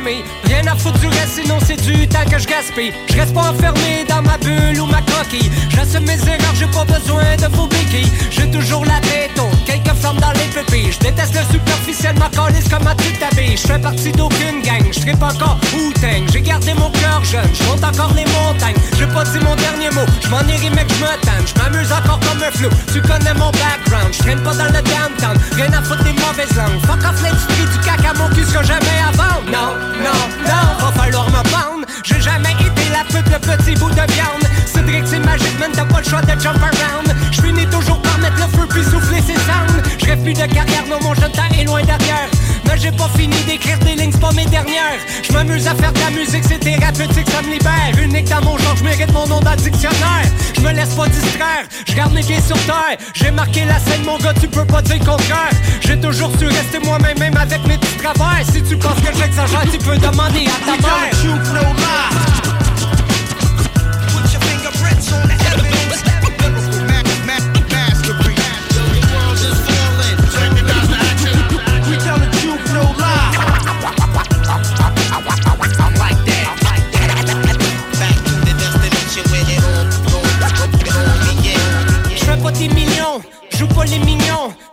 Famille. 0.00 0.39
Rien 0.60 0.72
à 0.72 0.76
foutre 0.76 0.98
du 0.98 1.06
reste, 1.06 1.40
sinon 1.42 1.58
c'est 1.66 1.80
du 1.80 2.06
temps 2.06 2.24
que 2.30 2.38
je 2.38 2.46
gaspille. 2.46 2.92
Je 3.08 3.16
reste 3.16 3.32
pas 3.32 3.50
enfermé 3.50 4.04
dans 4.06 4.20
ma 4.20 4.36
bulle 4.36 4.78
ou 4.78 4.84
ma 4.84 5.00
coquille. 5.00 5.50
J'assume 5.70 6.04
mes 6.04 6.20
erreurs, 6.28 6.54
j'ai 6.54 6.66
pas 6.66 6.84
besoin 6.84 7.36
de 7.36 7.54
faux 7.54 7.66
béquilles. 7.66 8.12
J'ai 8.30 8.50
toujours 8.50 8.84
la 8.84 9.00
tête 9.00 9.40
quelques 9.70 9.96
flammes 9.96 10.18
dans 10.18 10.32
les 10.32 10.48
pépilles. 10.52 10.92
Je 10.92 10.98
déteste 10.98 11.34
le 11.34 11.52
superficiel, 11.52 12.14
ma 12.18 12.28
calisse 12.28 12.68
comme 12.68 12.84
ma 12.84 12.94
tu 12.94 13.12
t'habilles. 13.12 13.56
Je 13.56 13.66
fais 13.66 13.78
partie 13.78 14.12
d'aucune 14.12 14.62
gang, 14.62 14.84
je 14.92 15.00
tripe 15.00 15.22
encore 15.22 15.58
ou 15.74 15.92
J'ai 16.32 16.40
gardé 16.40 16.74
mon 16.74 16.90
cœur 16.90 17.22
jeune, 17.24 17.50
je 17.54 17.62
monte 17.64 17.84
encore 17.84 18.12
les 18.14 18.24
montagnes. 18.24 18.76
J'ai 18.98 19.06
pas 19.06 19.24
dit 19.24 19.38
mon 19.44 19.54
dernier 19.56 19.90
mot, 19.90 20.06
je 20.22 20.28
m'en 20.28 20.40
irai 20.40 20.70
mec, 20.70 20.86
je 20.88 21.02
me. 21.02 21.10
Je 21.46 21.54
m'amuse 21.60 21.92
encore 21.92 22.20
comme 22.20 22.42
un 22.42 22.50
flou, 22.50 22.68
tu 22.92 23.00
connais 23.00 23.34
mon 23.34 23.50
background. 23.50 24.12
Je 24.12 24.18
traîne 24.18 24.42
pas 24.42 24.54
dans 24.54 24.64
le 24.64 24.82
downtown, 24.82 25.36
rien 25.56 25.72
à 25.72 25.82
foutre 25.82 26.04
des 26.04 26.12
mauvaises 26.12 26.54
langues. 26.56 26.80
Fuck 26.86 27.04
off 27.04 27.22
l'industrie 27.22 27.66
du 27.72 27.78
caca, 27.84 28.12
mon 28.18 28.28
cul 28.30 28.44
sera 28.44 28.62
jamais 28.62 28.98
à 29.06 29.10
vendre. 29.16 29.44
Non, 29.50 29.74
non, 30.04 30.49
va 30.54 30.92
falloir 30.92 31.28
me 31.28 31.42
pendre. 31.50 31.86
J'ai 32.04 32.20
jamais 32.20 32.52
été 32.52 32.82
la 32.92 33.04
pute, 33.04 33.30
le 33.30 33.38
petit 33.38 33.74
bout 33.78 33.90
de 33.90 34.12
viande. 34.12 34.44
Cédric, 34.66 35.04
c'est 35.06 35.20
magique, 35.20 35.58
man, 35.58 35.70
t'as 35.72 35.84
pas 35.84 35.98
le 35.98 36.04
choix 36.04 36.22
de 36.22 36.40
jump 36.40 36.58
around. 36.62 37.14
Je 37.30 37.42
finis 37.42 37.66
toujours 37.66 38.00
par 38.02 38.18
mettre 38.18 38.36
le 38.36 38.58
feu 38.58 38.66
puis 38.68 38.82
souffler 38.84 39.20
ses 39.20 39.34
sounds. 39.34 39.82
Je 39.98 40.14
plus 40.22 40.34
de 40.34 40.46
carrière, 40.52 40.84
non, 40.88 40.98
mon 41.02 41.14
jeune 41.14 41.32
temps 41.32 41.42
est 41.58 41.64
loin 41.64 41.82
derrière. 41.82 42.28
J'ai 42.76 42.92
pas 42.92 43.10
fini 43.14 43.36
d'écrire 43.46 43.78
des 43.80 43.94
lignes, 43.94 44.10
c'est 44.10 44.20
pas 44.20 44.32
mes 44.32 44.46
dernières. 44.46 44.98
Je 45.22 45.32
m'amuse 45.32 45.66
à 45.66 45.74
faire 45.74 45.92
de 45.92 46.00
la 46.00 46.10
musique, 46.10 46.44
c'est 46.48 46.58
thérapeutique, 46.58 47.28
ça 47.30 47.42
me 47.42 47.52
libère. 47.52 47.92
Unique 48.02 48.28
dans 48.28 48.42
mon 48.42 48.56
genre, 48.56 48.74
je 48.76 48.84
mérite 48.84 49.12
mon 49.12 49.26
nom 49.26 49.40
dans 49.40 49.50
le 49.50 49.56
dictionnaire. 49.56 50.24
Je 50.54 50.60
me 50.60 50.72
laisse 50.72 50.94
pas 50.94 51.06
distraire, 51.08 51.64
je 51.86 51.94
garde 51.94 52.14
mes 52.14 52.22
pieds 52.22 52.40
sur 52.40 52.56
terre. 52.64 52.96
J'ai 53.14 53.30
marqué 53.30 53.64
la 53.66 53.78
scène, 53.78 54.04
mon 54.04 54.16
gars, 54.18 54.32
tu 54.40 54.48
peux 54.48 54.64
pas 54.64 54.80
dire 54.80 54.96
le 54.98 55.04
contraire. 55.04 55.50
J'ai 55.82 56.00
toujours 56.00 56.30
su 56.38 56.46
rester 56.46 56.78
moi-même, 56.84 57.18
même 57.18 57.36
avec 57.36 57.66
mes 57.66 57.76
petits 57.76 57.96
travers. 57.96 58.44
Si 58.50 58.62
tu 58.62 58.76
penses 58.76 59.00
que 59.00 59.14
j'exagère, 59.14 59.64
tu 59.70 59.78
peux 59.78 59.98
demander 59.98 60.46
à 60.46 60.64
ta 60.64 60.76
mère. 60.80 61.10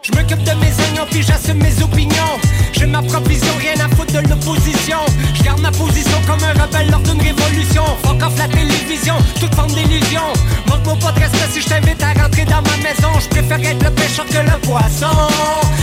Je 0.07 0.17
m'occupe 0.17 0.43
de 0.43 0.51
mes 0.51 0.71
oignons 0.85 1.05
puis 1.09 1.21
j'assume 1.21 1.57
mes 1.57 1.83
opinions. 1.83 2.39
Je 2.71 2.85
m'approvision, 2.85 3.53
rien 3.59 3.73
à 3.83 3.93
foutre 3.93 4.13
de 4.13 4.29
l'opposition. 4.29 4.99
Je 5.33 5.43
garde 5.43 5.59
ma 5.59 5.71
position 5.71 6.17
comme 6.25 6.39
un 6.43 6.53
rebelle 6.53 6.89
lors 6.89 7.01
d'une 7.01 7.21
révolution. 7.21 7.83
Fuck 8.03 8.23
off 8.23 8.37
la 8.37 8.47
télévision, 8.47 9.15
toute 9.39 9.53
forme 9.53 9.71
d'illusion. 9.71 10.21
Manque-moi 10.69 10.95
pas 11.01 11.11
de 11.11 11.19
respect 11.19 11.49
si 11.51 11.61
je 11.61 11.67
t'invite 11.67 12.01
à 12.01 12.13
rentrer 12.21 12.45
dans 12.45 12.61
ma 12.61 12.77
maison. 12.77 13.19
Je 13.19 13.27
préfère 13.27 13.59
être 13.59 13.83
le 13.83 13.91
pêcheur 13.91 14.25
que 14.25 14.37
le 14.37 14.57
poisson. 14.61 15.11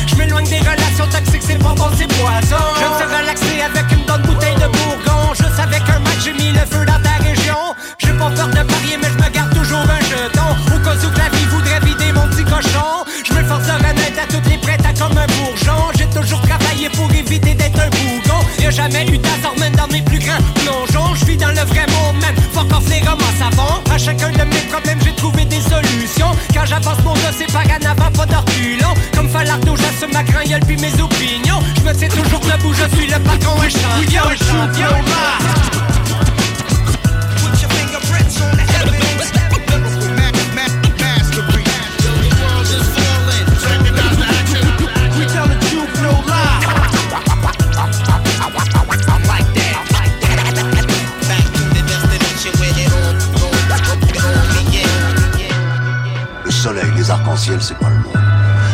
Je 0.07 0.15
m'éloigne 0.17 0.49
des 0.49 0.61
relations 0.61 1.07
toxiques, 1.11 1.43
c'est 1.47 1.59
pas 1.59 1.75
bon, 1.75 1.89
c'est 1.99 2.09
poison. 2.09 2.65
Je 2.81 2.85
me 2.85 2.97
suis 2.97 3.17
relaxé 3.17 3.61
avec 3.61 3.93
une 3.93 4.07
bonne 4.07 4.23
bouteille 4.23 4.57
de 4.57 4.69
bourgon. 4.73 5.35
Juste 5.35 5.61
avec 5.61 5.83
un 5.91 5.99
match, 5.99 6.25
j'ai 6.25 6.33
mis 6.33 6.53
le 6.53 6.65
feu 6.65 6.87
dans 6.87 7.01
ta 7.03 7.23
région. 7.23 7.61
J'ai 7.99 8.13
pas 8.13 8.31
peur 8.31 8.49
de 8.49 8.63
parier, 8.63 8.97
mais 9.03 9.24
Y'a 18.65 18.71
jamais 18.71 19.05
eu 19.09 19.21
même 19.59 19.77
dans 19.77 19.87
mes 19.89 20.01
plus 20.01 20.19
grands 20.19 20.41
plongeons. 20.55 21.15
Je 21.17 21.25
vis 21.27 21.37
dans 21.37 21.51
le 21.51 21.61
vrai 21.61 21.87
monde 21.87 22.17
même. 22.21 22.35
Fuck 22.53 22.73
off 22.73 22.89
les 22.89 23.01
romans 23.01 23.35
savants. 23.39 23.83
À 23.93 23.99
chacun 23.99 24.31
de 24.31 24.43
mes 24.45 24.65
problèmes, 24.71 24.99
j'ai 25.05 25.15
trouvé 25.15 25.45
des 25.45 25.61
solutions. 25.61 26.33
Quand 26.55 26.65
j'avance 26.65 26.99
mon 27.05 27.13
gars, 27.15 27.33
c'est 27.37 27.53
par 27.53 27.63
en 27.63 27.91
avant, 27.91 28.11
pas 28.11 28.27
d'orculon. 28.27 28.95
Comme 29.15 29.29
Falardo, 29.29 29.77
j'assume 29.77 30.13
ma 30.15 30.25
crinière 30.25 30.61
puis 30.67 30.77
mes 30.77 30.95
opinions. 31.01 31.61
Je 31.77 31.83
me 31.83 31.95
tiens 31.95 32.09
toujours 32.09 32.41
debout, 32.41 32.73
je 32.73 32.97
suis 32.97 33.07
le 33.07 33.19
patron, 33.19 33.61
un 33.61 33.69
champion, 33.69 34.23
un 34.25 34.37
champion. 34.37 35.05
We 38.27 38.64
les 57.05 57.11
arcs-en-ciel, 57.11 57.59
c'est 57.61 57.77
pas 57.79 57.89
le 57.89 57.97
monde. 57.97 58.19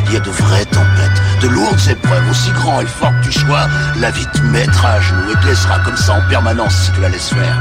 Il 0.06 0.12
y 0.12 0.16
a 0.16 0.20
de 0.20 0.30
vraies 0.30 0.64
tempêtes, 0.66 1.22
de 1.42 1.48
lourdes 1.48 1.88
épreuves, 1.88 2.30
aussi 2.30 2.50
grand 2.52 2.80
et 2.80 2.86
fort 2.86 3.12
que 3.20 3.28
tu 3.28 3.32
sois, 3.32 3.66
la 3.98 4.10
vie 4.10 4.26
te 4.26 4.40
mettra 4.42 4.92
à 4.92 5.00
genoux 5.00 5.32
et 5.32 5.40
te 5.40 5.46
laissera 5.46 5.78
comme 5.80 5.96
ça 5.96 6.14
en 6.14 6.28
permanence 6.28 6.74
si 6.74 6.92
tu 6.92 7.00
la 7.00 7.08
laisses 7.08 7.30
faire. 7.30 7.56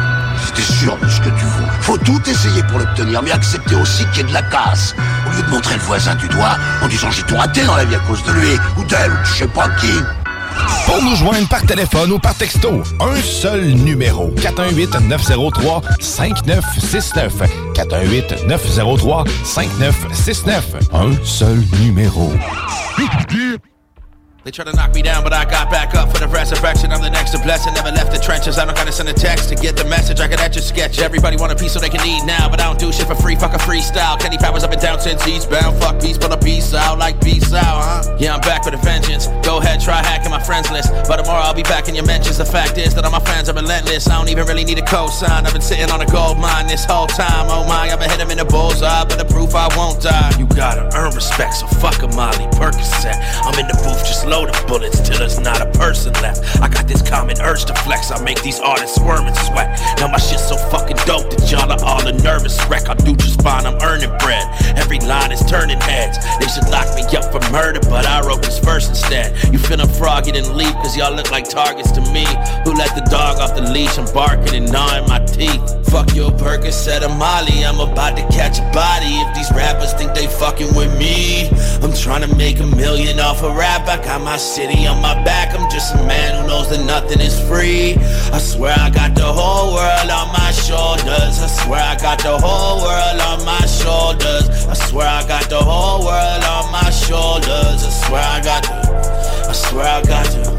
Si 0.45 0.51
t'es 0.53 0.61
sûr 0.61 0.97
de 0.97 1.07
ce 1.09 1.21
que 1.21 1.29
tu 1.29 1.45
vaux, 1.45 1.65
faut 1.81 1.97
tout 1.97 2.21
essayer 2.29 2.61
pour 2.63 2.79
l'obtenir, 2.79 3.21
mais 3.23 3.31
accepter 3.31 3.75
aussi 3.75 4.05
qu'il 4.07 4.17
y 4.17 4.19
ait 4.21 4.29
de 4.29 4.33
la 4.33 4.43
casse. 4.43 4.95
Au 5.27 5.35
lieu 5.35 5.43
de 5.43 5.49
montrer 5.49 5.75
le 5.75 5.81
voisin 5.81 6.15
du 6.15 6.27
doigt 6.27 6.57
en 6.83 6.87
disant 6.87 7.09
j'ai 7.09 7.23
tout 7.23 7.35
raté 7.35 7.63
dans 7.65 7.75
la 7.75 7.85
vie 7.85 7.95
à 7.95 7.99
cause 7.99 8.23
de 8.23 8.31
lui, 8.31 8.59
ou 8.77 8.83
d'elle, 8.83 9.11
ou 9.11 9.21
de 9.21 9.25
je 9.25 9.33
sais 9.33 9.47
pas 9.47 9.69
qui. 9.79 9.91
Pour 10.85 11.01
nous 11.03 11.15
joindre 11.15 11.47
par 11.47 11.63
téléphone 11.63 12.11
ou 12.11 12.19
par 12.19 12.35
texto, 12.35 12.83
un 12.99 13.15
seul 13.21 13.73
numéro. 13.73 14.29
418-903-5969. 14.37 17.31
418-903-5969. 17.75 20.61
Un 20.93 21.13
seul 21.23 21.63
numéro. 21.79 22.31
They 24.45 24.51
try 24.51 24.63
to 24.63 24.71
knock 24.71 24.95
me 24.95 25.01
down, 25.01 25.25
but 25.25 25.33
I 25.33 25.43
got 25.43 25.69
back 25.69 25.95
up 25.95 26.13
for 26.13 26.17
the 26.17 26.27
resurrection. 26.29 26.93
I'm 26.93 27.01
the 27.01 27.09
next 27.09 27.31
to 27.31 27.39
blessing. 27.39 27.73
Never 27.73 27.91
left 27.91 28.13
the 28.13 28.19
trenches. 28.19 28.57
I 28.57 28.63
don't 28.63 28.73
gotta 28.73 28.91
send 28.91 29.09
a 29.09 29.13
text 29.13 29.49
to 29.49 29.55
get 29.55 29.75
the 29.75 29.83
message. 29.83 30.21
I 30.21 30.29
can 30.29 30.39
etch 30.39 30.55
a 30.55 30.61
sketch. 30.61 30.99
Everybody 30.99 31.35
want 31.35 31.51
a 31.51 31.57
piece 31.57 31.73
so 31.73 31.79
they 31.79 31.89
can 31.89 31.99
eat 32.07 32.23
now, 32.23 32.47
but 32.47 32.61
I 32.61 32.63
don't 32.63 32.79
do 32.79 32.89
shit 32.93 33.05
for 33.05 33.15
free. 33.15 33.35
Fuck 33.35 33.51
a 33.51 33.57
freestyle. 33.57 34.17
Kenny 34.17 34.37
Powers 34.37 34.63
up 34.63 34.71
and 34.71 34.81
down 34.81 35.01
since 35.01 35.27
eastbound. 35.27 35.77
Fuck 35.83 35.99
peace, 35.99 36.17
but 36.17 36.31
a 36.31 36.37
peace 36.37 36.73
out 36.73 36.97
like 36.97 37.19
peace 37.19 37.51
out, 37.51 37.83
huh? 37.83 38.15
Yeah, 38.17 38.33
I'm 38.35 38.39
back 38.39 38.63
with 38.63 38.75
a 38.75 38.77
vengeance. 38.77 39.27
Go 39.43 39.57
ahead, 39.57 39.81
try 39.81 39.97
hacking 39.99 40.31
my 40.31 40.41
friends 40.41 40.71
list. 40.71 40.93
But 41.09 41.17
tomorrow 41.17 41.43
I'll 41.43 41.53
be 41.53 41.63
back 41.63 41.89
in 41.89 41.95
your 41.95 42.05
mentions. 42.05 42.37
The 42.37 42.45
fact 42.45 42.77
is 42.77 42.95
that 42.95 43.03
all 43.03 43.11
my 43.11 43.19
fans 43.19 43.49
are 43.49 43.55
relentless. 43.55 44.07
I 44.07 44.17
don't 44.17 44.29
even 44.29 44.47
really 44.47 44.63
need 44.63 44.79
a 44.79 44.87
cosign. 44.87 45.43
I've 45.43 45.51
been 45.51 45.61
sitting 45.61 45.91
on 45.91 45.99
a 45.99 46.07
gold 46.07 46.39
mine 46.39 46.65
this 46.65 46.85
whole 46.85 47.07
time. 47.07 47.51
Oh 47.51 47.67
my, 47.67 47.91
I've 47.91 47.99
been 47.99 48.09
hit 48.09 48.21
him 48.21 48.31
in 48.31 48.37
the 48.37 48.45
bullseye, 48.45 49.03
but 49.03 49.17
the 49.19 49.25
proof 49.25 49.53
I 49.53 49.67
won't 49.75 50.01
die. 50.01 50.31
You 50.39 50.47
gotta 50.47 50.87
earn 50.95 51.13
respect, 51.13 51.55
so 51.55 51.67
fuck 51.83 52.01
a 52.03 52.07
Molly 52.15 52.47
Percocet. 52.55 53.19
I'm 53.43 53.59
in 53.59 53.67
the 53.67 53.75
booth, 53.83 53.99
just 54.07 54.28
load 54.29 54.49
the 54.49 54.63
bullets 54.67 55.01
till 55.01 55.17
there's 55.17 55.39
not 55.39 55.59
a 55.59 55.69
person 55.77 56.13
left. 56.21 56.61
I 56.61 56.69
got 56.69 56.87
this 56.87 57.01
common 57.01 57.41
urge 57.41 57.65
to 57.65 57.73
flex. 57.81 58.11
I 58.11 58.21
make 58.23 58.41
these 58.43 58.59
artists 58.59 58.95
squirm 58.95 59.25
and 59.25 59.35
sweat. 59.35 59.79
Now 59.99 60.07
my 60.07 60.19
shit's 60.19 60.47
so 60.47 60.55
fucking 60.69 60.97
dope 61.05 61.29
that 61.31 61.49
y'all 61.51 61.71
are 61.71 61.83
all 61.83 62.05
a 62.05 62.13
nervous 62.13 62.55
wreck. 62.69 62.87
I 62.89 62.93
do 62.93 63.15
just 63.15 63.41
fine, 63.41 63.65
I'm 63.65 63.81
earning 63.81 64.15
bread. 64.19 64.45
Every 64.77 64.99
line 64.99 65.31
is 65.31 65.43
turning 65.45 65.81
heads. 65.81 66.17
They 66.39 66.47
should 66.47 66.69
lock 66.69 66.87
me 66.95 67.03
up 67.17 67.33
for 67.33 67.41
murder, 67.51 67.79
but 67.89 68.05
I 68.05 68.21
wrote 68.21 68.43
this 68.43 68.59
verse 68.59 68.87
instead. 68.87 69.33
You 69.51 69.57
feeling 69.57 69.89
froggy 69.89 70.37
and 70.37 70.55
leave, 70.55 70.73
cause 70.75 70.95
y'all 70.95 71.13
look 71.13 71.31
like 71.31 71.49
targets 71.49 71.91
to 71.91 72.01
me. 72.13 72.25
Who 72.63 72.77
let 72.77 72.93
the 72.93 73.05
dog 73.09 73.39
off 73.39 73.55
the 73.55 73.63
leash? 73.63 73.97
I'm 73.97 74.05
barking 74.13 74.53
and 74.53 74.71
gnawing 74.71 75.07
my 75.07 75.19
teeth. 75.25 75.89
Fuck 75.89 76.13
your 76.13 76.29
Percocet 76.31 77.01
or 77.01 77.15
Molly, 77.15 77.65
I'm 77.65 77.79
about 77.79 78.15
to 78.17 78.23
catch 78.29 78.59
a 78.59 78.67
body. 78.71 79.17
If 79.25 79.35
these 79.35 79.49
rappers 79.51 79.93
think 79.93 80.13
they 80.13 80.27
fucking 80.27 80.75
with 80.75 80.93
me, 80.99 81.49
I'm 81.81 81.93
trying 81.93 82.21
to 82.29 82.35
make 82.35 82.59
a 82.59 82.67
million 82.67 83.19
off 83.19 83.41
a 83.41 83.49
rap. 83.49 83.87
I 83.87 83.97
got 84.03 84.18
my 84.23 84.37
city 84.37 84.87
on 84.87 85.01
my 85.01 85.15
back. 85.23 85.57
I'm 85.57 85.69
just 85.69 85.93
a 85.95 86.03
man 86.03 86.41
who 86.41 86.47
knows 86.47 86.69
that 86.69 86.83
nothing 86.85 87.19
is 87.19 87.39
free. 87.47 87.95
I 88.33 88.39
swear 88.39 88.75
I 88.77 88.89
got 88.89 89.15
the 89.15 89.25
whole 89.25 89.73
world 89.73 90.09
on 90.09 90.27
my 90.33 90.51
shoulders. 90.51 91.41
I 91.41 91.47
swear 91.47 91.81
I 91.81 91.95
got 91.97 92.19
the 92.19 92.37
whole 92.37 92.81
world 92.81 93.19
on 93.21 93.45
my 93.45 93.65
shoulders. 93.65 94.65
I 94.67 94.73
swear 94.73 95.07
I 95.07 95.27
got 95.27 95.49
the 95.49 95.61
whole 95.61 96.05
world 96.05 96.43
on 96.43 96.71
my 96.71 96.89
shoulders. 96.89 97.83
I 97.83 97.91
swear 98.05 98.23
I 98.23 98.39
got 98.41 98.63
the. 98.63 99.49
I 99.49 99.53
swear 99.53 99.85
I 99.85 100.01
got 100.03 100.25
the. 100.25 100.58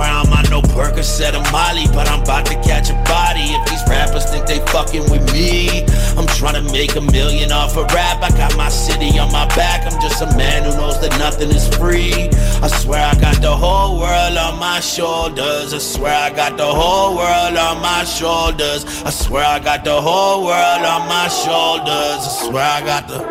I 0.00 0.18
I'm 0.18 0.32
on 0.32 0.50
no 0.50 0.60
Percocet 0.60 1.34
or 1.34 1.52
Molly, 1.52 1.86
but 1.94 2.08
I'm 2.08 2.22
about 2.22 2.46
to 2.46 2.54
catch 2.66 2.90
a 2.90 2.94
body. 3.06 3.54
If 3.54 3.68
these 3.70 3.82
rappers 3.88 4.24
think 4.28 4.46
they 4.46 4.58
fucking 4.72 5.08
with 5.10 5.32
me, 5.32 5.86
I'm 6.18 6.26
trying 6.26 6.58
to 6.58 6.72
make 6.72 6.96
a 6.96 7.00
million 7.00 7.52
off 7.52 7.76
a 7.76 7.84
rap. 7.94 8.22
I 8.22 8.30
got 8.30 8.56
my 8.56 8.68
city 8.68 9.18
on 9.18 9.30
my 9.30 9.46
back. 9.54 9.86
I'm 9.86 10.00
just 10.00 10.20
a 10.22 10.26
man 10.36 10.64
who 10.64 10.76
knows 10.76 11.00
that 11.00 11.16
nothing 11.18 11.50
is 11.50 11.68
free. 11.76 12.30
I 12.60 12.66
swear 12.66 13.06
I 13.06 13.14
got 13.20 13.40
the 13.40 13.54
whole 13.54 14.00
world 14.00 14.36
on 14.36 14.58
my 14.58 14.80
shoulders. 14.80 15.72
I 15.72 15.78
swear 15.78 16.14
I 16.14 16.30
got 16.34 16.56
the 16.56 16.66
whole 16.66 17.16
world 17.16 17.56
on 17.56 17.80
my 17.80 18.04
shoulders. 18.04 18.84
I 19.04 19.10
swear 19.10 19.46
I 19.46 19.60
got 19.60 19.84
the 19.84 20.00
whole 20.00 20.44
world 20.44 20.84
on 20.84 21.08
my 21.08 21.28
shoulders. 21.28 22.20
I 22.26 22.48
swear 22.50 22.64
I 22.64 22.80
got 22.84 23.08
the. 23.08 23.24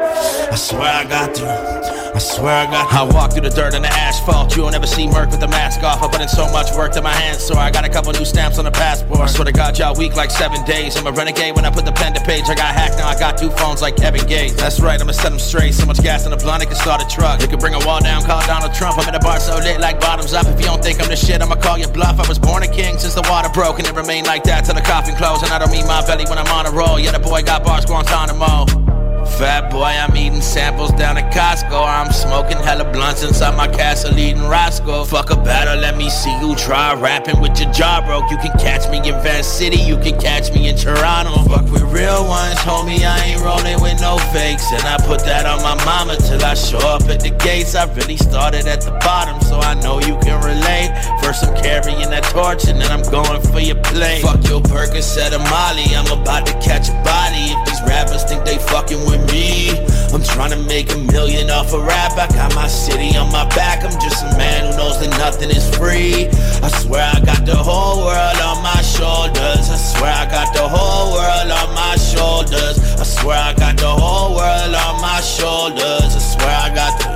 I 0.52 0.56
swear 0.56 0.90
I 0.90 1.04
got 1.04 1.36
the. 1.36 2.08
I 2.16 2.20
swear 2.20 2.68
I 2.68 2.72
got. 2.72 2.92
I 2.92 3.04
walk 3.04 3.34
through 3.34 3.48
the 3.48 3.52
dirt 3.52 3.76
and 3.76 3.84
the 3.84 3.90
asphalt. 3.94 4.56
You 4.56 4.64
don't 4.64 4.74
ever 4.74 4.88
see 4.88 5.06
Merc 5.08 5.30
with 5.30 5.40
the 5.40 5.48
mask 5.48 5.84
off. 5.84 6.02
I 6.02 6.08
put 6.08 6.20
in 6.20 6.28
so 6.28 6.50
much 6.52 6.57
work 6.76 6.94
that 6.94 7.04
my 7.04 7.14
hands 7.14 7.44
so 7.44 7.56
I 7.56 7.70
got 7.70 7.86
a 7.86 7.90
couple 7.90 8.12
new 8.14 8.26
stamps 8.26 8.58
on 8.58 8.66
the 8.66 8.72
passport. 8.72 9.20
I 9.20 9.28
swear 9.28 9.46
to 9.46 9.52
God, 9.52 9.78
y'all 9.78 9.96
weak 9.96 10.16
like 10.16 10.32
seven 10.32 10.64
days. 10.66 10.98
I'm 10.98 11.06
a 11.06 11.12
renegade 11.12 11.56
when 11.56 11.66
I 11.66 11.70
put 11.70 11.86
the 11.86 11.92
pen 11.92 12.14
to 12.14 12.22
page. 12.22 12.50
I 12.50 12.56
got 12.56 12.74
hacked 12.74 12.98
now. 12.98 13.08
I 13.08 13.18
got 13.18 13.38
two 13.38 13.52
phones 13.52 13.82
like 13.82 13.96
Kevin 13.96 14.26
Gates. 14.26 14.56
That's 14.56 14.80
right, 14.80 15.00
I'ma 15.00 15.12
set 15.12 15.30
them 15.30 15.40
straight. 15.40 15.74
So 15.74 15.86
much 15.86 16.02
gas 16.02 16.26
in 16.26 16.32
the 16.32 16.38
blunt, 16.38 16.64
it 16.64 16.68
can 16.68 16.76
start 16.76 17.02
a 17.02 17.08
truck. 17.08 17.42
It 17.42 17.50
could 17.50 17.60
bring 17.60 17.76
a 17.76 17.86
wall 17.86 18.02
down, 18.02 18.24
call 18.24 18.42
Donald 18.48 18.74
Trump. 18.74 18.98
I'm 18.98 19.08
in 19.08 19.16
a 19.16 19.20
bar 19.20 19.40
so 19.40 19.56
lit 19.58 19.80
like 19.80 20.00
bottoms 20.00 20.34
up. 20.34 20.48
If 20.48 20.60
you 20.60 20.66
don't 20.66 20.84
think 20.84 21.02
I'm 21.02 21.10
the 21.10 21.16
shit, 21.16 21.42
I'ma 21.42 21.56
call 21.56 21.78
you 21.78 21.88
bluff. 21.88 22.20
I 22.20 22.28
was 22.28 22.40
born 22.40 22.64
a 22.64 22.68
king 22.68 22.98
since 22.98 23.14
the 23.14 23.26
water 23.30 23.50
broke, 23.50 23.78
and 23.80 23.88
it 23.88 23.96
remained 23.96 24.28
like 24.28 24.44
that 24.44 24.66
till 24.66 24.76
the 24.76 24.82
coffin 24.82 25.16
closed. 25.16 25.44
And 25.44 25.54
I 25.54 25.60
don't 25.60 25.72
mean 25.72 25.86
my 25.86 26.06
belly 26.06 26.26
when 26.26 26.38
I'm 26.38 26.52
on 26.52 26.66
a 26.66 26.72
roll. 26.72 27.00
Yeah, 27.00 27.12
the 27.12 27.20
boy 27.20 27.44
got 27.44 27.64
bars, 27.64 27.86
Guantanamo. 27.86 28.97
Fat 29.38 29.70
boy, 29.70 29.84
I'm 29.84 30.16
eating 30.16 30.42
samples 30.42 30.92
down 30.94 31.18
at 31.18 31.32
Costco. 31.32 31.78
I'm 31.86 32.12
smoking 32.12 32.58
hella 32.58 32.92
blunts 32.92 33.24
inside 33.24 33.56
my 33.56 33.68
castle 33.68 34.18
eating 34.18 34.44
Roscoe. 34.44 35.04
Fuck 35.04 35.30
a 35.30 35.36
battle, 35.36 35.80
let 35.80 35.96
me 35.96 36.10
see 36.10 36.36
you 36.40 36.56
try 36.56 36.94
rapping 36.96 37.40
with 37.40 37.60
your 37.60 37.72
jaw 37.72 38.02
broke. 38.06 38.32
You 38.32 38.38
can 38.38 38.58
catch 38.58 38.90
me 38.90 38.98
in 38.98 39.22
Van 39.22 39.44
City, 39.44 39.78
you 39.78 39.98
can 39.98 40.20
catch 40.20 40.52
me 40.54 40.70
in 40.70 40.76
Toronto. 40.76 41.44
Fuck 41.50 41.70
with 41.72 41.84
real 41.84 42.26
ones, 42.26 42.58
homie, 42.60 43.06
I 43.06 43.24
ain't 43.26 43.42
rolling 43.42 43.80
with 43.82 44.02
no 44.02 44.18
fakes. 44.34 44.72
And 44.72 44.82
I 44.84 44.98
put 45.06 45.22
that 45.26 45.46
on 45.46 45.62
my 45.62 45.76
mama 45.86 46.16
till 46.16 46.44
I 46.44 46.56
show 46.56 46.80
up 46.80 47.04
at 47.04 47.20
the 47.20 47.30
gates. 47.30 47.76
I 47.76 47.86
really 47.94 48.18
started 48.18 48.66
at 48.66 48.82
the 48.82 48.92
bottom, 49.06 49.40
so 49.42 49.60
I 49.60 49.76
know 49.76 50.00
you 50.00 50.18
can 50.20 50.42
relate. 50.44 50.90
First 51.22 51.46
I'm 51.46 51.56
carrying 51.62 52.10
that 52.10 52.24
torch 52.34 52.66
and 52.66 52.82
then 52.82 52.92
I'm 52.92 53.04
going 53.12 53.42
for 53.42 53.60
your 53.60 53.78
plate. 53.84 54.22
Fuck 54.22 54.48
your 54.50 54.62
Percocet 54.62 55.32
or 55.34 55.44
Molly, 55.50 55.94
I'm 55.94 56.10
about 56.10 56.48
to 56.48 56.54
catch 56.60 56.90
a 56.90 56.98
body. 57.04 57.54
If 57.70 57.77
rappers 57.88 58.24
think 58.24 58.46
they 58.46 58.58
fucking 58.58 59.00
with 59.06 59.24
me, 59.32 59.72
I'm 60.14 60.24
trying 60.24 60.52
to 60.52 60.62
make 60.68 60.94
a 60.94 60.98
million 60.98 61.50
off 61.50 61.74
a 61.74 61.80
rap. 61.80 62.14
I 62.18 62.28
got 62.28 62.54
my 62.56 62.68
city 62.68 63.18
on 63.18 63.32
my 63.32 63.48
back. 63.56 63.84
I'm 63.84 63.98
just 64.00 64.24
a 64.24 64.38
man 64.38 64.72
who 64.72 64.78
knows 64.78 65.00
that 65.00 65.10
nothing 65.18 65.50
is 65.50 65.68
free. 65.76 66.28
I 66.64 66.70
swear 66.70 67.04
I 67.14 67.20
got 67.22 67.46
the 67.46 67.56
whole 67.56 68.06
world 68.06 68.40
on 68.42 68.64
my 68.64 68.82
shoulders. 68.82 69.70
I 69.70 69.78
swear 69.78 70.14
I 70.14 70.26
got 70.26 70.54
the 70.54 70.68
whole 70.68 71.14
world 71.14 71.52
on 71.52 71.76
my 71.76 71.96
shoulders. 71.96 72.80
I 73.00 73.04
swear 73.04 73.38
I 73.38 73.54
got 73.54 73.78
the 73.78 73.90
whole 73.90 74.36
world 74.36 74.74
on 74.76 75.02
my 75.02 75.22
shoulders. 75.22 76.16
I 76.16 76.20
swear 76.20 76.56
I 76.56 76.70
got 76.74 76.94
the. 77.00 77.08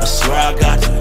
I 0.00 0.04
swear 0.04 0.38
I 0.38 0.52
got 0.58 0.80
the. 0.80 0.98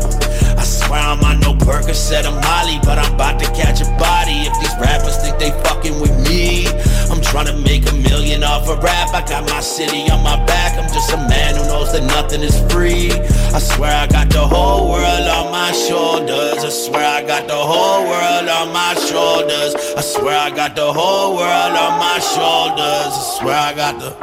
I 0.58 0.64
swear 0.64 1.00
I'm 1.00 1.22
on 1.22 1.40
no 1.40 1.54
Percocet 1.54 2.26
or 2.26 2.40
Molly, 2.42 2.80
but 2.84 2.98
I'm 2.98 3.14
about 3.14 3.40
to 3.40 3.46
catch 3.54 3.82
a 3.82 3.90
body. 4.00 4.48
If 4.48 4.54
these 4.60 4.74
rappers 4.80 5.18
think 5.18 5.38
they 5.38 5.52
fucking 5.64 6.00
with 6.00 6.16
me, 6.28 6.66
I'm 7.10 7.22
trying 7.22 7.48
to 7.48 7.58
make 7.58 7.90
a 7.90 7.94
million 7.94 8.44
off 8.44 8.66
for 8.66 8.76
rap. 8.78 9.14
I 9.14 9.22
got 9.28 9.50
my 9.50 9.60
city 9.62 10.10
on 10.12 10.24
my 10.24 10.38
back. 10.46 10.78
I'm 10.78 10.92
just 10.94 11.12
a 11.12 11.18
man 11.18 11.56
who 11.56 11.64
knows 11.68 11.92
that 11.94 12.04
nothing 12.04 12.42
is 12.42 12.60
free. 12.72 13.12
I 13.54 13.60
swear 13.60 13.94
I 13.96 14.08
got 14.08 14.30
the 14.30 14.46
whole 14.46 14.92
world 14.92 15.28
on 15.38 15.52
my 15.52 15.72
shoulders. 15.72 16.64
I 16.64 16.70
swear 16.70 17.06
I 17.06 17.24
got 17.24 17.48
the 17.48 17.56
whole 17.56 18.04
world 18.10 18.50
on 18.50 18.74
my 18.74 18.94
shoulders. 18.96 19.76
I 19.96 20.02
swear 20.02 20.38
I 20.38 20.50
got 20.50 20.76
the 20.76 20.92
whole 20.92 21.36
world 21.38 21.76
on 21.86 22.00
my 22.00 22.20
shoulders. 22.20 23.12
I 23.22 23.38
swear 23.40 23.58
I 23.58 23.74
got 23.74 24.00
the. 24.00 24.16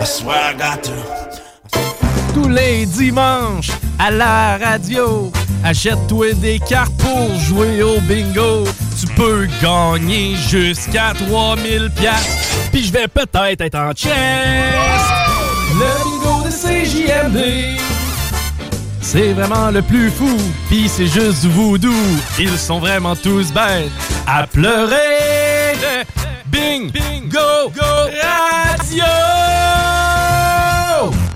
I 0.00 0.04
swear 0.04 0.38
I 0.38 0.54
got 0.54 0.82
the. 0.82 1.24
Tous 2.34 2.48
les 2.48 2.84
dimanches 2.86 3.70
à 3.98 4.10
la 4.10 4.58
radio, 4.58 5.30
achète-toi 5.62 6.34
des 6.34 6.58
cartes 6.58 6.92
pour 6.98 7.32
jouer 7.38 7.82
au 7.82 8.00
bingo. 8.00 8.64
Tu 9.04 9.12
peux 9.14 9.46
gagner 9.60 10.34
jusqu'à 10.48 11.12
3000 11.14 11.90
pièces. 11.94 12.68
Puis 12.72 12.84
je 12.84 12.92
vais 12.92 13.06
peut-être 13.06 13.60
être 13.60 13.74
en 13.74 13.92
chest. 13.92 14.14
Le 15.74 16.04
bingo 16.04 16.44
de 16.44 16.50
CJMD. 16.50 17.78
C'est 19.02 19.32
vraiment 19.34 19.70
le 19.70 19.82
plus 19.82 20.10
fou, 20.10 20.38
pis 20.70 20.88
c'est 20.88 21.06
juste 21.06 21.42
du 21.42 21.48
voodoo. 21.48 21.92
Ils 22.38 22.56
sont 22.56 22.78
vraiment 22.78 23.14
tous 23.14 23.52
bêtes 23.52 23.90
à 24.26 24.46
pleurer. 24.46 25.74
Bing, 26.46 26.90
bingo, 26.90 27.70
go, 27.74 28.10
radio! 28.22 29.04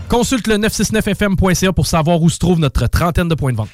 Consulte 0.09 0.47
le 0.47 0.57
969fm.ca 0.57 1.73
pour 1.73 1.86
savoir 1.86 2.23
où 2.23 2.31
se 2.31 2.39
trouve 2.39 2.61
notre 2.61 2.86
trentaine 2.86 3.28
de 3.28 3.35
points 3.35 3.53
de 3.53 3.59
vente. 3.59 3.69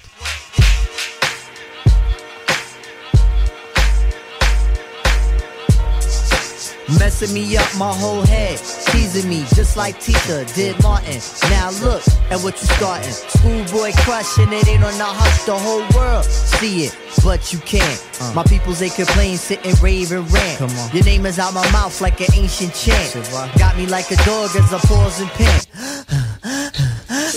Messing 6.98 7.32
me 7.32 7.56
up 7.56 7.66
my 7.78 7.92
whole 7.92 8.22
head, 8.22 8.58
teasing 8.58 9.28
me 9.28 9.44
just 9.54 9.76
like 9.76 9.98
Tika 10.00 10.44
did 10.54 10.80
Martin. 10.82 11.18
Now 11.48 11.70
look 11.82 12.02
at 12.30 12.40
what 12.40 12.60
you 12.60 12.68
starting. 12.76 13.10
Schoolboy 13.10 13.92
crushing 14.04 14.52
it 14.52 14.68
ain't 14.68 14.84
on 14.84 14.96
the 14.98 15.04
hush, 15.04 15.44
the 15.44 15.58
whole 15.58 15.84
world 15.96 16.24
see 16.24 16.84
it, 16.84 16.98
but 17.24 17.52
you 17.52 17.58
can't. 17.60 18.20
Uh. 18.20 18.32
My 18.34 18.42
peoples 18.44 18.80
they 18.80 18.90
complain, 18.90 19.38
sit 19.38 19.64
and 19.64 19.80
rave 19.80 20.12
and 20.12 20.30
rant. 20.30 20.58
Come 20.58 20.70
on. 20.70 20.90
Your 20.94 21.04
name 21.04 21.24
is 21.24 21.38
out 21.38 21.54
my 21.54 21.68
mouth 21.72 21.98
like 22.02 22.20
an 22.20 22.28
ancient 22.34 22.74
chant. 22.74 23.14
Got 23.58 23.76
me 23.78 23.86
like 23.86 24.10
a 24.10 24.16
dog 24.24 24.50
as 24.54 24.72
I 24.72 24.78
pause 24.78 25.20
and 25.20 25.30
pant. 25.30 26.84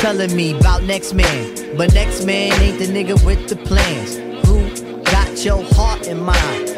Telling 0.00 0.36
me 0.36 0.56
about 0.56 0.84
next 0.84 1.12
man. 1.12 1.76
But 1.76 1.92
next 1.92 2.24
man 2.24 2.52
ain't 2.62 2.78
the 2.78 2.86
nigga 2.86 3.22
with 3.26 3.48
the 3.48 3.56
plans. 3.56 4.16
Who 4.46 5.02
got 5.02 5.44
your 5.44 5.64
heart 5.74 6.06
in 6.06 6.20
mind? 6.22 6.77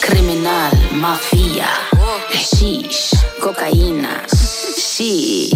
Criminal. 0.00 0.70
Mafia. 0.92 1.66
Sheesh. 2.30 3.12
Cocaína. 3.40 4.22
Shit. 4.78 5.52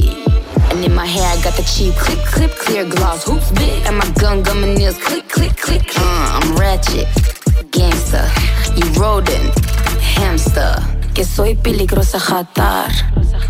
And 0.73 0.85
in 0.85 0.93
my 0.93 1.07
hair, 1.07 1.23
I 1.23 1.41
got 1.41 1.55
the 1.55 1.63
cheap 1.63 1.95
clip, 1.95 2.19
clip, 2.25 2.51
clear 2.57 2.85
gloss, 2.85 3.25
hoops 3.29 3.53
big. 3.53 3.87
And 3.87 3.97
my 3.97 4.11
gun, 4.21 4.43
gum, 4.43 4.65
and 4.65 4.77
nails, 4.77 4.99
click, 4.99 5.29
click, 5.29 5.57
click. 5.57 5.87
Uh, 5.97 6.41
I'm 6.43 6.57
ratchet, 6.57 7.07
gangster. 7.71 8.27
You 8.75 8.91
roll 9.01 9.23
soy 11.39 11.55
peligrosa 11.55 12.19
jatar. 12.19 12.91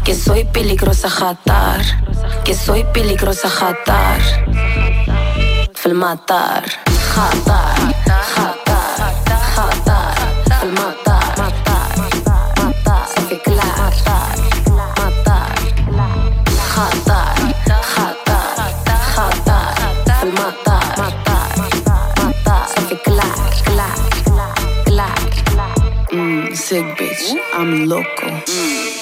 Que 0.04 0.14
soy 0.14 0.44
peligrosa 0.44 1.08
jatar. 1.08 1.80
Que 2.44 2.54
soy 2.54 2.84
peligrosa 2.92 3.48
jatar. 3.48 4.20
Filmatar. 5.74 6.64
Jatar. 7.14 7.78
Jatar. 8.04 8.57
I'm 27.58 27.88
loco. 27.88 28.28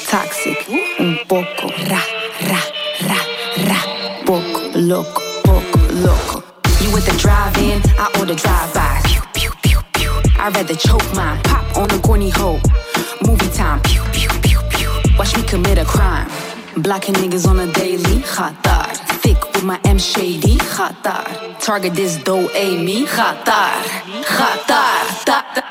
Toxic. 0.09 0.67
Un 0.99 1.19
poco. 1.29 1.69
Ra, 1.91 2.01
ra, 2.49 2.63
ra, 3.07 3.21
ra. 3.69 3.79
Poco. 4.25 4.71
Loco. 4.79 5.21
Poco. 5.45 5.79
Loco. 5.93 6.43
You 6.81 6.91
with 6.95 7.05
the 7.05 7.15
drive-in, 7.19 7.83
I 7.99 8.11
order 8.19 8.35
drive-by. 8.35 9.03
Pew, 9.05 9.21
pew, 9.35 9.51
pew, 9.63 9.81
pew. 9.93 10.11
I'd 10.39 10.57
rather 10.57 10.75
choke 10.75 11.05
mine. 11.15 11.39
Pop 11.43 11.77
on 11.77 11.91
a 11.91 11.99
corny 11.99 12.31
hoe. 12.31 12.59
Movie 13.27 13.51
time. 13.51 13.83
Pew, 13.83 14.01
pew, 14.15 14.31
pew, 14.41 14.59
pew. 14.71 14.91
Watch 15.19 15.37
me 15.37 15.43
commit 15.43 15.77
a 15.77 15.85
crime. 15.85 16.27
Blocking 16.79 17.15
niggas 17.17 17.47
on 17.47 17.61
a 17.61 17.71
daily. 17.75 18.23
Khatar. 18.23 18.87
Thick 19.21 19.37
with 19.53 19.65
my 19.65 19.79
M 19.85 19.99
shady. 19.99 20.57
Khatar. 20.57 21.61
Target 21.61 21.93
this 21.93 22.17
dough, 22.25 22.49
A 22.55 22.83
me. 22.83 23.05
Khatar. 23.05 23.83
Khatar. 24.25 24.65
Ta, 25.27 25.45
ta, 25.45 25.45
ta. 25.55 25.61
Khatar. 25.61 25.66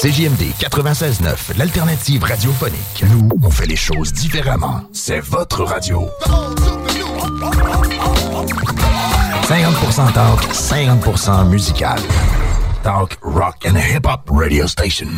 CJMD 0.00 0.54
96.9, 0.58 1.58
l'alternative 1.58 2.24
radiophonique. 2.24 3.04
Nous, 3.10 3.28
on 3.42 3.50
fait 3.50 3.66
les 3.66 3.76
choses 3.76 4.14
différemment. 4.14 4.80
C'est 4.94 5.20
votre 5.20 5.62
radio. 5.62 6.08
50% 9.42 10.12
talk, 10.14 10.40
50% 10.54 11.48
musical. 11.50 11.98
Talk, 12.82 13.18
rock 13.20 13.66
and 13.66 13.76
hip-hop 13.76 14.22
radio 14.30 14.66
station. 14.66 15.08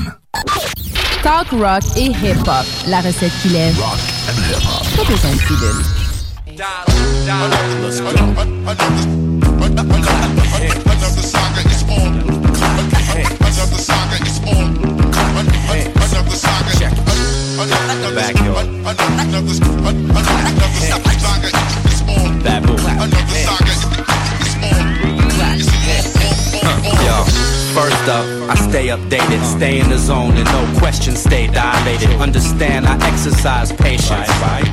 Talk, 1.22 1.46
rock 1.52 1.84
et 1.96 2.10
hip-hop. 2.10 2.66
La 2.88 3.02
recette 3.02 3.30
qui 3.40 3.50
lève. 3.50 3.78
Rock 3.78 4.00
and 4.26 4.32
hip-hop. 4.50 4.82
Pas 4.96 5.04
besoin 5.04 5.30
de 5.30 5.38
pilule. 13.22 13.52
Yo, 27.02 27.24
first 27.74 28.08
up, 28.08 28.24
I 28.50 28.54
stay 28.68 28.88
updated, 28.88 29.42
stay 29.44 29.80
in 29.80 29.88
the 29.88 29.98
zone, 29.98 30.36
and 30.36 30.44
no 30.44 30.78
questions 30.78 31.20
stay 31.20 31.46
dilated. 31.46 32.10
Understand 32.20 32.86
I 32.86 32.96
exercise 33.08 33.72
patience. 33.72 34.28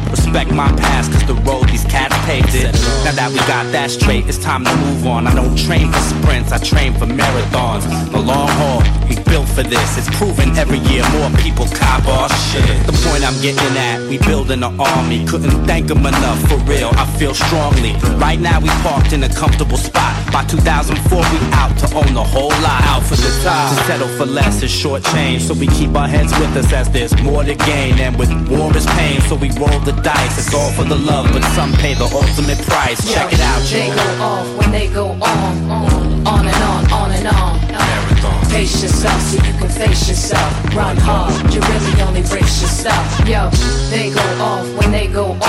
Respect 0.09 0.51
my 0.51 0.71
past, 0.77 1.11
cause 1.11 1.25
the 1.25 1.35
road 1.35 1.69
these 1.69 1.85
cats 1.85 2.18
paved 2.25 2.55
it. 2.55 2.73
Now 3.03 3.13
that 3.13 3.29
we 3.31 3.39
got 3.47 3.71
that 3.71 3.91
straight, 3.91 4.27
it's 4.27 4.37
time 4.37 4.63
to 4.65 4.75
move 4.77 5.05
on. 5.07 5.27
I 5.27 5.33
don't 5.33 5.57
train 5.57 5.91
for 5.91 5.99
sprints, 5.99 6.51
I 6.51 6.57
train 6.57 6.93
for 6.93 7.05
marathons. 7.05 7.83
The 8.11 8.19
long 8.19 8.49
haul, 8.59 8.81
we 9.07 9.15
built 9.29 9.47
for 9.47 9.63
this. 9.63 9.97
It's 9.97 10.09
proven 10.17 10.55
every 10.57 10.79
year 10.89 11.03
more 11.13 11.29
people 11.41 11.65
cop 11.75 12.05
our 12.07 12.29
shit. 12.49 12.65
The 12.85 12.95
point 13.05 13.23
I'm 13.23 13.39
getting 13.41 13.75
at, 13.77 14.01
we 14.09 14.17
building 14.19 14.63
an 14.63 14.79
army. 14.79 15.25
Couldn't 15.25 15.65
thank 15.65 15.87
them 15.87 16.05
enough, 16.05 16.39
for 16.47 16.57
real, 16.69 16.91
I 16.95 17.05
feel 17.17 17.33
strongly. 17.33 17.93
Right 18.17 18.39
now 18.39 18.59
we 18.59 18.69
parked 18.85 19.13
in 19.13 19.23
a 19.23 19.29
comfortable 19.29 19.77
spot. 19.77 20.13
By 20.31 20.45
2004 20.45 21.17
we 21.17 21.39
out 21.53 21.73
to 21.79 21.87
own 21.95 22.13
the 22.13 22.23
whole 22.23 22.53
lot. 22.61 22.81
Out 22.83 23.03
for 23.03 23.15
the 23.15 23.31
top. 23.43 23.69
To 23.69 23.83
settle 23.85 24.07
for 24.17 24.25
less 24.25 24.61
is 24.63 24.71
short 24.71 25.03
change. 25.03 25.43
So 25.43 25.53
we 25.53 25.67
keep 25.67 25.95
our 25.95 26.07
heads 26.07 26.31
with 26.39 26.55
us 26.55 26.71
as 26.73 26.89
there's 26.89 27.15
more 27.21 27.43
to 27.43 27.55
gain. 27.55 27.99
And 27.99 28.17
with 28.17 28.31
war 28.49 28.75
is 28.75 28.85
pain, 28.97 29.21
so 29.21 29.35
we 29.35 29.49
roll 29.59 29.79
the 29.81 29.93
dice. 30.03 30.37
It's 30.37 30.53
all 30.53 30.71
for 30.71 30.83
the 30.83 30.95
love, 30.95 31.31
but 31.33 31.43
some 31.55 31.73
pay 31.73 31.93
the 31.93 32.07
ultimate 32.19 32.59
prize. 32.67 32.99
Check 33.13 33.33
it 33.33 33.39
out, 33.39 33.61
They 33.63 33.89
go 33.89 34.23
off 34.23 34.47
when 34.57 34.71
they 34.71 34.87
go 34.87 35.07
on, 35.07 35.71
on, 35.71 36.27
on 36.27 36.47
and 36.47 36.63
on, 36.63 36.91
on 36.91 37.11
and 37.11 37.27
on. 37.27 38.18
Pace 38.49 38.81
yourself 38.81 39.21
so 39.21 39.35
you 39.37 39.53
can 39.53 39.69
face 39.69 40.09
yourself. 40.09 40.75
Run 40.75 40.97
hard, 40.97 41.53
you 41.53 41.61
really 41.61 42.01
only 42.01 42.21
brace 42.23 42.61
yourself. 42.61 43.05
Yo, 43.27 43.49
they 43.89 44.09
go 44.11 44.21
off 44.43 44.67
when 44.77 44.91
they 44.91 45.07
go 45.07 45.31
on, 45.31 45.39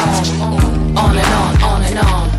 on, 0.41 0.97
on 0.97 1.17
and 1.17 1.33
on, 1.43 1.63
on 1.63 1.83
and 1.83 1.99
on. 1.99 2.31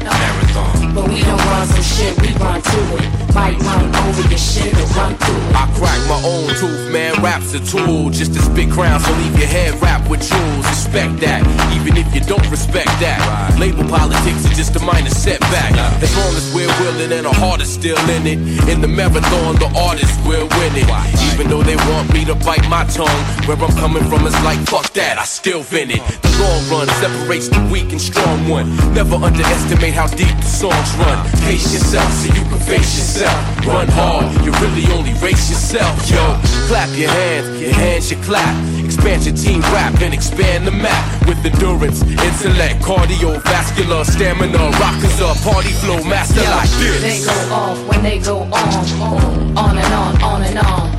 But 0.93 1.07
we 1.07 1.23
don't 1.23 1.39
run 1.45 1.67
some 1.67 1.83
shit, 1.83 2.19
we 2.21 2.33
run 2.35 2.61
to 2.61 2.79
it. 2.99 3.33
Might 3.33 3.57
run 3.59 3.95
over 3.95 4.27
your 4.27 4.37
shit 4.37 4.73
or 4.75 4.85
run 4.91 5.15
through 5.15 5.39
it. 5.39 5.55
I 5.55 5.63
crack 5.79 5.99
my 6.11 6.19
own 6.27 6.49
tooth, 6.59 6.91
man. 6.91 7.15
Rap's 7.23 7.53
a 7.53 7.61
tool. 7.63 8.09
Just 8.09 8.33
to 8.33 8.41
spit 8.41 8.69
crown, 8.69 8.99
so 8.99 9.13
leave 9.13 9.39
your 9.39 9.47
head 9.47 9.81
wrapped 9.81 10.09
with 10.09 10.21
jewels. 10.21 10.67
Respect 10.67 11.21
that, 11.21 11.47
even 11.71 11.95
if 11.95 12.13
you 12.13 12.19
don't 12.19 12.43
respect 12.51 12.91
that. 12.99 13.23
Label 13.57 13.87
politics 13.87 14.43
is 14.43 14.57
just 14.57 14.75
a 14.75 14.83
minor 14.83 15.09
setback. 15.09 15.71
As 16.03 16.11
long 16.17 16.35
as 16.35 16.53
we're 16.53 16.67
willing 16.83 17.13
and 17.13 17.25
our 17.25 17.33
heart 17.33 17.61
is 17.61 17.71
still 17.71 17.97
in 18.09 18.27
it. 18.27 18.39
In 18.67 18.81
the 18.81 18.89
marathon, 18.89 19.55
the 19.55 19.71
artist 19.79 20.19
will 20.27 20.50
win 20.57 20.73
it. 20.75 20.89
Even 21.33 21.47
though 21.49 21.63
they 21.63 21.75
want 21.89 22.11
me 22.13 22.25
to 22.25 22.35
bite 22.35 22.67
my 22.69 22.83
tongue, 22.85 23.21
where 23.47 23.57
I'm 23.57 23.73
coming 23.77 24.03
from 24.09 24.25
is 24.27 24.35
like, 24.43 24.59
fuck 24.67 24.91
that, 24.93 25.17
I 25.17 25.25
still 25.25 25.63
win 25.71 25.91
it. 25.91 26.01
The 26.21 26.31
long 26.41 26.61
run 26.69 26.87
separates 26.99 27.47
the 27.49 27.61
weak 27.71 27.91
and 27.91 28.01
strong 28.01 28.47
one. 28.49 28.69
Never 28.93 29.15
underestimate 29.15 29.93
how 29.93 30.07
deep 30.07 30.35
the 30.37 30.51
songs 30.51 30.91
run. 30.97 31.17
Pace 31.47 31.73
yourself 31.73 32.11
so 32.11 32.33
you 32.33 32.43
can 32.49 32.59
face 32.59 32.91
yourself. 32.97 33.65
Run 33.65 33.87
hard, 33.89 34.27
you 34.45 34.51
really 34.63 34.85
only 34.93 35.13
race 35.21 35.49
yourself, 35.49 35.95
yo. 36.09 36.37
Clap 36.67 36.89
your 36.97 37.09
hands, 37.09 37.61
your 37.61 37.73
hands 37.73 38.07
should 38.09 38.21
clap. 38.23 38.53
Expand 38.83 39.25
your 39.25 39.35
team 39.35 39.61
rap 39.71 39.99
and 40.01 40.13
expand 40.13 40.67
the 40.67 40.71
map 40.71 41.03
with 41.27 41.39
endurance, 41.45 42.01
intellect, 42.03 42.81
cardiovascular, 42.83 44.05
stamina. 44.05 44.69
Rockers 44.79 45.21
up, 45.21 45.37
party 45.41 45.71
flow, 45.79 46.03
master 46.03 46.43
like 46.43 46.69
this. 46.81 47.01
They 47.01 47.19
go 47.25 47.55
off 47.55 47.79
when 47.87 48.03
they 48.03 48.19
go 48.19 48.39
on, 48.41 48.51
on, 48.51 49.57
on 49.57 49.77
and 49.77 49.93
on, 49.93 50.21
on 50.21 50.40
and 50.43 50.57
on. 50.59 50.91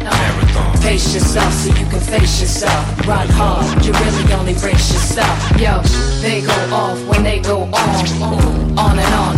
Pace 0.80 1.14
yourself 1.14 1.52
so 1.52 1.68
you 1.68 1.86
can 1.86 2.00
face 2.00 2.40
yourself. 2.40 3.06
Run 3.06 3.28
hard, 3.30 3.84
you 3.84 3.92
really 3.92 4.32
only 4.34 4.54
brace 4.54 4.92
yourself. 4.92 5.38
Yo, 5.60 5.80
they 6.20 6.40
go 6.40 6.52
off 6.74 6.98
when 7.06 7.22
they 7.22 7.38
go 7.40 7.62
on, 7.62 7.72
on, 8.22 8.78
on 8.78 8.98
and 8.98 9.14
on, 9.14 9.31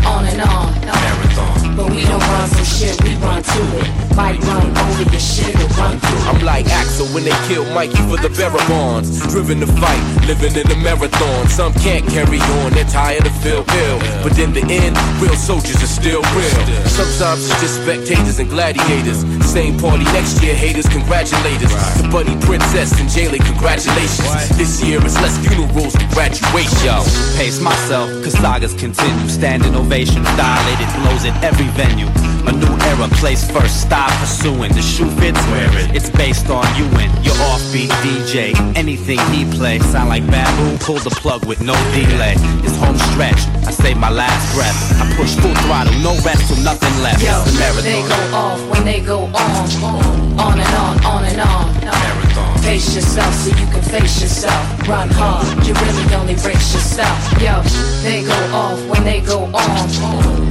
when 7.14 7.22
they 7.22 7.38
killed 7.46 7.70
Mikey 7.72 8.02
for 8.10 8.18
the 8.18 8.28
Barabons. 8.34 9.22
Driven 9.30 9.60
to 9.60 9.70
fight, 9.78 10.02
living 10.26 10.52
in 10.58 10.66
a 10.66 10.76
marathon. 10.82 11.48
Some 11.48 11.72
can't 11.74 12.04
carry 12.10 12.42
on, 12.58 12.72
they're 12.74 12.90
tired 12.90 13.24
of 13.24 13.32
feel 13.38 13.62
ill. 13.62 13.98
But 14.26 14.36
in 14.36 14.52
the 14.52 14.66
end, 14.66 14.98
real 15.22 15.38
soldiers 15.38 15.78
are 15.78 15.86
still 15.86 16.20
real. 16.34 16.58
Sometimes 16.90 17.46
it's 17.46 17.60
just 17.62 17.80
spectators 17.80 18.38
and 18.42 18.50
gladiators. 18.50 19.22
Same 19.46 19.78
party 19.78 20.04
next 20.10 20.42
year, 20.42 20.54
haters 20.54 20.88
congratulate 20.90 21.62
us. 21.62 22.02
To 22.02 22.10
Buddy 22.10 22.34
Princess 22.42 22.90
and 22.98 23.08
Jaylee, 23.08 23.44
congratulations. 23.46 24.28
This 24.58 24.82
year 24.82 24.98
it's 24.98 25.14
less 25.22 25.38
funerals 25.46 25.94
than 25.94 26.10
graduation. 26.10 26.74
Yo, 26.82 26.98
pace 27.38 27.60
myself, 27.60 28.10
cause 28.26 28.34
sagas 28.34 28.74
continue. 28.74 29.28
Standing 29.28 29.76
ovations, 29.76 30.26
dilated 30.34 30.90
blows 30.98 31.24
at 31.24 31.36
every 31.44 31.70
venue. 31.78 32.10
A 32.44 32.52
new 32.52 32.74
era, 32.92 33.08
place 33.16 33.48
first, 33.50 33.80
stop 33.80 34.10
pursuing. 34.20 34.72
The 34.72 34.82
shoe 34.82 35.08
fits, 35.16 35.40
wear 35.48 35.70
it. 35.78 35.96
It's 35.96 36.10
based 36.10 36.50
on 36.50 36.64
you 36.76 36.84
and 37.00 37.03
your 37.22 37.34
offbeat 37.50 37.90
DJ. 38.04 38.54
Anything 38.76 39.18
he 39.32 39.44
plays 39.56 39.84
sound 39.86 40.08
like 40.08 40.26
bamboo. 40.26 40.78
Pull 40.84 40.98
the 40.98 41.10
plug 41.10 41.44
with 41.46 41.60
no 41.60 41.74
delay. 41.92 42.34
It's 42.64 42.76
home 42.76 42.98
stretch. 43.12 43.40
I 43.66 43.72
save 43.72 43.98
my 43.98 44.10
last 44.10 44.54
breath. 44.54 44.76
I 45.00 45.04
push 45.16 45.34
full 45.36 45.54
throttle, 45.64 45.94
no 46.00 46.12
rest 46.24 46.48
till 46.48 46.62
nothing 46.62 46.94
left. 47.02 47.22
Yo, 47.22 47.42
it's 47.46 47.56
the 47.56 47.82
they 47.82 48.02
go 48.02 48.20
off 48.36 48.60
when 48.70 48.84
they 48.84 49.00
go 49.00 49.18
on, 49.24 49.66
on, 50.38 50.58
and 50.60 50.74
on, 50.74 51.04
on 51.04 51.24
and 51.24 51.40
on. 51.40 51.64
Marathon. 51.84 52.62
Pace 52.62 52.94
yourself 52.94 53.32
so 53.34 53.50
you 53.50 53.66
can 53.72 53.82
face 53.82 54.20
yourself. 54.20 54.88
Run 54.88 55.08
hard, 55.12 55.46
you 55.66 55.74
really 55.74 56.14
only 56.14 56.34
brace 56.34 56.74
yourself. 56.74 57.18
Yo, 57.40 57.62
they 58.02 58.22
go 58.22 58.38
off 58.52 58.80
when 58.88 59.04
they 59.04 59.20
go 59.20 59.44
on. 59.44 59.84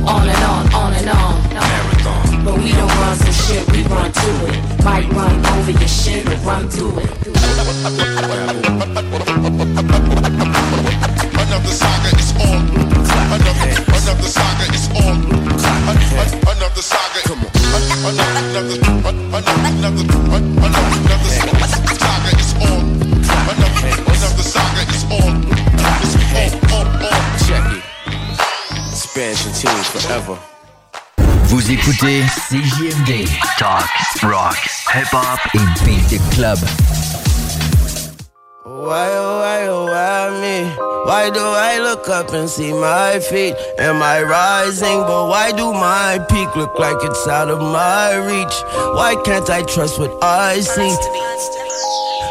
On 0.08 0.28
and 0.28 0.44
on, 0.44 0.74
on 0.74 0.94
and 0.94 1.10
on. 1.10 2.23
But 2.44 2.58
we 2.60 2.72
don't 2.74 2.92
run 3.00 3.16
some 3.16 3.32
shit, 3.32 3.64
we 3.72 3.84
run 3.84 4.12
to 4.12 4.32
it. 4.52 4.84
Might 4.84 5.08
run 5.14 5.46
over 5.56 5.72
your 5.72 5.88
shit 5.88 6.28
or 6.28 6.36
run 6.44 6.70
through 6.70 7.00
it. 7.00 7.10
Another 11.40 11.72
saga 11.72 12.12
is 12.20 12.36
on. 12.44 12.68
Another, 13.32 13.72
another 13.96 14.28
saga 14.28 14.66
is 14.76 14.88
on. 14.92 15.24
Another 16.52 16.82
saga. 16.82 17.20
Come 17.24 17.44
on. 17.44 17.52
Another, 18.12 18.44
another, 18.44 18.76
another, 19.64 20.04
another 20.68 21.30
saga 21.96 22.32
is 22.44 22.52
on. 22.60 22.84
Another, 23.52 23.88
another 24.12 24.44
saga 24.44 24.84
is 24.92 25.04
on. 25.08 25.34
It's 26.04 26.16
on, 26.44 26.76
on, 26.76 26.88
on. 27.08 27.22
Check 27.48 27.66
it. 27.72 27.84
Expansion 28.92 29.52
team 29.54 29.80
forever. 29.84 30.53
Vous 31.54 31.72
écoutez 31.72 32.24
CJMD. 32.50 33.28
Talk, 33.60 33.88
rock, 34.24 34.58
hip-hop 34.92 35.38
et 35.54 35.86
beat 35.86 36.10
the 36.10 36.18
club. 36.34 36.58
Why, 38.66 39.10
oh, 39.14 39.38
why, 39.38 39.68
oh, 39.68 39.86
why 39.86 40.32
me? 40.42 40.68
Why 41.06 41.30
do 41.30 41.40
I 41.40 41.78
look 41.78 42.10
up 42.10 42.34
and 42.34 42.50
see 42.50 42.74
my 42.74 43.20
feet? 43.20 43.54
Am 43.78 44.02
I 44.02 44.24
rising? 44.24 45.02
But 45.02 45.28
why 45.28 45.52
do 45.52 45.72
my 45.72 46.18
peak 46.28 46.56
look 46.56 46.80
like 46.80 46.98
it's 47.04 47.28
out 47.28 47.52
of 47.52 47.60
my 47.60 48.16
reach? 48.16 48.56
Why 48.96 49.16
can't 49.24 49.48
I 49.48 49.62
trust 49.62 50.00
what 50.00 50.24
I 50.24 50.60
see? 50.60 50.90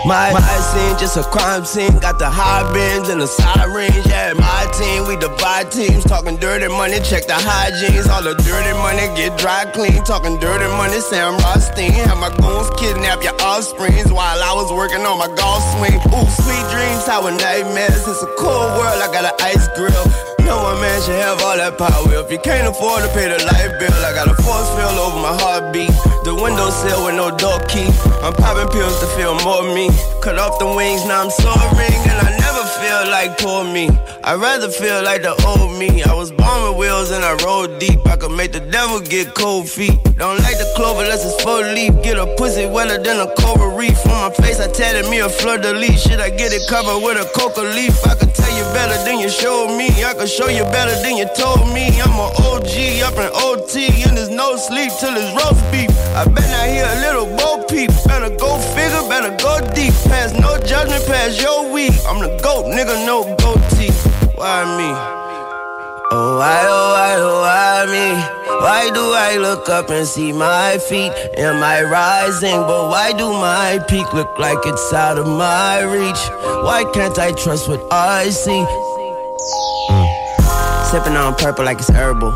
My, 0.04 0.32
my 0.32 0.40
scene, 0.40 0.98
just 0.98 1.16
a 1.16 1.22
crime 1.22 1.64
scene. 1.64 1.98
Got 1.98 2.18
the 2.18 2.28
high 2.28 2.66
bins 2.72 3.08
and 3.08 3.20
the 3.20 3.26
sirens. 3.26 3.94
Yeah, 4.06 4.34
my 4.34 4.66
team, 4.74 5.06
we 5.06 5.14
divide 5.16 5.70
teams. 5.70 6.02
Talking 6.04 6.36
dirty 6.38 6.66
money, 6.66 6.98
check 7.06 7.26
the 7.26 7.38
hygienes. 7.38 8.08
All 8.10 8.22
the 8.22 8.34
dirty 8.42 8.74
money 8.82 9.06
get 9.14 9.38
dry 9.38 9.64
clean. 9.70 10.02
Talking 10.02 10.40
dirty 10.40 10.66
money, 10.74 10.98
Sam 10.98 11.38
Rothstein. 11.38 11.92
Have 11.92 12.18
my 12.18 12.34
goons 12.42 12.70
kidnap 12.80 13.22
your 13.22 13.38
offsprings 13.42 14.10
while 14.10 14.42
I 14.42 14.52
was 14.54 14.72
working 14.72 15.06
on 15.06 15.18
my 15.18 15.30
golf 15.38 15.62
swing. 15.78 16.02
Ooh, 16.10 16.26
sweet 16.42 16.66
dreams, 16.74 17.06
sour 17.06 17.30
nightmares. 17.30 18.02
It's 18.02 18.22
a 18.22 18.30
cold 18.38 18.74
world, 18.74 18.98
I 18.98 19.08
got 19.14 19.24
an 19.24 19.38
ice 19.38 19.68
grill. 19.78 20.31
No 20.44 20.62
one 20.62 20.80
man 20.80 20.98
should 21.02 21.18
have 21.20 21.40
all 21.42 21.56
that 21.56 21.78
power. 21.78 22.12
If 22.22 22.30
you 22.30 22.38
can't 22.38 22.66
afford 22.68 23.02
to 23.02 23.08
pay 23.14 23.28
the 23.28 23.38
light 23.46 23.78
bill, 23.78 23.94
I 24.04 24.12
got 24.14 24.28
a 24.28 24.36
force 24.42 24.68
field 24.76 24.98
over 24.98 25.18
my 25.18 25.34
heartbeat. 25.38 25.92
The 26.24 26.34
windowsill 26.34 27.06
with 27.06 27.14
no 27.14 27.30
door 27.36 27.60
key. 27.66 27.88
I'm 28.22 28.34
popping 28.34 28.68
pills 28.74 28.98
to 29.00 29.06
feel 29.18 29.34
more 29.42 29.62
me. 29.74 29.90
Cut 30.20 30.38
off 30.38 30.58
the 30.58 30.66
wings, 30.66 31.04
now 31.06 31.22
I'm 31.22 31.30
soaring, 31.30 32.02
and 32.10 32.18
I 32.26 32.41
feel 33.02 33.10
like 33.10 33.38
poor 33.38 33.64
me. 33.64 33.88
I'd 34.24 34.40
rather 34.40 34.68
feel 34.68 35.02
like 35.02 35.22
the 35.22 35.34
old 35.46 35.78
me. 35.78 36.02
I 36.02 36.14
was 36.14 36.30
born 36.30 36.62
with 36.62 36.78
wheels 36.78 37.10
and 37.10 37.24
I 37.24 37.34
rode 37.44 37.78
deep. 37.80 37.98
I 38.06 38.16
could 38.16 38.32
make 38.32 38.52
the 38.52 38.60
devil 38.60 39.00
get 39.00 39.34
cold 39.34 39.68
feet. 39.68 39.98
Don't 40.16 40.38
like 40.38 40.58
the 40.58 40.70
clover 40.76 41.02
unless 41.02 41.24
it's 41.24 41.42
full 41.42 41.62
leaf. 41.74 41.92
Get 42.02 42.18
a 42.18 42.26
pussy 42.38 42.66
wetter 42.66 43.02
than 43.02 43.18
a 43.18 43.28
coral 43.34 43.76
reef. 43.76 43.98
On 44.06 44.30
my 44.30 44.34
face, 44.42 44.60
I 44.60 44.70
tatted 44.70 45.10
me 45.10 45.18
a 45.20 45.28
fleur 45.28 45.58
de 45.58 45.72
lis. 45.72 46.02
Should 46.02 46.20
I 46.20 46.30
get 46.30 46.52
it 46.52 46.62
covered 46.68 47.02
with 47.02 47.18
a 47.18 47.26
coca 47.34 47.62
leaf? 47.62 47.96
I 48.06 48.14
could 48.14 48.34
tell 48.34 48.52
you 48.54 48.64
better 48.74 48.98
than 49.04 49.18
you 49.18 49.28
showed 49.28 49.76
me. 49.76 49.88
I 50.04 50.14
could 50.14 50.28
show 50.30 50.48
you 50.48 50.64
better 50.70 50.94
than 51.02 51.16
you 51.16 51.26
told 51.34 51.66
me. 51.74 51.98
I'm 52.00 52.14
an 52.14 52.30
OG 52.46 53.02
up 53.02 53.18
in 53.18 53.30
OT, 53.34 53.90
and 54.06 54.16
there's 54.16 54.30
no 54.30 54.56
sleep 54.56 54.92
till 55.00 55.14
it's 55.16 55.30
roast 55.34 55.62
beef. 55.72 55.90
I 56.14 56.24
bet 56.28 56.46
I 56.62 56.70
hear 56.70 56.86
a 56.86 56.98
little 57.02 57.26
bo 57.36 57.64
peep. 57.66 57.90
Better 58.06 58.30
go 58.36 58.58
figure, 58.76 59.02
better 59.10 59.34
go 59.42 59.58
deep. 59.74 59.91
Pass 60.12 60.34
no 60.34 60.58
judgment, 60.58 61.06
pass 61.06 61.40
your 61.40 61.72
week. 61.72 61.92
I'm 62.06 62.20
the 62.20 62.28
goat, 62.42 62.66
nigga, 62.66 63.06
no 63.06 63.24
goatee. 63.40 63.90
Why 64.36 64.62
me? 64.76 64.92
Oh, 66.12 66.36
why, 66.36 66.60
oh, 66.68 66.92
why, 66.92 67.14
oh, 67.16 67.40
why 67.40 67.86
me? 67.88 68.42
Why 68.60 68.90
do 68.92 69.00
I 69.00 69.38
look 69.38 69.70
up 69.70 69.88
and 69.88 70.06
see 70.06 70.30
my 70.30 70.76
feet? 70.76 71.12
Am 71.38 71.62
I 71.62 71.82
rising? 71.82 72.60
But 72.60 72.90
why 72.90 73.12
do 73.12 73.32
my 73.32 73.82
peak 73.88 74.12
look 74.12 74.38
like 74.38 74.58
it's 74.66 74.92
out 74.92 75.16
of 75.16 75.26
my 75.26 75.80
reach? 75.80 76.22
Why 76.62 76.84
can't 76.92 77.18
I 77.18 77.32
trust 77.32 77.66
what 77.66 77.80
I 77.90 78.28
see? 78.28 78.62
Sipping 80.90 81.16
on 81.16 81.34
purple 81.36 81.64
like 81.64 81.78
it's 81.78 81.88
herbal. 81.88 82.32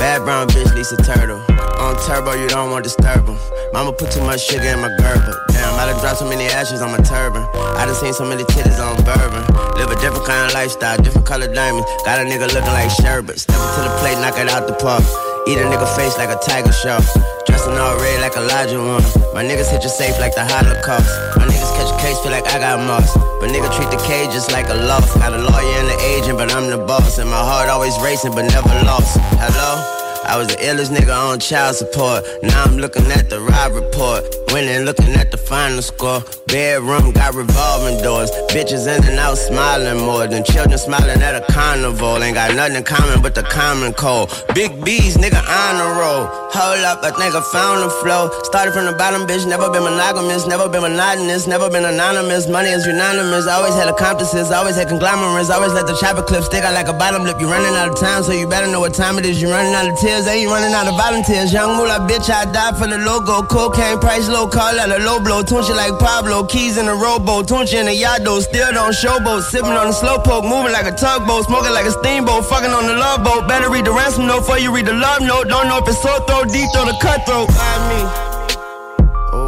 Bad 0.00 0.24
brown 0.24 0.48
bitch, 0.48 0.74
Lisa 0.74 0.96
Turtle. 0.96 1.51
On 1.92 2.00
turbo, 2.08 2.32
you 2.32 2.48
don't 2.48 2.70
want 2.70 2.84
to 2.84 2.88
disturb 2.88 3.28
'em. 3.28 3.36
Mama 3.74 3.92
put 3.92 4.10
too 4.10 4.24
much 4.24 4.40
sugar 4.48 4.64
in 4.64 4.80
my 4.80 4.88
Gerber. 4.96 5.36
Damn, 5.52 5.76
I 5.76 5.84
done 5.84 6.00
dropped 6.00 6.20
so 6.20 6.24
many 6.24 6.46
ashes 6.46 6.80
on 6.80 6.90
my 6.90 7.02
turban. 7.04 7.44
I 7.76 7.84
done 7.84 7.94
seen 7.94 8.14
so 8.14 8.24
many 8.24 8.44
titties 8.44 8.80
on 8.80 8.96
bourbon. 9.04 9.44
Live 9.76 9.90
a 9.92 9.96
different 10.00 10.24
kind 10.24 10.48
of 10.48 10.54
lifestyle, 10.54 10.96
different 10.96 11.26
color 11.26 11.52
diamonds. 11.52 11.84
Got 12.06 12.20
a 12.20 12.24
nigga 12.24 12.48
looking 12.48 12.72
like 12.72 12.88
sherbet. 12.88 13.40
Step 13.40 13.60
to 13.76 13.80
the 13.84 13.92
plate, 14.00 14.16
knock 14.24 14.38
it 14.38 14.48
out 14.48 14.66
the 14.66 14.72
park. 14.72 15.04
Eat 15.46 15.58
a 15.58 15.68
nigga 15.68 15.84
face 15.94 16.16
like 16.16 16.30
a 16.30 16.40
tiger 16.40 16.72
shark. 16.72 17.04
Dressing 17.44 17.76
all 17.76 17.94
red 18.00 18.22
like 18.24 18.36
Elijah 18.40 18.80
one. 18.80 19.04
My 19.34 19.44
niggas 19.44 19.68
hit 19.68 19.84
you 19.84 19.90
safe 19.90 20.18
like 20.18 20.34
the 20.34 20.48
Holocaust. 20.48 21.12
My 21.36 21.44
niggas 21.44 21.76
catch 21.76 21.92
a 21.92 21.98
case, 22.00 22.18
feel 22.24 22.32
like 22.32 22.48
I 22.48 22.58
got 22.58 22.80
moss. 22.88 23.12
But 23.38 23.50
nigga 23.52 23.68
treat 23.76 23.90
the 23.90 24.00
cage 24.08 24.32
just 24.32 24.50
like 24.50 24.70
a 24.70 24.78
loft. 24.88 25.12
Got 25.20 25.34
a 25.34 25.42
lawyer 25.44 25.76
and 25.76 25.88
an 25.92 26.00
agent, 26.00 26.38
but 26.38 26.54
I'm 26.56 26.70
the 26.70 26.78
boss. 26.78 27.18
And 27.18 27.28
my 27.28 27.36
heart 27.36 27.68
always 27.68 27.92
racing, 28.00 28.32
but 28.32 28.48
never 28.48 28.72
lost. 28.88 29.20
Hello? 29.36 30.00
I 30.24 30.38
was 30.38 30.48
the 30.48 30.56
illest 30.56 30.94
nigga 30.94 31.14
on 31.14 31.40
child 31.40 31.76
support. 31.76 32.24
Now 32.42 32.64
I'm 32.64 32.78
looking 32.78 33.06
at 33.12 33.28
the 33.28 33.40
ride 33.40 33.72
report. 33.72 34.24
Winning, 34.52 34.84
looking 34.84 35.14
at 35.14 35.30
the 35.30 35.36
final 35.36 35.82
score. 35.82 36.22
Bedroom 36.46 37.12
got 37.12 37.34
revolving 37.34 38.02
doors. 38.02 38.30
Bitches 38.52 38.84
in 38.84 39.02
and 39.08 39.18
out 39.18 39.38
smiling 39.38 40.04
more 40.04 40.26
than 40.26 40.44
children 40.44 40.78
smiling 40.78 41.22
at 41.22 41.34
a 41.34 41.44
carnival. 41.52 42.22
Ain't 42.22 42.34
got 42.34 42.54
nothing 42.54 42.76
in 42.76 42.84
common 42.84 43.22
but 43.22 43.34
the 43.34 43.42
common 43.42 43.92
cold. 43.94 44.28
Big 44.54 44.84
B's, 44.84 45.16
nigga, 45.16 45.40
on 45.40 45.74
the 45.80 45.88
roll. 45.98 46.28
Hold 46.52 46.84
up, 46.84 47.00
I 47.02 47.10
think 47.16 47.34
I 47.34 47.40
found 47.48 47.82
the 47.82 47.90
flow. 48.04 48.28
Started 48.44 48.74
from 48.74 48.84
the 48.84 48.92
bottom, 48.92 49.26
bitch. 49.26 49.48
Never 49.48 49.70
been 49.70 49.82
monogamous, 49.82 50.46
never 50.46 50.68
been 50.68 50.82
monotonous, 50.82 51.46
never 51.46 51.70
been 51.70 51.86
anonymous. 51.86 52.46
Money 52.46 52.68
is 52.68 52.86
unanimous. 52.86 53.48
Always 53.48 53.74
had 53.74 53.88
accomplices, 53.88 54.50
always 54.50 54.76
had 54.76 54.88
conglomerates. 54.88 55.48
Always 55.48 55.72
let 55.72 55.86
the 55.86 55.96
chopper 55.96 56.22
clip 56.22 56.44
stick 56.44 56.62
out 56.62 56.74
like 56.74 56.88
a 56.88 56.92
bottom 56.92 57.24
lip. 57.24 57.40
You 57.40 57.48
running 57.48 57.74
out 57.74 57.88
of 57.88 57.98
time, 57.98 58.22
so 58.22 58.32
you 58.32 58.46
better 58.46 58.70
know 58.70 58.80
what 58.80 58.92
time 58.92 59.18
it 59.18 59.24
is. 59.24 59.40
You 59.40 59.48
running 59.48 59.72
out 59.72 59.88
of 59.88 59.96
tears, 60.12 60.26
ain't 60.26 60.50
running 60.50 60.74
out 60.74 60.86
of 60.86 60.96
volunteers? 60.96 61.52
Young 61.52 61.76
moolah, 61.76 62.04
bitch, 62.08 62.28
I 62.28 62.44
die 62.44 62.72
for 62.78 62.86
the 62.86 62.98
logo. 62.98 63.42
Cocaine 63.42 63.98
price 63.98 64.28
low, 64.28 64.46
call 64.46 64.78
out 64.78 64.90
a 64.90 64.98
low 64.98 65.18
blow. 65.20 65.42
Tunchi 65.42 65.74
like 65.74 65.98
Pablo, 65.98 66.44
keys 66.44 66.76
in 66.76 66.88
a 66.88 66.94
rowboat. 66.94 67.46
Tunchi 67.46 67.80
in 67.80 67.88
a 67.88 67.94
yado, 67.94 68.40
still 68.40 68.72
don't 68.72 68.92
showboat. 68.92 69.42
Sipping 69.42 69.72
on 69.72 69.86
the 69.88 69.92
slow 69.92 70.18
poke, 70.18 70.44
moving 70.44 70.72
like 70.72 70.86
a 70.86 70.92
tugboat. 70.92 71.44
Smoking 71.46 71.72
like 71.72 71.86
a 71.86 71.92
steamboat, 71.92 72.44
fucking 72.46 72.70
on 72.70 72.86
the 72.86 72.94
love 72.94 73.24
boat. 73.24 73.48
Better 73.48 73.70
read 73.70 73.84
the 73.84 73.92
ransom 73.92 74.26
note 74.26 74.40
before 74.40 74.58
you 74.58 74.74
read 74.74 74.86
the 74.86 74.94
love 74.94 75.22
note. 75.22 75.48
Don't 75.48 75.68
know 75.68 75.78
if 75.78 75.88
it's 75.88 76.00
sore 76.02 76.20
throat, 76.26 76.48
deep 76.52 76.68
throat, 76.72 76.88
or 76.92 76.98
cutthroat. 77.00 77.48
Why 77.48 77.74
me? 77.88 78.00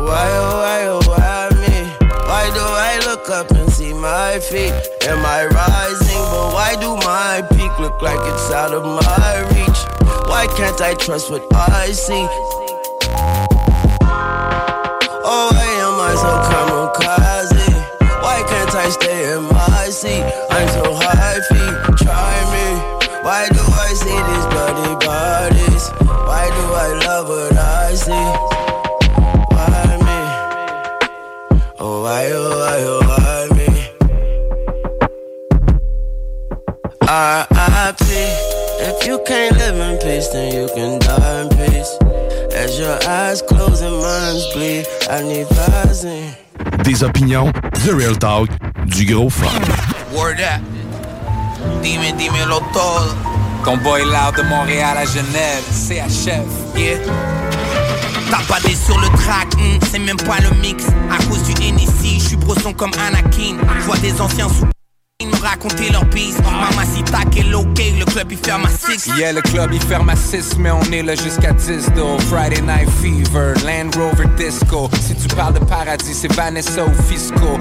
Why, 0.09 0.29
oh, 0.41 0.57
why, 0.63 0.81
oh, 0.89 1.03
why 1.09 1.51
me? 1.61 1.77
Why 2.29 2.45
do 2.57 2.65
I 2.65 3.01
look 3.05 3.29
up 3.29 3.51
and 3.51 3.71
see 3.71 3.93
my 3.93 4.41
feet? 4.41 4.73
Am 5.05 5.21
I 5.25 5.45
rising? 5.47 6.25
But 6.33 6.55
why 6.57 6.77
do 6.81 6.97
my 7.05 7.43
peak 7.53 7.73
look 7.79 8.01
like 8.01 8.21
it's 8.33 8.51
out 8.51 8.73
of 8.73 8.85
my 8.85 9.33
reach? 9.53 9.74
Why 10.27 10.47
can't 10.57 10.81
I 10.81 10.95
trust 10.95 11.31
what 11.31 11.43
I 11.53 11.93
see? 11.93 12.27
Oh, 15.27 15.51
why 15.53 15.71
am 15.87 16.01
I 16.01 16.15
so 16.23 16.31
kamikaze? 16.51 17.67
Why 18.23 18.43
can't 18.49 18.75
I 18.75 18.89
stay 18.91 19.33
in 19.33 19.43
my 19.45 19.89
seat? 19.91 20.34
Des 46.83 47.05
opinions, 47.05 47.53
The 47.85 47.91
Real 47.97 48.19
Talk, 48.19 48.49
du 48.87 49.05
gros 49.05 49.31
fun. 49.31 49.47
Word 50.13 50.41
up. 50.41 50.61
Dime, 51.83 52.13
dímelo 52.19 52.61
todo. 52.73 53.15
Ton 53.65 53.77
boy 53.79 54.03
loud 54.03 54.37
de 54.37 54.43
Montréal 54.43 54.97
à 54.99 55.05
Genève, 55.05 55.63
CHF. 55.71 56.43
Yeah. 56.77 56.99
T'as 58.29 58.43
pas 58.49 58.61
des 58.67 58.75
sur 58.75 58.99
le 58.99 59.07
track, 59.17 59.55
hmm, 59.57 59.79
c'est 59.91 60.01
même 60.01 60.17
pas 60.17 60.39
le 60.41 60.51
mix. 60.61 60.85
À 61.09 61.23
cause 61.29 61.45
du 61.45 61.55
NEC, 61.73 62.19
je 62.19 62.25
suis 62.25 62.37
brosson 62.37 62.73
comme 62.73 62.93
Anakin. 63.07 63.57
Je 63.79 63.85
vois 63.85 63.99
des 63.99 64.21
anciens 64.21 64.49
sous. 64.49 64.74
Ils 65.25 65.31
me 65.31 65.43
raconter 65.43 65.91
leur 65.91 66.05
bise. 66.07 66.37
Mamacita, 66.43 67.21
quel 67.31 67.55
ok, 67.55 67.81
le 67.99 68.05
club 68.05 68.31
il 68.33 68.37
ferme 68.37 68.67
à 68.67 68.69
6. 68.69 69.11
Yeah, 69.17 69.33
le 69.33 69.41
club 69.41 69.71
il 69.73 69.81
ferme 69.81 70.11
à 70.11 70.17
6, 70.17 70.59
mais 70.59 70.71
on 70.71 70.83
est 70.93 71.03
là 71.03 71.15
jusqu'à 71.15 71.53
10 71.53 71.93
though. 71.97 72.19
Friday 72.29 72.61
Night 72.61 72.91
Fever, 73.01 73.55
Land 73.65 73.91
Rover 73.97 74.29
Disco. 74.37 74.91
Si 75.01 75.15
tu 75.15 75.35
parles 75.35 75.55
de 75.55 75.61
paradis, 75.61 76.13
c'est 76.13 76.33
Vanessa 76.35 76.85
ou 76.85 77.03
Fisco. 77.09 77.59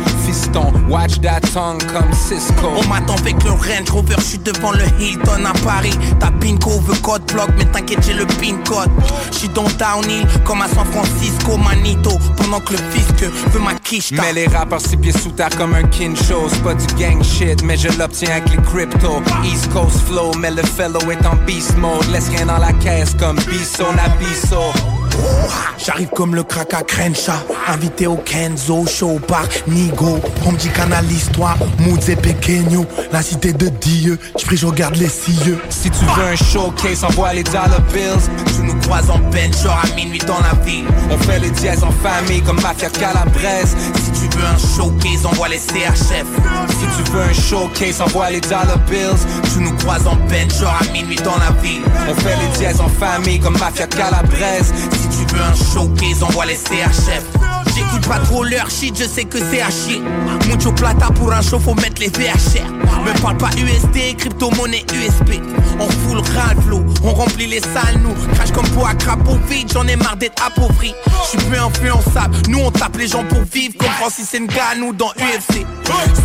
Watch 0.90 1.22
that 1.22 1.42
tongue 1.54 1.84
comme 1.92 2.12
Cisco. 2.14 2.68
On 2.76 2.88
m'attend 2.88 3.16
avec 3.16 3.44
le 3.44 3.52
Range 3.52 3.90
Rover, 3.92 4.16
je 4.18 4.24
suis 4.24 4.38
devant 4.40 4.72
le 4.72 4.86
Hilton 5.00 5.46
à 5.46 5.54
Paris. 5.66 5.98
Ta 6.20 6.32
pinko 6.32 6.80
veut 6.82 6.96
code 7.02 7.24
block, 7.32 7.50
mais 7.58 7.66
t'inquiète, 7.66 8.04
j'ai 8.06 8.14
le 8.14 8.26
pin 8.26 8.56
code. 8.68 8.90
Je 9.32 9.38
suis 9.38 9.50
dans 9.50 9.68
Downhill, 9.78 10.26
comme 10.44 10.62
à 10.62 10.68
San 10.68 10.86
Francisco, 10.86 11.58
Manito. 11.58 12.18
Pendant 12.38 12.60
que 12.60 12.74
le 12.74 12.80
fisc 12.92 13.24
veut 13.52 13.60
ma 13.60 13.76
quiche. 13.76 14.12
Mais 14.12 14.34
les 14.34 14.48
rappeurs 14.48 14.82
six 14.82 14.98
pieds 14.98 15.12
sous 15.12 15.32
terre 15.32 15.56
comme 15.58 15.76
un 15.76 15.84
kincho 15.84 16.48
C'est 16.50 16.64
pas 16.64 16.74
du 16.74 16.86
gang 16.96 17.24
shit, 17.24 17.64
mais 17.64 17.78
je 17.78 17.90
l'obtiens 17.98 18.32
avec 18.32 18.50
les 18.50 18.58
crypto 18.58 19.22
East 19.44 19.72
Coast 19.72 20.00
flow, 20.08 20.32
mais 20.40 20.52
le 20.52 20.64
fellow 20.64 21.00
est 21.12 21.26
en 21.26 21.36
beast 21.46 21.78
mode 21.78 22.08
Laisse 22.12 22.30
rien 22.30 22.46
dans 22.46 22.58
la 22.58 22.74
caisse 22.74 23.14
comme 23.20 23.38
Bisso 23.38 23.86
Nabiso 23.96 25.03
J'arrive 25.86 26.10
comme 26.10 26.34
le 26.36 26.44
crack 26.44 26.74
à 26.74 26.82
Crenshaw. 26.82 27.34
Invité 27.68 28.08
au 28.08 28.16
Kenzo 28.16 28.86
Show 28.88 29.20
par 29.28 29.46
Nigo. 29.68 30.20
On 30.46 30.52
me 30.54 30.58
dit 30.58 30.70
canalise 30.70 31.30
toi 31.32 31.56
Moods 31.80 32.10
et 32.10 32.16
pequeño 32.16 32.86
La 33.12 33.22
cité 33.22 33.52
de 33.52 33.68
Dieu. 33.68 34.18
J'prie 34.40 34.58
je 34.58 34.66
regarde 34.66 34.96
les 34.96 35.10
cieux. 35.10 35.60
Si 35.70 35.90
tu 35.90 36.06
veux 36.06 36.24
un 36.24 36.36
showcase, 36.36 37.04
envoie 37.04 37.34
les 37.34 37.44
dollar 37.44 37.82
bills. 37.94 38.30
Tu 38.56 38.62
nous 38.64 38.80
croises 38.82 39.10
en 39.10 39.20
genre 39.62 39.82
à 39.84 39.96
minuit 39.96 40.20
dans 40.20 40.40
la 40.40 40.54
ville. 40.64 40.86
On 41.12 41.18
fait 41.18 41.40
les 41.40 41.50
dièses 41.52 41.84
en 41.84 41.92
famille 41.92 42.42
comme 42.42 42.62
Mafia 42.62 42.90
Calabrese. 42.90 43.76
Si 43.96 44.12
tu 44.12 44.38
veux 44.38 44.46
un 44.46 44.58
showcase, 44.58 45.26
envoie 45.26 45.50
les 45.50 45.60
CHF 45.60 46.26
Si 46.70 47.04
tu 47.04 47.12
veux 47.12 47.22
un 47.22 47.34
showcase, 47.34 48.02
envoie 48.02 48.30
les 48.30 48.42
dollar 48.42 48.78
bills. 48.90 49.20
Tu 49.54 49.60
nous 49.60 49.74
croises 49.78 50.08
en 50.08 50.18
genre 50.60 50.78
à 50.80 50.92
minuit 50.94 51.18
dans 51.18 51.38
la 51.38 51.52
ville. 51.62 51.84
On 52.10 52.16
fait 52.16 52.38
les 52.38 52.58
dièses 52.58 52.80
en 52.80 52.90
famille 52.90 53.40
comme 53.40 53.58
Mafia 53.58 53.88
Calabrese 53.88 54.72
tu 55.10 55.36
veux 55.36 55.42
un 55.42 55.56
showcase, 55.56 56.24
envoie 56.24 56.46
les 56.46 56.56
CHF 56.56 57.63
J'écoute 57.76 58.08
pas 58.08 58.20
trop 58.20 58.44
leur 58.44 58.70
shit, 58.70 58.98
je 58.98 59.06
sais 59.06 59.26
que 59.26 59.38
c'est 59.40 59.62
à 59.62 59.70
chier. 59.70 60.02
Mucho 60.48 60.72
plata 60.72 61.08
pour 61.08 61.32
un 61.34 61.42
show, 61.42 61.60
faut 61.60 61.74
mettre 61.76 62.02
les 62.02 62.10
VHR. 62.10 62.70
Me 63.06 63.22
parle 63.22 63.38
pas 63.38 63.50
USD, 63.58 64.16
crypto-monnaie 64.18 64.86
USP. 64.94 65.42
On 65.80 65.90
fout 65.90 66.16
le 66.16 66.40
ralflo, 66.40 66.84
on 67.04 67.14
remplit 67.14 67.48
les 67.48 67.60
salles, 67.60 68.00
nous. 68.02 68.14
Crash 68.36 68.52
comme 68.52 68.68
pour 68.70 68.88
à 68.88 68.94
crapaud 68.94 69.38
vide, 69.50 69.72
j'en 69.74 69.88
ai 69.88 69.96
marre 69.96 70.18
d'être 70.18 70.46
appauvri. 70.46 70.94
J'suis 71.26 71.38
plus 71.48 71.58
influençable, 71.58 72.36
nous 72.50 72.60
on 72.60 72.72
tape 72.72 72.98
les 72.98 73.08
gens 73.08 73.24
pour 73.24 73.42
vivre 73.52 73.74
comme 73.78 73.90
Francis 74.00 74.34
Ngannou 74.34 74.94
dans 74.94 75.12
UFC. 75.18 75.66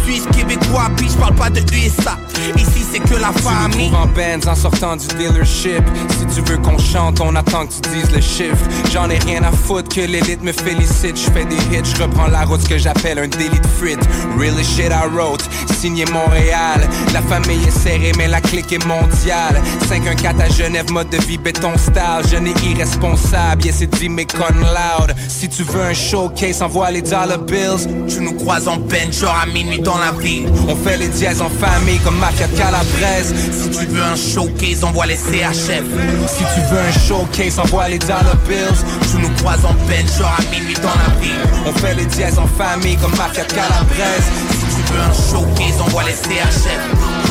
Suisse, 0.05 0.25
québécois, 0.37 0.91
puis 0.97 1.09
j'parle 1.09 1.35
pas 1.35 1.51
de 1.51 1.61
USA. 1.61 2.17
Ici 2.57 2.85
c'est 2.93 3.01
que 3.01 3.21
la 3.21 3.33
famille. 3.33 3.91
En 3.95 4.07
Benz 4.07 4.47
en 4.47 4.55
sortant 4.55 4.97
du 4.97 5.07
dealership. 5.17 5.83
Si 6.11 6.35
tu 6.35 6.51
veux 6.51 6.59
qu'on 6.59 6.79
chante, 6.79 7.21
on 7.21 7.35
attend 7.35 7.67
que 7.67 7.73
tu 7.73 7.91
dises 7.91 8.11
le 8.15 8.21
chiffre. 8.21 8.65
J'en 8.93 9.09
ai 9.11 9.19
rien 9.19 9.43
à 9.43 9.53
foutre 9.53 9.95
que 9.95 10.01
l'élite 10.01 10.43
me 10.43 10.53
félicite. 10.53 11.17
J'fais 11.17 11.38
des 11.45 11.57
hits, 11.57 11.95
j'reprends 11.97 12.29
la 12.29 12.45
route, 12.45 12.63
ce 12.63 12.69
que 12.69 12.79
j'appelle 12.79 13.19
un 13.19 13.29
délit 13.29 13.61
de 13.61 13.67
frites. 13.79 14.07
Really 14.39 14.65
shit 14.65 14.91
I 14.91 15.09
wrote, 15.15 15.43
signé 15.81 16.05
Montréal. 16.07 16.89
La 17.13 17.23
famille 17.23 17.61
est 17.67 17.79
serrée, 17.79 18.13
mais 18.17 18.29
la 18.29 18.41
clique 18.41 18.73
est 18.73 18.85
mondiale. 18.85 19.61
514 19.89 20.41
à 20.41 20.49
Genève, 20.49 20.91
mode 20.91 21.11
de 21.11 21.19
vie 21.19 21.39
béton 21.39 21.77
style. 21.77 22.23
Je 22.31 22.37
n'ai 22.37 22.55
irresponsable, 22.71 23.65
yes, 23.65 23.77
c'est 23.79 23.91
dit 23.99 24.09
mais 24.09 24.27
con 24.27 24.55
loud. 24.55 25.15
Si 25.29 25.49
tu 25.49 25.63
veux 25.65 25.83
un 25.83 25.95
showcase, 25.95 26.63
envoie 26.63 26.91
les 26.91 27.03
dollar 27.03 27.39
bills. 27.39 27.87
Tu 28.09 28.21
nous 28.21 28.35
croises 28.35 28.69
en 28.69 28.77
bench, 28.77 29.21
genre 29.21 29.37
à 29.41 29.47
minuit 29.47 29.81
dans 29.81 29.99
la 29.99 30.13
ville. 30.13 30.49
On 30.69 30.77
fait 30.77 30.97
les 30.97 31.09
dièses 31.09 31.41
en 31.41 31.51
famille 31.51 31.99
comme 32.01 32.19
Mafia 32.19 32.47
Calabrese. 32.49 33.35
Si 33.53 33.71
tu 33.71 33.87
veux 33.87 34.03
un 34.03 34.17
showcase, 34.17 34.85
envoie 34.85 35.07
les 35.07 35.17
CHF. 35.17 35.85
Si 36.27 36.45
tu 36.55 36.61
veux 36.71 36.81
un 36.81 36.93
showcase, 37.07 37.59
envoie 37.59 37.89
les 37.89 37.99
dollar 37.99 38.37
bills. 38.49 38.85
Tu 39.11 39.19
nous 39.19 39.31
croises 39.37 39.65
en 39.65 39.75
bench, 39.87 40.19
genre 40.19 40.37
à 40.39 40.43
minuit 40.51 40.75
dans 40.75 40.89
la 40.89 41.21
ville. 41.21 41.28
On 41.67 41.73
fait 41.73 41.95
les 41.95 42.07
dièses 42.07 42.39
en 42.39 42.47
famille 42.47 42.97
comme 42.97 43.15
Mafia 43.17 43.45
Calabrese. 43.45 44.29
Si 44.51 44.83
tu 44.83 44.93
veux 44.93 45.01
un 45.01 45.13
showcase, 45.13 45.81
envoie 45.81 46.05
les 46.05 46.13
CHF. 46.13 47.29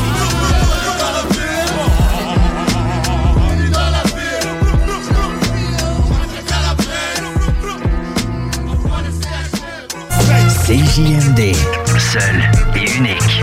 CJMD, 10.68 11.56
seul 11.98 12.44
et 12.76 12.98
unique. 12.98 13.42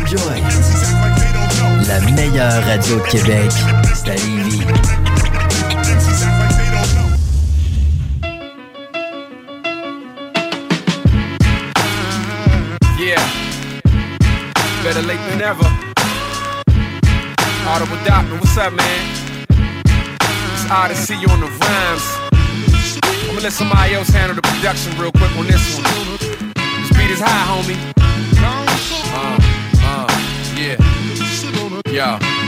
Enjoy. 0.00 0.42
La 1.86 2.00
meilleure 2.12 2.64
radio 2.64 2.96
de 2.96 3.02
Québec, 3.02 3.52
c'est 3.92 4.12
à 4.12 4.14
Lévis. 4.14 4.62
Yeah. 13.04 13.20
Better 14.82 15.02
late 15.02 15.20
than 15.28 15.36
never. 15.36 15.62
Audible 17.68 17.98
Doctor, 18.02 18.34
what's 18.36 18.56
up, 18.56 18.72
man? 18.72 19.10
It's 20.90 21.10
you 21.10 21.28
on 21.28 21.40
the 21.40 21.46
rhymes. 21.60 22.06
I'm 23.04 23.26
gonna 23.26 23.40
let 23.42 23.52
somebody 23.52 23.92
else 23.92 24.08
handle 24.08 24.36
the 24.36 24.40
production 24.40 24.98
real 24.98 25.12
quick 25.12 25.36
on 25.36 25.46
this 25.46 25.76
one. 25.76 25.84
This 26.16 26.96
beat 26.96 27.10
is 27.10 27.20
high, 27.20 27.44
homie. 27.52 27.76
Uh, 29.12 29.38
uh, 29.84 30.08
yeah. 30.56 30.78
Yo. 31.92 32.43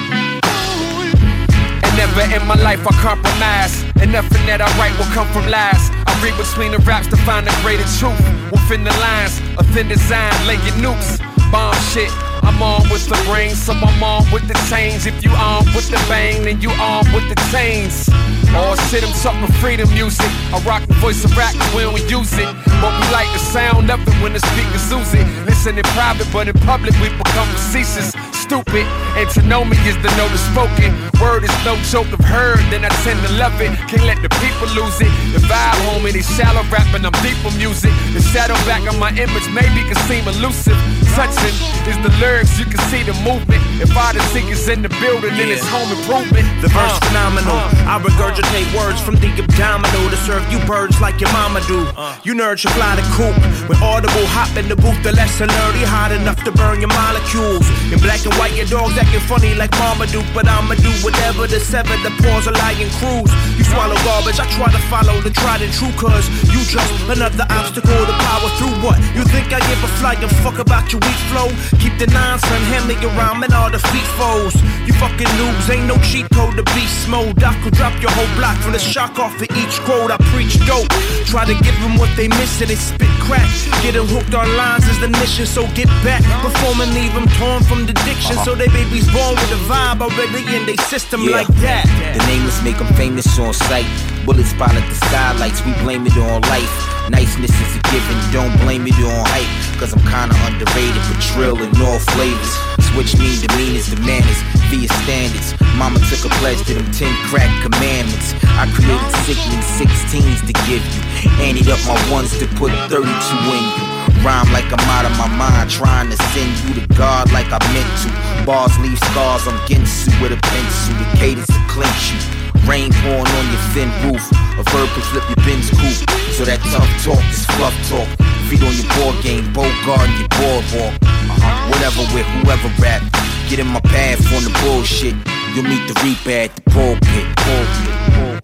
Never 2.07 2.37
in 2.37 2.47
my 2.47 2.55
life 2.55 2.87
I 2.87 2.93
compromise. 3.03 3.83
And 4.01 4.12
nothing 4.12 4.47
that 4.47 4.61
I 4.62 4.69
write 4.78 4.95
will 4.99 5.11
come 5.11 5.27
from 5.35 5.51
lies. 5.51 5.91
I 6.07 6.12
read 6.23 6.37
between 6.39 6.70
the 6.73 6.78
raps 6.87 7.09
to 7.09 7.16
find 7.27 7.47
the 7.47 7.55
greater 7.62 7.87
truth. 7.99 8.20
Within 8.53 8.85
the 8.85 8.95
lines, 9.03 9.41
a 9.59 9.65
thin 9.74 9.89
design, 9.89 10.31
laying 10.47 10.78
nukes. 10.78 11.19
Bomb 11.51 11.74
shit. 11.91 12.11
I'm 12.47 12.62
on 12.62 12.89
with 12.91 13.05
the 13.11 13.19
brain, 13.27 13.55
so 13.57 13.73
I'm 13.73 14.03
on 14.03 14.23
with 14.31 14.47
the 14.47 14.55
chains. 14.70 15.07
If 15.07 15.19
you 15.24 15.31
on 15.31 15.66
with 15.74 15.91
the 15.91 15.99
bang, 16.07 16.45
then 16.45 16.61
you 16.61 16.70
on 16.78 17.03
with 17.11 17.27
the 17.27 17.39
chains. 17.51 18.09
Or 18.55 18.77
sit 18.87 19.03
them 19.03 19.12
talking 19.19 19.51
freedom 19.59 19.91
music. 19.91 20.31
I 20.55 20.62
rock 20.62 20.87
the 20.87 20.95
voice 21.03 21.24
of 21.24 21.37
rap, 21.37 21.55
when 21.74 21.93
we 21.93 22.07
use 22.07 22.33
it. 22.39 22.49
But 22.78 22.95
we 22.95 23.05
like 23.11 23.31
the 23.35 23.43
sound 23.43 23.91
of 23.91 24.01
it 24.07 24.15
when 24.23 24.33
the 24.33 24.41
speakers 24.41 24.87
use 24.95 25.12
it. 25.12 25.27
Listen 25.45 25.77
in 25.77 25.85
private, 25.99 26.28
but 26.33 26.47
in 26.47 26.55
public 26.62 26.95
we 27.03 27.11
become 27.11 27.49
facetious. 27.51 28.15
Stupid, 28.47 28.86
and 29.18 29.28
to 29.35 29.43
know 29.43 29.64
me 29.64 29.77
is 29.90 29.97
to 29.97 30.10
know 30.14 30.28
the 30.31 30.39
spoken. 30.39 30.94
Word 31.20 31.43
is 31.43 31.51
no 31.64 31.74
joke 31.90 32.06
of 32.14 32.23
heard, 32.23 32.62
then 32.70 32.85
I 32.85 32.89
tend 33.02 33.18
to 33.27 33.32
love 33.35 33.59
it. 33.60 33.74
Can't 33.90 34.06
let 34.06 34.23
the 34.23 34.31
people 34.39 34.70
lose 34.70 35.01
it. 35.02 35.10
The 35.35 35.43
vibe, 35.51 35.74
homie, 35.90 36.12
they 36.12 36.23
shallow 36.23 36.62
rapping, 36.70 37.02
I'm 37.02 37.16
deep 37.27 37.35
for 37.43 37.51
music. 37.59 37.90
The 38.14 38.23
shadow 38.23 38.55
back 38.62 38.86
on 38.86 39.01
my 39.01 39.10
image 39.18 39.51
maybe 39.51 39.82
can 39.82 39.98
seem 40.06 40.28
elusive. 40.28 40.78
Touching 41.18 41.56
is 41.90 41.98
the 42.06 42.12
lyrics, 42.23 42.55
you 42.56 42.66
can 42.66 42.78
see 42.86 43.02
the 43.02 43.18
movement. 43.27 43.66
If 43.82 43.90
I 43.97 44.12
the 44.12 44.23
is 44.47 44.68
in 44.68 44.82
the 44.82 44.93
building, 45.02 45.35
then 45.35 45.51
it's 45.51 45.66
home 45.66 45.90
improvement. 45.90 46.47
The 46.62 46.68
verse 46.68 46.94
Uh, 46.94 47.01
phenomenal. 47.10 47.56
I 47.90 47.98
regurgitate 47.98 48.68
words 48.78 49.01
from 49.01 49.16
the 49.16 49.27
abdominal 49.43 50.06
to 50.09 50.16
serve 50.23 50.44
you 50.52 50.60
birds 50.70 51.01
like 51.01 51.18
your 51.20 51.32
mama 51.32 51.60
do. 51.66 51.82
You 52.23 52.35
nerds 52.39 52.59
should 52.62 52.73
fly 52.78 52.94
the 52.94 53.06
coop. 53.16 53.35
With 53.68 53.82
audible 53.82 54.27
hop 54.36 54.55
in 54.56 54.68
the 54.68 54.77
booth, 54.77 55.02
the 55.02 55.12
lesson 55.12 55.48
nerdy 55.48 55.82
hot 55.82 56.12
enough 56.12 56.44
to 56.44 56.52
burn 56.52 56.81
your 56.81 56.93
molecules. 56.93 57.66
In 57.90 57.98
black 57.98 58.23
and 58.28 58.35
white, 58.38 58.54
your 58.54 58.66
dogs 58.66 58.96
acting 58.96 59.20
funny 59.20 59.54
like 59.54 59.72
mama 59.78 60.06
do. 60.06 60.22
But 60.32 60.48
I'ma 60.48 60.74
do 60.76 60.92
whatever 61.04 61.46
to 61.46 61.60
sever 61.60 61.96
the 62.04 62.12
paws 62.22 62.46
of 62.46 62.54
lion 62.56 62.90
crews. 62.98 63.30
You 63.58 63.64
swallow 63.64 63.96
garbage, 64.04 64.38
I 64.38 64.46
try 64.56 64.70
to 64.70 64.82
follow 64.92 65.20
the 65.20 65.30
tried 65.30 65.62
and 65.62 65.72
true. 65.72 65.92
Cause 65.96 66.28
you 66.52 66.60
just 66.64 66.92
another 67.08 67.46
obstacle 67.50 68.02
to 68.06 68.14
power 68.26 68.48
through 68.58 68.76
what? 68.84 68.98
You 69.16 69.24
think 69.24 69.52
I 69.52 69.60
give 69.66 69.80
a 69.82 69.90
flying 69.98 70.28
fuck 70.42 70.58
about 70.58 70.92
your 70.92 71.00
weak 71.00 71.20
flow? 71.32 71.48
Keep 71.80 71.98
the 71.98 72.08
nine, 72.12 72.38
son, 72.38 72.62
hand 72.72 72.86
me 72.88 72.96
around 73.02 73.42
and 73.44 73.52
all 73.52 73.70
the 73.70 73.80
feet 73.90 74.08
foes. 74.18 74.54
You 74.86 74.92
fucking 75.00 75.30
noobs, 75.40 75.70
ain't 75.70 75.86
no 75.86 75.96
cheat 76.02 76.28
code 76.30 76.56
to 76.56 76.64
beast 76.74 77.08
mode. 77.08 77.42
I 77.42 77.54
could 77.62 77.74
drop 77.74 77.94
your 78.02 78.10
whole 78.12 78.30
block 78.36 78.56
from 78.58 78.72
the 78.72 78.78
shock 78.78 79.18
off 79.18 79.34
of 79.40 79.48
each 79.56 79.76
quote. 79.86 80.10
I 80.10 80.18
preach 80.32 80.58
dope. 80.66 80.88
Try 81.26 81.44
to 81.44 81.54
give 81.62 81.78
them 81.80 81.96
what 81.96 82.10
they 82.16 82.28
miss 82.28 82.60
and 82.60 82.70
they 82.70 82.76
spit 82.76 83.10
crack. 83.26 83.46
Get 83.82 83.94
them 83.94 84.06
hooked 84.06 84.34
on 84.34 84.48
lines 84.56 84.86
is 84.88 84.98
the 85.00 85.08
mission, 85.08 85.46
so 85.46 85.66
get 85.74 85.88
back. 86.02 86.22
Perform 86.42 86.80
and 86.80 86.92
leave 86.94 87.14
them 87.14 87.26
torn 87.38 87.62
from 87.62 87.86
the 87.86 87.94
diction. 88.06 88.26
So 88.27 88.57
they 88.57 88.66
babies 88.69 89.07
born 89.15 89.35
with 89.39 89.53
a 89.55 89.61
vibe 89.70 90.03
already 90.03 90.43
in 90.57 90.66
they 90.66 90.77
system 90.90 91.23
Yeah. 91.23 91.36
like 91.39 91.53
that. 91.62 91.86
The 91.86 92.27
nameless 92.27 92.61
make 92.62 92.78
them 92.78 92.93
famous 92.94 93.39
on 93.39 93.55
sight. 93.55 93.86
Bullets 94.24 94.53
at 94.53 94.82
the 94.89 94.94
skylights, 95.07 95.65
we 95.65 95.73
blame 95.85 96.05
it 96.07 96.16
on 96.19 96.43
life. 96.51 96.74
Niceness 97.09 97.55
is 97.55 97.77
a 97.77 97.81
given, 97.94 98.19
don't 98.32 98.51
blame 98.62 98.85
it 98.86 98.98
on 98.98 99.24
hype. 99.31 99.78
Cause 99.78 99.93
I'm 99.94 100.03
kinda 100.11 100.35
underrated, 100.43 101.03
but 101.07 101.23
trill 101.23 101.62
in 101.62 101.70
all 101.81 102.01
flavors. 102.15 102.53
Switch 102.90 103.15
me 103.15 103.39
to 103.39 103.48
mean 103.57 103.78
demeanors 103.78 103.94
to 103.94 104.01
manners 104.03 104.40
via 104.70 104.89
standards. 105.07 105.55
Mama 105.77 106.01
took 106.11 106.24
a 106.27 106.31
pledge 106.43 106.59
to 106.66 106.74
them 106.74 106.90
10 106.90 107.15
crack 107.31 107.51
commandments. 107.62 108.35
I 108.59 108.66
created 108.74 109.12
sickening 109.23 109.62
16s 109.78 110.40
to 110.48 110.53
give 110.66 110.82
you. 110.82 111.03
Anteed 111.47 111.69
up 111.70 111.78
my 111.86 111.94
ones 112.11 112.36
to 112.39 112.47
put 112.59 112.73
32 112.90 113.39
in 113.55 113.65
you. 113.78 113.95
Rhyme 114.27 114.51
like 114.51 114.66
I'm 114.66 114.82
out 114.90 115.07
of 115.07 115.15
my 115.15 115.31
mind, 115.31 115.70
trying 115.70 116.11
to 116.11 116.19
send 116.35 116.51
you 116.66 116.82
to 116.82 116.85
God 116.98 117.31
like 117.31 117.47
I 117.47 117.62
meant 117.70 117.86
to. 118.03 118.11
Bars 118.44 118.74
leave 118.82 118.98
scars, 118.98 119.47
I'm 119.47 119.55
getting 119.70 119.86
sued 119.86 120.19
with 120.19 120.35
a 120.35 120.40
pencil. 120.43 120.98
The 120.98 121.07
cadence 121.15 121.47
to 121.47 121.62
clinch 121.70 122.11
you. 122.11 122.19
Rain 122.66 122.90
pouring 123.07 123.31
on 123.39 123.47
your 123.55 123.62
thin 123.70 123.86
roof. 124.03 124.27
A 124.59 124.65
verb 124.74 124.90
can 124.90 125.05
flip 125.15 125.23
your 125.31 125.40
Ben's 125.47 125.70
coupe. 125.70 126.11
So 126.35 126.43
that 126.43 126.59
tough 126.74 126.90
talk 127.07 127.23
is 127.31 127.47
fluff 127.55 127.77
talk. 127.86 128.11
Feet 128.51 128.66
on 128.66 128.74
your 128.74 128.90
board 128.98 129.16
game, 129.23 129.47
Bogart 129.55 130.03
and 130.03 130.19
your 130.19 130.32
boardwalk. 130.35 130.94
Uh-huh. 131.07 131.70
Whatever 131.70 132.03
with 132.11 132.27
whoever 132.43 132.70
rap. 132.82 133.07
Get 133.48 133.61
in 133.62 133.69
my 133.70 133.81
path 133.81 134.19
on 134.35 134.43
the 134.43 134.51
bullshit. 134.66 135.15
You'll 135.55 135.70
meet 135.70 135.86
the 135.86 135.94
reaper 136.03 136.35
at 136.35 136.51
the 136.57 136.62
pulpit. 136.74 137.31
pulpit, 137.39 137.94
pulpit. 138.11 138.35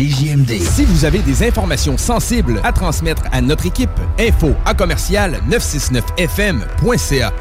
CJMD. 0.00 0.62
Si 0.62 0.86
vous 0.86 1.04
avez 1.04 1.18
des 1.18 1.46
informations 1.46 1.98
sensibles 1.98 2.58
à 2.64 2.72
transmettre 2.72 3.24
à 3.32 3.42
notre 3.42 3.66
équipe, 3.66 3.90
info 4.18 4.54
à 4.64 4.72
commercial 4.72 5.38
969fm.ca. 5.46 7.32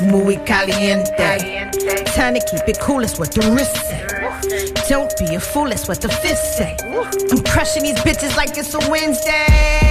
Muy 0.00 0.38
caliente. 0.46 1.10
Time 2.14 2.34
to 2.34 2.40
keep 2.50 2.66
it 2.66 2.80
cool, 2.80 3.00
that's 3.00 3.18
what 3.18 3.30
the 3.32 3.42
wrist 3.50 3.76
say. 3.76 4.06
Don't 4.88 5.12
be 5.18 5.34
a 5.34 5.40
fool, 5.40 5.68
that's 5.68 5.86
what 5.86 6.00
the 6.00 6.08
fist 6.08 6.56
say. 6.56 6.76
I'm 7.30 7.42
crushing 7.44 7.82
these 7.82 7.98
bitches 8.00 8.34
like 8.38 8.56
it's 8.56 8.74
a 8.74 8.78
Wednesday. 8.90 9.89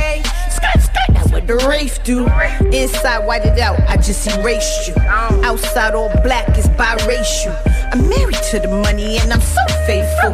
That's 0.62 1.32
what 1.32 1.48
the 1.48 1.56
Wraith 1.68 2.04
do. 2.04 2.28
Inside, 2.72 3.26
white 3.26 3.46
it 3.46 3.60
out, 3.60 3.80
I 3.88 3.98
just 3.98 4.28
erased 4.28 4.88
you. 4.88 4.96
Outside, 5.44 5.94
all 5.94 6.10
black 6.24 6.58
is 6.58 6.68
biracial. 6.70 7.56
I'm 7.92 8.08
married 8.08 8.42
to 8.52 8.60
the 8.60 8.68
money 8.68 9.18
and 9.18 9.34
I'm 9.34 9.42
so 9.42 9.62
faithful. 9.86 10.32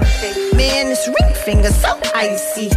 Man, 0.58 0.88
this 0.88 1.08
ring 1.08 1.34
finger 1.34 1.70
so 1.70 2.00
icy. 2.14 2.70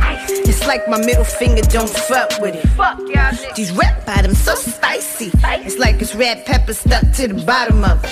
It's 0.48 0.66
like 0.66 0.88
my 0.88 0.98
middle 0.98 1.24
finger, 1.24 1.62
don't 1.62 1.88
fuck 1.90 2.40
with 2.40 2.54
it. 2.54 3.54
These 3.54 3.72
red 3.72 4.04
bottoms 4.06 4.40
so 4.40 4.54
spicy. 4.54 5.30
It's 5.34 5.78
like 5.78 6.00
it's 6.00 6.14
red 6.14 6.44
pepper 6.46 6.74
stuck 6.74 7.10
to 7.12 7.28
the 7.28 7.42
bottom 7.44 7.84
of 7.84 8.04
it. 8.04 8.10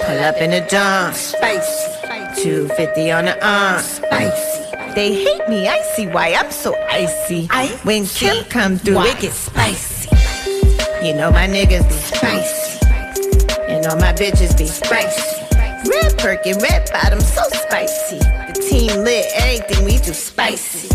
Pull 0.00 0.18
up 0.18 0.36
in 0.36 0.52
a 0.52 0.66
John, 0.68 1.12
spicy. 1.14 1.94
250 2.42 3.10
on 3.10 3.24
the 3.24 3.46
arm, 3.46 3.80
spicy. 3.82 4.67
They 4.98 5.14
hate 5.14 5.48
me, 5.48 5.68
I 5.68 5.80
see 5.94 6.08
why 6.08 6.34
I'm 6.34 6.50
so 6.50 6.74
icy. 6.90 7.46
When 7.84 8.04
Kim 8.04 8.44
come 8.46 8.78
through, 8.78 9.00
it 9.02 9.20
gets 9.20 9.36
spicy. 9.36 10.08
You 11.06 11.14
know 11.14 11.30
my 11.30 11.46
niggas 11.46 11.86
be 11.86 11.94
spicy. 11.94 12.84
You 13.72 13.80
know 13.80 13.94
my 13.94 14.12
bitches 14.12 14.58
be 14.58 14.66
spicy. 14.66 15.46
Red 15.88 16.16
Birkin, 16.18 16.58
red 16.58 16.90
bottom, 16.92 17.20
so 17.20 17.44
spicy. 17.52 18.18
The 18.18 18.66
team 18.68 19.04
lit, 19.04 19.26
everything 19.36 19.84
we 19.84 19.98
do 19.98 20.12
spicy. 20.12 20.88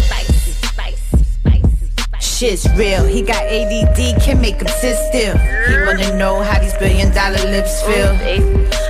Shit's 2.20 2.68
real, 2.76 3.06
he 3.06 3.22
got 3.22 3.46
ADD, 3.46 4.22
can 4.22 4.42
make 4.42 4.56
him 4.56 4.68
sit 4.68 4.98
still. 4.98 5.38
He 5.38 5.78
wanna 5.86 6.18
know 6.18 6.44
how 6.44 6.60
these 6.60 6.74
billion 6.74 7.14
dollar 7.16 7.40
lips 7.50 7.82
feel. 7.84 8.12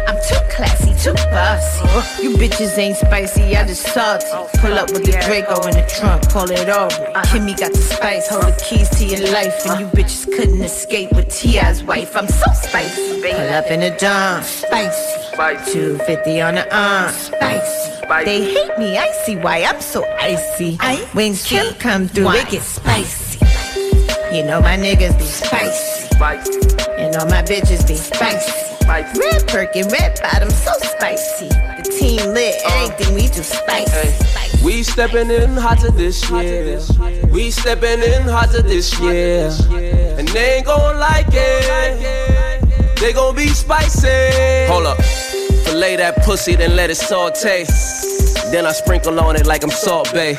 I'm 0.07 0.17
too 0.27 0.42
classy, 0.55 0.93
too 1.03 1.13
bossy. 1.31 2.23
You 2.23 2.35
bitches 2.37 2.77
ain't 2.77 2.97
spicy, 2.97 3.55
I 3.55 3.65
just 3.65 3.83
salty. 3.83 4.25
Pull 4.59 4.73
up 4.73 4.91
with 4.91 5.05
the 5.05 5.11
Draco 5.25 5.61
in 5.67 5.75
the 5.75 5.85
trunk, 5.87 6.29
call 6.29 6.49
it 6.49 6.69
Aubrey. 6.69 7.13
Kimmy 7.29 7.57
got 7.57 7.71
the 7.71 7.79
spice, 7.79 8.29
hold 8.29 8.43
the 8.43 8.63
keys 8.63 8.89
to 8.97 9.05
your 9.05 9.31
life. 9.31 9.65
And 9.65 9.79
you 9.79 9.87
bitches 9.87 10.25
couldn't 10.25 10.61
escape 10.61 11.11
with 11.13 11.29
T.I.'s 11.29 11.83
wife. 11.83 12.15
I'm 12.15 12.27
so 12.27 12.51
spicy. 12.53 13.21
Pull 13.21 13.49
up 13.53 13.65
in 13.71 13.81
a 13.81 13.97
John, 13.97 14.43
spicy. 14.43 15.19
250 15.73 16.41
on 16.41 16.55
the 16.55 16.75
arm, 16.75 17.11
spicy. 17.11 17.91
They 18.25 18.53
hate 18.53 18.77
me, 18.77 18.97
I 18.97 19.11
see 19.25 19.35
why 19.37 19.63
I'm 19.63 19.81
so 19.81 20.05
icy. 20.19 20.77
When 21.13 21.35
Kim 21.35 21.73
come 21.75 22.07
through, 22.07 22.29
it 22.31 22.49
gets 22.49 22.65
spicy. 22.65 23.39
You 24.35 24.43
know 24.45 24.61
my 24.61 24.77
niggas 24.77 25.17
be 25.17 25.25
spicy. 25.25 26.09
You 27.01 27.09
know 27.11 27.25
my 27.25 27.41
bitches 27.41 27.87
be 27.87 27.95
spicy. 27.95 28.72
Red 28.87 29.47
Birkin, 29.47 29.87
red 29.87 30.19
bottom, 30.21 30.49
so 30.49 30.71
spicy. 30.79 31.47
The 31.49 31.95
team 31.99 32.33
lit, 32.33 32.55
uh. 32.65 32.89
everything 32.91 33.15
we 33.15 33.27
do 33.27 33.43
spicy. 33.43 34.63
We 34.63 34.83
stepping 34.83 35.29
in 35.29 35.55
hotter 35.55 35.91
this 35.91 36.29
year. 36.29 36.79
We 37.31 37.51
stepping 37.51 38.01
in 38.01 38.23
hotter 38.23 38.61
this 38.61 38.99
year. 38.99 39.49
And 40.17 40.27
they 40.29 40.57
ain't 40.57 40.65
gon' 40.65 40.97
like 40.99 41.27
it. 41.29 42.99
They 42.99 43.13
gon' 43.13 43.35
be 43.35 43.47
spicy. 43.47 44.07
Hold 44.67 44.85
up. 44.87 45.01
Fillet 45.65 45.97
that 45.97 46.23
pussy, 46.23 46.55
then 46.55 46.75
let 46.75 46.89
it 46.89 46.95
saute. 46.95 47.65
Then 48.51 48.65
I 48.65 48.71
sprinkle 48.71 49.19
on 49.19 49.35
it 49.35 49.45
like 49.45 49.63
I'm 49.63 49.71
Salt 49.71 50.13
Bae. 50.13 50.35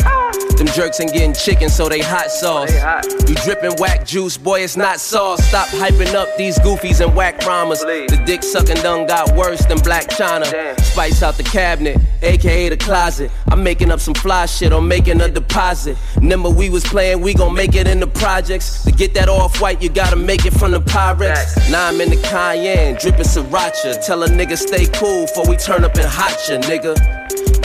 Them 0.56 0.68
jerks 0.68 1.00
ain't 1.00 1.12
getting 1.12 1.34
chicken, 1.34 1.68
so 1.68 1.88
they 1.88 2.00
hot 2.00 2.30
sauce. 2.30 2.72
You 3.28 3.34
dripping 3.36 3.74
whack 3.78 4.06
juice, 4.06 4.36
boy, 4.36 4.60
it's 4.60 4.76
not 4.76 5.00
sauce. 5.00 5.44
Stop 5.48 5.68
hyping 5.68 6.14
up 6.14 6.28
these 6.36 6.58
goofies 6.60 7.04
and 7.04 7.14
whack 7.16 7.44
rhymes. 7.44 7.80
The 7.80 8.22
dick 8.24 8.42
sucking 8.42 8.76
done 8.76 9.06
got 9.06 9.34
worse 9.34 9.64
than 9.66 9.78
Blac 9.78 10.08
Chyna. 10.08 10.80
Spice 10.80 11.22
out 11.22 11.36
the 11.36 11.42
cabinet, 11.42 11.98
aka 12.22 12.68
the 12.68 12.76
closet. 12.76 13.30
I'm 13.48 13.62
making 13.62 13.90
up 13.90 14.00
some 14.00 14.14
fly 14.14 14.46
shit 14.46 14.72
I'm 14.72 14.88
making 14.88 15.20
a 15.20 15.28
deposit. 15.28 15.96
Remember 16.16 16.50
we 16.50 16.70
was 16.70 16.84
playing, 16.84 17.20
we 17.20 17.34
gon' 17.34 17.54
make 17.54 17.74
it 17.74 17.86
in 17.86 18.00
the 18.00 18.06
projects. 18.06 18.84
To 18.84 18.92
get 18.92 19.14
that 19.14 19.28
off 19.28 19.60
white, 19.60 19.82
you 19.82 19.88
gotta 19.88 20.16
make 20.16 20.46
it 20.46 20.52
from 20.52 20.72
the 20.72 20.80
Pyrex. 20.80 21.70
Now 21.70 21.88
I'm 21.88 22.00
in 22.00 22.10
the 22.10 22.20
Cayenne, 22.22 22.96
dripping 22.96 23.24
sriracha. 23.24 24.04
Tell 24.04 24.22
a 24.22 24.28
nigga 24.28 24.56
stay 24.56 24.86
cool 24.86 25.26
before 25.26 25.48
we 25.48 25.56
turn 25.56 25.84
up 25.84 25.94
and 25.96 26.06
hot 26.06 26.36
ya, 26.48 26.58
nigga. 26.60 26.94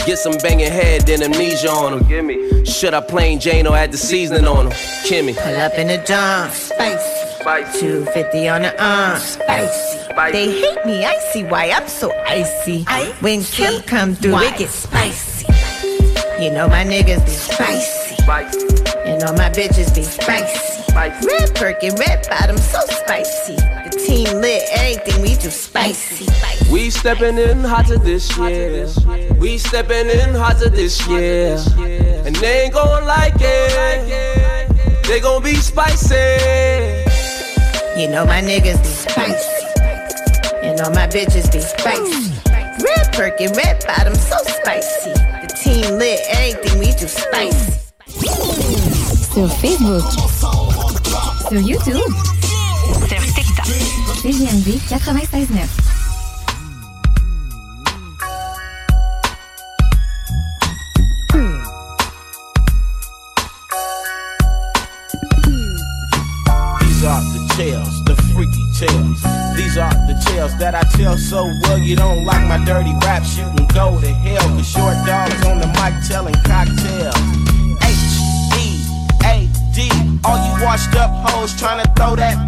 Get 0.06 0.18
some 0.18 0.38
banging 0.42 0.72
head, 0.72 1.02
then 1.06 1.22
amnesia 1.22 1.70
on 1.70 1.94
him. 1.94 2.08
Give 2.08 2.26
me. 2.26 2.64
Should 2.80 2.94
I 2.94 3.02
plain 3.02 3.42
Jane 3.42 3.68
or 3.68 3.76
add 3.76 3.92
the 3.92 3.98
seasoning 3.98 4.48
on 4.48 4.68
him? 4.68 4.72
Kimmy. 5.04 5.36
Pull 5.36 5.56
up 5.58 5.74
in 5.74 5.90
a 5.90 6.02
John, 6.06 6.50
spicy. 6.50 7.38
250 7.78 8.48
on 8.48 8.62
the 8.62 8.72
arm, 8.82 9.20
spicy. 9.20 10.14
They 10.32 10.50
hate 10.62 10.86
me, 10.86 11.04
I 11.04 11.18
see 11.34 11.44
why 11.44 11.72
I'm 11.72 11.90
so 11.90 12.10
icy. 12.26 12.86
When 13.20 13.44
Kim 13.44 13.82
come 13.82 14.16
through, 14.16 14.38
it 14.38 14.58
gets 14.58 14.76
spicy. 14.76 15.48
You 16.42 16.52
know 16.52 16.70
my 16.70 16.86
niggas 16.86 17.26
be 17.26 17.32
spicy. 17.32 18.16
spicy. 18.16 18.68
And 19.04 19.24
all 19.24 19.34
my 19.34 19.50
bitches 19.50 19.94
be 19.94 20.04
spicy. 20.04 20.94
Red 20.96 21.54
Birkin, 21.56 21.96
red 21.96 22.26
bottom, 22.30 22.58
so 22.58 22.80
spicy. 22.88 23.58
The 24.10 24.16
team 24.26 24.42
lit, 24.42 24.64
everything 24.72 25.22
we 25.22 25.36
do 25.36 25.52
spicy. 25.52 26.26
We 26.72 26.90
stepping 26.90 27.38
in 27.38 27.64
hotter 27.64 28.00
this 28.00 28.36
year. 28.38 28.90
We 29.36 29.60
stepping 29.60 30.10
in 30.10 30.34
hotter 30.34 30.68
this 30.68 31.08
year. 31.08 31.60
And 32.26 32.36
they 32.38 32.64
ain't 32.64 32.74
gon' 32.74 33.06
like 33.06 33.36
it. 33.38 35.06
They 35.06 35.20
gon' 35.20 35.44
be 35.44 35.54
spicy. 35.54 36.16
You 38.02 38.10
know 38.10 38.26
my 38.26 38.42
niggas 38.42 38.82
be 38.82 38.90
spicy. 38.90 39.66
You 40.66 40.76
know 40.76 40.90
my 40.90 41.06
bitches 41.06 41.54
be 41.54 41.60
spicy. 41.60 42.34
Red 42.84 43.16
Birkin, 43.16 43.52
red 43.54 43.86
bottom, 43.86 44.16
so 44.16 44.38
spicy. 44.44 45.14
The 45.14 45.54
team 45.62 46.00
lit, 46.00 46.20
everything 46.30 46.80
we 46.80 46.94
do 46.94 47.08
spicy. 47.08 47.74
Sur 49.36 49.48
Facebook. 49.50 50.02
Sur 51.48 51.62
YouTube. 51.62 52.39
CJMD 54.20 54.76
96.9. 54.92 55.48
These 66.82 67.06
are 67.06 67.22
the 67.22 67.54
tales, 67.56 68.04
the 68.04 68.16
freaky 68.36 68.66
tales. 68.78 69.24
These 69.56 69.78
are 69.78 69.90
the 69.90 70.22
tales 70.28 70.58
that 70.58 70.76
I 70.76 70.84
tell 70.98 71.18
so 71.18 71.46
well. 71.64 71.78
You 71.78 71.96
don't 71.96 72.26
like 72.26 72.46
my 72.46 72.58
dirty 72.66 72.92
raps, 73.06 73.38
you 73.38 73.46
can 73.56 73.68
go 73.68 74.02
to 74.02 74.08
hell. 74.08 74.50
Cause 74.50 74.68
short 74.68 74.98
dogs 75.08 75.46
on 75.48 75.60
the 75.60 75.68
mic 75.80 75.96
telling 76.10 76.36
cocktails. 76.44 77.16
H 77.88 78.20
E 78.60 78.84
A 79.24 79.48
D. 79.74 79.90
All 80.26 80.36
you 80.36 80.66
washed 80.66 80.94
up 80.98 81.10
hoes 81.26 81.58
trying 81.58 81.82
to 81.82 81.90
throw 81.94 82.18
that 82.18 82.39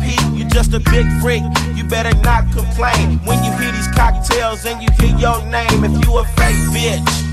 just 0.62 0.74
a 0.74 0.92
big 0.92 1.08
freak. 1.22 1.42
You 1.76 1.84
better 1.86 2.16
not 2.22 2.46
complain 2.54 3.18
when 3.26 3.44
you 3.44 3.52
hear 3.58 3.72
these 3.72 3.88
cocktails 3.98 4.64
and 4.66 4.78
you 4.82 4.90
hear 5.00 5.18
your 5.18 5.42
name. 5.50 5.84
If 5.84 5.94
you 6.06 6.18
a 6.18 6.26
fake 6.38 6.62
bitch 6.70 7.32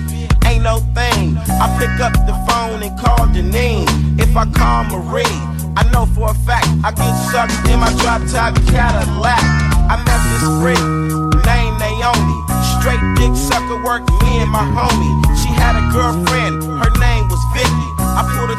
ain't 0.49 0.65
no 0.65 0.81
thing. 0.97 1.37
I 1.61 1.67
pick 1.77 1.93
up 2.01 2.15
the 2.25 2.33
phone 2.49 2.83
and 2.83 2.93
call 2.99 3.29
Janine. 3.29 3.85
If 4.19 4.35
I 4.35 4.47
call 4.49 4.85
Marie, 4.89 5.37
I 5.77 5.85
know 5.93 6.07
for 6.07 6.31
a 6.31 6.35
fact 6.49 6.69
I 6.83 6.91
get 6.93 7.13
sucked 7.29 7.69
in 7.69 7.79
my 7.81 7.93
drop 8.01 8.25
top 8.33 8.57
Cadillac. 8.73 9.45
I 9.93 10.01
met 10.09 10.21
this 10.33 10.45
freak, 10.61 10.85
name 11.45 11.75
Naomi. 11.77 12.39
Straight 12.81 13.03
dick 13.21 13.35
sucker 13.37 13.83
work, 13.85 14.09
me 14.25 14.41
and 14.41 14.51
my 14.51 14.65
homie. 14.73 15.13
She 15.37 15.49
had 15.53 15.77
a 15.77 15.85
girlfriend, 15.93 16.65
her 16.81 16.93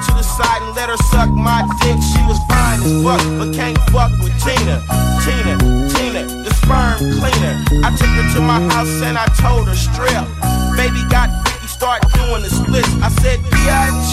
to 0.08 0.12
the 0.16 0.24
side 0.24 0.62
and 0.62 0.76
let 0.76 0.90
her 0.90 0.98
suck 1.12 1.30
my 1.30 1.68
dick. 1.82 2.00
She 2.00 2.22
was 2.26 2.40
fine 2.48 2.80
as 2.80 2.94
fuck, 3.04 3.22
but 3.38 3.54
can't 3.54 3.78
fuck 3.92 4.12
with 4.24 4.36
Tina. 4.40 4.80
Tina, 5.24 5.56
Tina, 5.92 6.22
the 6.44 6.52
sperm 6.62 7.00
cleaner. 7.20 7.56
I 7.84 7.90
took 7.96 8.12
her 8.16 8.28
to 8.36 8.42
my 8.42 8.62
house 8.74 9.02
and 9.04 9.18
I 9.18 9.28
told 9.40 9.68
her 9.68 9.76
strip. 9.76 10.26
Baby 10.76 11.04
got 11.10 11.28
freaky, 11.44 11.68
start 11.68 12.02
doing 12.14 12.42
the 12.44 12.50
splits. 12.50 12.90
I 13.04 13.10
said, 13.22 13.40
bitch, 13.52 14.12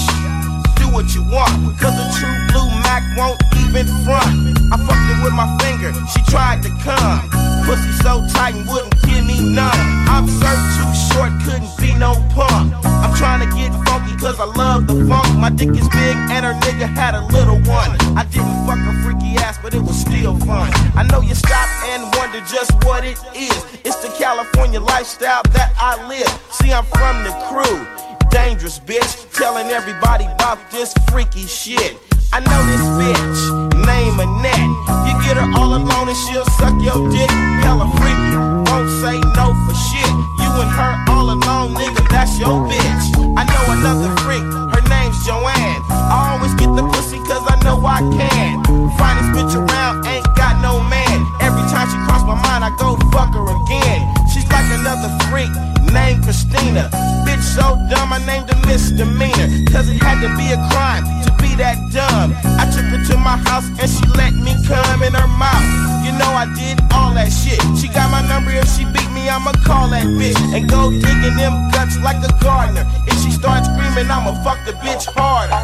do 0.76 0.92
what 0.92 1.14
you 1.14 1.22
want. 1.22 1.78
Cause 1.78 1.94
a 1.94 2.06
true 2.18 2.36
blue 2.50 2.68
Mac 2.82 3.02
won't 3.16 3.40
even 3.62 3.86
front. 4.04 4.58
I 4.72 4.76
fucked 4.82 5.06
her 5.10 5.18
with 5.24 5.34
my 5.34 5.46
finger, 5.62 5.92
she 6.10 6.22
tried 6.30 6.62
to 6.64 6.70
come. 6.82 7.55
Pussy 7.66 7.90
so 7.98 8.22
tight 8.30 8.54
and 8.54 8.64
wouldn't 8.68 8.94
give 9.02 9.26
me 9.26 9.42
none. 9.42 9.74
I'm 10.06 10.28
so 10.28 10.46
too 10.78 10.92
short, 11.10 11.32
couldn't 11.42 11.74
be 11.82 11.92
no 11.98 12.14
punk. 12.30 12.72
I'm 12.84 13.12
trying 13.18 13.42
to 13.42 13.50
get 13.56 13.74
funky 13.84 14.14
cause 14.22 14.38
I 14.38 14.44
love 14.44 14.86
the 14.86 14.94
funk. 15.10 15.36
My 15.36 15.50
dick 15.50 15.70
is 15.70 15.88
big 15.88 16.14
and 16.30 16.46
her 16.46 16.54
nigga 16.62 16.86
had 16.86 17.16
a 17.16 17.26
little 17.26 17.58
one. 17.66 17.90
I 18.16 18.24
didn't 18.30 18.54
fuck 18.66 18.78
her 18.78 18.94
freaky 19.02 19.34
ass, 19.42 19.58
but 19.60 19.74
it 19.74 19.82
was 19.82 19.98
still 19.98 20.38
fun. 20.46 20.70
I 20.94 21.02
know 21.10 21.20
you 21.20 21.34
stop 21.34 21.68
and 21.90 22.04
wonder 22.14 22.38
just 22.46 22.70
what 22.84 23.04
it 23.04 23.18
is. 23.34 23.58
It's 23.82 23.96
the 23.96 24.14
California 24.16 24.78
lifestyle 24.78 25.42
that 25.50 25.74
I 25.76 25.98
live. 26.06 26.30
See, 26.52 26.72
I'm 26.72 26.84
from 26.84 27.24
the 27.24 27.34
crew. 27.50 27.82
Dangerous 28.30 28.78
bitch, 28.78 29.10
telling 29.32 29.70
everybody 29.70 30.26
about 30.26 30.58
this 30.70 30.94
freaky 31.10 31.46
shit. 31.46 31.98
I 32.32 32.38
know 32.46 32.62
this 32.70 32.84
bitch, 32.94 33.86
name 33.86 34.20
Annette. 34.20 35.05
Get 35.26 35.42
her 35.42 35.50
all 35.58 35.74
alone 35.74 36.06
and 36.06 36.16
she'll 36.16 36.46
suck 36.54 36.78
your 36.78 37.10
dick. 37.10 37.26
Hella 37.66 37.90
freaky, 37.98 38.38
won't 38.70 38.86
say 39.02 39.18
no 39.34 39.50
for 39.66 39.74
shit. 39.74 40.06
You 40.38 40.50
and 40.62 40.70
her 40.70 40.94
all 41.10 41.34
alone, 41.34 41.74
nigga, 41.74 42.06
that's 42.14 42.38
your 42.38 42.62
bitch. 42.70 43.04
I 43.34 43.42
know 43.42 43.64
another 43.74 44.14
freak, 44.22 44.46
her 44.46 44.82
name's 44.86 45.18
Joanne. 45.26 45.82
I 45.90 46.38
always 46.38 46.54
get 46.54 46.70
the 46.78 46.86
pussy 46.94 47.18
cause 47.26 47.42
I 47.42 47.58
know 47.66 47.74
I 47.82 48.06
can. 48.14 48.62
Finest 48.94 49.34
bitch 49.34 49.54
around, 49.58 50.06
ain't 50.06 50.30
got 50.38 50.62
no 50.62 50.78
man. 50.86 51.18
Every 51.42 51.66
time 51.74 51.90
she 51.90 51.98
cross 52.06 52.22
my 52.22 52.38
mind, 52.46 52.62
I 52.62 52.70
go 52.78 52.94
fuck 53.10 53.34
her 53.34 53.50
again. 53.66 54.06
She's 54.30 54.46
like 54.54 54.70
another 54.78 55.10
freak, 55.26 55.50
named 55.90 56.22
Christina. 56.22 56.86
Bitch 57.26 57.42
so 57.42 57.74
dumb, 57.90 58.14
I 58.14 58.22
named 58.22 58.46
her 58.46 58.60
misdemeanor. 58.62 59.50
Cause 59.74 59.90
it 59.90 59.98
had 59.98 60.22
to 60.22 60.30
be 60.38 60.54
a 60.54 60.60
crime 60.70 61.02
to 61.26 61.35
that 61.56 61.76
dumb. 61.92 62.36
I 62.60 62.68
took 62.68 62.84
her 62.92 63.00
to 63.12 63.16
my 63.16 63.36
house 63.48 63.66
and 63.80 63.88
she 63.88 64.04
let 64.16 64.32
me 64.34 64.52
come 64.68 65.02
in 65.02 65.12
her 65.12 65.30
mouth. 65.40 65.64
You 66.04 66.12
know 66.14 66.30
I 66.30 66.46
did 66.54 66.78
all 66.92 67.12
that 67.16 67.32
shit. 67.32 67.58
She 67.76 67.88
got 67.88 68.10
my 68.12 68.22
number, 68.28 68.52
if 68.52 68.68
she 68.76 68.84
beat 68.84 69.10
me, 69.10 69.28
I'ma 69.28 69.52
call 69.64 69.88
that 69.90 70.06
bitch. 70.06 70.38
And 70.54 70.68
go 70.68 70.90
digging 70.90 71.36
them 71.36 71.54
guts 71.72 71.98
like 72.00 72.20
a 72.22 72.32
gardener. 72.38 72.86
If 73.08 73.18
she 73.24 73.30
starts 73.30 73.66
screaming, 73.66 74.06
I'ma 74.10 74.36
fuck 74.44 74.60
the 74.64 74.72
bitch 74.84 75.08
harder. 75.16 75.56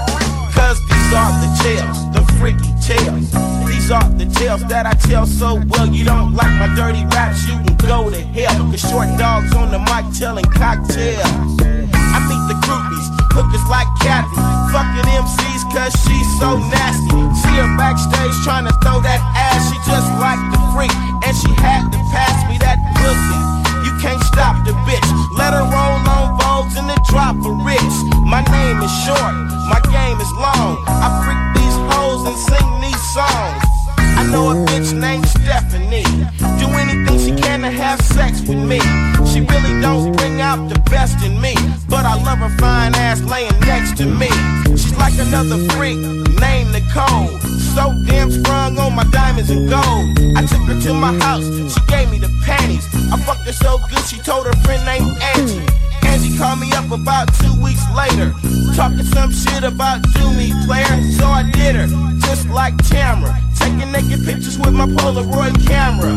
Cause 0.53 0.81
these 0.89 1.11
are 1.15 1.33
the 1.41 1.51
tales, 1.63 1.99
the 2.13 2.23
freaky 2.39 2.73
tales. 2.83 3.31
These 3.69 3.91
are 3.91 4.09
the 4.19 4.27
tales 4.27 4.65
that 4.67 4.87
I 4.87 4.95
tell 4.95 5.27
so 5.27 5.61
well. 5.69 5.87
You 5.87 6.05
don't 6.05 6.35
like 6.35 6.53
my 6.59 6.69
dirty 6.75 7.05
raps, 7.15 7.47
you 7.47 7.57
can 7.63 7.77
go 7.87 8.11
to 8.11 8.21
hell. 8.21 8.67
The 8.71 8.79
short 8.79 9.09
dogs 9.19 9.55
on 9.55 9.71
the 9.71 9.79
mic 9.79 10.11
telling 10.19 10.45
cocktails. 10.45 11.23
I 11.23 12.19
meet 12.29 12.43
the 12.51 12.59
groupies, 12.67 13.22
hookers 13.33 13.65
like 13.73 13.89
Kathy. 14.05 14.37
Fucking 14.71 15.09
MCs 15.09 15.63
cause 15.73 15.93
she's 16.05 16.29
so 16.37 16.61
nasty. 16.69 17.21
See 17.41 17.57
her 17.57 17.71
backstage 17.81 18.37
trying 18.45 18.69
to 18.69 18.75
throw 18.85 19.01
that 19.01 19.21
ass. 19.35 19.73
She 19.73 19.77
just 19.89 20.09
like 20.21 20.41
the 20.53 20.61
freak, 20.73 20.93
and 21.25 21.35
she 21.37 21.51
had 21.61 21.89
to 21.89 21.99
pass 22.13 22.37
me 22.49 22.61
that 22.61 22.79
pussy. 23.01 23.41
You 23.89 23.93
can't 24.05 24.23
stop 24.29 24.61
the 24.69 24.77
bitch. 24.85 25.09
Let 25.37 25.57
her 25.57 25.65
roll 25.65 25.97
on 26.05 26.37
Vogues 26.39 26.77
and 26.77 26.89
the 26.89 26.99
drop 27.09 27.37
a 27.41 27.53
rich. 27.65 27.97
My 28.29 28.45
name 28.53 28.79
is 28.85 28.93
short, 29.05 29.35
my 29.69 29.81
game 29.89 30.21
is 30.21 30.33
long. 30.37 30.77
I 30.87 31.09
freak 31.25 31.43
these 31.57 31.77
hoes 31.93 32.23
and 32.29 32.37
sing 32.37 32.69
these 32.85 33.05
songs. 33.17 33.73
I 34.17 34.29
know 34.31 34.53
a 34.53 34.55
bitch 34.69 34.93
named 34.93 35.27
Stephanie. 35.27 36.05
Do 36.61 36.67
anything 36.79 37.19
she 37.19 37.33
can 37.35 37.61
to 37.63 37.71
have 37.71 38.01
sex 38.01 38.41
with 38.43 38.61
me. 38.61 38.79
She 39.33 39.41
really 39.41 39.81
don't 39.81 40.15
out 40.53 40.69
the 40.69 40.79
best 40.91 41.25
in 41.25 41.41
me. 41.41 41.55
But 41.89 42.05
I 42.05 42.15
love 42.23 42.39
her 42.39 42.53
fine 42.59 42.95
ass 42.95 43.23
laying 43.23 43.59
next 43.61 43.97
to 43.99 44.07
me. 44.07 44.29
She's 44.77 44.97
like 44.97 45.17
another 45.19 45.57
freak 45.73 45.99
named 46.45 46.73
Nicole. 46.77 47.33
So 47.73 47.89
damn 48.07 48.31
sprung 48.31 48.79
on 48.79 48.95
my 48.95 49.05
diamonds 49.05 49.49
and 49.49 49.69
gold. 49.69 50.05
I 50.37 50.45
took 50.45 50.65
her 50.69 50.79
to 50.87 50.93
my 50.93 51.15
house, 51.25 51.45
she 51.73 51.81
gave 51.89 52.11
me 52.11 52.19
the 52.19 52.29
panties. 52.45 52.85
I 53.13 53.17
fucked 53.25 53.47
her 53.49 53.53
so 53.53 53.79
good, 53.89 54.05
she 54.05 54.19
told 54.19 54.45
her 54.47 54.57
friend 54.65 54.85
named 54.85 55.17
Angie. 55.35 55.65
Angie 56.05 56.37
called 56.37 56.61
me 56.61 56.71
up 56.73 56.91
about 56.93 57.33
two 57.41 57.55
weeks 57.63 57.85
later, 57.97 58.35
talking 58.77 59.09
some 59.17 59.33
shit 59.33 59.65
about 59.65 60.03
do 60.13 60.25
me 60.37 60.53
player. 60.67 60.93
So 61.17 61.27
I 61.27 61.49
did 61.51 61.77
her, 61.77 61.89
just 62.29 62.49
like 62.51 62.77
Tamara, 62.89 63.41
taking 63.57 63.91
naked 63.91 64.21
pictures 64.27 64.59
with 64.59 64.75
my 64.75 64.87
Polaroid 64.87 65.57
camera. 65.67 66.13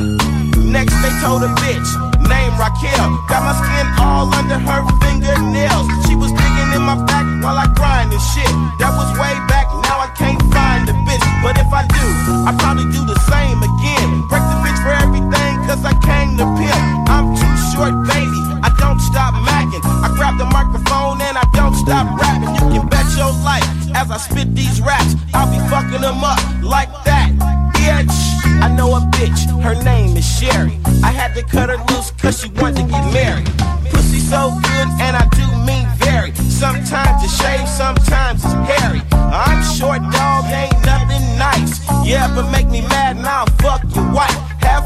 Next 0.59 0.95
they 1.01 1.13
told 1.23 1.43
a 1.43 1.51
bitch 1.63 2.14
named 2.27 2.57
Raquel, 2.57 3.09
got 3.29 3.41
my 3.45 3.55
skin 3.55 3.87
all 4.01 4.27
under 4.33 4.57
her 4.57 4.81
fingernails. 5.01 5.85
She 6.05 6.15
was 6.15 6.31
digging 6.31 6.69
in 6.75 6.83
my 6.83 6.97
back 7.05 7.25
while 7.43 7.57
I 7.57 7.67
grind 7.73 8.11
and 8.11 8.23
shit. 8.33 8.51
That 8.81 8.93
was 8.93 9.09
way 9.17 9.33
back, 9.47 9.67
now 9.85 10.01
I 10.01 10.09
can't 10.17 10.41
find 10.53 10.87
the 10.87 10.95
bitch. 11.05 11.25
But 11.41 11.57
if 11.61 11.69
I 11.71 11.85
do, 11.85 12.07
I 12.47 12.51
probably 12.57 12.87
do 12.89 13.01
the 13.05 13.17
same 13.29 13.59
again. 13.61 14.09
Break 14.29 14.45
the 14.49 14.57
bitch 14.63 14.79
for 14.81 14.93
everything, 14.93 15.51
cause 15.69 15.81
I 15.85 15.93
came 16.01 16.37
to 16.41 16.45
pimp. 16.57 16.81
I'm 17.11 17.33
too 17.37 17.55
short, 17.73 17.93
baby. 18.09 18.41
I 18.65 18.73
don't 18.81 18.99
stop 18.99 19.33
macking. 19.45 19.83
I 20.03 20.09
grab 20.17 20.37
the 20.37 20.49
microphone 20.49 21.21
and 21.21 21.37
I 21.37 21.45
don't 21.53 21.75
stop 21.75 22.09
rapping. 22.19 22.53
You 22.55 22.81
can 22.81 22.85
bet 22.89 23.05
your 23.17 23.31
life 23.45 23.65
as 23.95 24.11
I 24.11 24.17
spit 24.17 24.53
these 24.53 24.81
raps, 24.81 25.15
I'll 25.33 25.49
be 25.49 25.57
fucking 25.69 26.01
them 26.01 26.23
up 26.23 26.39
like 26.61 26.91
that. 27.05 27.31
Bitch, 27.73 28.34
I 28.61 28.73
know 28.75 28.95
a 28.95 29.01
bitch, 29.15 29.49
her 29.61 29.75
name 29.83 30.15
is 30.17 30.25
Sherry. 30.25 30.77
I 31.03 31.11
had 31.11 31.33
to 31.35 31.43
cut 31.43 31.69
her 31.69 31.77
loose 31.89 32.11
cause 32.11 32.41
she 32.41 32.49
wanted 32.49 32.77
to 32.77 32.91
get 32.91 33.13
married. 33.13 33.49
Pussy 33.91 34.19
so 34.19 34.51
good 34.61 34.87
and 34.99 35.15
I 35.15 35.27
do 35.31 35.45
mean 35.65 35.87
very. 35.97 36.33
Sometimes 36.49 37.23
it's 37.23 37.35
shaved, 37.41 37.67
sometimes 37.67 38.43
it's 38.43 38.53
hairy. 38.53 39.01
I'm 39.11 39.63
short 39.77 40.01
dog, 40.11 40.45
ain't 40.45 40.73
nothing 40.85 41.25
nice. 41.37 41.79
Yeah, 42.05 42.33
but 42.35 42.49
make 42.51 42.67
me 42.67 42.81
mad 42.81 43.17
and 43.17 43.25
I'll 43.25 43.47
fuck 43.61 43.83
your 43.95 44.11
wife. 44.11 44.44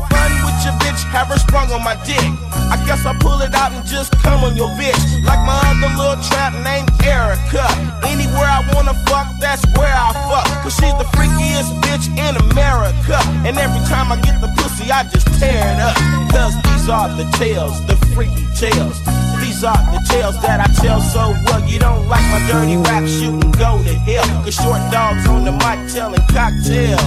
Fun 0.09 0.31
with 0.45 0.59
your 0.65 0.75
bitch, 0.81 1.01
have 1.13 1.27
her 1.27 1.38
sprung 1.38 1.71
on 1.71 1.83
my 1.83 1.95
dick. 2.05 2.21
I 2.69 2.77
guess 2.85 3.05
I'll 3.05 3.17
pull 3.19 3.41
it 3.41 3.53
out 3.53 3.71
and 3.71 3.85
just 3.85 4.11
come 4.21 4.43
on 4.43 4.55
your 4.55 4.69
bitch. 4.77 5.01
Like 5.25 5.41
my 5.45 5.57
other 5.69 5.89
little 5.97 6.21
trap 6.29 6.53
named 6.61 6.89
Erica. 7.01 7.65
Anywhere 8.05 8.45
I 8.45 8.61
wanna 8.73 8.93
fuck, 9.09 9.27
that's 9.39 9.65
where 9.77 9.93
I 9.93 10.13
fuck. 10.29 10.45
Cause 10.61 10.75
she's 10.77 10.93
the 11.01 11.09
freakiest 11.17 11.73
bitch 11.81 12.05
in 12.13 12.38
America. 12.51 13.17
And 13.45 13.57
every 13.57 13.81
time 13.89 14.11
I 14.11 14.21
get 14.21 14.39
the 14.41 14.49
pussy, 14.57 14.91
I 14.91 15.03
just 15.03 15.27
tear 15.39 15.57
it 15.57 15.79
up. 15.81 15.95
Cause 16.31 16.53
these 16.63 16.89
are 16.89 17.09
the 17.15 17.25
tales, 17.38 17.85
the 17.88 17.95
freaky 18.13 18.45
tales. 18.55 19.01
These 19.41 19.63
are 19.63 19.81
the 19.93 20.01
tales 20.09 20.39
that 20.41 20.59
I 20.59 20.67
tell 20.81 21.01
so 21.01 21.33
well. 21.45 21.61
You 21.67 21.79
don't 21.79 22.07
like 22.07 22.25
my 22.29 22.45
dirty 22.51 22.77
rap, 22.77 23.07
shoot 23.07 23.43
and 23.43 23.53
go 23.57 23.81
to 23.81 23.93
hell. 24.05 24.43
Cause 24.43 24.55
short 24.55 24.81
dogs 24.91 25.27
on 25.27 25.45
the 25.45 25.51
mic 25.51 25.91
telling 25.91 26.21
cocktails. 26.29 27.01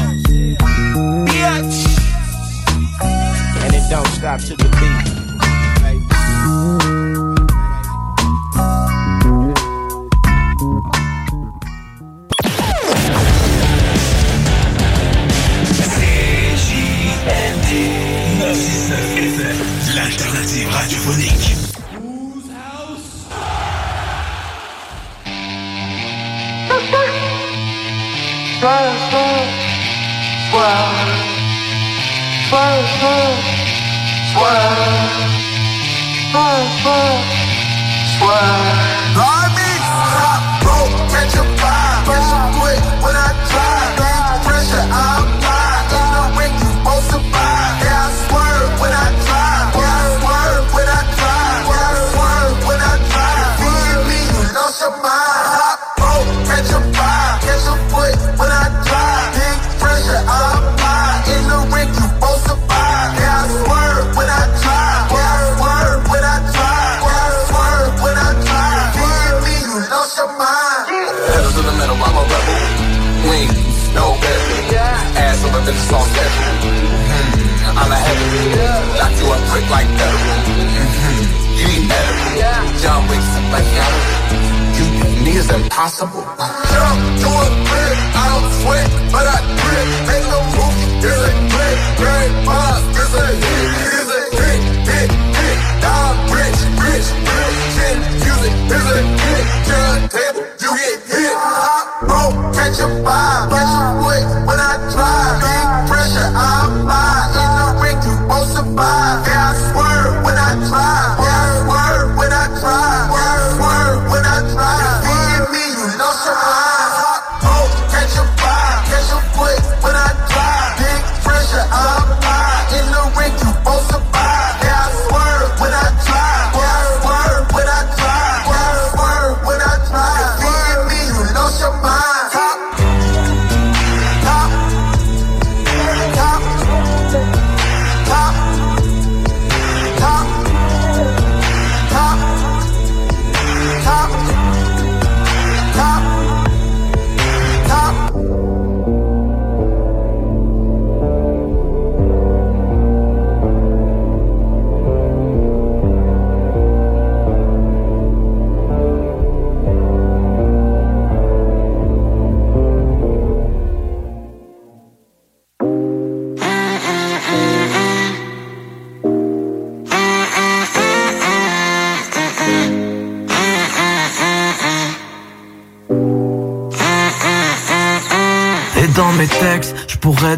Bitch! 1.29 1.92
Don't 3.93 4.07
stop 4.07 4.41
to 4.41 4.57
the 4.57 4.69
beat. 4.81 5.12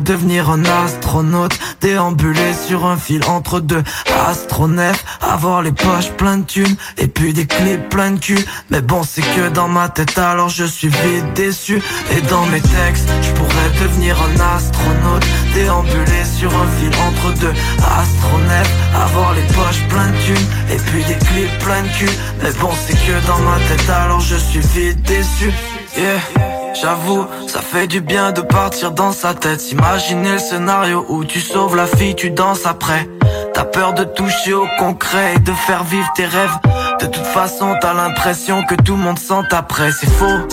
Devenir 0.05 0.51
un 0.51 0.65
astronaute 0.65 1.59
Déambuler 1.81 2.53
sur 2.55 2.87
un 2.87 2.97
fil 2.97 3.25
entre 3.27 3.61
deux 3.61 3.83
astronefs 4.29 5.05
Avoir 5.21 5.63
les 5.63 5.73
poches 5.73 6.11
pleines 6.13 6.43
de 6.43 6.47
thunes 6.47 6.77
Et 6.99 7.09
puis 7.09 7.33
des 7.33 7.47
clés 7.47 7.79
pleines 7.79 8.17
de 8.17 8.21
cul. 8.21 8.45
Mais 8.71 8.81
bon 8.81 9.03
c'est 9.03 9.23
que 9.23 9.49
dans 9.49 9.69
ma 9.69 9.89
tête 9.89 10.17
alors 10.19 10.49
je 10.49 10.65
suis 10.65 10.89
vite 10.89 11.33
déçu. 11.35 11.83
Et 12.13 12.21
dans 12.23 12.47
mes 12.47 12.61
textes, 12.61 13.09
je 13.23 13.33
pourrais 13.33 13.71
devenir 13.83 14.17
un 14.21 14.57
astronaute 14.57 15.27
Déambuler 15.55 16.25
sur 16.39 16.51
un 16.55 16.69
fil 16.79 16.93
entre 17.09 17.39
deux 17.41 17.55
astronefs 17.79 18.75
Avoir 18.95 19.35
les 19.35 19.43
poches 19.43 19.83
pleines 19.89 20.13
de 20.13 20.35
thunes 20.35 20.49
Et 20.73 20.77
puis 20.77 21.05
des 21.05 21.19
clés 21.27 21.49
pleines 21.61 21.87
de 21.87 21.99
cul. 21.99 22.19
Mais 22.43 22.53
bon 22.61 22.71
c'est 22.87 22.95
que 22.95 23.27
dans 23.27 23.39
ma 23.39 23.57
tête 23.69 23.91
alors 23.91 24.21
je 24.21 24.37
suis 24.37 24.61
vite 24.61 25.03
déçu. 25.03 25.53
Yeah 25.97 26.44
J'avoue, 26.75 27.25
ça 27.47 27.61
fait 27.61 27.87
du 27.87 28.01
bien 28.01 28.33
de 28.33 28.41
partir 28.41 28.91
dans 28.91 29.13
sa 29.13 29.33
tête. 29.33 29.61
S'imaginer 29.61 30.33
le 30.33 30.39
scénario 30.39 31.07
où 31.09 31.25
tu 31.25 31.41
sauves 31.41 31.77
la 31.77 31.87
fille, 31.87 32.15
tu 32.15 32.31
danses 32.31 32.67
après. 32.67 33.09
T'as 33.53 33.65
peur 33.65 33.95
de 33.95 34.03
toucher 34.03 34.55
au 34.55 34.67
concret 34.79 35.35
et 35.37 35.39
de 35.39 35.53
faire 35.53 35.85
vivre 35.85 36.11
tes 36.17 36.27
rêves. 36.27 36.59
De 37.01 37.07
toute 37.07 37.27
façon, 37.27 37.75
t'as 37.81 37.95
l'impression 37.95 38.65
que 38.65 38.75
tout 38.75 38.97
le 38.97 39.03
monde 39.03 39.19
sent 39.19 39.47
après 39.53 39.93
C'est 39.93 40.11
faux. 40.11 40.49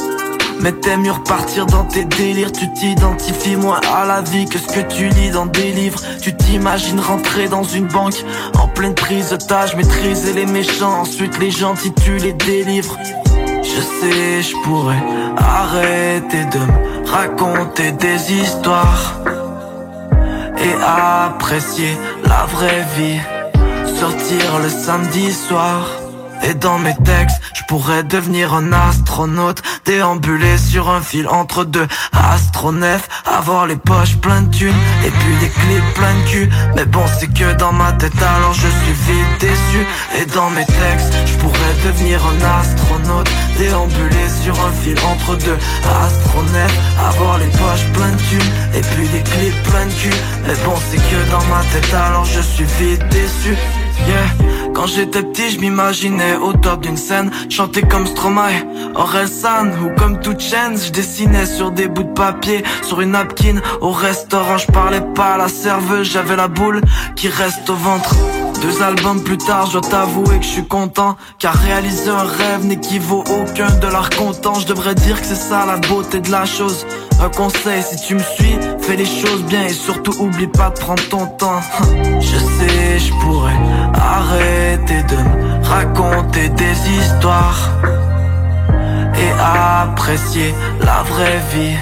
Mais 0.59 0.71
t'aimes 0.73 1.01
mieux 1.01 1.11
repartir 1.11 1.65
dans 1.65 1.85
tes 1.85 2.05
délires. 2.05 2.51
Tu 2.51 2.71
t'identifies 2.71 3.55
moins 3.55 3.81
à 3.95 4.05
la 4.05 4.21
vie 4.21 4.45
que 4.45 4.59
ce 4.59 4.67
que 4.67 4.81
tu 4.81 5.09
lis 5.09 5.31
dans 5.31 5.47
des 5.47 5.71
livres. 5.71 5.99
Tu 6.21 6.35
t'imagines 6.35 6.99
rentrer 6.99 7.47
dans 7.47 7.63
une 7.63 7.87
banque 7.87 8.23
En 8.59 8.67
pleine 8.67 8.93
prise 8.93 9.31
d'otage, 9.31 9.75
maîtriser 9.75 10.33
les 10.33 10.45
méchants 10.45 11.01
Ensuite 11.01 11.39
les 11.39 11.49
gentils 11.49 11.93
tu 11.93 12.17
les 12.17 12.33
délivres 12.33 12.95
je 13.75 13.81
sais, 13.81 14.41
je 14.41 14.55
pourrais 14.63 15.03
arrêter 15.37 16.45
de 16.45 16.59
me 16.59 17.09
raconter 17.09 17.91
des 17.91 18.33
histoires 18.33 19.21
et 20.57 20.73
apprécier 20.83 21.97
la 22.25 22.45
vraie 22.45 22.85
vie. 22.97 23.19
Sortir 23.99 24.59
le 24.63 24.69
samedi 24.69 25.31
soir. 25.31 25.87
Et 26.43 26.55
dans 26.55 26.79
mes 26.79 26.95
textes, 27.03 27.39
je 27.53 27.61
pourrais 27.67 28.03
devenir 28.03 28.53
un 28.53 28.73
astronaute 28.73 29.61
Déambuler 29.85 30.57
sur 30.57 30.89
un 30.89 31.01
fil 31.01 31.27
entre 31.27 31.65
deux 31.65 31.87
astronefs 32.13 33.07
Avoir 33.31 33.65
les 33.65 33.77
poches 33.77 34.17
pleines 34.17 34.49
de 34.49 34.55
thunes 34.55 34.81
Et 35.05 35.09
puis 35.09 35.35
des 35.39 35.49
clés 35.49 35.81
pleines 35.95 36.21
de 36.23 36.29
cul. 36.29 36.49
Mais 36.75 36.85
bon 36.85 37.03
c'est 37.17 37.31
que 37.33 37.53
dans 37.57 37.71
ma 37.71 37.93
tête 37.93 38.21
alors 38.21 38.53
je 38.53 38.67
suis 38.67 38.93
vite 39.07 39.39
déçu. 39.39 39.85
Et 40.19 40.25
dans 40.35 40.49
mes 40.49 40.65
textes, 40.65 41.13
je 41.25 41.37
pourrais 41.37 41.75
devenir 41.85 42.21
un 42.25 42.59
astronaute. 42.59 43.29
Déambuler 43.57 44.29
sur 44.43 44.53
un 44.65 44.71
fil 44.71 44.97
entre 45.05 45.35
deux 45.37 45.57
astronefs 46.03 46.79
Avoir 47.07 47.37
les 47.37 47.47
poches 47.47 47.87
pleines 47.93 48.15
de 48.15 48.21
thunes 48.29 48.51
Et 48.75 48.81
puis 48.81 49.07
des 49.07 49.23
clés 49.23 49.53
pleines 49.63 49.89
de 49.89 49.93
cul. 49.93 50.17
Mais 50.45 50.55
bon 50.65 50.75
c'est 50.89 50.97
que 50.97 51.31
dans 51.31 51.45
ma 51.45 51.61
tête 51.71 51.93
alors 51.93 52.25
je 52.25 52.41
suis 52.41 52.65
vite 52.79 53.07
déçu. 53.09 53.55
Yeah. 54.07 54.51
Quand 54.73 54.87
j'étais 54.87 55.21
petit, 55.21 55.51
je 55.51 55.59
m'imaginais 55.59 56.37
au 56.37 56.53
top 56.53 56.81
d'une 56.81 56.97
scène, 56.97 57.29
chanter 57.49 57.81
comme 57.81 58.07
Stromae, 58.07 58.63
Orelsan 58.95 59.67
ou 59.83 59.95
comme 59.97 60.19
toute 60.19 60.39
chaîne. 60.39 60.77
Je 60.77 60.91
dessinais 60.91 61.45
sur 61.45 61.71
des 61.71 61.87
bouts 61.87 62.03
de 62.03 62.13
papier, 62.13 62.63
sur 62.83 63.01
une 63.01 63.11
napkin. 63.11 63.61
Au 63.81 63.91
restaurant, 63.91 64.57
je 64.57 64.67
parlais 64.67 65.01
pas 65.15 65.33
à 65.33 65.37
la 65.37 65.47
serveuse, 65.47 66.09
j'avais 66.11 66.35
la 66.35 66.47
boule 66.47 66.81
qui 67.15 67.29
reste 67.29 67.69
au 67.69 67.75
ventre. 67.75 68.15
Deux 68.61 68.83
albums 68.83 69.23
plus 69.23 69.39
tard, 69.39 69.65
je 69.65 69.79
dois 69.79 69.89
t'avouer 69.89 70.37
que 70.37 70.43
je 70.43 70.49
suis 70.49 70.67
content 70.67 71.17
Car 71.39 71.55
réaliser 71.55 72.11
un 72.11 72.23
rêve 72.23 72.63
n'équivaut 72.63 73.23
aucun 73.27 73.71
dollar 73.79 74.11
content 74.11 74.53
Je 74.53 74.67
devrais 74.67 74.93
dire 74.93 75.19
que 75.19 75.25
c'est 75.25 75.33
ça 75.33 75.65
la 75.65 75.77
beauté 75.77 76.19
de 76.19 76.29
la 76.29 76.45
chose 76.45 76.85
Un 77.19 77.29
conseil, 77.29 77.81
si 77.81 77.95
tu 78.05 78.13
me 78.13 78.19
suis, 78.19 78.55
fais 78.79 78.95
les 78.97 79.05
choses 79.05 79.43
bien 79.45 79.65
Et 79.65 79.73
surtout 79.73 80.13
oublie 80.19 80.45
pas 80.45 80.69
de 80.69 80.79
prendre 80.79 81.01
ton 81.09 81.25
temps 81.25 81.61
Je 82.19 82.37
sais, 82.37 82.99
je 82.99 83.11
pourrais 83.13 83.59
arrêter 83.95 85.01
de 85.09 85.15
me 85.15 85.65
raconter 85.65 86.49
des 86.49 86.89
histoires 86.99 87.71
Et 89.21 89.31
apprécier 89.39 90.53
la 90.81 91.03
vraie 91.03 91.41
vie. 91.53 91.77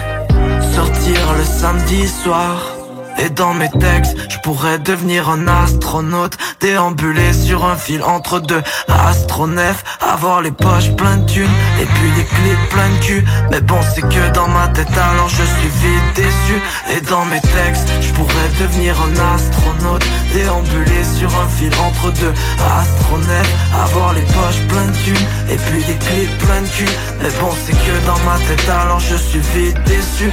Sortir 0.76 1.19
le 1.38 1.43
samedi 1.43 2.08
soir 2.08 2.78
et 3.19 3.30
dans 3.30 3.53
mes 3.53 3.69
textes, 3.69 4.15
je 4.30 4.38
pourrais 4.39 4.80
devenir 4.80 5.30
un 5.30 5.48
astronaute 5.48 6.38
Déambuler 6.61 7.33
sur 7.33 7.65
un 7.65 7.75
fil 7.75 8.01
entre 8.03 8.39
deux 8.39 8.61
astronefs 8.88 9.83
Avoir 10.01 10.41
les 10.41 10.51
poches 10.51 10.91
pleines 10.95 11.25
de 11.25 11.31
Et 11.31 11.85
puis 11.95 12.11
des 12.15 12.23
clés 12.23 12.57
pleines 12.69 12.98
de 12.99 13.06
cul. 13.06 13.25
Mais 13.51 13.61
bon 13.61 13.80
c'est 13.93 14.01
que 14.01 14.33
dans 14.33 14.48
ma 14.48 14.67
tête 14.69 14.95
alors 14.98 15.30
je 15.30 15.43
suis 15.43 15.69
vite 15.81 16.15
déçu. 16.15 16.61
Et 16.95 17.01
dans 17.01 17.25
mes 17.25 17.41
textes, 17.41 17.89
je 18.01 18.11
pourrais 18.14 18.49
devenir 18.59 18.95
un 19.01 19.35
astronaute 19.35 20.06
Déambuler 20.33 21.03
sur 21.17 21.30
un 21.39 21.48
fil 21.49 21.72
entre 21.80 22.11
deux 22.11 22.33
astronefs 22.80 23.53
Avoir 23.83 24.14
les 24.14 24.22
poches 24.22 24.64
pleines 24.67 24.91
de 24.91 25.53
Et 25.53 25.57
puis 25.57 25.83
des 25.83 25.95
clés 26.06 26.30
pleines 26.45 26.64
de 26.64 26.69
cul. 26.69 26.89
Mais 27.22 27.31
bon 27.39 27.51
c'est 27.65 27.73
que 27.73 28.06
dans 28.06 28.19
ma 28.19 28.38
tête 28.48 28.69
alors 28.69 28.99
je 28.99 29.15
suis 29.15 29.41
vite 29.53 29.77
déçu 29.85 30.31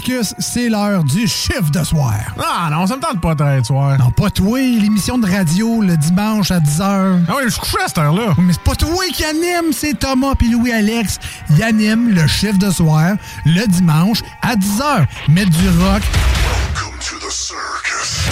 Marcus, 0.00 0.34
c'est 0.38 0.70
l'heure 0.70 1.04
du 1.04 1.28
chiffre 1.28 1.70
de 1.70 1.84
soir. 1.84 2.14
Ah 2.38 2.70
non, 2.70 2.86
ça 2.86 2.96
me 2.96 3.02
tente 3.02 3.20
pas 3.20 3.34
de 3.34 3.62
soir. 3.62 3.98
Non, 3.98 4.10
pas 4.10 4.30
toi, 4.30 4.58
l'émission 4.58 5.18
de 5.18 5.30
radio 5.30 5.82
le 5.82 5.94
dimanche 5.94 6.50
à 6.50 6.58
10h. 6.58 7.24
Ah 7.28 7.34
oui, 7.36 7.42
je 7.44 7.50
suis 7.50 7.60
couché 7.60 7.76
à 7.84 7.88
cette 7.88 7.98
heure-là. 7.98 8.32
Mais 8.38 8.54
c'est 8.54 8.62
pas 8.62 8.74
toi 8.74 9.04
qui 9.12 9.22
anime, 9.24 9.74
c'est 9.74 9.98
Thomas 9.98 10.34
puis 10.38 10.48
Louis-Alex. 10.48 11.18
Ils 11.50 11.62
animent 11.62 12.08
le 12.14 12.26
chiffre 12.26 12.56
de 12.56 12.70
soir 12.70 13.12
le 13.44 13.66
dimanche 13.66 14.22
à 14.40 14.56
10h. 14.56 15.06
Mettre 15.28 15.50
du 15.50 15.68
rock. 15.68 16.02
Welcome 16.48 16.98
to 16.98 17.16
the 17.18 17.30
circus. 17.30 18.30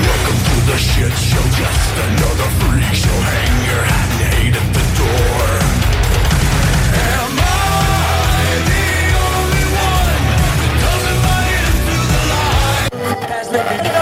Welcome 0.00 0.40
to 0.48 0.72
the 0.72 0.78
shit 0.78 1.12
show. 1.12 1.44
Just 1.58 1.92
another 2.08 2.48
freak 2.60 2.94
show. 2.94 3.10
Hang 3.10 3.66
your 3.66 3.82
hat 3.84 4.03
Knock 13.54 13.84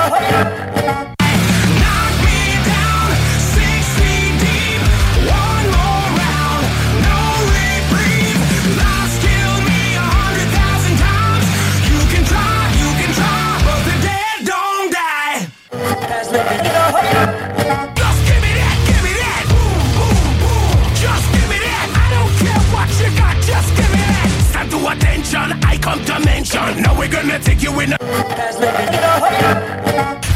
attention, 25.72 25.74
I 25.74 25.78
come 25.78 26.04
to 26.04 26.18
mention. 26.24 26.82
Now 26.82 26.98
we're 26.98 27.08
gonna 27.08 27.38
take 27.38 27.62
you 27.62 27.80
in. 27.80 27.96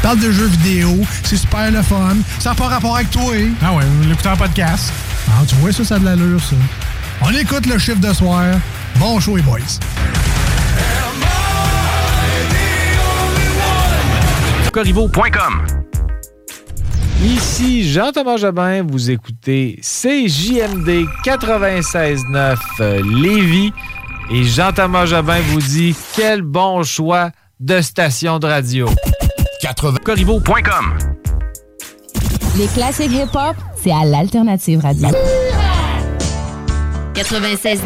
Parle 0.01 0.19
de 0.19 0.31
jeux 0.31 0.47
vidéo, 0.47 0.89
c'est 1.23 1.37
super 1.37 1.71
le 1.71 1.81
fun. 1.81 2.17
Ça 2.39 2.49
n'a 2.49 2.55
pas 2.55 2.67
rapport 2.67 2.95
avec 2.95 3.09
toi. 3.11 3.33
Ah 3.61 3.73
ouais, 3.73 3.83
l'écouter 4.07 4.29
en 4.29 4.37
podcast. 4.37 4.91
Ah, 5.29 5.43
tu 5.47 5.55
vois, 5.55 5.71
ça, 5.71 5.83
ça 5.83 5.95
a 5.95 5.99
de 5.99 6.05
l'allure, 6.05 6.41
ça. 6.41 6.55
On 7.21 7.31
écoute 7.31 7.65
le 7.65 7.77
chiffre 7.77 7.99
de 7.99 8.13
soir. 8.13 8.45
Bon 8.97 9.19
show, 9.19 9.35
les 9.35 9.41
boys. 9.41 9.59
Corriveau.com 14.71 15.65
Ici 17.23 17.91
Jean-Thomas 17.91 18.37
Jobin, 18.37 18.83
vous 18.83 19.09
écoutez 19.09 19.79
CJMD 19.81 21.07
96.9 21.25 22.55
euh, 22.79 23.01
Lévis 23.03 23.73
et 24.29 24.43
Jean-Thomas 24.43 25.05
Jobin 25.05 25.39
vous 25.49 25.61
dit 25.61 25.95
quel 26.15 26.41
bon 26.41 26.83
choix 26.83 27.31
de 27.59 27.81
station 27.81 28.39
de 28.39 28.47
radio. 28.47 28.87
80 29.61 29.97
Corriveau.com 30.03 30.97
Les 32.57 32.67
classiques 32.67 33.11
hip-hop, 33.11 33.55
c'est 33.81 33.91
à 33.91 34.03
l'Alternative 34.05 34.81
Radio. 34.81 35.09
96.9 37.15 37.79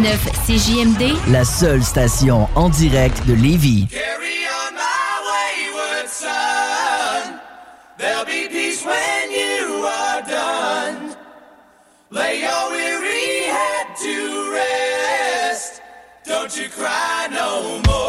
CJMD, 0.46 1.16
La 1.32 1.46
seule 1.46 1.84
station 1.84 2.48
en 2.56 2.70
direct 2.70 3.26
de 3.28 3.34
Lévis. 3.34 3.88
wayward 5.24 6.10
son. 6.10 7.32
Don't 16.32 16.58
you 16.58 16.70
cry 16.70 17.28
no 17.30 17.82
more. 17.86 18.01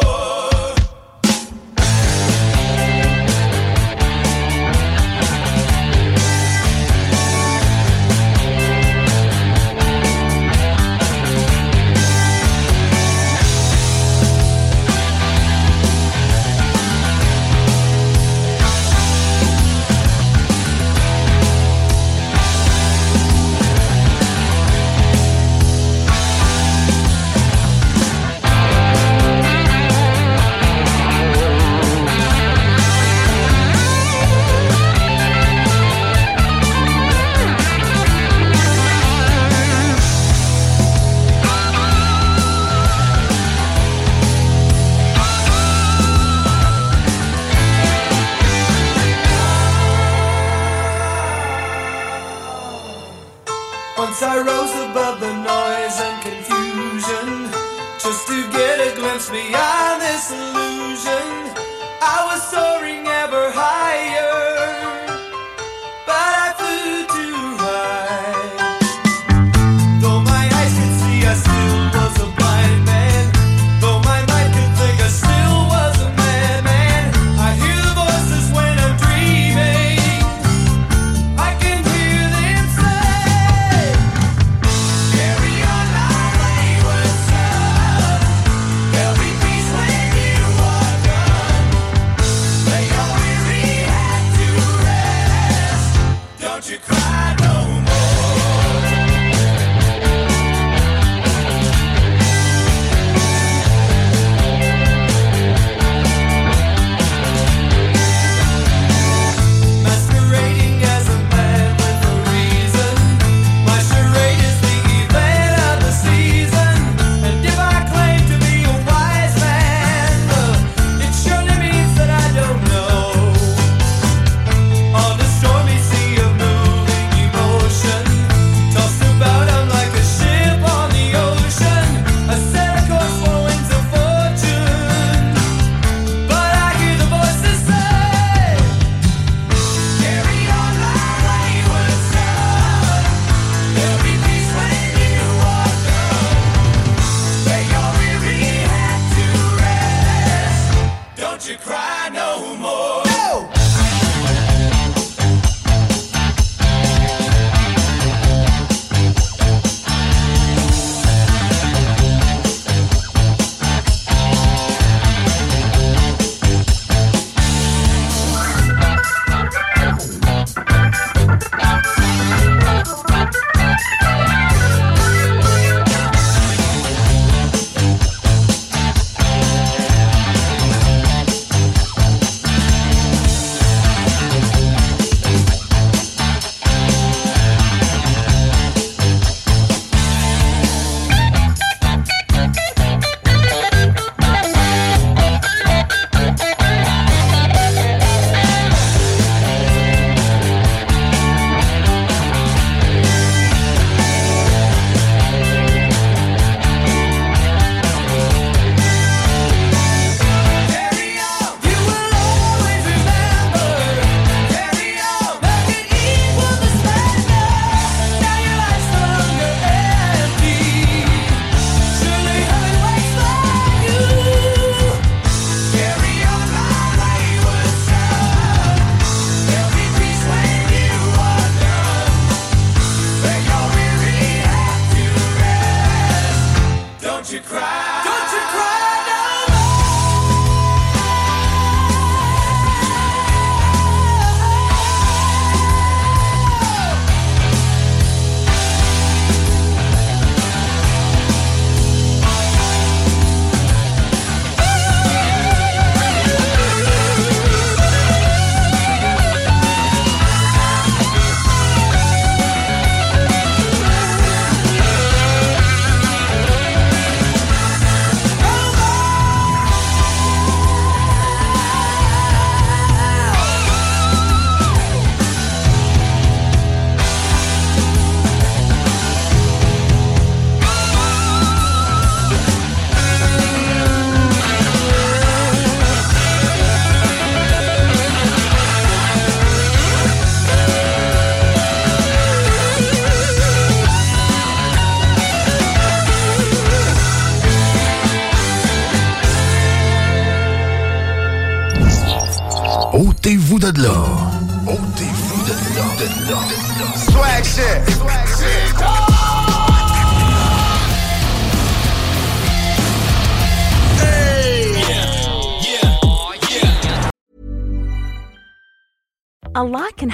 I 54.25 54.37
rose 54.39 54.73
above 54.89 55.19
the 55.19 55.33
noise 55.35 55.99
and 55.99 56.17
confusion, 56.23 57.51
just 57.99 58.25
to 58.27 58.39
get 58.55 58.79
a 58.79 58.95
glimpse 58.95 59.29
beyond 59.29 60.01
this 60.01 60.31
illusion. 60.31 61.51
I 61.99 62.23
was 62.31 62.41
soaring 62.47 63.05
ever 63.05 63.51
higher, 63.51 63.82